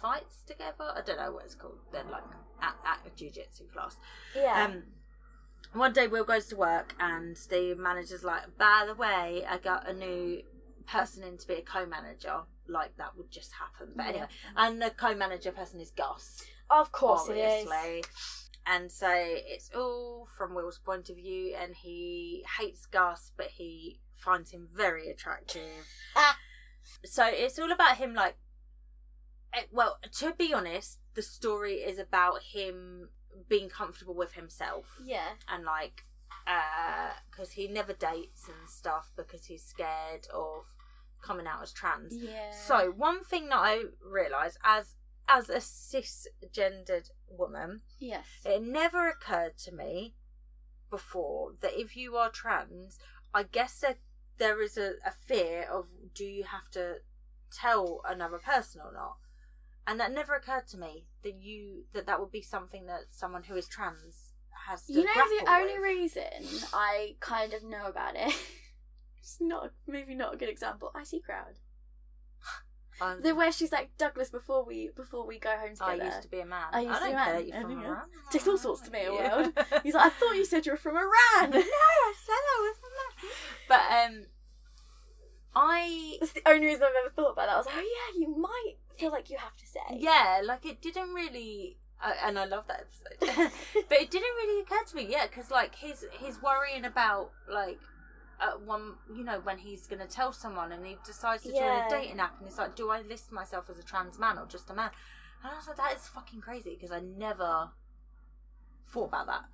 fights 0.00 0.42
together. 0.46 0.92
I 0.94 1.00
don't 1.04 1.18
know 1.18 1.32
what 1.32 1.44
it's 1.44 1.54
called. 1.54 1.78
They're 1.92 2.04
like 2.04 2.22
at, 2.62 2.74
at 2.86 3.00
a 3.06 3.14
jiu-jitsu 3.14 3.64
class. 3.72 3.96
Yeah. 4.34 4.64
um 4.64 4.82
one 5.74 5.92
day 5.92 6.06
Will 6.06 6.24
goes 6.24 6.46
to 6.46 6.56
work 6.56 6.94
and 6.98 7.36
the 7.50 7.74
manager's 7.74 8.24
like 8.24 8.56
by 8.56 8.84
the 8.86 8.94
way 8.94 9.44
I 9.46 9.58
got 9.58 9.88
a 9.88 9.92
new 9.92 10.42
person 10.86 11.22
in 11.22 11.36
to 11.36 11.46
be 11.46 11.54
a 11.54 11.62
co-manager 11.62 12.42
like 12.68 12.96
that 12.96 13.16
would 13.16 13.30
just 13.30 13.52
happen 13.52 13.92
but 13.96 14.06
anyway 14.06 14.26
and 14.56 14.80
the 14.82 14.90
co-manager 14.90 15.52
person 15.52 15.80
is 15.80 15.90
Gus 15.90 16.44
of 16.70 16.92
course 16.92 17.28
it 17.28 17.36
is. 17.36 17.68
And 18.66 18.92
so 18.92 19.08
it's 19.10 19.70
all 19.74 20.28
from 20.36 20.54
Will's 20.54 20.78
point 20.78 21.08
of 21.08 21.16
view, 21.16 21.56
and 21.58 21.74
he 21.74 22.44
hates 22.58 22.84
Gus, 22.84 23.32
but 23.34 23.46
he 23.46 24.00
finds 24.14 24.50
him 24.50 24.68
very 24.70 25.08
attractive. 25.08 25.86
Ah. 26.14 26.36
So 27.02 27.24
it's 27.26 27.58
all 27.58 27.72
about 27.72 27.96
him, 27.96 28.12
like, 28.12 28.36
eh, 29.54 29.62
well, 29.72 29.98
to 30.18 30.34
be 30.36 30.52
honest, 30.52 30.98
the 31.14 31.22
story 31.22 31.76
is 31.76 31.98
about 31.98 32.42
him 32.52 33.08
being 33.48 33.70
comfortable 33.70 34.14
with 34.14 34.34
himself 34.34 34.98
Yeah. 35.02 35.36
and 35.48 35.64
like, 35.64 36.04
because 37.30 37.52
he 37.52 37.68
never 37.68 37.94
dates 37.94 38.48
and 38.48 38.68
stuff 38.68 39.12
because 39.16 39.46
he's 39.46 39.64
scared 39.64 40.26
of 40.32 40.74
coming 41.22 41.46
out 41.46 41.62
as 41.62 41.72
trans. 41.72 42.14
Yeah. 42.16 42.50
So 42.50 42.90
one 42.96 43.22
thing 43.24 43.48
that 43.48 43.58
I 43.58 43.82
realised 44.02 44.58
as 44.64 44.94
as 45.30 45.50
a 45.50 45.56
cisgendered 45.60 47.10
woman, 47.28 47.82
Yes. 47.98 48.24
it 48.44 48.62
never 48.62 49.08
occurred 49.08 49.58
to 49.58 49.72
me 49.74 50.14
before 50.90 51.52
that 51.60 51.78
if 51.78 51.96
you 51.96 52.16
are 52.16 52.30
trans, 52.30 52.98
I 53.34 53.42
guess 53.42 53.80
that 53.80 53.98
there 54.38 54.62
is 54.62 54.78
a, 54.78 54.92
a 55.04 55.12
fear 55.26 55.68
of 55.70 55.88
do 56.14 56.24
you 56.24 56.44
have 56.44 56.70
to 56.72 56.96
tell 57.52 58.00
another 58.08 58.38
person 58.38 58.80
or 58.82 58.92
not, 58.92 59.16
and 59.86 59.98
that 60.00 60.12
never 60.12 60.34
occurred 60.34 60.66
to 60.68 60.78
me 60.78 61.06
that 61.22 61.34
you 61.40 61.84
that 61.92 62.06
that 62.06 62.20
would 62.20 62.30
be 62.32 62.42
something 62.42 62.86
that 62.86 63.06
someone 63.10 63.42
who 63.44 63.54
is 63.56 63.68
trans 63.68 64.32
has 64.66 64.84
to 64.86 64.92
You 64.94 65.04
know 65.04 65.12
the 65.14 65.50
only 65.50 65.74
with. 65.74 65.82
reason 65.82 66.32
I 66.72 67.16
kind 67.20 67.52
of 67.52 67.62
know 67.62 67.86
about 67.86 68.16
it. 68.16 68.34
It's 69.28 69.36
not 69.42 69.72
maybe 69.86 70.14
not 70.14 70.32
a 70.32 70.36
good 70.38 70.48
example. 70.48 70.90
I 70.94 71.04
see 71.04 71.20
crowd. 71.20 71.58
Um, 73.00 73.22
The 73.22 73.32
where 73.32 73.52
she's 73.52 73.70
like 73.70 73.90
Douglas 73.96 74.28
before 74.28 74.64
we 74.64 74.90
before 74.96 75.24
we 75.24 75.38
go 75.38 75.50
home 75.50 75.74
together. 75.76 76.02
I 76.02 76.06
used 76.06 76.22
to 76.22 76.28
be 76.28 76.40
a 76.40 76.46
man. 76.46 76.64
I 76.72 76.80
used 76.80 76.94
to 76.94 77.00
don't 77.00 77.06
be 77.10 77.12
a 77.12 77.14
man. 77.16 77.34
that 77.36 77.46
you're 77.46 77.60
from. 77.60 77.84
Iran. 77.84 78.02
Takes 78.32 78.48
all 78.48 78.58
sorts 78.58 78.80
to 78.82 78.90
me, 78.90 79.02
Yeah. 79.04 79.36
world. 79.36 79.52
He's 79.84 79.94
like, 79.94 80.06
I 80.06 80.08
thought 80.10 80.32
you 80.32 80.44
said 80.44 80.66
you 80.66 80.72
were 80.72 80.78
from 80.78 80.96
Iran. 80.96 81.50
no, 81.50 81.58
I 81.60 82.14
said 82.26 82.42
I 82.54 82.58
was 82.66 82.76
man. 82.82 83.30
But 83.68 83.80
um, 83.92 84.26
I 85.54 86.16
That's 86.20 86.32
the 86.32 86.42
only 86.48 86.66
reason 86.66 86.82
I've 86.84 87.04
ever 87.04 87.14
thought 87.14 87.32
about 87.34 87.46
that. 87.46 87.54
I 87.54 87.56
was 87.58 87.66
like, 87.66 87.76
oh 87.78 88.12
yeah, 88.14 88.20
you 88.20 88.36
might 88.36 88.74
feel 88.98 89.12
like 89.12 89.30
you 89.30 89.36
have 89.38 89.56
to 89.56 89.66
say. 89.66 89.80
yeah, 89.96 90.40
like 90.44 90.66
it 90.66 90.80
didn't 90.82 91.14
really, 91.14 91.78
uh, 92.02 92.14
and 92.24 92.38
I 92.38 92.46
love 92.46 92.64
that 92.66 92.86
episode. 93.20 93.52
but 93.88 93.98
it 93.98 94.10
didn't 94.10 94.34
really 94.36 94.62
occur 94.62 94.82
to 94.88 94.96
me, 94.96 95.06
yeah, 95.08 95.26
because 95.28 95.50
like 95.52 95.76
he's 95.76 96.04
he's 96.18 96.42
worrying 96.42 96.84
about 96.84 97.30
like. 97.48 97.78
Uh, 98.40 98.52
one, 98.64 98.94
you 99.12 99.24
know, 99.24 99.40
when 99.40 99.58
he's 99.58 99.86
going 99.88 100.00
to 100.00 100.06
tell 100.06 100.32
someone 100.32 100.70
and 100.70 100.86
he 100.86 100.96
decides 101.04 101.42
to 101.42 101.52
Yeah. 101.52 101.58
join 101.58 101.86
a 101.86 101.90
dating 101.90 102.20
app 102.20 102.38
and 102.38 102.48
he's 102.48 102.56
like, 102.58 102.76
do 102.76 102.88
I 102.90 103.00
list 103.00 103.32
myself 103.32 103.68
as 103.68 103.78
a 103.78 103.82
trans 103.82 104.18
man 104.18 104.38
or 104.38 104.46
just 104.46 104.70
a 104.70 104.74
man? 104.74 104.90
And 105.42 105.52
I 105.52 105.56
was 105.56 105.66
like, 105.66 105.76
that 105.76 105.96
is 105.96 106.06
fucking 106.06 106.40
crazy 106.40 106.74
because 106.74 106.92
I 106.92 107.00
never 107.00 107.70
thought 108.86 109.06
about 109.08 109.26
that. 109.26 109.44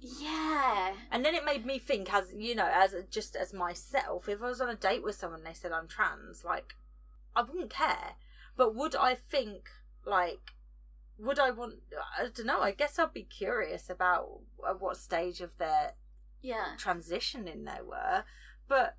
Yeah. 0.00 0.94
And 1.10 1.24
then 1.24 1.34
it 1.34 1.44
made 1.44 1.64
me 1.66 1.78
think, 1.78 2.12
as 2.12 2.32
you 2.36 2.54
know, 2.54 2.68
as 2.72 2.94
just 3.10 3.34
as 3.34 3.52
myself, 3.52 4.28
if 4.28 4.42
I 4.42 4.46
was 4.48 4.60
on 4.60 4.68
a 4.68 4.74
date 4.76 5.02
with 5.02 5.16
someone 5.16 5.40
and 5.40 5.46
they 5.48 5.54
said 5.54 5.72
I'm 5.72 5.88
trans, 5.88 6.44
like 6.44 6.74
I 7.34 7.42
wouldn't 7.42 7.70
care. 7.70 8.14
But 8.56 8.74
would 8.74 8.94
I 8.94 9.14
think 9.14 9.68
like, 10.04 10.52
would 11.18 11.38
I 11.38 11.50
want? 11.50 11.76
I 12.18 12.28
don't 12.34 12.46
know. 12.46 12.60
I 12.60 12.72
guess 12.72 12.98
I'd 12.98 13.12
be 13.12 13.22
curious 13.22 13.88
about 13.88 14.40
at 14.68 14.80
what 14.80 14.96
stage 14.96 15.40
of 15.40 15.56
their 15.58 15.92
Yeah. 16.42 16.74
transitioning 16.78 17.64
they 17.64 17.82
were. 17.82 18.24
But 18.68 18.96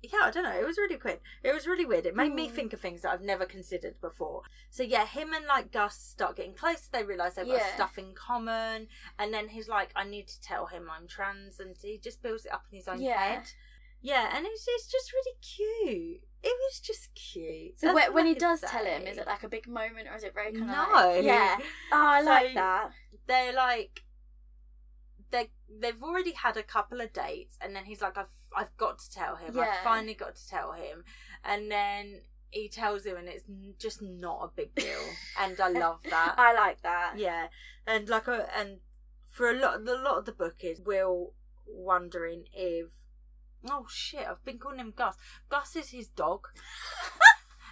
yeah, 0.00 0.20
I 0.22 0.30
don't 0.30 0.44
know. 0.44 0.56
It 0.56 0.64
was 0.64 0.78
really 0.78 0.96
weird. 1.02 1.18
It 1.42 1.52
was 1.52 1.66
really 1.66 1.84
weird. 1.84 2.06
It 2.06 2.14
made 2.14 2.32
me 2.32 2.46
Hmm. 2.48 2.54
think 2.54 2.72
of 2.72 2.80
things 2.80 3.02
that 3.02 3.10
I've 3.12 3.20
never 3.20 3.44
considered 3.44 4.00
before. 4.00 4.42
So 4.70 4.82
yeah, 4.84 5.06
him 5.06 5.32
and 5.34 5.44
like 5.46 5.72
Gus 5.72 5.98
start 5.98 6.36
getting 6.36 6.54
closer. 6.54 6.88
They 6.92 7.02
realise 7.02 7.34
they've 7.34 7.46
got 7.46 7.62
stuff 7.74 7.98
in 7.98 8.14
common, 8.14 8.86
and 9.18 9.34
then 9.34 9.48
he's 9.48 9.68
like, 9.68 9.90
"I 9.96 10.04
need 10.04 10.28
to 10.28 10.40
tell 10.40 10.66
him 10.66 10.88
I'm 10.88 11.08
trans," 11.08 11.58
and 11.58 11.76
he 11.82 11.98
just 11.98 12.22
builds 12.22 12.46
it 12.46 12.52
up 12.52 12.66
in 12.70 12.76
his 12.78 12.86
own 12.86 13.00
Yeah. 13.00 13.18
head. 13.20 13.52
Yeah, 14.00 14.30
and 14.36 14.46
it's 14.46 14.64
it's 14.68 14.86
just 14.86 15.12
really 15.12 15.36
cute. 15.40 16.22
It 16.44 16.56
was 16.56 16.78
just 16.78 17.12
cute. 17.16 17.80
So 17.80 17.88
That's 17.88 17.94
when, 17.96 18.08
all 18.10 18.14
when 18.14 18.26
I 18.26 18.28
he 18.28 18.34
does 18.36 18.60
tell 18.60 18.84
him, 18.84 19.02
is 19.08 19.18
it 19.18 19.26
like 19.26 19.42
a 19.42 19.48
big 19.48 19.66
moment 19.66 20.06
or 20.06 20.14
is 20.14 20.22
it 20.22 20.32
very 20.34 20.52
kind 20.52 20.70
of 20.70 20.76
no? 20.76 20.92
like, 20.94 21.24
yeah? 21.24 21.58
Oh, 21.92 22.06
I 22.06 22.20
So- 22.22 22.26
like 22.30 22.54
that. 22.54 22.92
they're 23.26 23.52
like 23.52 24.04
they've 25.80 26.02
already 26.02 26.32
had 26.32 26.56
a 26.56 26.62
couple 26.62 27.00
of 27.00 27.12
dates 27.12 27.56
and 27.60 27.74
then 27.74 27.84
he's 27.84 28.00
like 28.02 28.16
I've 28.16 28.32
I've 28.56 28.76
got 28.76 28.98
to 29.00 29.10
tell 29.10 29.36
him. 29.36 29.54
Yeah. 29.54 29.62
I've 29.62 29.84
finally 29.84 30.14
got 30.14 30.36
to 30.36 30.48
tell 30.48 30.72
him. 30.72 31.04
And 31.44 31.70
then 31.70 32.22
he 32.50 32.68
tells 32.68 33.04
him 33.04 33.16
and 33.16 33.28
it's 33.28 33.44
just 33.78 34.00
not 34.02 34.40
a 34.42 34.56
big 34.56 34.74
deal. 34.74 35.00
And 35.38 35.60
I 35.60 35.68
love 35.68 36.00
that. 36.10 36.34
I 36.38 36.54
like 36.54 36.82
that. 36.82 37.14
yeah. 37.16 37.48
And 37.86 38.08
like 38.08 38.26
a, 38.28 38.48
and 38.58 38.78
for 39.30 39.50
a 39.50 39.54
lot 39.58 39.80
a 39.86 39.94
lot 39.94 40.18
of 40.18 40.24
the 40.24 40.32
book 40.32 40.56
is 40.60 40.80
Will 40.80 41.34
wondering 41.66 42.44
if 42.54 42.86
oh 43.70 43.86
shit 43.88 44.26
I've 44.26 44.44
been 44.44 44.58
calling 44.58 44.78
him 44.80 44.92
Gus. 44.96 45.16
Gus 45.48 45.76
is 45.76 45.90
his 45.90 46.08
dog. 46.08 46.46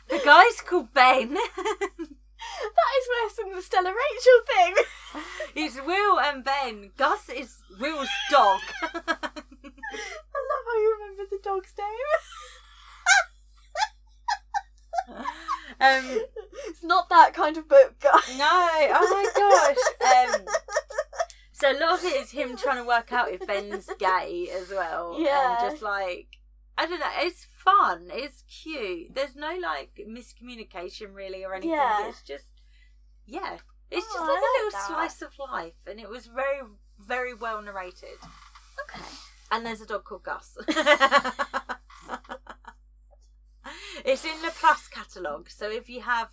The 0.08 0.20
guy's 0.24 0.60
called 0.60 0.94
Ben 0.94 1.36
That 2.62 2.92
is 2.98 3.08
worse 3.22 3.36
than 3.36 3.54
the 3.54 3.62
Stella 3.62 3.92
Rachel 3.92 4.40
thing. 4.46 4.74
It's 5.54 5.76
Will 5.76 6.20
and 6.20 6.44
Ben. 6.44 6.90
Gus 6.98 7.30
is 7.30 7.62
Will's 7.80 8.10
dog. 8.30 8.60
I 8.82 8.88
love 8.92 10.64
how 10.66 10.76
you 10.78 10.98
remember 11.00 11.22
the 11.30 11.38
dog's 11.42 11.72
name. 11.78 12.12
um, 15.80 16.20
it's 16.66 16.82
not 16.84 17.08
that 17.08 17.32
kind 17.32 17.56
of 17.56 17.68
book, 17.68 17.94
guys. 18.00 18.36
no, 18.36 18.44
oh 18.50 19.08
my 19.10 19.26
gosh. 19.34 20.34
Um, 20.34 20.44
so 21.52 21.72
a 21.72 21.78
lot 21.80 21.98
of 22.00 22.04
it 22.04 22.20
is 22.20 22.30
him 22.32 22.56
trying 22.56 22.82
to 22.82 22.84
work 22.86 23.12
out 23.14 23.30
if 23.30 23.46
Ben's 23.46 23.88
gay 23.98 24.48
as 24.54 24.68
well. 24.68 25.16
Yeah. 25.18 25.62
And 25.62 25.70
just 25.70 25.82
like, 25.82 26.26
I 26.76 26.84
don't 26.86 27.00
know, 27.00 27.06
it's 27.20 27.46
fun. 27.66 28.08
It's 28.12 28.42
cute. 28.42 29.14
There's 29.14 29.34
no 29.36 29.56
like 29.60 30.00
miscommunication 30.08 31.14
really 31.14 31.44
or 31.44 31.52
anything. 31.54 31.70
Yeah. 31.70 32.08
It's 32.08 32.22
just, 32.22 32.44
yeah. 33.26 33.58
It's 33.90 34.06
just 34.06 34.18
Oh, 34.18 34.22
like 34.22 34.38
a 34.38 34.64
little 34.64 34.70
that. 34.72 34.86
slice 34.86 35.22
of 35.22 35.38
life. 35.38 35.74
And 35.86 36.00
it 36.00 36.08
was 36.08 36.26
very, 36.26 36.60
very 36.98 37.34
well 37.34 37.60
narrated. 37.62 38.18
Okay. 38.82 39.04
And 39.50 39.64
there's 39.66 39.80
a 39.80 39.86
dog 39.86 40.04
called 40.04 40.22
Gus. 40.24 40.56
it's 44.04 44.24
in 44.24 44.42
the 44.42 44.52
Plus 44.58 44.88
catalogue, 44.88 45.48
so 45.50 45.70
if 45.70 45.88
you 45.88 46.00
have 46.02 46.30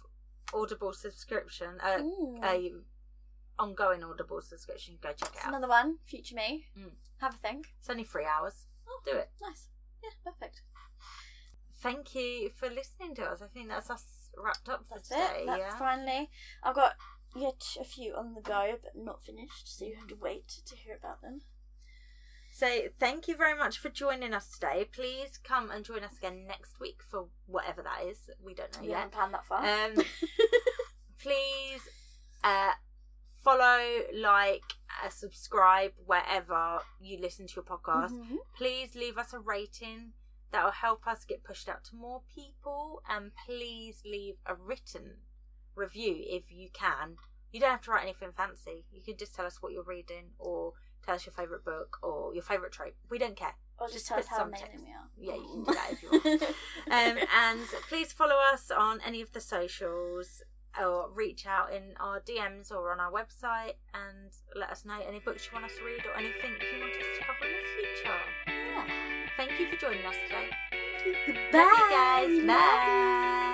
Audible 0.53 0.93
subscription, 0.93 1.79
uh, 1.83 1.99
a 2.43 2.71
ongoing 3.59 4.03
Audible 4.03 4.41
subscription, 4.41 4.97
go 5.01 5.09
check 5.09 5.19
That's 5.33 5.35
it 5.35 5.43
out. 5.43 5.49
another 5.49 5.67
one. 5.67 5.97
Future 6.05 6.35
me. 6.35 6.65
Mm. 6.77 6.91
Have 7.21 7.35
a 7.35 7.37
think. 7.37 7.67
It's 7.79 7.89
only 7.89 8.03
three 8.03 8.25
hours. 8.25 8.65
Oh, 8.87 8.99
Do 9.05 9.17
it. 9.17 9.29
Nice. 9.41 9.67
Yeah, 10.03 10.09
perfect. 10.23 10.61
Thank 11.83 12.15
you 12.15 12.49
for 12.57 12.69
listening 12.69 13.13
to 13.15 13.23
us. 13.25 13.41
I 13.41 13.47
think 13.47 13.67
that's 13.67 13.89
us 13.89 14.29
wrapped 14.37 14.69
up 14.69 14.85
for 14.87 14.95
That's 14.95 15.09
today. 15.09 15.41
it. 15.41 15.45
That's 15.45 15.59
yeah. 15.59 15.77
finally. 15.77 16.29
I've 16.63 16.75
got 16.75 16.93
yet 17.35 17.61
a 17.79 17.83
few 17.83 18.15
on 18.15 18.33
the 18.33 18.41
go, 18.41 18.75
but 18.81 18.95
not 18.95 19.21
finished, 19.23 19.77
so 19.77 19.85
you 19.85 19.95
have 19.95 20.07
to 20.07 20.15
wait 20.15 20.47
to 20.65 20.75
hear 20.75 20.95
about 20.95 21.21
them. 21.21 21.41
So 22.55 22.67
thank 22.99 23.27
you 23.27 23.35
very 23.35 23.57
much 23.57 23.79
for 23.79 23.89
joining 23.89 24.33
us 24.33 24.49
today. 24.51 24.85
Please 24.91 25.37
come 25.43 25.71
and 25.71 25.83
join 25.83 26.03
us 26.03 26.17
again 26.17 26.45
next 26.47 26.79
week 26.79 27.01
for 27.09 27.25
whatever 27.47 27.81
that 27.81 28.03
is. 28.07 28.29
We 28.41 28.53
don't 28.53 28.71
know 28.75 28.81
We 28.83 28.89
yet. 28.89 28.97
haven't 28.97 29.13
planned 29.13 29.33
that 29.33 29.45
far. 29.45 29.65
Um, 29.65 29.95
please 31.21 31.81
uh, 32.43 32.71
follow, 33.43 33.79
like, 34.15 34.61
uh, 35.03 35.09
subscribe 35.09 35.91
wherever 36.05 36.79
you 37.01 37.19
listen 37.19 37.47
to 37.47 37.53
your 37.55 37.63
podcast. 37.65 38.11
Mhm. 38.11 38.37
Please 38.55 38.95
leave 38.95 39.17
us 39.17 39.33
a 39.33 39.39
rating. 39.39 40.13
That 40.53 40.63
will 40.63 40.71
help 40.71 41.07
us 41.07 41.25
get 41.25 41.43
pushed 41.43 41.67
out 41.67 41.83
to 41.85 41.95
more 41.95 42.21
people. 42.33 43.01
And 43.09 43.31
please 43.45 44.03
leave 44.05 44.35
a 44.45 44.53
written 44.53 45.15
review 45.75 46.15
if 46.19 46.43
you 46.51 46.69
can. 46.71 47.17
You 47.51 47.59
don't 47.59 47.71
have 47.71 47.81
to 47.81 47.91
write 47.91 48.03
anything 48.03 48.29
fancy. 48.37 48.85
You 48.91 49.01
can 49.01 49.17
just 49.17 49.33
tell 49.35 49.45
us 49.45 49.61
what 49.61 49.73
you're 49.73 49.83
reading 49.83 50.29
or 50.37 50.73
tell 51.03 51.15
us 51.15 51.25
your 51.25 51.33
favourite 51.33 51.65
book 51.65 51.97
or 52.03 52.33
your 52.35 52.43
favourite 52.43 52.71
trope. 52.71 52.93
We 53.09 53.17
don't 53.17 53.35
care. 53.35 53.55
Or 53.79 53.87
just 53.89 54.07
tell 54.07 54.19
us 54.19 54.27
how 54.27 54.43
amazing 54.43 54.67
text. 54.67 54.85
we 54.85 55.27
are. 55.27 55.35
Yeah, 55.35 55.41
you 55.41 55.49
can 55.51 55.63
do 55.63 55.73
that 55.73 55.91
if 55.91 56.03
you 56.03 56.09
want. 56.11 56.43
Um, 56.91 57.17
and 57.35 57.61
please 57.89 58.11
follow 58.13 58.35
us 58.53 58.69
on 58.69 58.99
any 59.03 59.21
of 59.21 59.31
the 59.33 59.41
socials 59.41 60.43
or 60.79 61.09
reach 61.11 61.47
out 61.47 61.73
in 61.73 61.95
our 61.99 62.19
DMs 62.19 62.71
or 62.71 62.91
on 62.91 62.99
our 62.99 63.11
website 63.11 63.73
and 63.93 64.31
let 64.55 64.69
us 64.69 64.85
know 64.85 64.99
any 65.07 65.19
books 65.19 65.47
you 65.47 65.53
want 65.53 65.65
us 65.65 65.77
to 65.79 65.83
read 65.85 66.05
or 66.05 66.15
anything 66.15 66.51
you 66.61 66.79
want 66.79 66.93
us 66.93 67.07
to 67.17 67.23
cover 67.23 67.45
in 67.45 67.57
the 67.57 68.03
future. 68.03 68.19
Yeah. 68.47 69.12
Thank 69.37 69.59
you 69.59 69.67
for 69.67 69.75
joining 69.77 70.05
us 70.05 70.15
today. 70.27 70.49
Bye. 71.51 71.59
Love 71.59 71.71
you 71.71 71.89
guys. 71.89 72.47
Bye. 72.47 73.52